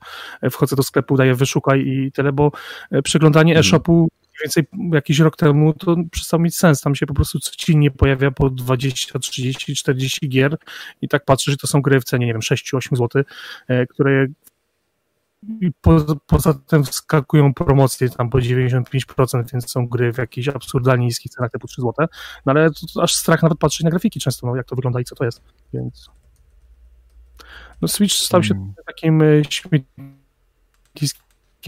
wchodzę 0.51 0.75
do 0.75 0.83
sklepu, 0.83 1.17
daję 1.17 1.35
wyszukaj 1.35 1.87
i 1.87 2.11
tyle, 2.11 2.31
bo 2.31 2.51
przeglądanie 3.03 3.51
mhm. 3.51 3.59
e-shopu 3.59 4.09
więcej 4.41 4.63
jakiś 4.93 5.19
rok 5.19 5.35
temu 5.35 5.73
to 5.73 5.95
przestał 6.11 6.39
mieć 6.39 6.55
sens. 6.55 6.81
Tam 6.81 6.95
się 6.95 7.05
po 7.05 7.13
prostu 7.13 7.39
codziennie 7.39 7.91
pojawia 7.91 8.31
po 8.31 8.49
20, 8.49 9.19
30, 9.19 9.75
40 9.75 10.29
gier 10.29 10.57
i 11.01 11.07
tak 11.07 11.25
patrzę, 11.25 11.51
że 11.51 11.57
to 11.57 11.67
są 11.67 11.81
gry 11.81 11.99
w 11.99 12.03
cenie, 12.03 12.25
nie 12.25 12.33
wiem, 12.33 12.41
6-8 12.41 12.95
zł, 12.95 13.23
e, 13.67 13.87
które 13.87 14.27
po, 15.81 16.05
poza 16.27 16.53
tym 16.53 16.83
wskakują 16.83 17.53
promocje 17.53 18.09
tam 18.09 18.29
po 18.29 18.37
95%, 18.37 19.51
więc 19.53 19.71
są 19.71 19.87
gry 19.87 20.13
w 20.13 20.17
jakichś 20.17 20.47
absurdalnie 20.47 21.05
niskich 21.05 21.31
cenach 21.31 21.51
typu 21.51 21.67
3 21.67 21.81
zł. 21.81 22.07
No 22.45 22.51
ale 22.51 22.69
aż 23.01 23.15
strach 23.15 23.43
nawet 23.43 23.57
patrzeć 23.57 23.83
na 23.83 23.89
grafiki 23.89 24.19
często, 24.19 24.47
no, 24.47 24.55
jak 24.55 24.65
to 24.65 24.75
wygląda 24.75 24.99
i 24.99 25.03
co 25.03 25.15
to 25.15 25.25
jest. 25.25 25.41
Więc 25.73 26.09
no 27.81 27.87
Switch 27.87 28.13
stał 28.13 28.43
się 28.43 28.53
hmm. 28.53 28.73
takim 28.85 29.21
e, 29.21 29.25
śmietniskiem 29.49 29.93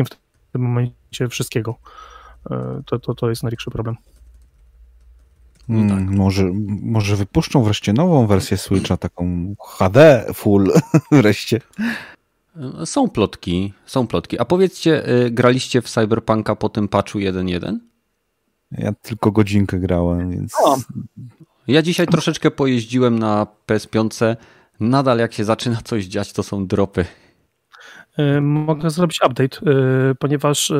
w 0.06 0.10
tym 0.52 0.62
momencie 0.62 1.28
wszystkiego. 1.30 1.76
E, 2.52 2.82
to, 2.86 3.00
to, 3.00 3.16
to 3.16 3.30
jest 3.30 3.44
największy 3.44 3.72
problem. 3.72 3.96
No 5.68 5.96
tak. 5.96 6.10
może, 6.10 6.52
może 6.82 7.16
wypuszczą 7.16 7.64
wreszcie 7.64 7.94
nową 7.94 8.28
wersję 8.28 8.58
Switcha, 8.58 8.98
taką 8.98 9.56
HD 9.68 10.26
full 10.34 10.72
wreszcie. 11.12 11.62
E, 12.82 12.86
są 12.86 13.10
plotki, 13.10 13.74
są 13.86 14.08
plotki. 14.08 14.40
A 14.40 14.46
powiedzcie, 14.46 15.04
graliście 15.32 15.82
w 15.82 15.90
Cyberpunka 15.90 16.56
po 16.56 16.70
tym 16.70 16.88
patchu 16.88 17.20
1.1? 17.20 17.78
Ja 18.72 18.94
tylko 18.94 19.32
godzinkę 19.32 19.80
grałem, 19.80 20.32
więc... 20.32 20.54
O. 20.64 20.78
Ja 21.68 21.82
dzisiaj 21.82 22.08
troszeczkę 22.08 22.52
pojeździłem 22.52 23.20
na 23.20 23.48
PS5. 23.68 24.36
Nadal 24.80 25.20
jak 25.20 25.34
się 25.34 25.45
zaczyna 25.45 25.78
coś 25.84 26.06
dziać, 26.06 26.34
to 26.34 26.44
są 26.44 26.68
dropy. 26.68 27.06
Mogę 28.41 28.90
zrobić 28.90 29.20
update, 29.26 29.60
ponieważ 30.20 30.72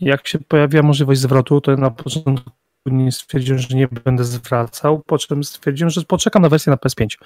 jak 0.00 0.28
się 0.28 0.38
pojawiła 0.38 0.82
możliwość 0.82 1.20
zwrotu, 1.20 1.60
to 1.60 1.76
na 1.76 1.90
początku 1.90 2.50
nie 2.86 3.12
stwierdziłem, 3.12 3.58
że 3.58 3.76
nie 3.76 3.88
będę 3.88 4.24
zwracał, 4.24 5.02
po 5.06 5.18
czym 5.18 5.44
stwierdziłem, 5.44 5.90
że 5.90 6.02
poczekam 6.02 6.42
na 6.42 6.48
wersję 6.48 6.70
na 6.70 6.76
PS5. 6.76 7.06
E, 7.06 7.16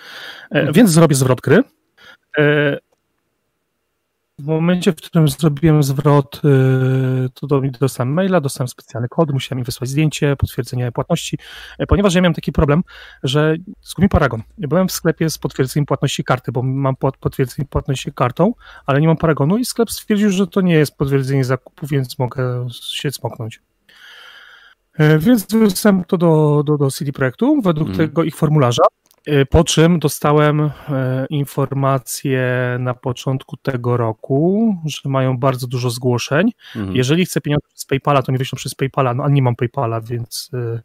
mhm. 0.51 0.73
Więc 0.73 0.91
zrobię 0.91 1.15
zwrot 1.15 1.41
gry. 1.41 1.63
W 4.39 4.47
momencie, 4.47 4.93
w 4.93 4.97
którym 4.97 5.29
zrobiłem 5.29 5.83
zwrot, 5.83 6.37
y, 6.37 6.41
to 7.35 7.47
do, 7.47 7.63
dostałem 7.81 8.13
maila, 8.13 8.41
dostałem 8.41 8.69
specjalny 8.69 9.09
kod, 9.09 9.33
musiałem 9.33 9.59
mi 9.59 9.65
wysłać 9.65 9.91
zdjęcie, 9.91 10.37
potwierdzenie 10.37 10.93
płatności, 10.93 11.39
e, 11.79 11.87
ponieważ 11.87 12.15
ja 12.15 12.21
miałem 12.21 12.35
taki 12.35 12.53
problem, 12.53 12.83
że 13.23 13.57
zgubił 13.83 14.09
Paragon. 14.09 14.43
Byłem 14.59 14.89
w 14.89 14.93
sklepie 14.93 15.31
z 15.31 15.39
potwierdzeniem 15.39 15.87
płatności 15.87 16.25
karty, 16.25 16.53
bo 16.53 16.63
mam 16.63 16.97
potwierdzenie 17.21 17.69
płatności 17.69 18.13
kartą, 18.13 18.53
ale 18.87 19.01
nie 19.01 19.07
mam 19.07 19.17
Paragonu 19.17 19.57
i 19.59 19.65
sklep 19.65 19.91
stwierdził, 19.91 20.31
że 20.31 20.47
to 20.47 20.61
nie 20.61 20.75
jest 20.75 20.97
potwierdzenie 20.97 21.45
zakupu, 21.45 21.87
więc 21.87 22.19
mogę 22.19 22.67
się 22.71 23.11
smoknąć. 23.11 23.61
E, 24.99 25.19
więc 25.19 25.47
wysłałem 25.47 26.05
to 26.05 26.19
do, 26.19 26.63
do, 26.67 26.79
do 26.79 26.91
CD 26.91 27.13
Projektu 27.13 27.61
według 27.63 27.89
mm. 27.89 27.99
tego 27.99 28.25
ich 28.25 28.37
formularza. 28.37 28.83
Y, 29.29 29.47
po 29.47 29.65
czym 29.65 29.99
dostałem 29.99 30.61
e, 30.61 30.71
informację 31.31 32.43
na 32.81 32.95
początku 32.95 33.57
tego 33.57 33.97
roku, 33.97 34.77
że 34.85 35.09
mają 35.09 35.39
bardzo 35.39 35.67
dużo 35.67 35.91
zgłoszeń. 35.91 36.53
Mhm. 36.77 36.97
Jeżeli 36.97 37.27
chcę 37.27 37.41
pieniądze 37.41 37.67
przez 37.75 37.85
PayPala, 37.85 38.23
to 38.23 38.33
nie 38.33 38.39
wyślą 38.39 38.57
przez 38.57 38.75
PayPala, 38.75 39.15
no 39.15 39.25
a 39.25 39.29
nie 39.29 39.43
mam 39.43 39.57
PayPala, 39.57 40.01
więc 40.01 40.51
y, 40.55 40.81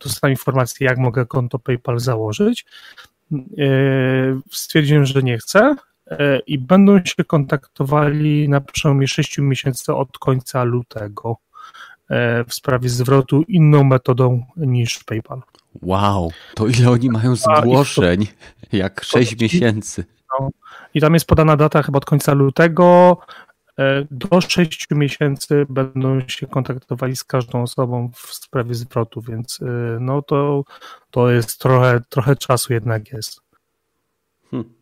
dostałem 0.00 0.32
informację, 0.32 0.86
jak 0.86 0.98
mogę 0.98 1.26
konto 1.26 1.58
PayPal 1.58 1.98
założyć. 1.98 2.66
Y, 3.32 3.36
stwierdziłem, 4.50 5.04
że 5.06 5.22
nie 5.22 5.38
chcę 5.38 5.76
i 6.46 6.58
będą 6.58 7.04
się 7.04 7.24
kontaktowali 7.24 8.48
na 8.48 8.60
przełomie 8.60 9.08
6 9.08 9.38
miesięcy 9.38 9.94
od 9.94 10.18
końca 10.18 10.64
lutego 10.64 11.36
w 12.48 12.54
sprawie 12.54 12.88
zwrotu 12.88 13.42
inną 13.48 13.84
metodą 13.84 14.44
niż 14.56 15.04
PayPal. 15.04 15.42
Wow, 15.82 16.32
to 16.54 16.66
ile 16.66 16.90
oni 16.90 17.10
mają 17.10 17.36
zgłoszeń? 17.36 18.26
Jak 18.72 19.04
6 19.04 19.40
miesięcy. 19.40 20.04
No. 20.40 20.50
I 20.94 21.00
tam 21.00 21.14
jest 21.14 21.26
podana 21.26 21.56
data 21.56 21.82
chyba 21.82 21.96
od 21.96 22.04
końca 22.04 22.32
lutego. 22.32 23.18
E, 23.78 24.06
do 24.10 24.40
6 24.40 24.86
miesięcy 24.90 25.66
będą 25.68 26.20
się 26.28 26.46
kontaktowali 26.46 27.16
z 27.16 27.24
każdą 27.24 27.62
osobą 27.62 28.10
w 28.14 28.34
sprawie 28.34 28.74
zwrotu, 28.74 29.20
więc 29.20 29.60
e, 29.62 29.64
no 30.00 30.22
to, 30.22 30.64
to 31.10 31.30
jest 31.30 31.58
trochę, 31.58 32.00
trochę 32.08 32.36
czasu 32.36 32.72
jednak 32.72 33.12
jest. 33.12 33.40
Hmm. 34.50 34.77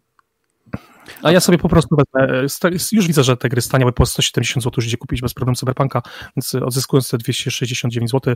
A 1.23 1.33
ja 1.33 1.41
sobie 1.41 1.59
po 1.59 1.69
prostu 1.69 1.97
wezmę, 1.97 2.41
e, 2.65 2.71
już 2.93 3.07
widzę, 3.07 3.25
że 3.25 3.37
te 3.37 3.49
gry 3.49 3.61
staniały 3.61 3.93
po 3.93 4.07
170 4.07 4.65
zł, 4.65 4.85
już 4.85 4.97
kupić 4.97 5.21
bez 5.21 5.35
problemu 5.35 5.57
Cyberpunka, 5.57 6.03
więc 6.37 6.55
odzyskując 6.55 7.11
te 7.11 7.19
269 7.19 8.11
zł, 8.11 8.35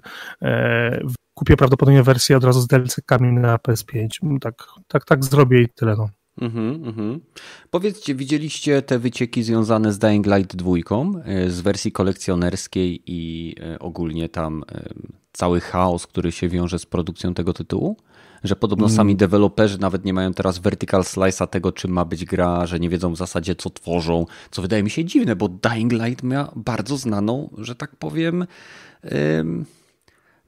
kupię 1.34 1.56
prawdopodobnie 1.56 2.02
wersję 2.02 2.36
od 2.36 2.44
razu 2.44 2.60
z 2.60 2.66
DLC-kami 2.66 3.32
na 3.32 3.56
PS5. 3.56 4.08
Tak, 4.40 4.54
tak, 4.88 5.04
tak 5.04 5.24
zrobię 5.24 5.62
i 5.62 5.68
tyle. 5.68 5.96
No. 5.98 6.08
Mm-hmm, 6.40 6.80
mm-hmm. 6.84 7.18
Powiedzcie, 7.70 8.14
widzieliście 8.14 8.82
te 8.82 8.98
wycieki 8.98 9.42
związane 9.42 9.92
z 9.92 9.98
Dying 9.98 10.26
Light 10.26 10.56
2 10.56 10.70
e, 11.24 11.50
z 11.50 11.60
wersji 11.60 11.92
kolekcjonerskiej 11.92 13.02
i 13.06 13.54
e, 13.60 13.78
ogólnie 13.78 14.28
tam 14.28 14.64
e, 14.72 14.88
cały 15.32 15.60
chaos, 15.60 16.06
który 16.06 16.32
się 16.32 16.48
wiąże 16.48 16.78
z 16.78 16.86
produkcją 16.86 17.34
tego 17.34 17.52
tytułu? 17.52 17.96
Że 18.44 18.56
podobno 18.56 18.86
mm. 18.86 18.96
sami 18.96 19.16
deweloperzy 19.16 19.78
nawet 19.80 20.04
nie 20.04 20.12
mają 20.12 20.34
teraz 20.34 20.58
vertical 20.58 21.02
slice'a 21.02 21.46
tego, 21.46 21.72
czym 21.72 21.90
ma 21.90 22.04
być 22.04 22.24
gra, 22.24 22.66
że 22.66 22.80
nie 22.80 22.88
wiedzą 22.88 23.12
w 23.12 23.16
zasadzie, 23.16 23.54
co 23.54 23.70
tworzą, 23.70 24.26
co 24.50 24.62
wydaje 24.62 24.82
mi 24.82 24.90
się 24.90 25.04
dziwne, 25.04 25.36
bo 25.36 25.48
Dying 25.48 25.92
Light 25.92 26.22
ma 26.22 26.52
bardzo 26.56 26.96
znaną, 26.96 27.50
że 27.58 27.74
tak 27.74 27.96
powiem, 27.96 28.46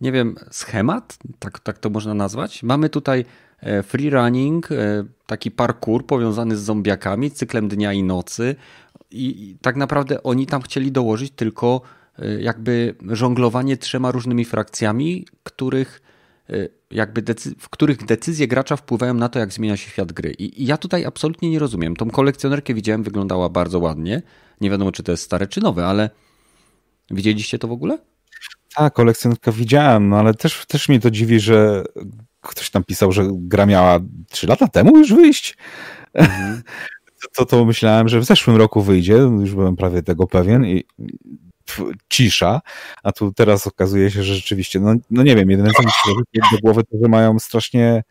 nie 0.01 0.12
wiem, 0.12 0.36
schemat, 0.51 1.19
tak, 1.39 1.60
tak 1.60 1.78
to 1.78 1.90
można 1.90 2.14
nazwać. 2.14 2.62
Mamy 2.62 2.89
tutaj 2.89 3.24
e, 3.60 3.82
free 3.82 4.10
running, 4.10 4.73
e, 4.73 5.05
taki 5.27 5.51
parkour 5.51 6.06
powiązany 6.06 6.56
z 6.56 6.60
zombiakami, 6.60 7.31
cyklem 7.31 7.69
dnia 7.69 7.93
i 7.93 8.02
nocy 8.02 8.56
i 9.10 9.56
tak 9.62 9.77
naprawdę 9.77 10.23
oni 10.23 10.47
tam 10.47 10.62
chcieli 10.62 10.93
dołożyć 10.93 11.32
tylko 11.36 11.81
e, 12.19 12.43
jakby 12.43 12.94
żonglowanie 13.09 13.77
trzema 13.77 14.10
różnymi 14.10 14.44
frakcjami, 14.44 15.27
których 15.43 16.02
jakby 16.91 17.23
w 17.59 17.69
których 17.69 18.05
decyzje 18.05 18.49
gracza 18.49 18.77
wpływają 18.77 19.15
na 19.15 19.29
to, 19.29 19.39
jak 19.39 19.53
zmienia 19.53 19.77
się 19.77 19.91
świat 19.91 20.12
gry. 20.12 20.31
I, 20.31 20.62
I 20.62 20.66
ja 20.66 20.77
tutaj 20.77 21.05
absolutnie 21.05 21.51
nie 21.51 21.59
rozumiem. 21.59 21.97
Tą 21.97 22.11
kolekcjonerkę 22.11 22.74
widziałem, 22.74 23.03
wyglądała 23.03 23.49
bardzo 23.49 23.79
ładnie. 23.79 24.23
Nie 24.61 24.70
wiadomo, 24.70 24.93
czy 24.93 25.03
to 25.03 25.12
jest 25.12 25.24
stare, 25.24 25.47
czy 25.47 25.61
nowe, 25.61 25.87
ale 25.87 26.11
widzieliście 27.11 27.59
to 27.59 27.69
w 27.69 27.73
ogóle? 27.73 27.99
Tak, 28.77 28.93
kolekcjonerka 28.95 29.53
widziałem, 29.53 30.09
no 30.09 30.19
ale 30.19 30.35
też, 30.35 30.66
też 30.66 30.89
mnie 30.89 31.01
to 31.01 31.11
dziwi, 31.11 31.41
że 31.41 31.85
ktoś 32.41 32.70
tam 32.70 32.85
pisał, 32.85 33.12
że 33.12 33.29
gra 33.33 33.66
miała 33.66 34.01
3 34.31 34.47
lata 34.47 34.69
temu 34.69 34.99
już 34.99 35.15
wyjść. 35.15 35.57
Mhm. 36.15 36.62
To, 37.37 37.47
to 37.47 37.65
myślałem, 37.65 38.09
że 38.09 38.20
w 38.20 38.24
zeszłym 38.24 38.57
roku 38.57 38.83
wyjdzie, 38.83 39.12
już 39.12 39.55
byłem 39.55 39.77
prawie 39.77 40.03
tego 40.03 40.27
pewien 40.27 40.66
i 40.66 40.85
cisza, 42.09 42.60
a 43.02 43.12
tu 43.12 43.32
teraz 43.32 43.66
okazuje 43.66 44.10
się, 44.10 44.22
że 44.22 44.34
rzeczywiście, 44.34 44.80
no, 44.80 44.94
no 45.10 45.22
nie 45.22 45.36
wiem, 45.36 45.51
jedyne 45.51 45.70
co 45.76 45.82
mi 45.82 45.90
się 45.90 46.40
do 46.52 46.59
głowy 46.62 46.84
to, 46.84 46.97
że 47.02 47.09
mają 47.09 47.39
strasznie 47.39 48.02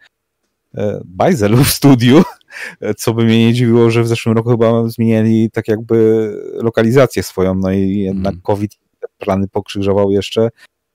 e, 0.78 1.02
bajzel 1.06 1.56
w 1.56 1.68
studiu, 1.68 2.24
co 2.98 3.14
by 3.14 3.24
mnie 3.24 3.46
nie 3.46 3.54
dziwiło, 3.54 3.92
że 3.92 4.04
w 4.04 4.08
zeszłym 4.08 4.36
roku 4.36 4.50
chyba 4.50 4.88
zmienili 4.88 5.52
tak 5.52 5.68
jakby 5.68 6.28
lokalizację 6.54 7.24
swoją, 7.24 7.56
no 7.56 7.72
i 7.72 7.98
jednak 7.98 8.34
mm. 8.34 8.42
COVID 8.42 8.78
plany 9.18 9.48
pokrzyżował 9.48 10.12
jeszcze. 10.12 10.50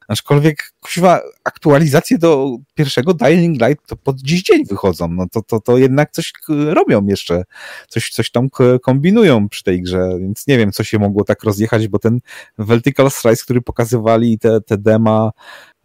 Aczkolwiek, 0.09 0.73
kuźwa, 0.81 1.21
aktualizacje 1.45 2.19
do 2.19 2.57
pierwszego 2.75 3.15
Dying 3.15 3.63
Light 3.63 3.87
to 3.87 3.97
pod 3.97 4.21
dziś 4.21 4.43
dzień 4.43 4.65
wychodzą. 4.67 5.09
No 5.09 5.27
to, 5.33 5.43
to, 5.43 5.61
to 5.61 5.79
jednak 5.79 6.11
coś 6.11 6.33
robią 6.49 7.07
jeszcze. 7.07 7.43
Coś, 7.89 8.11
coś 8.11 8.31
tam 8.31 8.49
kombinują 8.83 9.49
przy 9.49 9.63
tej 9.63 9.83
grze, 9.83 10.11
więc 10.21 10.47
nie 10.47 10.59
wiem, 10.59 10.73
co 10.73 10.85
się 10.85 10.99
mogło 10.99 11.25
tak 11.25 11.45
rozjechać, 11.45 11.89
bo 11.89 11.99
ten 11.99 12.21
Vertical 12.59 13.11
Slice, 13.11 13.45
który 13.45 13.63
pokazywali 13.63 14.39
te, 14.39 14.61
te 14.61 14.79
dema, 14.79 15.31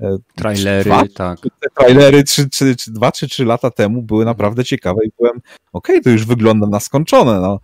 e, 0.02 0.18
Trailery, 0.35 0.89
dwa, 0.89 1.03
tak. 1.15 1.39
Te 1.39 1.69
trailery 1.76 2.23
trzy, 2.23 2.49
trzy, 2.49 2.76
trzy, 2.76 2.91
dwa 2.91 3.11
czy 3.11 3.27
trzy 3.27 3.45
lata 3.45 3.72
temu 3.72 4.02
były 4.02 4.26
naprawdę 4.26 4.64
ciekawe 4.64 5.06
i 5.06 5.10
byłem, 5.18 5.41
okej, 5.73 5.95
okay, 5.95 6.02
to 6.02 6.10
już 6.10 6.26
wygląda 6.26 6.68
na 6.68 6.80
skończone, 6.80 7.39
no, 7.39 7.60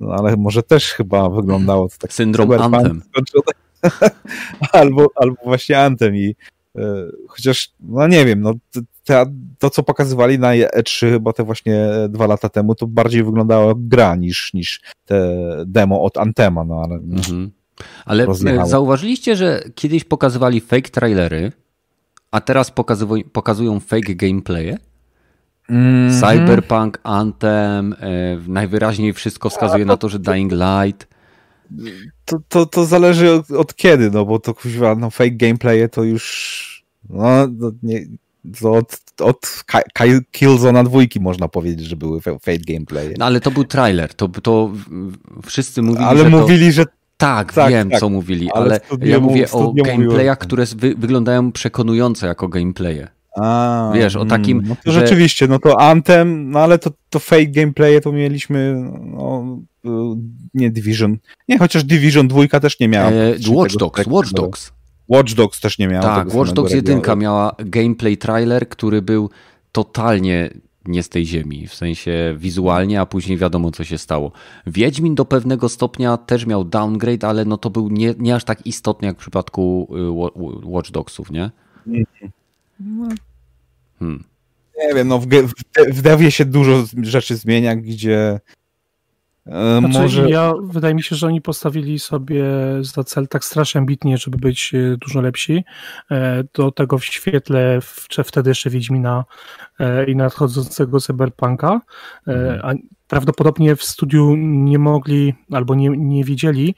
no 0.00 0.14
ale 0.14 0.36
może 0.36 0.62
też 0.62 0.92
chyba 0.92 1.28
wyglądało 1.28 1.88
to 1.88 1.94
tak. 1.98 2.12
Syndrom 2.12 2.52
Anthem. 2.52 3.02
Skończone. 3.10 3.71
albo, 4.72 5.06
albo 5.14 5.36
właśnie 5.44 5.78
Anthem 5.78 6.16
i 6.16 6.34
e, 6.76 6.82
chociaż, 7.28 7.70
no 7.80 8.06
nie 8.06 8.24
wiem, 8.26 8.40
no 8.40 8.54
te, 9.04 9.26
to, 9.58 9.70
co 9.70 9.82
pokazywali 9.82 10.38
na 10.38 10.48
E3 10.52 11.10
chyba 11.10 11.32
te 11.32 11.44
właśnie 11.44 11.88
dwa 12.08 12.26
lata 12.26 12.48
temu, 12.48 12.74
to 12.74 12.86
bardziej 12.86 13.24
wyglądało 13.24 13.68
jak 13.68 13.88
gra 13.88 14.16
niż, 14.16 14.54
niż 14.54 14.80
te 15.04 15.36
demo 15.66 16.02
od 16.02 16.18
Antema, 16.18 16.64
no 16.64 16.82
ale... 16.84 16.94
Mhm. 16.94 17.50
Ale 18.04 18.26
rozjechało. 18.26 18.66
zauważyliście, 18.66 19.36
że 19.36 19.62
kiedyś 19.74 20.04
pokazywali 20.04 20.60
fake 20.60 20.90
trailery, 20.90 21.52
a 22.30 22.40
teraz 22.40 22.72
pokazują 23.32 23.80
fake 23.80 24.14
gameplaye? 24.14 24.78
Mm 25.70 26.10
-hmm. 26.10 26.20
Cyberpunk, 26.20 26.98
Anthem, 27.02 27.92
e, 27.92 28.38
najwyraźniej 28.48 29.12
wszystko 29.12 29.50
wskazuje 29.50 29.84
na 29.84 29.96
to, 29.96 30.08
że 30.08 30.18
Dying 30.18 30.52
Light. 30.52 31.11
To, 32.24 32.40
to, 32.48 32.66
to 32.66 32.86
zależy 32.86 33.32
od, 33.32 33.50
od 33.50 33.76
kiedy, 33.76 34.10
no 34.10 34.24
bo 34.24 34.38
to 34.38 34.54
kuźwa, 34.54 34.94
no 34.94 35.10
fake 35.10 35.30
gameplaye 35.30 35.88
to 35.88 36.04
już 36.04 36.84
no, 37.10 37.48
nie, 37.82 38.06
to 38.60 38.72
od, 38.72 39.00
od 39.20 39.64
Killzona 40.30 40.84
dwójki 40.84 41.20
można 41.20 41.48
powiedzieć, 41.48 41.86
że 41.86 41.96
były 41.96 42.20
fake 42.20 42.58
gameplaye. 42.68 43.14
No 43.18 43.24
ale 43.24 43.40
to 43.40 43.50
był 43.50 43.64
trailer, 43.64 44.14
to, 44.14 44.28
to 44.28 44.70
wszyscy 45.46 45.82
mówili, 45.82 46.04
ale 46.04 46.18
że 46.18 46.28
mówili, 46.28 46.66
to... 46.66 46.72
że 46.72 46.84
tak, 47.16 47.52
tak 47.52 47.70
wiem, 47.70 47.90
tak. 47.90 48.00
co 48.00 48.08
mówili, 48.08 48.50
ale, 48.52 48.80
ale 48.90 49.08
ja 49.08 49.20
mówię 49.20 49.50
o 49.50 49.72
gameplayach, 49.72 50.38
które 50.38 50.64
wy, 50.76 50.94
wyglądają 50.98 51.52
przekonująco 51.52 52.26
jako 52.26 52.48
gameplaye. 52.48 53.08
A, 53.40 53.92
Wiesz, 53.94 54.16
o 54.16 54.24
takim. 54.24 54.58
Mm, 54.58 54.68
no 54.68 54.76
to 54.84 54.92
że... 54.92 55.00
Rzeczywiście, 55.00 55.48
no 55.48 55.58
to 55.58 55.80
Anthem, 55.80 56.50
no 56.50 56.58
ale 56.58 56.78
to, 56.78 56.90
to 57.10 57.18
fake 57.18 57.46
gameplaye 57.46 58.00
to 58.00 58.12
mieliśmy. 58.12 58.90
No, 59.00 59.58
nie 60.54 60.70
Division. 60.70 61.18
Nie, 61.48 61.58
chociaż 61.58 61.84
Division 61.84 62.28
2 62.28 62.60
też 62.60 62.80
nie 62.80 62.88
miała. 62.88 63.10
E, 63.10 63.34
Watch 63.48 63.76
Dogs, 63.76 64.06
Watch 64.06 64.30
Dogs. 64.30 64.72
Watch 65.08 65.34
Dogs 65.34 65.60
też 65.60 65.78
nie 65.78 65.88
miała. 65.88 66.02
Tak, 66.02 66.34
Watch 66.34 66.52
Dogs 66.52 66.72
1 66.72 67.18
miała 67.18 67.54
gameplay 67.58 68.16
trailer, 68.16 68.68
który 68.68 69.02
był 69.02 69.30
totalnie 69.72 70.50
nie 70.86 71.02
z 71.02 71.08
tej 71.08 71.26
ziemi, 71.26 71.66
w 71.66 71.74
sensie 71.74 72.34
wizualnie, 72.38 73.00
a 73.00 73.06
później 73.06 73.38
wiadomo, 73.38 73.70
co 73.70 73.84
się 73.84 73.98
stało. 73.98 74.32
Wiedźmin 74.66 75.14
do 75.14 75.24
pewnego 75.24 75.68
stopnia 75.68 76.16
też 76.16 76.46
miał 76.46 76.64
downgrade, 76.64 77.24
ale 77.24 77.44
no 77.44 77.56
to 77.56 77.70
był 77.70 77.88
nie, 77.88 78.14
nie 78.18 78.34
aż 78.34 78.44
tak 78.44 78.66
istotny 78.66 79.08
jak 79.08 79.16
w 79.16 79.20
przypadku 79.20 79.88
y, 79.96 80.66
Watch 80.66 80.90
Dogsów, 80.90 81.30
nie? 81.30 81.50
No. 82.84 83.08
Hmm. 83.98 84.24
Nie 84.78 84.94
wiem, 84.94 85.08
no 85.08 85.18
w, 85.18 85.26
w, 85.26 85.52
w 85.92 86.02
devie 86.02 86.30
się 86.30 86.44
dużo 86.44 86.84
rzeczy 87.02 87.36
zmienia, 87.36 87.76
gdzie 87.76 88.40
E, 89.46 89.78
znaczy, 89.78 89.98
może... 89.98 90.30
ja, 90.30 90.52
wydaje 90.62 90.94
mi 90.94 91.02
się, 91.02 91.16
że 91.16 91.26
oni 91.26 91.40
postawili 91.40 91.98
sobie 91.98 92.44
za 92.80 93.04
cel 93.04 93.28
tak 93.28 93.44
strasznie 93.44 93.78
ambitnie, 93.78 94.18
żeby 94.18 94.38
być 94.38 94.74
e, 94.74 94.96
dużo 94.96 95.20
lepsi. 95.20 95.64
E, 96.10 96.44
do 96.54 96.70
tego 96.70 96.98
w 96.98 97.04
świetle 97.04 97.80
w, 97.80 98.08
wtedy 98.24 98.50
jeszcze 98.50 98.70
Wiedźmina 98.70 99.24
i 100.06 100.16
nadchodzącego 100.16 101.00
Cyberpunka. 101.00 101.80
Mhm. 102.26 102.60
A 102.62 102.72
prawdopodobnie 103.08 103.76
w 103.76 103.84
studiu 103.84 104.36
nie 104.36 104.78
mogli 104.78 105.34
albo 105.50 105.74
nie, 105.74 105.88
nie 105.88 106.24
wiedzieli, 106.24 106.74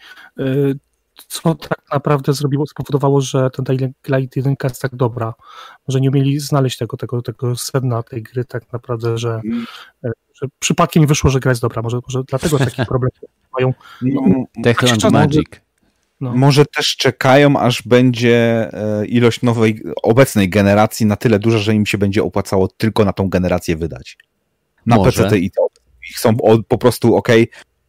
co 1.29 1.55
tak 1.55 1.83
naprawdę 1.93 2.33
zrobiło, 2.33 2.67
spowodowało, 2.67 3.21
że 3.21 3.51
ten 3.51 3.65
Dying 3.65 3.97
Light 4.09 4.37
1 4.37 4.55
jest 4.65 4.83
tak 4.83 4.97
dobra. 4.97 5.35
Może 5.89 6.01
nie 6.01 6.11
umieli 6.11 6.41
znaleźć 6.41 6.79
tego, 6.79 6.97
tego, 6.97 7.23
tego 7.23 7.57
sedna 7.57 8.03
tej 8.03 8.23
gry 8.23 8.45
tak 8.45 8.73
naprawdę, 8.73 9.19
że, 9.19 9.35
mhm 9.35 9.67
że 10.43 10.49
przypadkiem 10.59 11.07
wyszło, 11.07 11.31
że 11.31 11.41
gra 11.41 11.51
jest 11.51 11.63
dobra. 11.63 11.83
Może, 11.83 12.01
może 12.07 12.25
dlatego 12.29 12.59
taki 12.59 12.87
problem 12.93 13.11
mają. 13.59 13.75
No, 14.03 14.23
Techland 14.63 15.13
Magic. 15.13 15.47
No. 16.21 16.35
Może 16.35 16.67
też 16.67 16.97
czekają, 16.97 17.57
aż 17.57 17.83
będzie 17.83 18.69
e, 18.73 19.07
ilość 19.07 19.43
nowej, 19.43 19.83
obecnej 20.03 20.49
generacji 20.49 21.07
na 21.07 21.17
tyle 21.17 21.39
duża, 21.39 21.59
że 21.59 21.75
im 21.75 21.87
się 21.87 21.99
będzie 21.99 22.23
opłacało 22.23 22.69
tylko 22.69 23.05
na 23.05 23.13
tą 23.13 23.29
generację 23.29 23.77
wydać. 23.77 24.19
Na 24.87 25.05
PC 25.05 25.39
i 25.39 25.51
to. 25.51 25.67
I 26.11 26.15
chcą 26.15 26.37
po 26.69 26.79
prostu, 26.79 27.17
ok, 27.17 27.29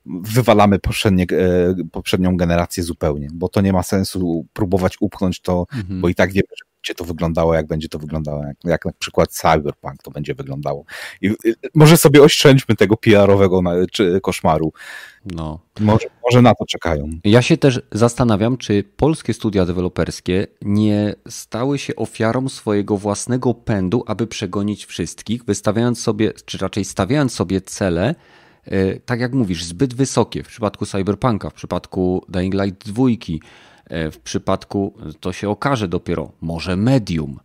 wywalamy 0.05 0.79
poprzednie, 0.79 1.25
e, 1.31 1.75
poprzednią 1.91 2.37
generację 2.37 2.83
zupełnie, 2.83 3.27
bo 3.33 3.49
to 3.49 3.61
nie 3.61 3.73
ma 3.73 3.83
sensu 3.83 4.45
próbować 4.53 4.97
upchnąć 4.99 5.39
to, 5.41 5.65
mhm. 5.73 6.01
bo 6.01 6.09
i 6.09 6.15
tak 6.15 6.33
że 6.33 6.41
będzie 6.85 6.95
to 6.95 7.05
wyglądało, 7.05 7.53
jak 7.53 7.67
będzie 7.67 7.89
to 7.89 7.99
wyglądało, 7.99 8.43
jak, 8.43 8.57
jak 8.63 8.85
na 8.85 8.91
przykład 8.99 9.31
Cyberpunk 9.31 10.03
to 10.03 10.11
będzie 10.11 10.33
wyglądało. 10.33 10.85
I, 11.21 11.27
i 11.27 11.53
może 11.75 11.97
sobie 11.97 12.23
oszczędźmy 12.23 12.75
tego 12.75 12.97
PR-owego 12.97 13.61
koszmaru. 14.21 14.73
No. 15.25 15.59
Może, 15.79 16.07
może 16.25 16.41
na 16.41 16.55
to 16.55 16.65
czekają. 16.65 17.09
Ja 17.23 17.41
się 17.41 17.57
też 17.57 17.81
zastanawiam, 17.91 18.57
czy 18.57 18.83
polskie 18.95 19.33
studia 19.33 19.65
deweloperskie 19.65 20.47
nie 20.61 21.15
stały 21.29 21.77
się 21.79 21.95
ofiarą 21.95 22.49
swojego 22.49 22.97
własnego 22.97 23.53
pędu, 23.53 24.03
aby 24.07 24.27
przegonić 24.27 24.85
wszystkich, 24.85 25.45
wystawiając 25.45 26.01
sobie, 26.01 26.33
czy 26.45 26.57
raczej 26.57 26.85
stawiając 26.85 27.33
sobie 27.33 27.61
cele, 27.61 28.15
tak 29.05 29.19
jak 29.19 29.33
mówisz, 29.33 29.63
zbyt 29.63 29.93
wysokie 29.93 30.43
w 30.43 30.47
przypadku 30.47 30.85
Cyberpunka, 30.85 31.49
w 31.49 31.53
przypadku 31.53 32.25
Dying 32.29 32.53
Light 32.53 32.87
2, 32.87 33.03
E, 33.85 34.11
w 34.11 34.19
przypadku, 34.19 34.93
to 35.19 35.33
się 35.33 35.49
okaże 35.49 35.87
dopiero, 35.87 36.31
może 36.41 36.75
medium. 36.75 37.39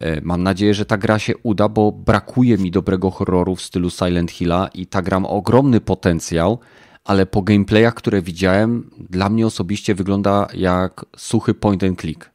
E, 0.00 0.20
mam 0.20 0.42
nadzieję, 0.42 0.74
że 0.74 0.84
ta 0.84 0.98
gra 0.98 1.18
się 1.18 1.36
uda, 1.36 1.68
bo 1.68 1.92
brakuje 1.92 2.58
mi 2.58 2.70
dobrego 2.70 3.10
horroru 3.10 3.56
w 3.56 3.62
stylu 3.62 3.90
Silent 3.90 4.30
Hilla 4.30 4.68
i 4.74 4.86
ta 4.86 5.02
gra 5.02 5.20
ma 5.20 5.28
ogromny 5.28 5.80
potencjał, 5.80 6.58
ale 7.04 7.26
po 7.26 7.42
gameplayach, 7.42 7.94
które 7.94 8.22
widziałem, 8.22 8.90
dla 9.10 9.28
mnie 9.28 9.46
osobiście 9.46 9.94
wygląda 9.94 10.46
jak 10.54 11.06
suchy 11.16 11.54
point 11.54 11.84
and 11.84 12.00
click. 12.00 12.30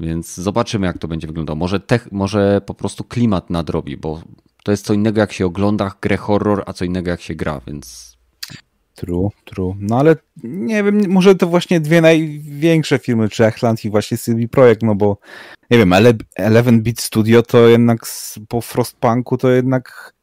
Więc 0.00 0.34
zobaczymy, 0.34 0.86
jak 0.86 0.98
to 0.98 1.08
będzie 1.08 1.26
wyglądało. 1.26 1.56
Może, 1.56 1.80
tech, 1.80 2.12
może 2.12 2.60
po 2.66 2.74
prostu 2.74 3.04
klimat 3.04 3.50
nadrobi, 3.50 3.96
bo 3.96 4.22
to 4.64 4.70
jest 4.70 4.86
co 4.86 4.94
innego, 4.94 5.20
jak 5.20 5.32
się 5.32 5.46
ogląda 5.46 5.92
grę 6.00 6.16
horror, 6.16 6.62
a 6.66 6.72
co 6.72 6.84
innego, 6.84 7.10
jak 7.10 7.20
się 7.20 7.34
gra, 7.34 7.60
więc 7.66 8.14
True, 8.94 9.30
true. 9.44 9.74
No 9.78 9.98
ale 9.98 10.16
nie 10.44 10.82
wiem, 10.82 11.10
może 11.10 11.34
to 11.34 11.46
właśnie 11.46 11.80
dwie 11.80 12.00
największe 12.00 12.98
firmy, 12.98 13.28
czy 13.28 13.44
Echland 13.44 13.84
i 13.84 13.90
właśnie 13.90 14.18
CD 14.18 14.48
Projekt, 14.48 14.82
no 14.82 14.94
bo 14.94 15.18
nie 15.70 15.78
wiem, 15.78 15.92
Eleven 16.36 16.82
Beat 16.82 17.00
Studio 17.00 17.42
to 17.42 17.68
jednak 17.68 18.06
po 18.48 18.60
Frostpunku 18.60 19.38
to 19.38 19.50
jednak 19.50 20.14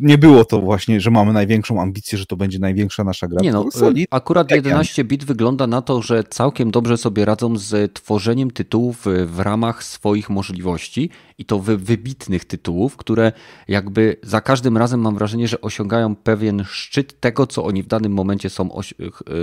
nie 0.00 0.18
było 0.18 0.44
to 0.44 0.60
właśnie, 0.60 1.00
że 1.00 1.10
mamy 1.10 1.32
największą 1.32 1.82
ambicję, 1.82 2.18
że 2.18 2.26
to 2.26 2.36
będzie 2.36 2.58
największa 2.58 3.04
nasza 3.04 3.28
gra. 3.28 3.40
Nie 3.42 3.52
no, 3.52 3.68
akurat 4.10 4.50
11 4.50 5.04
bit 5.04 5.24
wygląda 5.24 5.66
na 5.66 5.82
to, 5.82 6.02
że 6.02 6.24
całkiem 6.24 6.70
dobrze 6.70 6.96
sobie 6.96 7.24
radzą 7.24 7.56
z 7.56 7.94
tworzeniem 7.94 8.50
tytułów 8.50 9.06
w 9.26 9.40
ramach 9.40 9.84
swoich 9.84 10.30
możliwości 10.30 11.10
i 11.38 11.44
to 11.44 11.58
wybitnych 11.58 12.44
tytułów, 12.44 12.96
które 12.96 13.32
jakby 13.68 14.16
za 14.22 14.40
każdym 14.40 14.76
razem 14.76 15.00
mam 15.00 15.14
wrażenie, 15.14 15.48
że 15.48 15.60
osiągają 15.60 16.16
pewien 16.16 16.64
szczyt 16.66 17.20
tego, 17.20 17.46
co 17.46 17.64
oni 17.64 17.82
w 17.82 17.86
danym 17.86 18.12
momencie 18.12 18.50
są, 18.50 18.80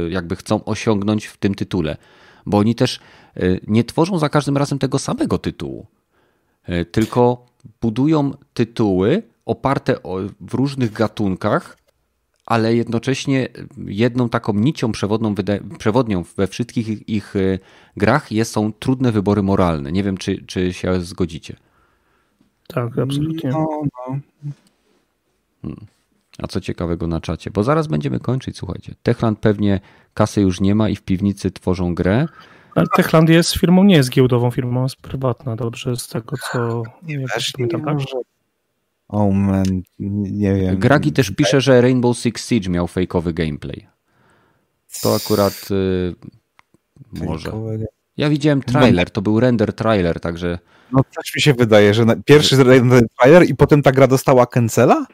jakby 0.09 0.35
chcą 0.35 0.65
osiągnąć 0.65 1.25
w 1.25 1.37
tym 1.37 1.55
tytule. 1.55 1.97
Bo 2.45 2.57
oni 2.57 2.75
też 2.75 2.99
nie 3.67 3.83
tworzą 3.83 4.19
za 4.19 4.29
każdym 4.29 4.57
razem 4.57 4.79
tego 4.79 4.99
samego 4.99 5.37
tytułu, 5.37 5.87
tylko 6.91 7.45
budują 7.81 8.31
tytuły, 8.53 9.23
oparte 9.49 9.95
w 10.39 10.53
różnych 10.53 10.91
gatunkach, 10.91 11.77
ale 12.45 12.75
jednocześnie 12.75 13.47
jedną 13.85 14.29
taką 14.29 14.53
nicią 14.53 14.91
przewodną, 14.91 15.35
przewodnią 15.79 16.23
we 16.37 16.47
wszystkich 16.47 16.87
ich, 16.87 17.09
ich 17.09 17.35
y, 17.35 17.59
grach 17.97 18.31
jest, 18.31 18.51
są 18.51 18.73
trudne 18.73 19.11
wybory 19.11 19.43
moralne. 19.43 19.91
Nie 19.91 20.03
wiem, 20.03 20.17
czy, 20.17 20.45
czy 20.45 20.73
się 20.73 21.01
zgodzicie. 21.01 21.55
Tak, 22.67 22.97
absolutnie. 22.97 23.49
No, 23.49 23.67
no. 23.83 24.19
Hmm. 25.61 25.85
A 26.37 26.47
co 26.47 26.61
ciekawego 26.61 27.07
na 27.07 27.21
czacie? 27.21 27.51
Bo 27.51 27.63
zaraz 27.63 27.87
będziemy 27.87 28.19
kończyć, 28.19 28.57
słuchajcie. 28.57 28.95
Techland 29.03 29.39
pewnie 29.39 29.79
kasy 30.13 30.41
już 30.41 30.61
nie 30.61 30.75
ma 30.75 30.89
i 30.89 30.95
w 30.95 31.01
piwnicy 31.01 31.51
tworzą 31.51 31.95
grę. 31.95 32.25
Ale 32.75 32.85
Techland 32.95 33.29
jest 33.29 33.53
firmą, 33.53 33.83
nie 33.83 33.95
jest 33.95 34.09
giełdową 34.09 34.51
firmą, 34.51 34.83
jest 34.83 34.95
prywatna, 34.95 35.55
dobrze, 35.55 35.95
z 35.95 36.07
tego 36.07 36.35
co 36.51 36.83
nie 37.03 37.19
wiesz, 37.19 37.51
pamiętam, 37.57 37.81
tak? 37.85 37.97
Oh 39.09 39.35
man, 39.35 39.65
nie 39.99 40.55
wiem. 40.55 40.79
Gragi 40.79 41.11
też 41.11 41.31
pisze, 41.31 41.61
że 41.61 41.81
Rainbow 41.81 42.17
Six 42.17 42.47
Siege 42.47 42.69
miał 42.69 42.87
fejkowy 42.87 43.33
gameplay. 43.33 43.87
To 45.01 45.15
akurat 45.15 45.67
y, 45.71 46.15
może. 47.11 47.51
Ja 48.17 48.29
widziałem 48.29 48.63
trailer, 48.63 49.09
to 49.09 49.21
był 49.21 49.39
render 49.39 49.73
trailer, 49.73 50.19
także... 50.19 50.59
No 50.91 51.03
też 51.03 51.35
mi 51.35 51.41
się 51.41 51.53
wydaje, 51.53 51.93
że 51.93 52.05
pierwszy 52.25 52.63
render 52.63 53.03
trailer 53.19 53.49
i 53.49 53.55
potem 53.55 53.81
ta 53.81 53.91
gra 53.91 54.07
dostała 54.07 54.45
cancela 54.45 55.05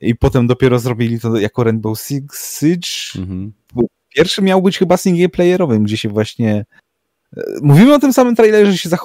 i 0.00 0.14
potem 0.14 0.46
dopiero 0.46 0.78
zrobili 0.78 1.20
to 1.20 1.36
jako 1.36 1.64
Rainbow 1.64 2.00
Six 2.00 2.58
Siege. 2.60 3.22
Mhm. 3.22 3.52
Pierwszy 4.14 4.42
miał 4.42 4.62
być 4.62 4.78
chyba 4.78 4.96
singleplayerowym, 4.96 5.84
gdzie 5.84 5.96
się 5.96 6.08
właśnie 6.08 6.64
Mówimy 7.62 7.94
o 7.94 7.98
tym 7.98 8.12
samym 8.12 8.36
trailerze, 8.36 8.72
że 8.72 8.78
się. 8.78 8.90
E, 8.90 9.00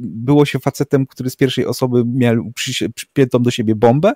było 0.00 0.44
się 0.44 0.58
facetem, 0.58 1.06
który 1.06 1.30
z 1.30 1.36
pierwszej 1.36 1.66
osoby 1.66 2.04
miał 2.06 2.52
przypiętą 2.94 3.42
do 3.42 3.50
siebie 3.50 3.74
bombę. 3.74 4.12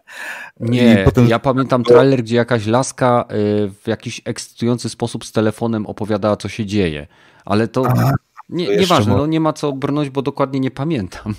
Nie, 0.61 1.03
potem... 1.05 1.29
ja 1.29 1.39
pamiętam 1.39 1.85
trailer, 1.85 2.23
gdzie 2.23 2.37
jakaś 2.37 2.67
laska 2.67 3.25
e, 3.29 3.35
w 3.69 3.83
jakiś 3.87 4.21
ekscytujący 4.25 4.89
sposób 4.89 5.25
z 5.25 5.33
telefonem 5.33 5.87
opowiadała, 5.87 6.37
co 6.37 6.49
się 6.49 6.67
dzieje. 6.67 7.07
Ale 7.45 7.69
to, 7.69 7.87
A, 7.87 8.13
nie, 8.49 8.67
to 8.67 8.73
nieważne, 8.73 9.17
no 9.17 9.27
nie 9.27 9.41
ma 9.41 9.53
co 9.53 9.73
brnąć, 9.73 10.11
bo 10.11 10.23
dokładnie 10.23 10.61
nie 10.61 10.71
pamiętam. 10.71 11.35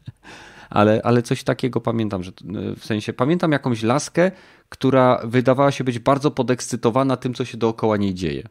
ale, 0.70 1.00
ale 1.04 1.22
coś 1.22 1.44
takiego 1.44 1.80
pamiętam, 1.80 2.22
że 2.22 2.32
w 2.78 2.84
sensie 2.84 3.12
pamiętam 3.12 3.52
jakąś 3.52 3.82
laskę, 3.82 4.30
która 4.68 5.20
wydawała 5.24 5.70
się 5.70 5.84
być 5.84 5.98
bardzo 5.98 6.30
podekscytowana 6.30 7.16
tym, 7.16 7.34
co 7.34 7.44
się 7.44 7.58
dookoła 7.58 7.96
niej 7.96 8.14
dzieje. 8.14 8.48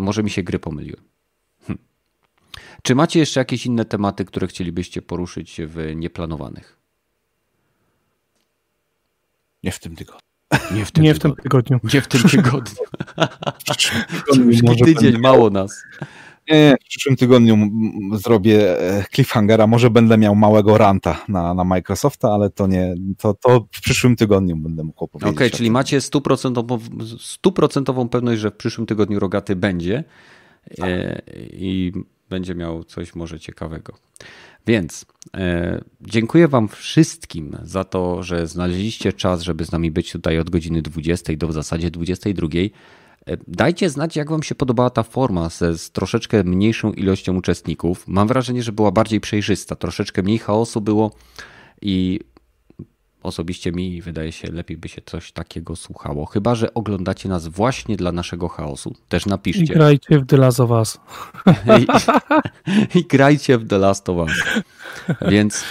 Może 0.00 0.22
mi 0.22 0.30
się 0.30 0.42
gry 0.42 0.58
pomyliły. 0.58 0.96
Hm. 1.66 1.78
Czy 2.82 2.94
macie 2.94 3.18
jeszcze 3.20 3.40
jakieś 3.40 3.66
inne 3.66 3.84
tematy, 3.84 4.24
które 4.24 4.46
chcielibyście 4.46 5.02
poruszyć 5.02 5.60
w 5.66 5.92
nieplanowanych? 5.96 6.76
Nie 9.62 9.72
w 9.72 9.78
tym 9.78 9.96
tygodniu. 9.96 10.30
Nie 10.70 10.84
w 10.84 10.90
tym, 10.92 11.04
nie 11.04 11.14
tygodniu. 11.14 11.34
w 11.34 11.36
tym 11.36 11.42
tygodniu. 11.42 11.80
Nie 11.94 12.00
w 12.00 12.06
tym 12.08 12.22
tygodniu. 12.22 12.84
Tydzień, 14.84 15.18
mało 15.18 15.50
nas. 15.50 15.82
Nie, 16.50 16.76
w 16.84 16.88
przyszłym 16.88 17.16
tygodniu 17.16 17.56
zrobię 18.12 18.80
e, 18.80 19.04
cliffhangera. 19.14 19.66
Może 19.66 19.90
będę 19.90 20.18
miał 20.18 20.34
małego 20.34 20.78
ranta 20.78 21.24
na, 21.28 21.54
na 21.54 21.64
Microsofta, 21.64 22.32
ale 22.32 22.50
to 22.50 22.66
nie, 22.66 22.94
to, 23.18 23.34
to 23.34 23.66
w 23.72 23.80
przyszłym 23.80 24.16
tygodniu 24.16 24.56
będę 24.56 24.84
mógł 24.84 25.04
opowiedzieć. 25.04 25.36
Okej, 25.36 25.48
okay, 25.48 25.58
czyli 25.58 25.70
macie 25.70 26.00
stuprocentową, 26.00 26.78
stuprocentową 27.18 28.08
pewność, 28.08 28.40
że 28.40 28.50
w 28.50 28.56
przyszłym 28.56 28.86
tygodniu 28.86 29.18
Rogaty 29.18 29.56
będzie 29.56 30.04
tak. 30.76 30.88
i 31.52 31.92
będzie 32.30 32.54
miał 32.54 32.84
coś 32.84 33.14
może 33.14 33.40
ciekawego. 33.40 33.94
Więc 34.66 35.06
e, 35.36 35.80
dziękuję 36.00 36.48
Wam 36.48 36.68
wszystkim 36.68 37.56
za 37.62 37.84
to, 37.84 38.22
że 38.22 38.46
znaleźliście 38.46 39.12
czas, 39.12 39.42
żeby 39.42 39.64
z 39.64 39.72
nami 39.72 39.90
być 39.90 40.12
tutaj 40.12 40.38
od 40.38 40.50
godziny 40.50 40.82
20 40.82 41.32
do 41.36 41.48
w 41.48 41.52
zasadzie 41.52 41.90
22. 41.90 42.48
E, 43.26 43.36
dajcie 43.48 43.90
znać, 43.90 44.16
jak 44.16 44.30
Wam 44.30 44.42
się 44.42 44.54
podobała 44.54 44.90
ta 44.90 45.02
forma 45.02 45.50
z, 45.50 45.80
z, 45.80 45.90
troszeczkę 45.90 46.44
mniejszą 46.44 46.92
ilością 46.92 47.36
uczestników. 47.36 48.08
Mam 48.08 48.28
wrażenie, 48.28 48.62
że 48.62 48.72
była 48.72 48.90
bardziej 48.90 49.20
przejrzysta, 49.20 49.76
troszeczkę 49.76 50.22
mniej 50.22 50.38
chaosu 50.38 50.80
było 50.80 51.10
i 51.82 52.20
osobiście 53.22 53.72
mi 53.72 54.02
wydaje 54.02 54.32
się, 54.32 54.52
lepiej 54.52 54.76
by 54.76 54.88
się 54.88 55.02
coś 55.06 55.32
takiego 55.32 55.76
słuchało. 55.76 56.26
Chyba, 56.26 56.54
że 56.54 56.74
oglądacie 56.74 57.28
nas 57.28 57.48
właśnie 57.48 57.96
dla 57.96 58.12
naszego 58.12 58.48
chaosu. 58.48 58.94
Też 59.08 59.26
napiszcie. 59.26 59.62
I 59.62 59.66
grajcie 59.66 60.18
w 60.18 60.26
The 60.26 60.36
Last 60.36 60.60
of 60.60 60.70
Us. 60.70 60.98
I, 61.80 61.86
I 62.98 63.04
grajcie 63.04 63.58
w 63.58 63.68
The 63.68 63.78
Last 63.78 64.08
of 64.08 64.16
Us. 64.16 64.32
Więc 65.28 65.64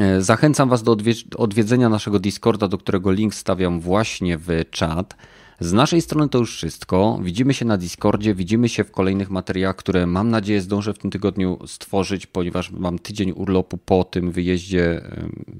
e, 0.00 0.22
zachęcam 0.22 0.68
Was 0.68 0.82
do 0.82 0.96
odwiedzenia 1.36 1.88
naszego 1.88 2.18
Discorda, 2.18 2.68
do 2.68 2.78
którego 2.78 3.12
link 3.12 3.34
stawiam 3.34 3.80
właśnie 3.80 4.38
w 4.38 4.48
czat. 4.70 5.16
Z 5.60 5.72
naszej 5.72 6.02
strony 6.02 6.28
to 6.28 6.38
już 6.38 6.56
wszystko. 6.56 7.18
Widzimy 7.22 7.54
się 7.54 7.64
na 7.64 7.76
Discordzie, 7.76 8.34
widzimy 8.34 8.68
się 8.68 8.84
w 8.84 8.90
kolejnych 8.90 9.30
materiałach, 9.30 9.76
które 9.76 10.06
mam 10.06 10.30
nadzieję 10.30 10.60
zdążę 10.60 10.94
w 10.94 10.98
tym 10.98 11.10
tygodniu 11.10 11.58
stworzyć, 11.66 12.26
ponieważ 12.26 12.70
mam 12.70 12.98
tydzień 12.98 13.32
urlopu 13.32 13.78
po 13.78 14.04
tym 14.04 14.32
wyjeździe 14.32 15.02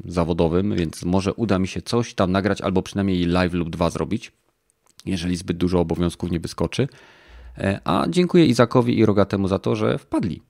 zawodowym, 0.05 0.77
więc 0.77 1.05
może 1.05 1.35
uda 1.35 1.59
mi 1.59 1.69
się 1.69 1.83
coś 1.83 2.15
tam 2.15 2.33
nagrać 2.33 2.61
albo 2.61 2.83
przynajmniej 2.83 3.25
live 3.25 3.53
lub 3.53 3.71
dwa 3.71 3.91
zrobić, 3.91 4.33
jeżeli 5.07 5.37
zbyt 5.37 5.57
dużo 5.57 5.81
obowiązków 5.81 6.31
nie 6.31 6.41
wyskoczy. 6.41 6.89
E, 7.59 7.81
a 7.85 8.07
dziękuję 8.09 8.47
Izakowi 8.47 8.99
i 8.99 9.07
Rogatemu 9.07 9.49
za 9.49 9.59
to, 9.59 9.77
że 9.77 9.99
wpadli. 9.99 10.43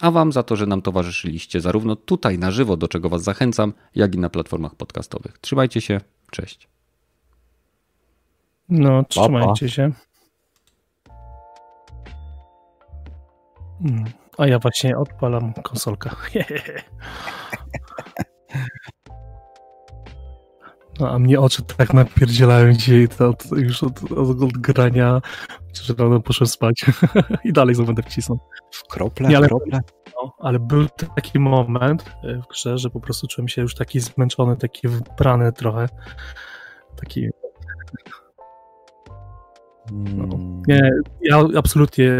A 0.00 0.10
Wam 0.10 0.32
za 0.32 0.42
to, 0.42 0.56
że 0.56 0.66
nam 0.66 0.82
towarzyszyliście 0.82 1.60
zarówno 1.60 1.96
tutaj 1.96 2.38
na 2.38 2.50
żywo, 2.50 2.76
do 2.76 2.88
czego 2.88 3.08
Was 3.08 3.22
zachęcam, 3.22 3.72
jak 3.94 4.14
i 4.14 4.18
na 4.18 4.30
platformach 4.30 4.74
podcastowych. 4.74 5.38
Trzymajcie 5.38 5.80
się, 5.80 6.00
cześć. 6.30 6.69
No, 8.70 9.04
trzymajcie 9.04 9.68
się. 9.68 9.90
Hmm. 13.82 14.04
A 14.38 14.46
ja 14.46 14.58
właśnie 14.58 14.98
odpalam 14.98 15.52
konsolkę. 15.52 16.10
No, 21.00 21.10
a 21.10 21.18
mnie 21.18 21.40
oczy 21.40 21.62
tak 21.62 21.94
napierdzielają 21.94 22.72
dzisiaj 22.72 23.08
to 23.08 23.28
od, 23.28 23.44
już 23.52 23.82
od, 23.82 24.12
od, 24.12 24.42
od 24.42 24.52
grania, 24.52 25.20
że 25.82 25.94
rano 25.98 26.20
poszłem 26.20 26.46
spać 26.46 26.84
i 27.44 27.52
dalej 27.52 27.74
znowu 27.74 27.86
będę 27.86 28.02
wcisnął. 28.02 28.38
Krople, 28.88 29.28
Nie, 29.28 29.36
ale, 29.36 29.48
krople. 29.48 29.80
No, 30.14 30.34
ale 30.38 30.58
był 30.58 30.86
taki 31.16 31.38
moment 31.38 32.04
w 32.22 32.48
grze, 32.48 32.78
że 32.78 32.90
po 32.90 33.00
prostu 33.00 33.26
czułem 33.26 33.48
się 33.48 33.62
już 33.62 33.74
taki 33.74 34.00
zmęczony, 34.00 34.56
taki 34.56 34.88
wybrany 34.88 35.52
trochę. 35.52 35.88
Taki 36.96 37.28
no, 39.92 40.38
nie, 40.68 40.90
ja 41.22 41.44
absolutnie 41.56 42.12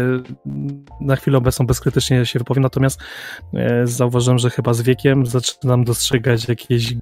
na 1.01 1.15
chwilę 1.15 1.37
obecną 1.37 1.65
bezkrytycznie 1.65 2.25
się 2.25 2.39
wypowiem, 2.39 2.63
natomiast 2.63 2.99
e, 3.53 3.87
zauważyłem, 3.87 4.39
że 4.39 4.49
chyba 4.49 4.73
z 4.73 4.81
wiekiem 4.81 5.25
zaczynam 5.25 5.83
dostrzegać 5.83 6.47
jakieś 6.47 6.93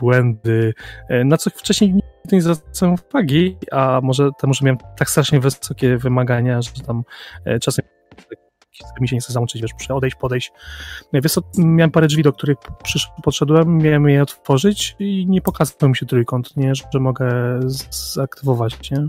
błędy, 0.00 0.74
e, 1.08 1.24
na 1.24 1.36
co 1.36 1.50
wcześniej 1.50 1.92
nigdy 1.92 2.06
nie 2.32 2.42
zwracałem 2.42 2.96
uwagi, 3.10 3.56
a 3.72 4.00
może 4.02 4.30
temu, 4.40 4.54
że 4.54 4.64
miałem 4.64 4.78
tak 4.98 5.10
strasznie 5.10 5.40
wysokie 5.40 5.96
wymagania, 5.96 6.62
że 6.62 6.70
tam 6.86 7.02
e, 7.44 7.58
czasem 7.58 7.84
mi 9.00 9.08
się 9.08 9.16
nie 9.16 9.20
chce 9.20 9.32
załączyć, 9.32 9.62
wiesz, 9.62 9.72
muszę 9.72 9.94
odejść, 9.94 10.16
podejść. 10.16 10.52
Wiesz 11.12 11.38
miałem 11.58 11.90
parę 11.90 12.06
drzwi, 12.06 12.22
do 12.22 12.32
których 12.32 12.56
przysz, 12.82 13.08
podszedłem, 13.22 13.78
miałem 13.78 14.08
je 14.08 14.22
otworzyć 14.22 14.96
i 14.98 15.26
nie 15.28 15.40
pokazał 15.40 15.88
mi 15.88 15.96
się 15.96 16.06
trójkąt, 16.06 16.56
nie, 16.56 16.74
że 16.74 17.00
mogę 17.00 17.60
zaktywować, 17.90 18.90
nie 18.90 19.08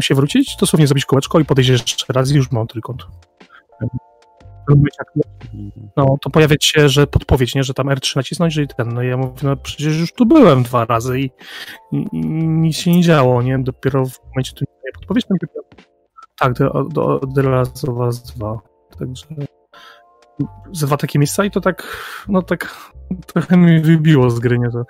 się 0.00 0.14
wrócić, 0.14 0.56
dosłownie 0.60 0.86
zrobić 0.86 1.04
kółeczko 1.04 1.40
i 1.40 1.44
podejść 1.44 1.70
jeszcze 1.70 2.12
raz 2.12 2.30
i 2.30 2.34
już 2.34 2.50
mam 2.50 2.66
trójkąt. 2.66 3.06
No, 5.96 6.16
to 6.22 6.30
pojawiać 6.30 6.64
się, 6.64 6.88
że 6.88 7.06
podpowiedź, 7.06 7.54
nie, 7.54 7.64
że 7.64 7.74
tam 7.74 7.86
R3 7.86 8.16
nacisnąć, 8.16 8.54
że 8.54 8.62
i 8.62 8.68
ten, 8.68 8.88
no 8.88 9.02
ja 9.02 9.16
mówię, 9.16 9.32
no 9.42 9.56
przecież 9.56 9.98
już 9.98 10.12
tu 10.12 10.26
byłem 10.26 10.62
dwa 10.62 10.84
razy 10.84 11.20
i, 11.20 11.30
i, 11.92 12.06
i 12.12 12.20
nic 12.48 12.76
się 12.76 12.90
nie 12.90 13.02
działo, 13.02 13.42
nie, 13.42 13.58
dopiero 13.58 14.06
w 14.06 14.20
momencie, 14.24 14.50
w 14.50 14.54
którym 14.54 14.74
podpowiedź, 14.94 15.24
to 15.26 15.34
dopiero, 15.40 15.64
tak, 16.38 16.52
do, 16.52 16.84
do, 16.84 17.20
do 17.82 17.92
Us 17.92 18.22
2, 18.22 18.58
także 18.98 19.26
dwa 20.72 20.96
takie 20.96 21.18
miejsca 21.18 21.44
i 21.44 21.50
to 21.50 21.60
tak, 21.60 21.96
no 22.28 22.42
tak 22.42 22.92
trochę 23.26 23.56
mi 23.56 23.80
wybiło 23.80 24.30
z 24.30 24.40
gry, 24.40 24.58
nie, 24.58 24.70
to, 24.70 24.78
no, 24.78 24.84